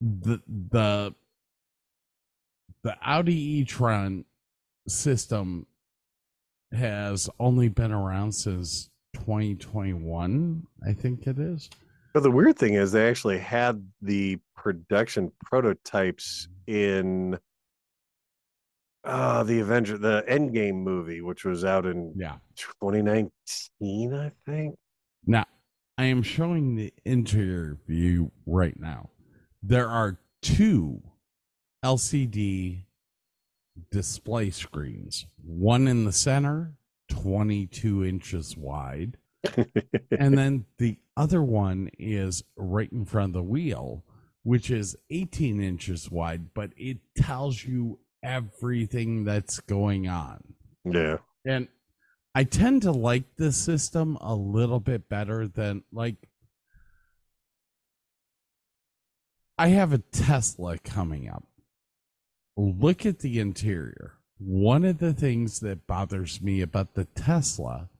the 0.00 0.40
the 0.48 1.14
the 2.82 2.96
Audi 3.02 3.58
e-tron 3.58 4.24
system 4.88 5.66
has 6.72 7.28
only 7.38 7.68
been 7.68 7.92
around 7.92 8.32
since 8.32 8.90
2021, 9.14 10.66
I 10.86 10.92
think 10.92 11.26
it 11.26 11.38
is. 11.38 11.68
But 12.14 12.22
the 12.22 12.30
weird 12.30 12.56
thing 12.58 12.74
is, 12.74 12.92
they 12.92 13.08
actually 13.08 13.38
had 13.38 13.86
the 14.02 14.38
production 14.56 15.30
prototypes 15.44 16.48
in 16.66 17.38
uh 19.04 19.42
the 19.44 19.60
Avenger, 19.60 19.96
the 19.98 20.24
Endgame 20.28 20.82
movie, 20.82 21.20
which 21.20 21.44
was 21.44 21.64
out 21.64 21.86
in 21.86 22.12
Yeah. 22.16 22.36
2019, 22.56 24.14
I 24.14 24.30
think. 24.46 24.76
Now, 25.26 25.44
I 25.98 26.04
am 26.04 26.22
showing 26.22 26.76
the 26.76 26.92
interior 27.04 27.78
view 27.86 28.30
right 28.46 28.78
now. 28.78 29.10
There 29.62 29.88
are 29.88 30.18
two 30.42 31.02
LCD 31.84 32.84
display 33.90 34.50
screens, 34.50 35.26
one 35.42 35.88
in 35.88 36.04
the 36.04 36.12
center, 36.12 36.74
22 37.08 38.04
inches 38.04 38.56
wide, 38.56 39.16
and 40.18 40.36
then 40.36 40.66
the 40.78 40.96
other 41.16 41.42
one 41.42 41.90
is 41.98 42.42
right 42.56 42.90
in 42.92 43.04
front 43.04 43.30
of 43.30 43.34
the 43.34 43.42
wheel, 43.42 44.04
which 44.42 44.70
is 44.70 44.96
18 45.10 45.62
inches 45.62 46.10
wide, 46.10 46.52
but 46.54 46.70
it 46.76 46.98
tells 47.16 47.64
you 47.64 47.98
everything 48.22 49.24
that's 49.24 49.60
going 49.60 50.08
on. 50.08 50.54
Yeah. 50.84 51.18
And 51.44 51.68
I 52.34 52.44
tend 52.44 52.82
to 52.82 52.92
like 52.92 53.36
this 53.36 53.56
system 53.56 54.16
a 54.20 54.34
little 54.34 54.80
bit 54.80 55.08
better 55.08 55.48
than 55.48 55.84
like 55.92 56.16
I 59.58 59.68
have 59.68 59.92
a 59.92 59.98
Tesla 59.98 60.78
coming 60.78 61.28
up. 61.28 61.44
Look 62.56 63.04
at 63.04 63.18
the 63.18 63.40
interior. 63.40 64.14
One 64.38 64.86
of 64.86 64.98
the 64.98 65.12
things 65.12 65.60
that 65.60 65.86
bothers 65.86 66.40
me 66.40 66.62
about 66.62 66.94
the 66.94 67.04
Tesla 67.04 67.90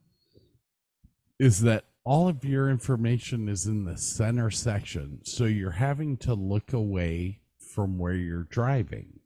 is 1.39 1.61
that 1.61 1.85
all 2.03 2.27
of 2.27 2.43
your 2.43 2.69
information 2.69 3.47
is 3.47 3.67
in 3.67 3.85
the 3.85 3.97
center 3.97 4.49
section. 4.49 5.19
So 5.23 5.45
you're 5.45 5.71
having 5.71 6.17
to 6.17 6.33
look 6.33 6.73
away 6.73 7.41
from 7.59 7.99
where 7.99 8.15
you're 8.15 8.43
driving. 8.43 9.19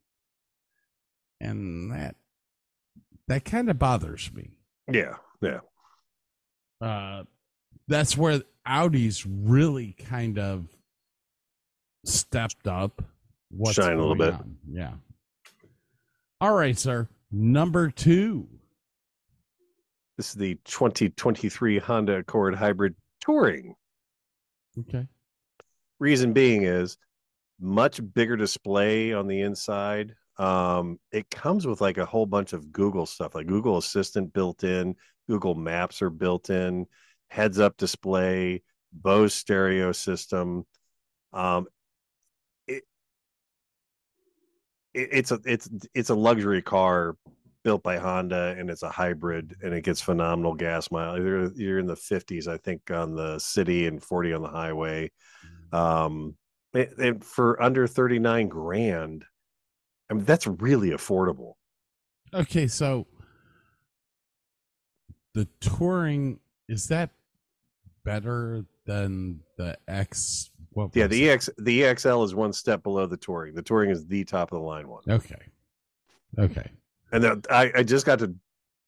And 1.42 1.92
that 1.92 2.16
that 3.28 3.46
kind 3.46 3.70
of 3.70 3.80
bothers 3.80 4.32
me. 4.34 4.58
Yeah, 4.92 5.16
yeah. 5.42 5.60
Uh 6.82 7.24
that's 7.88 8.18
where 8.18 8.42
Audi's 8.66 9.26
really 9.26 9.94
kind 9.94 10.40
of 10.40 10.68
stepped 12.06 12.68
up 12.68 13.02
what's 13.52 13.76
Shine 13.76 13.98
a 13.98 14.00
little 14.02 14.16
bit. 14.16 14.34
on. 14.34 14.58
Yeah. 14.70 14.94
All 16.42 16.54
right, 16.54 16.78
sir. 16.78 17.08
Number 17.32 17.90
two. 17.90 18.48
This 20.18 20.30
is 20.30 20.36
the 20.36 20.56
2023 20.66 21.80
Honda 21.80 22.18
Accord 22.18 22.56
Hybrid 22.56 22.96
Touring. 23.22 23.76
Okay. 24.80 25.08
Reason 26.00 26.34
being 26.34 26.64
is 26.64 26.98
much 27.60 28.02
bigger 28.14 28.36
display 28.38 29.14
on 29.14 29.28
the 29.28 29.42
inside. 29.42 30.16
Um, 30.38 31.00
it 31.12 31.30
comes 31.30 31.66
with 31.66 31.82
like 31.82 31.98
a 31.98 32.06
whole 32.06 32.26
bunch 32.26 32.54
of 32.54 32.72
Google 32.72 33.06
stuff, 33.06 33.36
like 33.36 33.48
Google 33.48 33.78
Assistant 33.78 34.34
built 34.34 34.64
in, 34.64 34.96
Google 35.30 35.56
Maps 35.56 36.02
are 36.02 36.10
built 36.10 36.50
in, 36.50 36.86
heads 37.30 37.60
up 37.60 37.78
display, 37.78 38.62
Bose 38.92 39.34
stereo 39.34 39.92
system. 39.92 40.66
Um, 41.34 41.68
it, 42.68 42.84
it 44.94 45.10
it's 45.12 45.32
a 45.32 45.40
it's 45.46 45.70
it's 45.94 46.10
a 46.10 46.16
luxury 46.16 46.62
car 46.62 47.16
built 47.64 47.82
by 47.82 47.98
Honda 47.98 48.56
and 48.60 48.70
it's 48.70 48.84
a 48.84 48.90
hybrid 48.90 49.56
and 49.64 49.74
it 49.74 49.84
gets 49.84 50.00
phenomenal 50.00 50.54
gas 50.54 50.92
mileage. 50.92 51.24
You're, 51.24 51.52
you're 51.54 51.80
in 51.80 51.88
the 51.88 51.96
50s, 51.96 52.48
I 52.48 52.58
think, 52.58 52.92
on 52.92 53.16
the 53.16 53.40
city 53.40 53.88
and 53.88 54.04
40 54.04 54.34
on 54.34 54.44
the 54.44 54.50
highway. 54.50 55.12
Um, 55.72 56.36
and- 56.76 57.00
and 57.00 57.26
for 57.26 57.60
under 57.60 57.88
39 57.88 58.50
grand, 58.50 59.26
I 60.10 60.14
mean, 60.14 60.26
that's 60.26 60.48
really 60.48 60.90
affordable. 60.90 61.54
Okay, 62.34 62.68
so 62.68 63.08
the 65.34 65.48
touring 65.60 66.40
is 66.68 66.88
that 66.88 67.12
better 68.04 68.66
than 68.86 69.42
the 69.58 69.78
X? 69.88 70.52
What 70.72 70.96
Yeah, 70.96 71.08
the? 71.08 71.30
EX 71.30 71.50
the 71.58 71.82
EXL 71.82 72.26
is 72.26 72.36
one 72.36 72.54
step 72.54 72.84
below 72.84 73.06
the 73.06 73.18
touring. 73.18 73.56
The 73.56 73.62
touring 73.62 73.90
is 73.90 74.06
the 74.06 74.24
top 74.26 74.52
of 74.52 74.60
the 74.60 74.66
line 74.66 74.88
one. 74.88 75.04
Okay. 75.10 75.36
Okay. 76.38 76.70
And 77.12 77.24
then 77.24 77.42
I, 77.50 77.72
I 77.76 77.84
just 77.84 78.06
got 78.06 78.20
to 78.20 78.36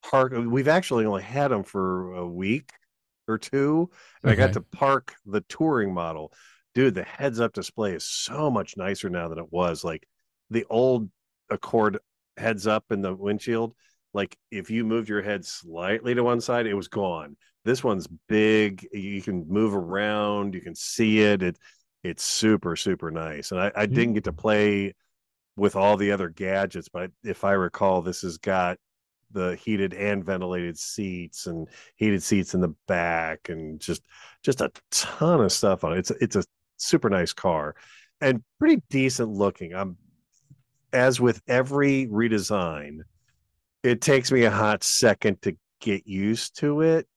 park. 0.03 0.33
We've 0.35 0.67
actually 0.67 1.05
only 1.05 1.23
had 1.23 1.49
them 1.49 1.63
for 1.63 2.13
a 2.13 2.27
week 2.27 2.71
or 3.27 3.37
two, 3.37 3.89
and 4.23 4.31
I 4.31 4.35
got 4.35 4.53
to 4.53 4.61
park 4.61 5.15
the 5.25 5.41
touring 5.41 5.93
model. 5.93 6.33
Dude, 6.73 6.95
the 6.95 7.03
heads 7.03 7.39
up 7.39 7.53
display 7.53 7.93
is 7.93 8.03
so 8.05 8.49
much 8.51 8.77
nicer 8.77 9.09
now 9.09 9.27
than 9.29 9.39
it 9.39 9.51
was. 9.51 9.83
Like 9.83 10.07
the 10.49 10.65
old 10.69 11.09
Accord 11.49 11.99
heads 12.35 12.67
up 12.67 12.85
in 12.91 13.01
the 13.01 13.15
windshield, 13.15 13.73
like 14.13 14.37
if 14.51 14.69
you 14.69 14.83
moved 14.83 15.09
your 15.09 15.21
head 15.21 15.45
slightly 15.45 16.13
to 16.13 16.23
one 16.23 16.41
side, 16.41 16.67
it 16.67 16.73
was 16.73 16.87
gone. 16.87 17.37
This 17.63 17.83
one's 17.83 18.07
big. 18.27 18.87
You 18.91 19.21
can 19.21 19.47
move 19.47 19.75
around. 19.75 20.53
You 20.53 20.61
can 20.61 20.75
see 20.75 21.21
it. 21.21 21.41
It 21.41 21.57
it's 22.03 22.23
super 22.23 22.75
super 22.75 23.11
nice. 23.11 23.51
And 23.51 23.59
I, 23.59 23.71
I 23.75 23.85
didn't 23.85 24.13
get 24.13 24.23
to 24.25 24.31
hmm. 24.31 24.37
play 24.37 24.93
with 25.55 25.75
all 25.75 25.97
the 25.97 26.11
other 26.11 26.29
gadgets, 26.29 26.87
but 26.87 27.11
if 27.23 27.43
I 27.43 27.53
recall, 27.53 28.01
this 28.01 28.21
has 28.21 28.37
got 28.37 28.77
the 29.31 29.55
heated 29.55 29.93
and 29.93 30.23
ventilated 30.23 30.77
seats 30.77 31.47
and 31.47 31.67
heated 31.95 32.23
seats 32.23 32.53
in 32.53 32.61
the 32.61 32.73
back 32.87 33.49
and 33.49 33.79
just 33.79 34.03
just 34.43 34.61
a 34.61 34.71
ton 34.91 35.41
of 35.41 35.51
stuff 35.51 35.83
on 35.83 35.93
it. 35.93 35.99
It's 35.99 36.11
it's 36.11 36.35
a 36.35 36.43
super 36.77 37.09
nice 37.09 37.33
car 37.33 37.75
and 38.21 38.43
pretty 38.59 38.81
decent 38.89 39.29
looking. 39.29 39.73
I'm 39.73 39.97
as 40.93 41.19
with 41.19 41.41
every 41.47 42.07
redesign, 42.07 42.99
it 43.83 44.01
takes 44.01 44.31
me 44.31 44.43
a 44.43 44.51
hot 44.51 44.83
second 44.83 45.41
to 45.43 45.55
get 45.79 46.07
used 46.07 46.57
to 46.59 46.81
it. 46.81 47.07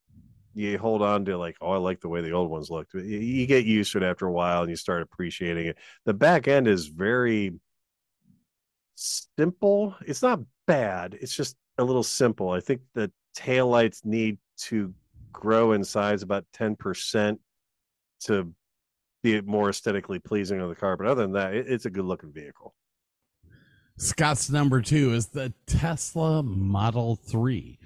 You 0.54 0.78
hold 0.78 1.02
on 1.02 1.24
to 1.26 1.38
like, 1.38 1.56
oh, 1.60 1.72
I 1.72 1.76
like 1.76 2.00
the 2.00 2.08
way 2.08 2.20
the 2.20 2.32
old 2.32 2.50
ones 2.50 2.70
looked. 2.70 2.94
You- 2.94 3.46
get 3.46 3.64
used 3.64 3.92
to 3.92 3.98
it 3.98 4.04
after 4.04 4.26
a 4.26 4.32
while 4.32 4.62
and 4.62 4.70
you 4.70 4.76
start 4.76 5.02
appreciating 5.02 5.66
it. 5.66 5.78
The 6.04 6.14
back 6.14 6.48
end 6.48 6.66
is 6.66 6.86
very 6.88 7.52
simple. 8.96 9.94
It's 10.06 10.22
not 10.22 10.40
bad. 10.66 11.16
It's 11.20 11.34
just 11.34 11.56
a 11.78 11.84
little 11.84 12.02
simple. 12.02 12.50
I 12.50 12.60
think 12.60 12.82
the 12.94 13.10
taillights 13.36 14.04
need 14.04 14.38
to 14.58 14.92
grow 15.32 15.72
in 15.72 15.84
size 15.84 16.22
about 16.22 16.44
10% 16.52 17.38
to 18.24 18.52
be 19.22 19.40
more 19.40 19.70
aesthetically 19.70 20.18
pleasing 20.18 20.60
on 20.60 20.68
the 20.68 20.74
car. 20.74 20.96
But 20.96 21.06
other 21.06 21.22
than 21.22 21.32
that, 21.32 21.54
it- 21.54 21.68
it's 21.68 21.86
a 21.86 21.90
good 21.90 22.04
looking 22.04 22.32
vehicle. 22.32 22.74
Scott's 24.00 24.48
number 24.48 24.80
two 24.80 25.12
is 25.12 25.26
the 25.26 25.52
Tesla 25.66 26.42
Model 26.42 27.16
3. 27.16 27.78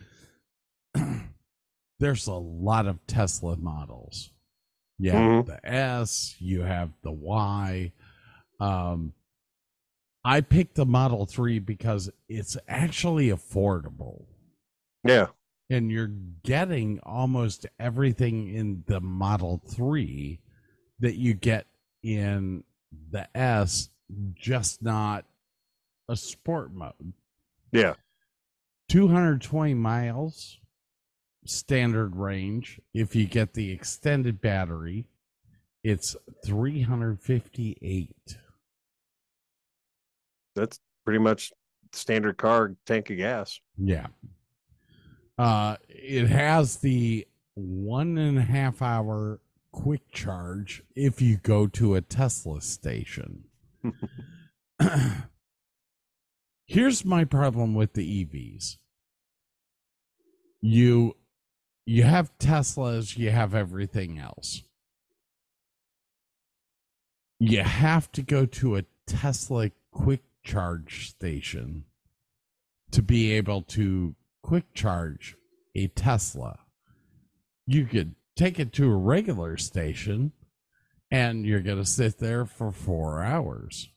There's 1.99 2.29
a 2.29 2.35
lot 2.35 2.87
of 2.87 3.05
Tesla 3.09 3.57
models. 3.57 4.31
You 4.99 5.11
have 5.11 5.21
Mhm. 5.21 5.47
the 5.47 5.69
S, 5.69 6.37
you 6.39 6.61
have 6.61 6.93
the 7.03 7.11
Y. 7.11 7.93
Um, 8.61 9.13
I 10.25 10.41
picked 10.41 10.77
the 10.77 10.87
Model 10.87 11.27
3 11.27 11.59
because 11.59 12.11
it's 12.29 12.57
actually 12.69 13.29
affordable. 13.31 14.27
Yeah. 15.03 15.27
And 15.69 15.91
you're 15.91 16.13
getting 16.45 17.01
almost 17.01 17.67
everything 17.81 18.55
in 18.55 18.85
the 18.87 19.01
Model 19.01 19.59
3 19.67 20.39
that 21.01 21.17
you 21.17 21.35
get 21.35 21.67
in 22.05 22.63
the 23.11 23.27
S, 23.37 23.89
just 24.35 24.81
not 24.81 25.25
a 26.09 26.17
sport 26.17 26.73
mode. 26.73 27.13
Yeah. 27.73 27.95
220 28.89 29.75
miles 29.75 30.59
standard 31.47 32.17
range. 32.17 32.81
If 32.93 33.15
you 33.15 33.27
get 33.27 33.55
the 33.55 33.71
extended 33.71 34.41
battery, 34.41 35.07
it's 35.83 36.17
358. 36.45 38.39
That's 40.55 40.81
pretty 41.05 41.19
much 41.19 41.53
standard 41.93 42.39
car 42.39 42.75
tank 42.87 43.11
of 43.11 43.17
gas. 43.17 43.61
Yeah. 43.77 44.07
Uh, 45.37 45.77
it 45.89 46.29
has 46.29 46.77
the 46.77 47.27
one 47.55 48.19
and 48.19 48.39
a 48.39 48.43
half 48.43 48.81
hour 48.81 49.41
quick 49.73 50.11
charge 50.13 50.83
if 50.95 51.21
you 51.21 51.37
go 51.37 51.67
to 51.67 51.97
a 51.97 52.01
Tesla 52.01 52.61
station. 52.61 53.45
Here's 56.67 57.05
my 57.05 57.25
problem 57.25 57.75
with 57.75 57.93
the 57.93 58.25
EVs. 58.25 58.77
You 60.61 61.17
you 61.87 62.05
have 62.05 62.37
Teslas, 62.39 63.19
you 63.19 63.31
have 63.31 63.55
everything 63.55 64.19
else. 64.19 64.63
You 67.39 67.63
have 67.63 68.11
to 68.13 68.23
go 68.23 68.47
to 68.47 68.77
a 68.77 68.85
Tesla 69.07 69.71
quick 69.93 70.23
charge 70.43 71.11
station 71.11 71.85
to 72.91 73.03
be 73.03 73.33
able 73.33 73.61
to 73.63 74.15
quick 74.43 74.73
charge 74.73 75.37
a 75.75 75.89
Tesla. 75.89 76.61
You 77.67 77.85
could 77.85 78.15
take 78.37 78.59
it 78.59 78.73
to 78.75 78.91
a 78.91 78.97
regular 78.97 79.59
station 79.59 80.33
and 81.11 81.45
you're 81.45 81.61
going 81.61 81.79
to 81.79 81.85
sit 81.85 82.19
there 82.19 82.47
for 82.47 82.73
four 82.73 83.23
hours. 83.23 83.91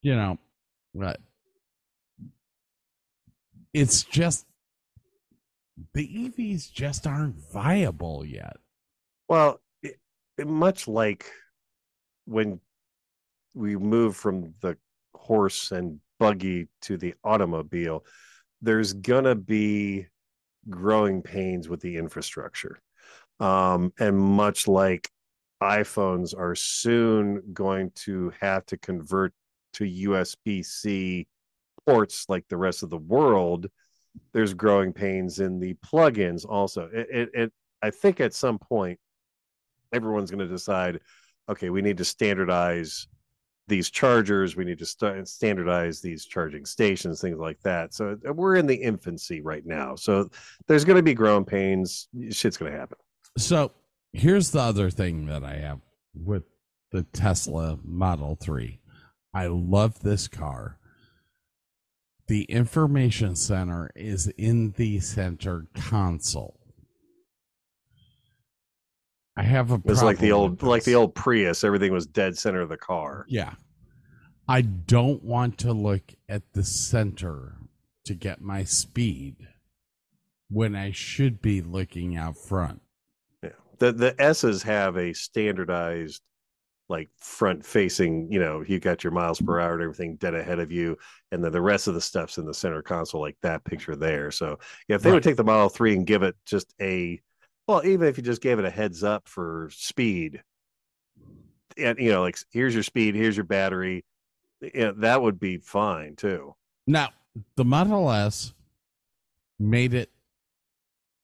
You 0.00 0.14
know, 0.14 0.38
but 0.94 1.20
it's 3.72 4.02
just 4.02 4.46
the 5.94 6.06
EVs 6.06 6.70
just 6.72 7.06
aren't 7.06 7.36
viable 7.52 8.24
yet. 8.24 8.56
Well, 9.28 9.60
it, 9.82 9.96
it- 10.38 10.46
much 10.46 10.86
like 10.86 11.30
when 12.26 12.60
we 13.54 13.76
move 13.76 14.16
from 14.16 14.54
the 14.60 14.76
horse 15.14 15.72
and 15.72 16.00
buggy 16.18 16.68
to 16.82 16.96
the 16.96 17.14
automobile, 17.24 18.04
there's 18.60 18.92
gonna 18.92 19.34
be 19.34 20.06
growing 20.70 21.22
pains 21.22 21.68
with 21.68 21.80
the 21.80 21.96
infrastructure. 21.96 22.78
Um, 23.40 23.92
and 23.98 24.16
much 24.16 24.68
like 24.68 25.08
iPhones 25.60 26.36
are 26.38 26.54
soon 26.54 27.42
going 27.52 27.90
to 27.94 28.32
have 28.40 28.64
to 28.66 28.76
convert 28.76 29.32
to 29.74 29.84
USB 29.84 30.64
C 30.64 31.26
ports 31.86 32.26
like 32.28 32.46
the 32.48 32.56
rest 32.56 32.82
of 32.82 32.90
the 32.90 32.98
world, 32.98 33.68
there's 34.32 34.54
growing 34.54 34.92
pains 34.92 35.40
in 35.40 35.58
the 35.58 35.74
plugins 35.74 36.46
also. 36.48 36.88
It, 36.92 37.08
it, 37.10 37.30
it 37.34 37.52
I 37.82 37.90
think 37.90 38.20
at 38.20 38.34
some 38.34 38.58
point 38.58 38.98
everyone's 39.92 40.30
going 40.30 40.46
to 40.46 40.52
decide, 40.52 41.00
okay, 41.48 41.70
we 41.70 41.82
need 41.82 41.98
to 41.98 42.04
standardize 42.04 43.08
these 43.68 43.90
chargers. 43.90 44.56
We 44.56 44.64
need 44.64 44.78
to 44.78 44.86
start 44.86 45.26
standardize 45.28 46.00
these 46.00 46.24
charging 46.24 46.64
stations, 46.64 47.20
things 47.20 47.38
like 47.38 47.60
that. 47.62 47.94
So 47.94 48.18
we're 48.34 48.56
in 48.56 48.66
the 48.66 48.74
infancy 48.76 49.40
right 49.40 49.64
now. 49.64 49.94
So 49.94 50.30
there's 50.66 50.84
going 50.84 50.96
to 50.96 51.02
be 51.02 51.14
growing 51.14 51.44
pains. 51.44 52.08
Shit's 52.30 52.56
going 52.56 52.72
to 52.72 52.78
happen. 52.78 52.98
So 53.38 53.72
here's 54.12 54.50
the 54.50 54.60
other 54.60 54.90
thing 54.90 55.26
that 55.26 55.44
I 55.44 55.56
have 55.56 55.80
with 56.14 56.44
the 56.90 57.02
Tesla 57.02 57.78
Model 57.82 58.36
3. 58.36 58.78
I 59.34 59.46
love 59.46 60.00
this 60.00 60.28
car. 60.28 60.78
The 62.28 62.44
information 62.44 63.34
center 63.34 63.90
is 63.94 64.28
in 64.38 64.72
the 64.72 65.00
center 65.00 65.66
console. 65.74 66.58
I 69.36 69.42
have 69.42 69.70
a 69.72 69.80
It's 69.86 70.02
like 70.02 70.18
the 70.18 70.32
old 70.32 70.62
like 70.62 70.84
the 70.84 70.94
old 70.94 71.14
Prius. 71.14 71.64
Everything 71.64 71.92
was 71.92 72.06
dead 72.06 72.36
center 72.36 72.60
of 72.60 72.68
the 72.68 72.76
car. 72.76 73.24
Yeah. 73.28 73.54
I 74.48 74.60
don't 74.62 75.22
want 75.22 75.58
to 75.58 75.72
look 75.72 76.14
at 76.28 76.42
the 76.52 76.64
center 76.64 77.56
to 78.04 78.14
get 78.14 78.40
my 78.40 78.64
speed 78.64 79.36
when 80.50 80.74
I 80.74 80.90
should 80.92 81.40
be 81.40 81.62
looking 81.62 82.16
out 82.16 82.36
front. 82.36 82.82
Yeah. 83.42 83.50
The 83.78 83.92
the 83.92 84.14
S's 84.20 84.62
have 84.64 84.96
a 84.96 85.14
standardized 85.14 86.22
like 86.88 87.08
front 87.18 87.64
facing, 87.64 88.30
you 88.30 88.38
know, 88.38 88.62
you 88.66 88.78
got 88.78 89.02
your 89.02 89.12
miles 89.12 89.40
per 89.40 89.60
hour 89.60 89.74
and 89.74 89.82
everything 89.82 90.16
dead 90.16 90.34
ahead 90.34 90.58
of 90.58 90.70
you, 90.70 90.96
and 91.30 91.42
then 91.42 91.52
the 91.52 91.62
rest 91.62 91.88
of 91.88 91.94
the 91.94 92.00
stuff's 92.00 92.38
in 92.38 92.44
the 92.44 92.54
center 92.54 92.82
console, 92.82 93.20
like 93.20 93.36
that 93.42 93.64
picture 93.64 93.96
there. 93.96 94.30
So 94.30 94.58
yeah, 94.88 94.96
if 94.96 95.02
they 95.02 95.12
would 95.12 95.22
take 95.22 95.36
the 95.36 95.44
Model 95.44 95.68
3 95.68 95.94
and 95.94 96.06
give 96.06 96.22
it 96.22 96.36
just 96.44 96.74
a 96.80 97.20
well, 97.68 97.86
even 97.86 98.08
if 98.08 98.16
you 98.16 98.24
just 98.24 98.42
gave 98.42 98.58
it 98.58 98.64
a 98.64 98.70
heads 98.70 99.04
up 99.04 99.28
for 99.28 99.70
speed, 99.72 100.42
and 101.78 101.98
you 101.98 102.10
know, 102.10 102.22
like 102.22 102.36
here's 102.50 102.74
your 102.74 102.82
speed, 102.82 103.14
here's 103.14 103.36
your 103.36 103.44
battery, 103.44 104.04
yeah, 104.74 104.92
that 104.96 105.22
would 105.22 105.38
be 105.38 105.58
fine 105.58 106.16
too. 106.16 106.54
Now, 106.86 107.10
the 107.56 107.64
Model 107.64 108.10
S 108.10 108.52
made 109.58 109.94
it 109.94 110.10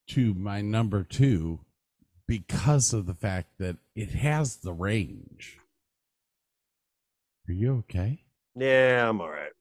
to 0.09 0.33
my 0.35 0.61
number 0.61 1.03
two 1.03 1.61
because 2.29 2.93
of 2.93 3.07
the 3.07 3.15
fact 3.15 3.49
that 3.59 3.77
it 3.97 4.11
has 4.11 4.57
the 4.57 4.73
range. 4.73 5.59
Are 7.49 7.53
you 7.53 7.79
okay? 7.79 8.23
Yeah, 8.55 9.09
I'm 9.09 9.21
all 9.21 9.31
right. 9.31 9.53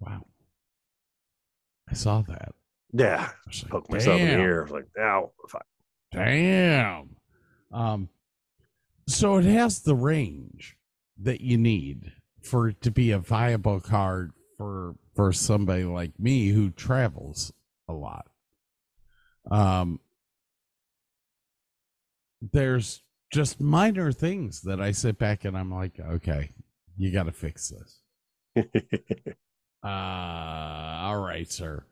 Wow. 0.00 0.24
I 1.88 1.94
saw 1.94 2.22
that. 2.22 2.54
Yeah. 2.92 3.28
I 3.28 3.50
like, 3.62 3.70
Poke 3.70 3.90
myself 3.90 4.20
in 4.20 4.26
the 4.26 4.42
ear. 4.42 4.60
I 4.60 4.62
was 4.62 4.72
like, 4.72 4.86
ow. 4.98 5.32
Damn. 6.10 7.16
Um, 7.72 8.08
so 9.06 9.36
it 9.36 9.44
has 9.44 9.80
the 9.80 9.94
range 9.94 10.76
that 11.18 11.42
you 11.42 11.58
need 11.58 12.12
for 12.40 12.68
it 12.68 12.80
to 12.82 12.90
be 12.90 13.10
a 13.10 13.18
viable 13.18 13.80
card 13.80 14.32
for 14.56 14.94
for 15.14 15.32
somebody 15.32 15.84
like 15.84 16.18
me 16.18 16.48
who 16.48 16.70
travels 16.70 17.52
a 17.88 17.92
lot. 17.92 18.26
Um, 19.50 20.00
there's 22.52 23.02
just 23.32 23.60
minor 23.60 24.12
things 24.12 24.62
that 24.62 24.80
I 24.80 24.92
sit 24.92 25.18
back 25.18 25.44
and 25.44 25.56
I'm 25.56 25.72
like, 25.72 25.98
okay, 25.98 26.50
you 26.96 27.12
got 27.12 27.24
to 27.24 27.32
fix 27.32 27.70
this. 27.70 28.64
Uh, 29.84 30.98
all 31.02 31.18
right, 31.18 31.52
sir. 31.52 31.84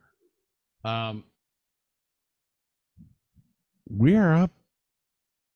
Um, 0.82 1.24
we 3.86 4.16
are 4.16 4.34
up 4.34 4.50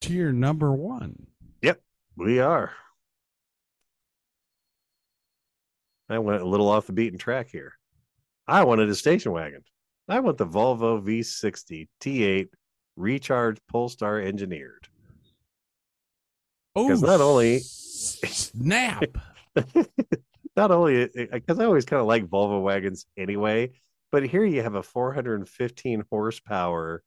to 0.02 0.12
your 0.12 0.32
number 0.32 0.70
one. 0.70 1.28
Yep, 1.62 1.81
we 2.14 2.40
are. 2.40 2.73
I 6.10 6.18
went 6.18 6.43
a 6.43 6.47
little 6.47 6.68
off 6.68 6.86
the 6.86 6.93
beaten 6.93 7.18
track 7.18 7.48
here. 7.48 7.73
I 8.47 8.64
wanted 8.64 8.90
a 8.90 8.94
station 8.94 9.32
wagon. 9.32 9.62
I 10.06 10.20
want 10.20 10.36
the 10.36 10.47
Volvo 10.47 11.02
V60 11.02 11.89
T8 12.02 12.48
recharged 12.97 13.60
Polestar 13.68 14.20
engineered. 14.20 14.89
Oh, 16.74 16.89
'Cause 16.89 17.02
not 17.02 17.20
only- 17.20 17.60
snap. 17.60 19.05
Not 20.56 20.70
only 20.70 21.02
eh, 21.02 21.09
eh, 21.16 21.27
because 21.32 21.59
I 21.59 21.64
always 21.66 21.85
kind 21.85 22.01
of 22.01 22.06
like 22.06 22.27
Volvo 22.27 22.62
wagons 22.62 23.05
anyway, 23.16 23.73
but 24.10 24.23
here 24.27 24.44
you 24.44 24.62
have 24.62 24.74
a 24.74 24.82
415 24.82 26.05
horsepower, 26.10 27.02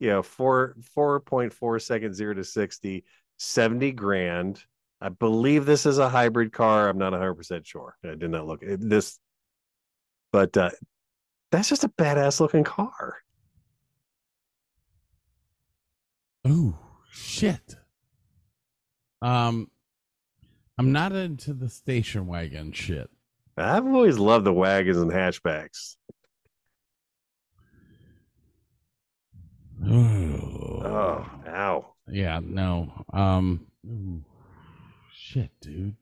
you 0.00 0.08
know, 0.08 0.22
four 0.22 0.74
4.4 0.96 1.80
seconds 1.80 2.16
zero 2.16 2.34
to 2.34 2.42
60, 2.42 3.04
70 3.38 3.92
grand. 3.92 4.60
I 5.00 5.10
believe 5.10 5.64
this 5.64 5.86
is 5.86 5.98
a 5.98 6.08
hybrid 6.08 6.52
car. 6.52 6.88
I'm 6.88 6.98
not 6.98 7.12
100% 7.12 7.64
sure. 7.66 7.96
I 8.04 8.16
did 8.16 8.30
not 8.30 8.46
look 8.48 8.64
at 8.64 8.80
this, 8.80 9.18
but 10.32 10.56
uh, 10.56 10.70
that's 11.52 11.68
just 11.68 11.84
a 11.84 11.88
badass 11.90 12.40
looking 12.40 12.64
car. 12.64 13.18
Oh 16.48 16.78
shit. 17.10 17.74
Um, 19.20 19.70
I'm 20.78 20.92
not 20.92 21.12
into 21.12 21.52
the 21.52 21.68
station 21.68 22.26
wagon 22.26 22.72
shit. 22.72 23.10
I've 23.56 23.84
always 23.86 24.18
loved 24.18 24.46
the 24.46 24.52
wagons 24.52 24.96
and 24.98 25.10
hatchbacks. 25.10 25.96
Oh, 29.84 30.82
Oh, 30.84 31.30
ow. 31.48 31.94
yeah, 32.08 32.40
no. 32.42 33.04
Um, 33.12 33.66
ooh, 33.86 34.22
shit, 35.12 35.50
dude. 35.60 35.96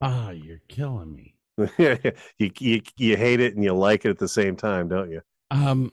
Ah, 0.00 0.30
you're 0.30 0.60
killing 0.68 1.14
me. 1.14 1.34
you, 2.38 2.50
you 2.58 2.82
you 2.96 3.16
hate 3.16 3.40
it 3.40 3.54
and 3.54 3.64
you 3.64 3.72
like 3.74 4.04
it 4.04 4.10
at 4.10 4.18
the 4.18 4.28
same 4.28 4.56
time, 4.56 4.88
don't 4.88 5.10
you? 5.10 5.20
Um, 5.50 5.92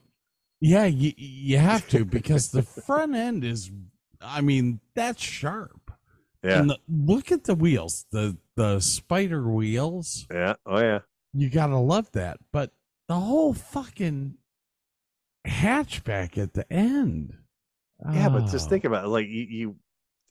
yeah, 0.60 0.86
you 0.86 1.14
you 1.18 1.58
have 1.58 1.88
to 1.90 2.06
because 2.06 2.50
the 2.52 2.64
front 2.64 3.16
end 3.16 3.44
is, 3.44 3.72
I 4.22 4.42
mean, 4.42 4.80
that's 4.96 5.22
sharp. 5.22 5.92
Yeah, 6.44 6.62
And 6.62 6.70
the, 6.70 6.80
look 6.88 7.32
at 7.32 7.44
the 7.46 7.56
wheels, 7.56 8.06
the 8.12 8.38
the 8.56 8.80
spider 8.80 9.50
wheels. 9.50 10.28
yeah, 10.32 10.54
oh 10.66 10.80
yeah. 10.80 11.00
You 11.34 11.50
gotta 11.50 11.78
love 11.78 12.12
that. 12.14 12.40
But 12.52 12.74
the 13.08 13.16
whole 13.20 13.54
fucking 13.54 14.38
hatchback 15.48 16.38
at 16.38 16.54
the 16.54 16.72
end. 16.72 17.38
Yeah, 18.10 18.30
but 18.30 18.46
just 18.46 18.70
Oh, 18.70 18.70
think 18.70 18.86
about 18.86 19.06
it. 19.06 19.10
Like 19.10 19.28
you, 19.28 19.44
you, 19.44 19.76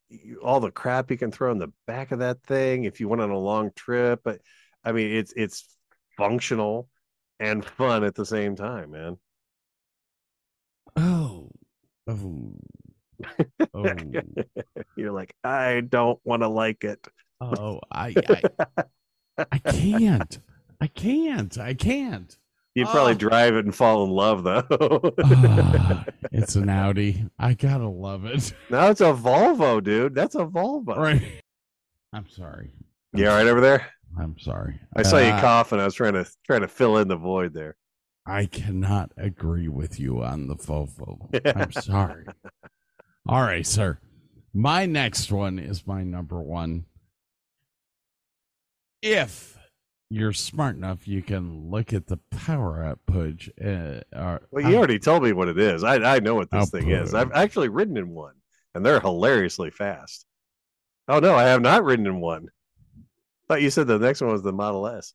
you, 0.09 0.41
all 0.43 0.61
the 0.61 0.71
crap 0.71 1.11
you 1.11 1.19
can 1.19 1.33
throw 1.33 1.53
in 1.53 1.59
the 1.59 1.73
back 1.87 2.13
of 2.13 2.21
that 2.21 2.43
thing 2.45 2.85
if 2.85 3.01
you 3.01 3.09
went 3.09 3.23
on 3.23 3.31
a 3.31 3.39
long 3.39 3.71
trip. 3.77 4.21
But 4.25 4.41
I 4.85 4.93
mean, 4.93 5.11
it's 5.17 5.33
it's 5.37 5.67
functional 6.17 6.89
and 7.41 7.65
fun 7.65 8.05
at 8.05 8.15
the 8.15 8.27
same 8.27 8.57
time, 8.57 8.93
man. 8.93 9.19
Oh, 12.09 12.53
oh, 13.75 13.95
You're 14.97 15.13
like, 15.13 15.35
I 15.43 15.81
don't 15.81 16.19
want 16.25 16.43
to 16.43 16.49
like 16.49 16.85
it. 16.85 17.05
oh! 17.41 17.81
I, 17.91 18.15
I, 18.29 18.85
I 19.53 19.59
can't. 19.59 20.39
I 20.81 20.87
can't. 20.87 21.59
I 21.59 21.75
can't. 21.75 22.37
You'd 22.75 22.89
probably 22.89 23.13
Oh. 23.15 23.17
drive 23.17 23.55
it 23.55 23.65
and 23.65 23.75
fall 23.75 24.05
in 24.05 24.11
love, 24.11 24.45
though. 24.45 25.13
Ah, 25.25 26.05
it's 26.31 26.57
an 26.57 26.69
Audi. 26.69 27.25
I 27.39 27.55
gotta 27.55 27.89
love 27.89 28.27
it. 28.27 28.53
No, 28.71 28.91
it's 28.91 29.01
a 29.01 29.15
Volvo, 29.15 29.83
dude. 29.83 30.15
That's 30.15 30.35
a 30.35 30.45
Volvo. 30.45 30.97
Right. 30.97 31.23
I'm 32.13 32.29
sorry. 32.29 32.71
You 33.15 33.29
all 33.29 33.37
right 33.37 33.47
over 33.47 33.63
there? 33.63 33.87
I'm 34.19 34.39
sorry. 34.39 34.79
I 34.95 35.03
saw 35.03 35.17
you 35.19 35.27
Uh, 35.31 35.41
coughing. 35.41 35.81
I 35.81 35.85
was 35.85 35.95
trying 35.95 36.13
to 36.15 36.27
trying 36.47 36.61
to 36.61 36.69
fill 36.69 36.99
in 36.99 37.09
the 37.09 37.17
void 37.17 37.55
there. 37.55 37.77
I 38.27 38.47
cannot 38.47 39.13
agree 39.17 39.69
with 39.69 40.01
you 40.01 40.23
on 40.23 40.49
the 40.49 40.57
Volvo. 40.57 41.29
I'm 41.57 41.73
sorry. 41.73 42.27
All 43.29 43.43
right, 43.43 43.67
sir. 43.67 43.99
My 44.53 44.87
next 44.87 45.31
one 45.31 45.59
is 45.59 45.87
my 45.87 46.03
number 46.03 46.41
one. 46.41 46.87
If 49.03 49.57
you're 50.11 50.33
smart 50.33 50.77
enough, 50.77 51.07
you 51.07 51.23
can 51.23 51.71
look 51.71 51.93
at 51.93 52.07
the 52.07 52.19
power 52.31 52.83
output. 52.85 53.49
Uh, 53.63 54.01
or, 54.13 54.43
Well, 54.51 54.69
you 54.69 54.77
already 54.77 54.99
told 54.99 55.23
me 55.23 55.33
what 55.33 55.49
it 55.49 55.59
is. 55.59 55.85
I 55.85 56.17
I 56.17 56.19
know 56.21 56.35
what 56.35 56.51
this 56.51 56.61
I'll 56.61 56.67
thing 56.67 56.91
is. 56.91 57.15
I've 57.15 57.33
actually 57.33 57.69
ridden 57.69 57.97
in 57.97 58.11
one, 58.11 58.35
and 58.75 58.85
they're 58.85 59.01
hilariously 59.01 59.71
fast. 59.71 60.27
Oh 61.09 61.21
no, 61.21 61.35
I 61.35 61.45
have 61.45 61.63
not 61.63 61.85
ridden 61.85 62.07
in 62.07 62.21
one. 62.21 62.49
Thought 63.49 63.63
you 63.63 63.71
said 63.71 63.87
the 63.87 63.99
next 63.99 64.21
one 64.21 64.33
was 64.33 64.43
the 64.43 64.53
Model 64.53 64.87
S. 64.89 65.13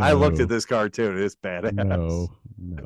I 0.00 0.12
looked 0.12 0.40
at 0.40 0.48
this 0.48 0.64
car 0.64 0.88
too, 0.88 1.16
it's 1.16 1.36
badass. 1.36 1.72
No, 1.74 2.30
no. 2.58 2.84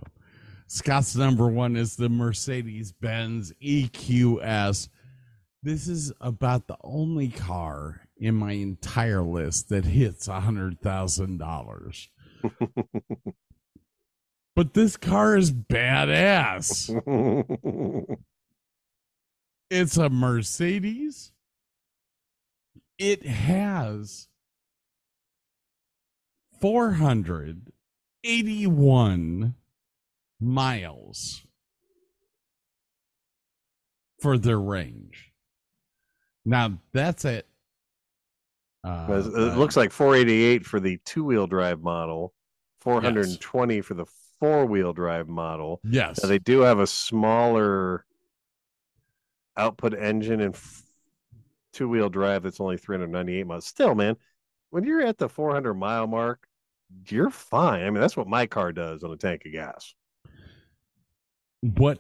Scott's 0.67 1.17
number 1.17 1.49
one 1.49 1.77
is 1.77 1.97
the 1.97 2.09
Mercedes 2.09 2.93
Benz 2.93 3.53
EQS. 3.63 4.89
This 5.63 5.89
is 5.89 6.13
about 6.21 6.67
the 6.67 6.77
only 6.83 7.29
car 7.29 8.03
in 8.19 8.35
my 8.35 8.53
entire 8.53 9.23
list 9.23 9.71
that 9.71 9.85
hits 9.87 10.29
a 10.29 10.41
hundred 10.41 10.81
thousand 10.81 11.39
dollars. 11.39 12.09
But 14.57 14.75
this 14.75 14.97
car 14.97 15.37
is 15.37 15.53
badass. 15.53 16.91
It's 19.71 19.99
a 19.99 20.09
Mercedes. 20.09 21.33
It 22.99 23.27
has 23.27 24.28
481 26.61 29.55
miles 30.41 31.43
for 34.21 34.39
their 34.39 34.61
range. 34.61 35.33
Now 36.45 36.79
that's 36.93 37.25
it. 37.25 37.47
Uh, 38.85 39.23
it 39.35 39.57
looks 39.57 39.77
like 39.77 39.93
488 39.93 40.65
for 40.65 40.81
the 40.81 40.99
two-wheel 41.05 41.47
drive 41.47 41.83
model, 41.83 42.33
420 42.81 43.81
for 43.81 43.95
the 43.95 44.07
four-wheel 44.41 44.93
drive 44.93 45.29
model. 45.29 45.81
yes. 45.85 46.23
Now, 46.23 46.29
they 46.29 46.39
do 46.39 46.61
have 46.61 46.79
a 46.79 46.87
smaller 46.87 48.05
output 49.57 49.95
engine 49.95 50.41
and 50.41 50.55
f- 50.55 50.85
two-wheel 51.73 52.09
drive 52.09 52.45
that's 52.45 52.61
only 52.61 52.77
398 52.77 53.47
miles. 53.47 53.67
Still, 53.67 53.97
man, 53.97 54.17
when 54.71 54.85
you're 54.85 55.03
at 55.03 55.19
the 55.19 55.29
400 55.29 55.75
mile 55.75 56.07
mark, 56.07 56.48
you're 57.09 57.31
fine. 57.31 57.83
I 57.83 57.91
mean, 57.91 58.01
that's 58.01 58.17
what 58.17 58.29
my 58.29 58.47
car 58.47 58.73
does 58.73 59.03
on 59.03 59.11
a 59.11 59.17
tank 59.17 59.43
of 59.47 59.53
gas. 59.53 59.95
what 61.61 61.99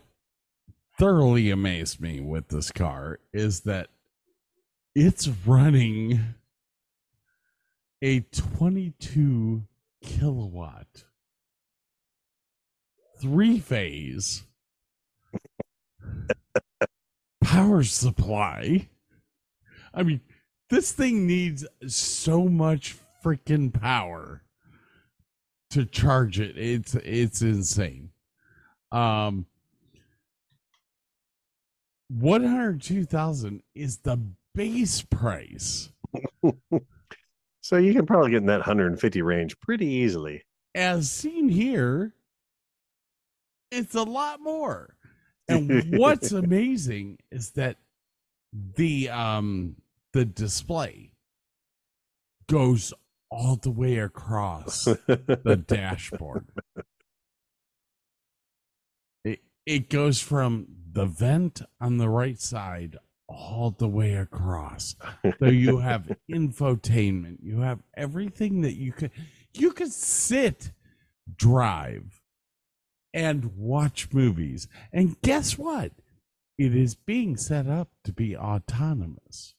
thoroughly 0.98 1.50
amazed 1.50 2.00
me 2.00 2.20
with 2.20 2.48
this 2.48 2.72
car 2.72 3.20
is 3.32 3.60
that 3.60 3.88
it's 4.94 5.28
running 5.46 6.34
a 8.02 8.20
22 8.20 9.62
kilowatt 10.02 11.04
three 13.20 13.58
phase 13.58 14.44
power 17.44 17.82
supply. 17.82 18.88
I 19.94 20.02
mean, 20.02 20.20
this 20.70 20.92
thing 20.92 21.26
needs 21.26 21.66
so 21.86 22.48
much 22.48 22.96
freaking 23.24 23.72
power 23.72 24.42
to 25.70 25.84
charge 25.84 26.40
it. 26.40 26.56
It's 26.56 26.94
it's 26.94 27.42
insane. 27.42 28.10
Um 28.92 29.46
102,000 32.08 33.62
is 33.74 33.98
the 33.98 34.18
base 34.54 35.02
price. 35.02 35.90
So 37.68 37.76
you 37.76 37.92
can 37.92 38.06
probably 38.06 38.30
get 38.30 38.38
in 38.38 38.46
that 38.46 38.60
150 38.60 39.20
range 39.20 39.60
pretty 39.60 39.84
easily. 39.84 40.42
As 40.74 41.10
seen 41.10 41.50
here, 41.50 42.14
it's 43.70 43.94
a 43.94 44.04
lot 44.04 44.40
more. 44.40 44.94
And 45.50 45.96
what's 45.98 46.32
amazing 46.32 47.18
is 47.30 47.52
that 47.52 47.78
the 48.76 49.08
um 49.08 49.76
the 50.12 50.26
display 50.26 51.12
goes 52.48 52.92
all 53.30 53.56
the 53.56 53.70
way 53.70 53.98
across 53.98 54.84
the 55.06 55.62
dashboard. 55.66 56.46
It 59.24 59.40
it 59.66 59.90
goes 59.90 60.20
from 60.20 60.66
the 60.92 61.06
vent 61.06 61.62
on 61.80 61.98
the 61.98 62.08
right 62.08 62.40
side 62.40 62.96
all 63.28 63.74
the 63.78 63.88
way 63.88 64.14
across. 64.14 64.96
So 65.38 65.46
you 65.46 65.78
have 65.80 66.10
infotainment, 66.30 67.38
you 67.42 67.60
have 67.60 67.80
everything 67.96 68.62
that 68.62 68.74
you 68.74 68.92
could 68.92 69.10
you 69.54 69.72
could 69.72 69.92
sit, 69.92 70.72
drive, 71.36 72.22
and 73.12 73.56
watch 73.56 74.08
movies. 74.12 74.68
And 74.92 75.20
guess 75.22 75.58
what? 75.58 75.92
It 76.56 76.74
is 76.74 76.94
being 76.94 77.36
set 77.36 77.66
up 77.68 77.88
to 78.04 78.12
be 78.12 78.36
autonomous. 78.36 79.54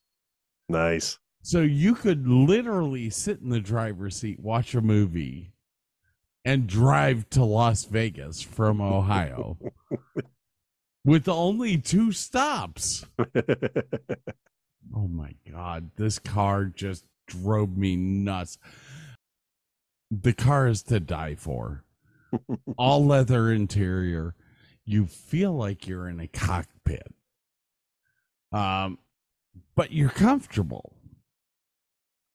nice. 0.67 1.17
So 1.41 1.61
you 1.61 1.95
could 1.95 2.28
literally 2.28 3.10
sit 3.10 3.40
in 3.40 3.49
the 3.49 3.60
driver's 3.60 4.18
seat, 4.18 4.40
watch 4.40 4.76
a 4.76 4.82
movie, 4.82 5.53
and 6.44 6.68
drive 6.68 7.30
to 7.32 7.44
Las 7.44 7.86
Vegas 7.86 8.41
from 8.41 8.82
Ohio 8.82 9.57
with 11.06 11.28
only 11.28 11.78
two 11.78 12.11
stops. 12.11 13.06
Oh 14.95 15.07
my 15.07 15.36
God. 15.49 15.91
This 15.95 16.20
car 16.20 16.66
just 16.66 17.06
drove 17.28 17.78
me 17.78 17.95
nuts. 17.95 18.57
The 20.10 20.34
car 20.34 20.68
is 20.68 20.84
to 20.84 20.99
die 20.99 21.36
for. 21.36 21.84
All 22.78 23.06
leather 23.06 23.52
interior. 23.52 24.36
You 24.86 25.06
feel 25.06 25.53
like 25.53 25.88
you're 25.88 26.10
in 26.10 26.20
a 26.20 26.28
cockpit. 26.28 27.14
Um, 28.52 28.98
but 29.76 29.91
you're 29.91 30.10
comfortable. 30.10 30.94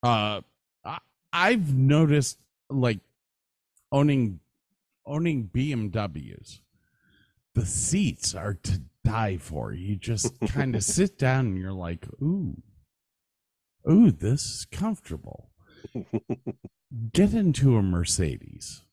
Uh, 0.05 0.41
I, 0.85 0.99
I've 1.33 1.73
noticed 1.73 2.37
like 2.69 2.99
owning 3.91 4.39
owning 5.03 5.49
BMWs. 5.51 6.59
The 7.55 7.65
seats 7.65 8.35
are 8.35 8.53
to 8.53 8.81
die 9.03 9.37
for. 9.37 9.73
You 9.73 9.95
just 9.95 10.39
kind 10.47 10.75
of 10.75 10.83
sit 10.83 11.17
down 11.17 11.47
and 11.47 11.57
you're 11.57 11.73
like, 11.73 12.05
ooh, 12.21 12.61
ooh, 13.89 14.11
this 14.11 14.45
is 14.45 14.67
comfortable. 14.71 15.49
Get 17.11 17.33
into 17.33 17.75
a 17.75 17.81
Mercedes 17.81 18.83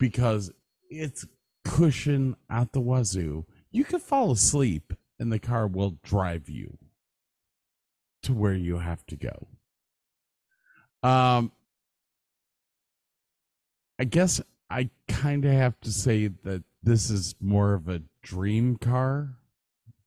because 0.00 0.50
it's 0.90 1.24
cushion 1.64 2.34
out 2.50 2.72
the 2.72 2.80
wazoo. 2.80 3.46
You 3.70 3.84
could 3.84 4.02
fall 4.02 4.32
asleep 4.32 4.92
and 5.20 5.32
the 5.32 5.38
car 5.38 5.68
will 5.68 5.98
drive 6.02 6.48
you 6.48 6.78
to 8.24 8.32
where 8.32 8.54
you 8.54 8.78
have 8.78 9.06
to 9.06 9.16
go. 9.16 9.46
Um, 11.02 11.50
I 13.98 14.04
guess 14.04 14.40
I 14.70 14.90
kind 15.08 15.44
of 15.44 15.52
have 15.52 15.80
to 15.82 15.92
say 15.92 16.28
that 16.44 16.62
this 16.82 17.10
is 17.10 17.34
more 17.40 17.74
of 17.74 17.88
a 17.88 18.02
dream 18.22 18.76
car. 18.76 19.36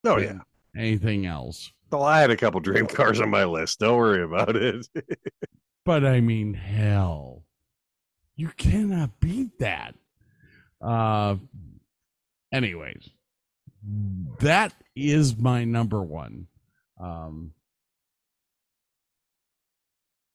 Oh, 0.03 0.17
yeah. 0.17 0.39
Anything 0.76 1.26
else. 1.26 1.72
Well, 1.91 2.03
I 2.03 2.19
had 2.19 2.31
a 2.31 2.38
couple 2.38 2.59
dream 2.59 2.88
cars 2.88 3.22
on 3.22 3.30
my 3.30 3.45
list. 3.45 3.80
Don't 3.80 3.97
worry 3.97 4.23
about 4.23 4.55
it. 4.55 4.88
But 5.85 6.05
I 6.05 6.19
mean, 6.19 6.53
hell, 6.53 7.43
you 8.35 8.49
cannot 8.57 9.19
beat 9.19 9.59
that. 9.59 9.95
Uh, 10.81 11.35
anyways, 12.51 13.09
that 14.39 14.73
is 14.95 15.38
my 15.38 15.63
number 15.63 16.01
one. 16.01 16.47
Um, 16.99 17.53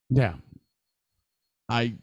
yeah, 0.08 0.34
I, 1.70 1.94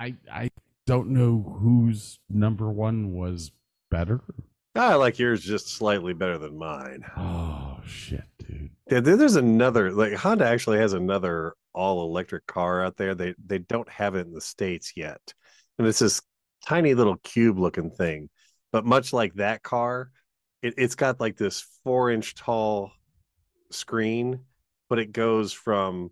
I, 0.00 0.16
I 0.30 0.50
don't 0.86 1.10
know 1.10 1.58
whose 1.60 2.18
number 2.28 2.70
one 2.70 3.12
was 3.12 3.52
better. 3.90 4.20
I 4.74 4.96
like 4.96 5.18
yours 5.18 5.42
just 5.42 5.68
slightly 5.68 6.12
better 6.12 6.38
than 6.38 6.58
mine. 6.58 7.04
Oh 7.16 7.78
shit, 7.86 8.24
dude! 8.38 8.70
Yeah, 8.90 9.00
there's 9.00 9.36
another 9.36 9.90
like 9.90 10.12
Honda 10.14 10.46
actually 10.46 10.78
has 10.78 10.92
another 10.92 11.54
all 11.72 12.02
electric 12.02 12.46
car 12.46 12.84
out 12.84 12.96
there. 12.96 13.14
They 13.14 13.34
they 13.42 13.58
don't 13.58 13.88
have 13.88 14.16
it 14.16 14.26
in 14.26 14.34
the 14.34 14.40
states 14.40 14.92
yet, 14.96 15.32
and 15.78 15.86
it's 15.86 16.00
this 16.00 16.20
tiny 16.66 16.94
little 16.94 17.16
cube 17.18 17.58
looking 17.58 17.90
thing. 17.90 18.28
But 18.70 18.84
much 18.84 19.12
like 19.12 19.34
that 19.34 19.62
car, 19.62 20.10
it, 20.62 20.74
it's 20.76 20.94
got 20.94 21.20
like 21.20 21.36
this 21.36 21.64
four 21.84 22.10
inch 22.10 22.34
tall 22.34 22.92
screen, 23.70 24.40
but 24.90 24.98
it 24.98 25.12
goes 25.12 25.52
from 25.52 26.10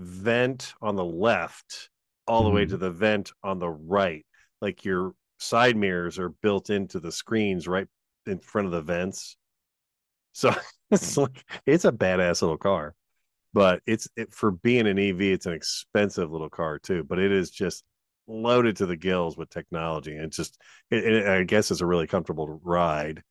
vent 0.00 0.74
on 0.80 0.96
the 0.96 1.04
left 1.04 1.90
all 2.26 2.44
the 2.44 2.50
way 2.50 2.64
to 2.64 2.74
mm-hmm. 2.74 2.84
the 2.84 2.90
vent 2.90 3.32
on 3.42 3.58
the 3.58 3.68
right. 3.68 4.24
Like 4.60 4.84
your 4.84 5.14
side 5.38 5.76
mirrors 5.76 6.18
are 6.18 6.30
built 6.30 6.70
into 6.70 7.00
the 7.00 7.12
screens 7.12 7.68
right 7.68 7.86
in 8.26 8.38
front 8.38 8.66
of 8.66 8.72
the 8.72 8.82
vents. 8.82 9.36
So 10.32 10.54
it's 10.90 11.16
like 11.16 11.44
it's 11.66 11.84
a 11.84 11.92
badass 11.92 12.42
little 12.42 12.58
car, 12.58 12.94
but 13.52 13.80
it's 13.86 14.08
it, 14.16 14.32
for 14.34 14.50
being 14.50 14.86
an 14.86 14.98
EV, 14.98 15.20
it's 15.22 15.46
an 15.46 15.52
expensive 15.52 16.30
little 16.30 16.50
car 16.50 16.78
too. 16.78 17.04
But 17.04 17.18
it 17.18 17.32
is 17.32 17.50
just 17.50 17.84
loaded 18.26 18.76
to 18.76 18.86
the 18.86 18.96
gills 18.96 19.36
with 19.36 19.50
technology, 19.50 20.14
and 20.14 20.26
it's 20.26 20.36
just 20.36 20.58
it, 20.90 21.04
it- 21.04 21.26
I 21.26 21.44
guess 21.44 21.70
it's 21.70 21.80
a 21.80 21.86
really 21.86 22.06
comfortable 22.06 22.60
ride, 22.62 23.22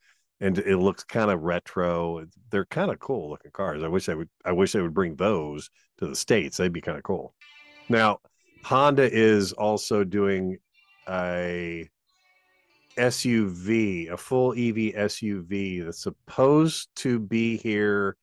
and 0.41 0.57
it 0.57 0.77
looks 0.77 1.03
kind 1.03 1.31
of 1.31 1.41
retro. 1.41 2.25
They're 2.49 2.65
kind 2.65 2.91
of 2.91 2.99
cool 2.99 3.29
looking 3.29 3.51
cars. 3.51 3.83
I 3.83 3.87
wish 3.87 4.09
I 4.09 4.15
would 4.15 4.29
I 4.45 4.51
wish 4.51 4.71
they 4.71 4.81
would 4.81 4.93
bring 4.93 5.15
those 5.15 5.69
to 5.97 6.07
the 6.07 6.15
states. 6.15 6.57
They'd 6.57 6.73
be 6.73 6.81
kind 6.81 6.97
of 6.97 7.03
cool. 7.03 7.33
Now, 7.89 8.19
Honda 8.63 9.11
is 9.11 9.53
also 9.53 10.03
doing 10.03 10.57
a 11.07 11.89
SUV, 12.97 14.11
a 14.11 14.17
full 14.17 14.51
EV 14.51 14.93
SUV 14.95 15.85
that's 15.85 16.03
supposed 16.03 16.89
to 16.97 17.19
be 17.19 17.57
here 17.57 18.15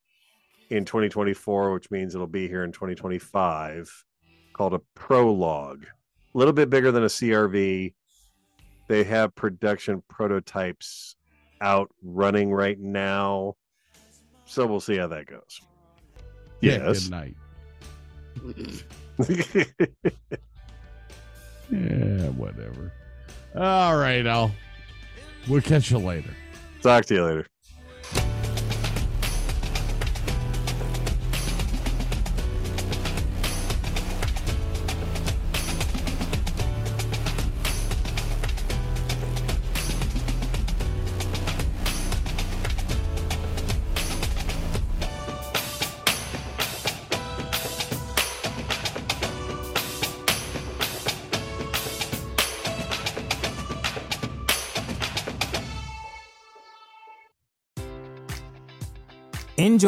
in 0.70 0.84
2024, 0.84 1.72
which 1.72 1.90
means 1.90 2.14
it'll 2.14 2.26
be 2.26 2.48
here 2.48 2.64
in 2.64 2.72
2025, 2.72 4.05
called 4.52 4.74
a 4.74 4.80
Prologue. 4.94 5.84
a 5.84 6.38
little 6.38 6.52
bit 6.52 6.70
bigger 6.70 6.93
than 6.93 7.05
a 7.05 7.06
CRV. 7.09 7.94
They 8.88 9.05
have 9.05 9.34
production 9.34 10.02
prototypes 10.09 11.16
out 11.60 11.90
running 12.02 12.52
right 12.52 12.78
now. 12.78 13.54
So 14.46 14.66
we'll 14.66 14.80
see 14.80 14.96
how 14.96 15.06
that 15.08 15.26
goes. 15.26 15.60
Yeah, 16.60 16.78
Yes. 16.86 17.08
good 17.08 17.10
night. 17.10 17.36
Yeah, 21.68 22.28
whatever. 22.28 22.92
All 23.56 23.96
right, 23.96 24.24
Al. 24.24 24.52
We'll 25.48 25.62
catch 25.62 25.90
you 25.90 25.98
later. 25.98 26.30
Talk 26.82 27.06
to 27.06 27.14
you 27.14 27.24
later. 27.24 27.46